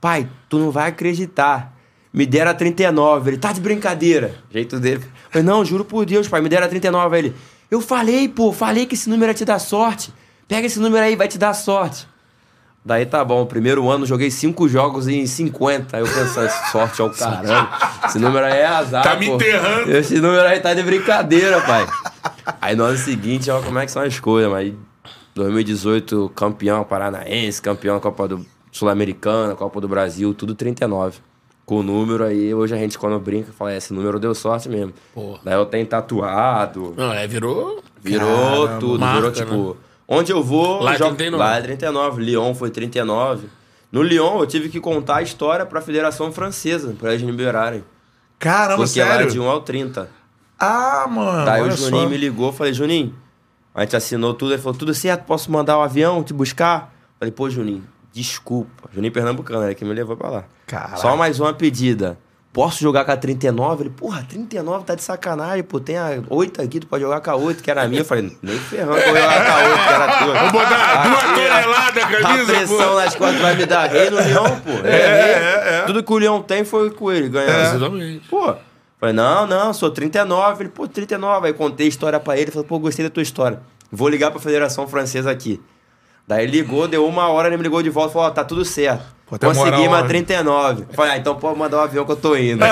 pai, 0.00 0.28
tu 0.48 0.58
não 0.58 0.72
vai 0.72 0.88
acreditar. 0.88 1.72
Me 2.12 2.26
deram 2.26 2.50
a 2.50 2.54
39, 2.54 3.30
ele 3.30 3.38
tá 3.38 3.52
de 3.52 3.60
brincadeira. 3.60 4.34
Jeito 4.50 4.80
dele. 4.80 5.04
Falei, 5.30 5.46
não, 5.46 5.64
juro 5.64 5.84
por 5.84 6.04
Deus, 6.04 6.26
pai, 6.26 6.40
me 6.40 6.48
deram 6.48 6.66
a 6.66 6.68
39. 6.68 7.14
Aí 7.16 7.22
ele, 7.22 7.34
eu 7.70 7.80
falei, 7.80 8.28
pô, 8.28 8.52
falei 8.52 8.86
que 8.86 8.94
esse 8.94 9.08
número 9.08 9.30
ia 9.30 9.34
te 9.34 9.44
dar 9.44 9.60
sorte. 9.60 10.12
Pega 10.48 10.66
esse 10.66 10.80
número 10.80 11.04
aí, 11.04 11.14
vai 11.14 11.28
te 11.28 11.38
dar 11.38 11.54
sorte. 11.54 12.08
Daí 12.88 13.04
tá 13.04 13.22
bom, 13.22 13.44
primeiro 13.44 13.86
ano 13.90 14.06
joguei 14.06 14.30
cinco 14.30 14.66
jogos 14.66 15.08
em 15.08 15.26
50. 15.26 15.94
Aí 15.94 16.02
eu 16.02 16.06
pensando, 16.08 16.48
sorte 16.72 17.02
ao 17.02 17.10
caramba. 17.10 17.68
Esse 18.06 18.18
número 18.18 18.46
aí 18.46 18.60
é 18.60 18.66
azar. 18.66 19.02
Tá 19.02 19.14
me 19.14 19.26
pô. 19.26 19.34
enterrando. 19.34 19.90
Esse 19.94 20.18
número 20.18 20.40
aí 20.48 20.58
tá 20.58 20.72
de 20.72 20.82
brincadeira, 20.82 21.60
pai. 21.60 21.86
Aí 22.62 22.74
no 22.74 22.84
ano 22.84 22.96
seguinte, 22.96 23.50
ó, 23.50 23.60
como 23.60 23.78
é 23.78 23.84
que 23.84 23.92
são 23.92 24.00
as 24.00 24.18
coisas, 24.18 24.50
mas 24.50 24.72
2018, 25.34 26.32
campeão 26.34 26.82
paranaense, 26.82 27.60
campeão 27.60 28.00
Copa 28.00 28.26
do 28.26 28.46
Sul-Americana, 28.72 29.54
Copa 29.54 29.82
do 29.82 29.86
Brasil, 29.88 30.32
tudo 30.32 30.54
39. 30.54 31.18
Com 31.66 31.80
o 31.80 31.82
número 31.82 32.24
aí, 32.24 32.54
hoje 32.54 32.74
a 32.74 32.78
gente 32.78 32.98
quando 32.98 33.20
brinca, 33.20 33.52
fala, 33.52 33.72
"É, 33.72 33.76
esse 33.76 33.92
número 33.92 34.18
deu 34.18 34.34
sorte 34.34 34.66
mesmo. 34.70 34.94
Porra. 35.14 35.40
Daí 35.44 35.54
eu 35.56 35.66
tenho 35.66 35.84
tatuado, 35.86 36.94
Não, 36.96 37.12
é, 37.12 37.26
virou. 37.26 37.82
virou 38.02 38.64
Caramba, 38.64 38.80
tudo, 38.80 38.98
marca, 38.98 39.16
virou 39.18 39.32
tipo. 39.32 39.68
né? 39.74 39.87
Onde 40.08 40.32
eu 40.32 40.42
vou. 40.42 40.82
Lá 40.82 40.92
é 40.92 40.94
eu 40.94 40.98
jogo- 40.98 41.16
39. 41.16 41.44
Lá 41.44 41.58
é 41.58 41.60
39. 41.62 42.22
Lyon 42.22 42.54
foi 42.54 42.70
39. 42.70 43.48
No 43.92 44.02
Lyon 44.02 44.38
eu 44.40 44.46
tive 44.46 44.68
que 44.70 44.80
contar 44.80 45.16
a 45.16 45.22
história 45.22 45.66
pra 45.66 45.80
Federação 45.82 46.32
Francesa, 46.32 46.94
pra 46.98 47.10
eles 47.10 47.22
me 47.22 47.30
liberarem. 47.30 47.84
Caramba, 48.38 48.84
Porque 48.84 49.00
é 49.00 49.06
sério? 49.06 49.30
de 49.30 49.38
1 49.40 49.48
ao 49.48 49.60
30. 49.60 50.08
Ah, 50.58 51.06
mano. 51.08 51.44
Daí 51.44 51.62
o 51.62 51.70
Juninho 51.70 52.02
só. 52.04 52.08
me 52.08 52.16
ligou, 52.16 52.52
falei, 52.52 52.72
Juninho, 52.72 53.14
a 53.74 53.82
gente 53.82 53.96
assinou 53.96 54.32
tudo, 54.34 54.52
ele 54.52 54.62
falou, 54.62 54.78
tudo 54.78 54.94
certo, 54.94 55.24
posso 55.24 55.50
mandar 55.52 55.78
o 55.78 55.82
avião 55.82 56.22
te 56.22 56.32
buscar? 56.32 56.92
Falei, 57.18 57.32
pô, 57.32 57.48
Juninho, 57.50 57.84
desculpa. 58.12 58.88
Juninho 58.92 59.12
Pernambucano, 59.12 59.64
ele 59.64 59.74
que 59.74 59.84
me 59.84 59.92
levou 59.94 60.16
pra 60.16 60.28
lá. 60.30 60.44
Caraca. 60.66 60.96
Só 60.96 61.16
mais 61.16 61.38
uma 61.40 61.52
pedida. 61.52 62.18
Posso 62.52 62.80
jogar 62.80 63.04
com 63.04 63.12
a 63.12 63.16
39? 63.16 63.82
Ele, 63.84 63.90
porra, 63.90 64.24
39 64.28 64.84
tá 64.84 64.94
de 64.94 65.02
sacanagem, 65.02 65.62
pô, 65.62 65.78
tem 65.78 65.96
a 65.98 66.18
8 66.28 66.62
aqui, 66.62 66.80
tu 66.80 66.86
pode 66.86 67.04
jogar 67.04 67.20
com 67.20 67.30
a 67.30 67.36
8, 67.36 67.62
que 67.62 67.70
era 67.70 67.86
minha. 67.86 68.00
Eu 68.00 68.04
falei, 68.04 68.36
nem 68.42 68.58
ferrando, 68.58 68.96
eu 68.98 69.12
vou 69.12 69.20
jogar 69.22 69.44
com 69.44 69.52
a 69.52 69.68
8, 69.68 69.82
que 69.82 69.92
era 69.92 70.18
tua. 70.18 70.34
Vou 70.34 70.52
botar 70.52 71.02
duas 71.08 71.22
toneladas 71.22 72.02
a 72.02 72.06
A 72.06 72.20
camisa, 72.22 72.52
pressão 72.52 72.88
pô. 72.88 72.94
nas 72.94 73.14
costas 73.14 73.40
vai 73.40 73.54
me 73.54 73.66
dar 73.66 73.88
rei 73.90 74.10
no 74.10 74.16
Leão, 74.16 74.60
pô. 74.60 74.70
É, 74.86 75.76
rei. 75.76 75.86
Tudo 75.86 76.02
que 76.02 76.12
o 76.12 76.18
Leão 76.18 76.42
tem 76.42 76.64
foi 76.64 76.90
com 76.90 77.12
ele 77.12 77.28
ganhar. 77.28 77.74
Exatamente. 77.76 78.26
Pô, 78.28 78.54
falei, 78.98 79.14
não, 79.14 79.46
não, 79.46 79.72
sou 79.74 79.90
39. 79.90 80.62
Ele, 80.64 80.70
pô, 80.70 80.88
39. 80.88 81.46
Aí 81.46 81.52
contei 81.52 81.86
a 81.86 81.88
história 81.88 82.18
pra 82.18 82.36
ele, 82.38 82.50
falei, 82.50 82.66
pô, 82.66 82.78
gostei 82.78 83.04
da 83.04 83.10
tua 83.10 83.22
história. 83.22 83.60
Vou 83.92 84.08
ligar 84.08 84.30
pra 84.30 84.40
Federação 84.40 84.88
Francesa 84.88 85.30
aqui. 85.30 85.60
Daí 86.28 86.44
ele 86.44 86.58
ligou, 86.58 86.86
deu 86.86 87.06
uma 87.06 87.28
hora, 87.28 87.48
ele 87.48 87.56
me 87.56 87.62
ligou 87.62 87.82
de 87.82 87.88
volta 87.88 88.10
e 88.10 88.12
falou, 88.12 88.28
ó, 88.28 88.30
tá 88.30 88.44
tudo 88.44 88.62
certo. 88.62 89.16
Pô, 89.26 89.38
Consegui 89.38 89.86
uma 89.86 90.02
né? 90.02 90.08
39. 90.08 90.84
Falei, 90.92 91.12
ah, 91.12 91.16
então 91.16 91.34
pode 91.36 91.58
mandar 91.58 91.78
o 91.78 91.80
avião 91.80 92.04
que 92.04 92.12
eu 92.12 92.16
tô 92.16 92.36
indo. 92.36 92.62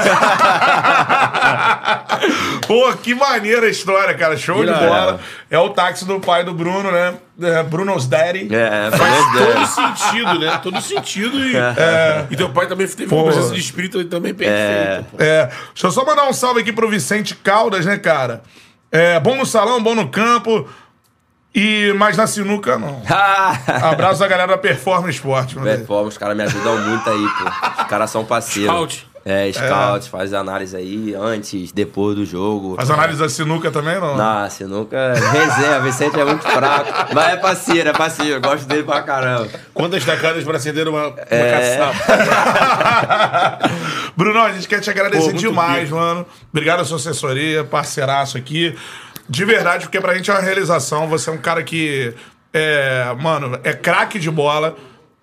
Pô, 2.66 2.92
que 2.94 3.14
maneira 3.14 3.66
a 3.66 3.70
história, 3.70 4.14
cara. 4.14 4.36
Show 4.36 4.64
de 4.64 4.72
bola. 4.72 5.20
É 5.50 5.58
o 5.58 5.70
táxi 5.70 6.04
do 6.04 6.20
pai 6.20 6.44
do 6.44 6.52
Bruno, 6.52 6.90
né? 6.90 7.14
É, 7.40 7.62
Bruno's 7.62 8.06
Daddy. 8.06 8.48
é, 8.54 8.90
Faz 8.90 9.02
falei, 9.02 9.54
todo 9.54 9.66
sentido, 9.66 10.38
né? 10.38 10.60
Todo 10.62 10.80
sentido. 10.80 11.38
E, 11.38 11.52
e 12.32 12.36
teu 12.36 12.48
pai 12.50 12.66
também 12.66 12.86
teve 12.86 13.06
Pô. 13.06 13.16
uma 13.16 13.24
presença 13.24 13.54
de 13.54 13.60
espírito 13.60 14.02
também 14.06 14.34
perfeita. 14.34 15.06
pô. 15.10 15.16
É, 15.22 15.46
deixa 15.72 15.86
eu 15.86 15.90
só 15.90 16.04
mandar 16.04 16.26
um 16.28 16.32
salve 16.32 16.60
aqui 16.60 16.72
pro 16.72 16.88
Vicente 16.88 17.34
Caldas, 17.34 17.84
né, 17.86 17.98
cara? 17.98 18.42
É, 18.90 19.20
bom 19.20 19.36
no 19.36 19.44
salão, 19.44 19.82
bom 19.82 19.94
no 19.94 20.08
campo. 20.08 20.66
E, 21.58 21.94
mas 21.96 22.18
na 22.18 22.26
sinuca, 22.26 22.78
não. 22.78 23.00
Abraço 23.90 24.22
a 24.22 24.28
galera 24.28 24.48
da 24.52 24.58
Performance 24.58 25.22
Deus. 25.22 25.86
pô, 25.86 26.02
os 26.02 26.18
caras 26.18 26.36
me 26.36 26.42
ajudam 26.42 26.76
muito 26.82 27.08
aí, 27.08 27.26
pô. 27.38 27.80
Os 27.82 27.88
caras 27.88 28.10
são 28.10 28.26
parceiros. 28.26 28.70
Scout. 28.74 29.06
É, 29.28 29.50
scout, 29.52 30.08
faz 30.08 30.32
análise 30.32 30.76
aí 30.76 31.12
antes, 31.18 31.72
depois 31.72 32.14
do 32.14 32.24
jogo. 32.24 32.76
Faz 32.76 32.88
análise 32.90 33.18
da 33.18 33.28
sinuca 33.28 33.72
também, 33.72 33.98
não? 33.98 34.16
Não, 34.16 34.48
sinuca 34.50 35.14
reserva, 35.14 35.80
Vicente 35.80 36.20
é 36.20 36.24
muito 36.24 36.44
fraco. 36.48 37.12
Mas 37.12 37.32
é 37.32 37.36
parceiro, 37.36 37.88
é 37.88 37.92
parceiro, 37.92 38.34
eu 38.34 38.40
gosto 38.40 38.68
dele 38.68 38.84
pra 38.84 39.02
caramba. 39.02 39.48
Quantas 39.74 40.04
tacadas 40.04 40.44
para 40.44 40.58
acender 40.58 40.86
uma, 40.86 41.08
uma 41.08 41.16
É. 41.28 41.76
caçapa? 41.76 43.70
Bruno, 44.16 44.40
a 44.42 44.52
gente 44.52 44.68
quer 44.68 44.78
te 44.80 44.90
agradecer 44.90 45.24
Pô, 45.24 45.30
muito 45.32 45.40
demais, 45.40 45.84
pica. 45.88 45.94
mano. 45.96 46.26
Obrigado 46.52 46.80
a 46.80 46.84
sua 46.84 46.98
assessoria, 46.98 47.64
parceiraço 47.64 48.38
aqui. 48.38 48.76
De 49.28 49.44
verdade, 49.44 49.84
porque 49.86 50.00
pra 50.00 50.14
gente 50.14 50.30
é 50.30 50.34
uma 50.34 50.40
realização. 50.42 51.08
Você 51.08 51.30
é 51.30 51.32
um 51.32 51.38
cara 51.38 51.62
que, 51.62 52.14
é, 52.52 53.14
mano, 53.20 53.58
é 53.64 53.72
craque 53.72 54.18
de 54.18 54.30
bola. 54.30 54.76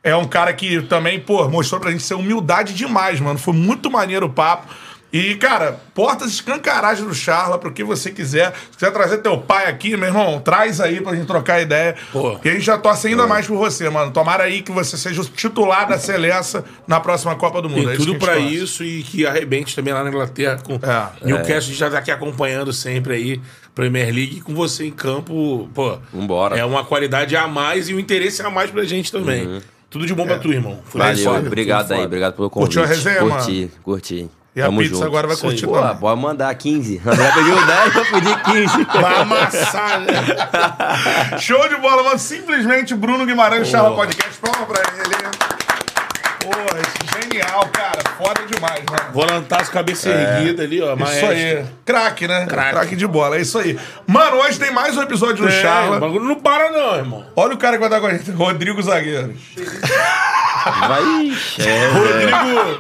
É 0.04 0.14
um 0.16 0.26
cara 0.26 0.52
que 0.54 0.82
também, 0.82 1.20
pô, 1.20 1.48
mostrou 1.48 1.80
pra 1.80 1.90
gente 1.92 2.04
ser 2.04 2.16
humildade 2.16 2.74
demais, 2.74 3.20
mano. 3.22 3.40
Foi 3.40 3.54
muito 3.54 3.90
maneiro 3.90 4.26
o 4.26 4.30
papo. 4.30 4.68
E, 5.14 5.36
cara, 5.36 5.80
portas 5.94 6.32
escancaradas 6.32 7.00
do 7.02 7.14
Charla, 7.14 7.60
pro 7.60 7.72
que 7.72 7.84
você 7.84 8.10
quiser. 8.10 8.52
Se 8.72 8.78
quiser 8.80 8.92
trazer 8.92 9.20
teu 9.20 9.38
pai 9.38 9.68
aqui, 9.68 9.96
meu 9.96 10.08
irmão, 10.08 10.40
traz 10.42 10.82
aí 10.82 11.00
pra 11.00 11.14
gente 11.16 11.28
trocar 11.28 11.62
ideia. 11.62 11.96
Pô. 12.12 12.38
E 12.44 12.50
a 12.50 12.54
gente 12.54 12.64
já 12.66 12.80
torce 12.80 13.08
ainda 13.10 13.28
mais 13.28 13.46
por 13.46 13.56
você, 13.56 13.88
mano. 13.92 14.10
Tomara 14.12 14.44
aí 14.46 14.64
que 14.64 14.72
você 14.72 14.98
seja 14.98 15.22
o 15.22 15.26
titular 15.26 15.88
da 15.88 16.00
Seleça 16.00 16.66
na 16.88 17.00
próxima 17.00 17.36
Copa 17.36 17.62
do 17.62 17.70
Mundo. 17.70 17.86
Tem 17.86 17.94
É 17.94 17.96
tudo 17.98 18.06
que 18.06 18.10
a 18.10 18.14
gente 18.14 18.26
pra 18.26 18.34
torce. 18.34 18.56
isso 18.56 18.84
e 18.84 19.04
que 19.04 19.26
arrebente 19.28 19.76
também 19.76 19.94
lá 19.94 20.04
na 20.04 20.10
Inglaterra 20.10 20.58
com 20.66 20.74
É. 20.82 21.10
Newcastle. 21.26 21.58
A 21.58 21.60
gente 21.62 21.76
já 21.76 21.92
tá 21.92 22.00
aqui 22.00 22.10
acompanhando 22.10 22.74
sempre 22.74 23.14
aí, 23.14 23.42
Premier 23.76 24.06
League, 24.14 24.38
e 24.38 24.42
com 24.42 24.54
você 24.54 24.86
em 24.86 24.92
campo, 24.92 25.70
pô. 25.74 25.98
Vambora. 26.14 26.58
É 26.58 26.64
uma 26.66 26.84
qualidade 26.86 27.36
a 27.36 27.48
mais 27.48 27.90
e 27.90 27.94
um 27.94 28.00
interesse 28.00 28.42
a 28.42 28.50
mais 28.50 28.70
pra 28.70 28.84
gente 28.84 29.12
também. 29.12 29.62
Tudo 29.90 30.06
de 30.06 30.14
bom 30.14 30.26
pra 30.26 30.40
tu, 30.40 30.52
irmão. 30.52 30.80
Foi 30.86 31.00
Valeu, 31.02 31.24
foda, 31.24 31.48
obrigado 31.48 31.92
aí, 31.92 31.98
foda. 31.98 32.08
obrigado 32.08 32.34
pelo 32.36 32.50
convite. 32.50 32.76
Curtiu 32.76 32.84
a 32.84 32.86
resenha, 32.88 33.20
curti, 33.20 33.72
curti. 33.84 34.30
E 34.56 34.62
a 34.62 34.66
Tamo 34.66 34.80
pizza 34.82 34.94
junto. 34.96 35.06
agora 35.08 35.26
vai 35.26 35.36
Isso 35.36 35.46
curtir 35.46 35.66
Pô, 35.66 35.96
pode 35.96 36.22
mandar 36.22 36.54
15. 36.54 37.02
André 37.04 37.32
pediu 37.32 37.56
10, 37.66 37.96
eu 37.96 38.06
pedi 38.06 38.44
15. 38.44 38.84
Vai 39.02 39.22
amassar, 39.22 40.00
né? 40.02 41.38
Show 41.42 41.68
de 41.70 41.76
bola, 41.78 42.04
mano. 42.04 42.20
Simplesmente 42.20 42.94
Bruno 42.94 43.26
Guimarães, 43.26 43.68
Charla 43.68 43.96
Podcast. 43.96 44.40
Palma 44.40 44.68
pra 44.68 44.80
ele. 44.82 45.63
Porra, 46.44 47.22
genial, 47.22 47.68
cara. 47.72 48.00
Foda 48.18 48.46
demais, 48.46 48.84
mano. 48.90 49.12
Volantaço, 49.14 49.72
cabeça 49.72 50.10
erguida 50.10 50.64
ali, 50.64 50.82
ó. 50.82 50.94
Isso 50.94 50.98
maestro. 51.04 51.30
aí. 51.30 51.66
Craque, 51.86 52.28
né? 52.28 52.46
Craque. 52.48 52.72
Craque 52.72 52.96
de 52.96 53.08
bola, 53.08 53.38
é 53.38 53.42
isso 53.42 53.58
aí. 53.60 53.78
Mano, 54.08 54.38
hoje 54.38 54.60
tem 54.60 54.72
mais 54.72 54.96
um 54.98 55.02
episódio 55.02 55.46
do 55.46 55.50
É, 55.52 55.58
o 55.58 55.62
Charla. 55.62 56.00
bagulho 56.00 56.26
não 56.26 56.36
para 56.36 56.70
não, 56.72 56.96
irmão. 56.96 57.26
Olha 57.36 57.54
o 57.56 57.58
cara 57.58 57.74
que 57.78 57.80
vai 57.80 57.88
estar 57.88 58.00
com 58.02 58.08
a 58.08 58.14
gente. 58.18 58.32
Rodrigo 58.32 58.82
Zagueiro. 58.82 59.34
Vai. 60.88 61.04
É, 61.60 61.88
Rodrigo, 61.88 62.80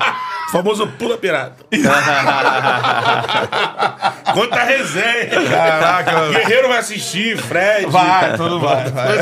famoso 0.54 0.86
pula 1.00 1.18
pirata. 1.18 1.66
Conta 4.34 4.56
a 4.56 4.64
resenha. 4.64 5.50
Caraca, 5.50 6.30
Guerreiro 6.30 6.68
vai 6.68 6.78
assistir, 6.78 7.38
Fred. 7.38 7.88
Vai, 7.88 8.38
tudo 8.38 8.60
vai, 8.60 8.90
vai. 8.92 9.18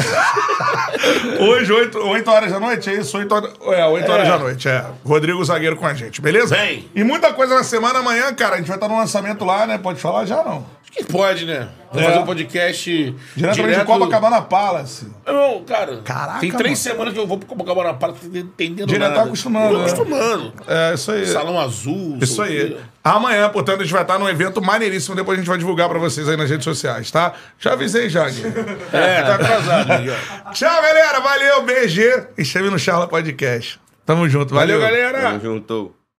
Hoje, 1.40 1.72
8, 1.72 1.98
8 1.98 2.32
horas 2.32 2.52
da 2.52 2.60
noite, 2.60 2.90
é 2.90 2.94
isso? 2.96 3.18
8 3.18 3.34
horas, 3.34 3.52
é, 3.68 3.86
8 3.86 4.12
horas 4.12 4.28
É. 4.28 4.32
da 4.32 4.38
noite, 4.38 4.68
é. 4.70 4.86
Rodrigo 5.06 5.44
Zagueiro 5.44 5.76
com 5.78 5.86
a 5.86 5.94
gente, 5.94 6.22
beleza? 6.22 6.56
Vem. 6.56 6.90
E 6.94 7.04
muita 7.04 7.34
coisa 7.34 7.56
na 7.56 7.64
semana 7.64 8.00
amanhã, 8.00 8.34
cara. 8.34 8.56
A 8.56 8.58
gente 8.58 8.68
vai 8.68 8.78
estar 8.78 8.88
no 8.88 8.98
lançamento 8.98 9.46
lá, 9.46 9.66
né? 9.66 9.78
Pode 9.78 10.00
falar 10.00 10.26
já, 10.26 10.44
não? 10.44 10.66
Acho 10.94 11.06
que 11.08 11.12
pode, 11.12 11.46
né? 11.46 11.70
Vamos 11.90 12.04
É. 12.06 12.10
fazer 12.10 12.20
um 12.22 12.26
podcast 12.26 13.16
Diretamente 13.36 13.70
direto... 13.70 13.80
de 13.80 13.86
Copacabana 13.86 14.42
Palace. 14.42 15.08
Não, 15.26 15.64
cara. 15.64 16.02
Caraca, 16.04 16.40
Tem 16.42 16.52
três 16.52 16.64
mano. 16.64 16.76
semanas 16.78 17.14
que 17.14 17.20
eu 17.20 17.26
vou 17.26 17.38
pro 17.38 17.48
Copacabana 17.48 17.94
Park 17.94 18.16
entendendo 18.34 18.88
Direto 18.88 19.10
nada. 19.10 19.16
tá 19.22 19.24
acostumando, 19.24 19.70
Tô 19.70 19.78
né? 19.78 19.86
acostumando. 19.86 20.54
É, 20.68 20.94
isso 20.94 21.12
aí. 21.14 21.26
Salão 21.28 21.58
azul. 21.60 22.18
Isso 22.22 22.42
aí. 22.42 22.78
Amanhã, 23.04 23.48
portanto, 23.50 23.80
a 23.80 23.84
gente 23.84 23.94
vai 23.94 24.02
estar 24.02 24.20
num 24.20 24.28
evento 24.28 24.62
maneiríssimo. 24.62 25.16
Depois 25.16 25.38
a 25.38 25.42
gente 25.42 25.48
vai 25.50 25.58
divulgar 25.58 25.88
pra 25.88 25.98
vocês 25.98 26.28
aí 26.28 26.36
nas 26.36 26.50
redes 26.50 26.66
sociais, 26.66 27.10
tá? 27.10 27.34
Já 27.58 27.72
avisei 27.74 28.10
já, 28.10 28.30
Gui. 28.30 28.44
É, 28.92 29.22
tá 29.24 29.36
atrasado. 29.36 30.00
Miguel. 30.00 30.16
Tchau, 30.52 30.82
galera. 30.82 31.20
Valeu, 31.22 31.62
BG. 31.64 32.28
E 32.38 32.44
chame 32.44 32.70
no 32.70 32.78
Charla 32.78 33.08
Podcast. 33.08 33.80
Tamo 34.06 34.28
junto. 34.28 34.54
Valeu, 34.54 34.80
Valeu, 34.80 35.02
galera. 35.10 35.22
Tamo 35.30 35.40
junto. 35.42 35.96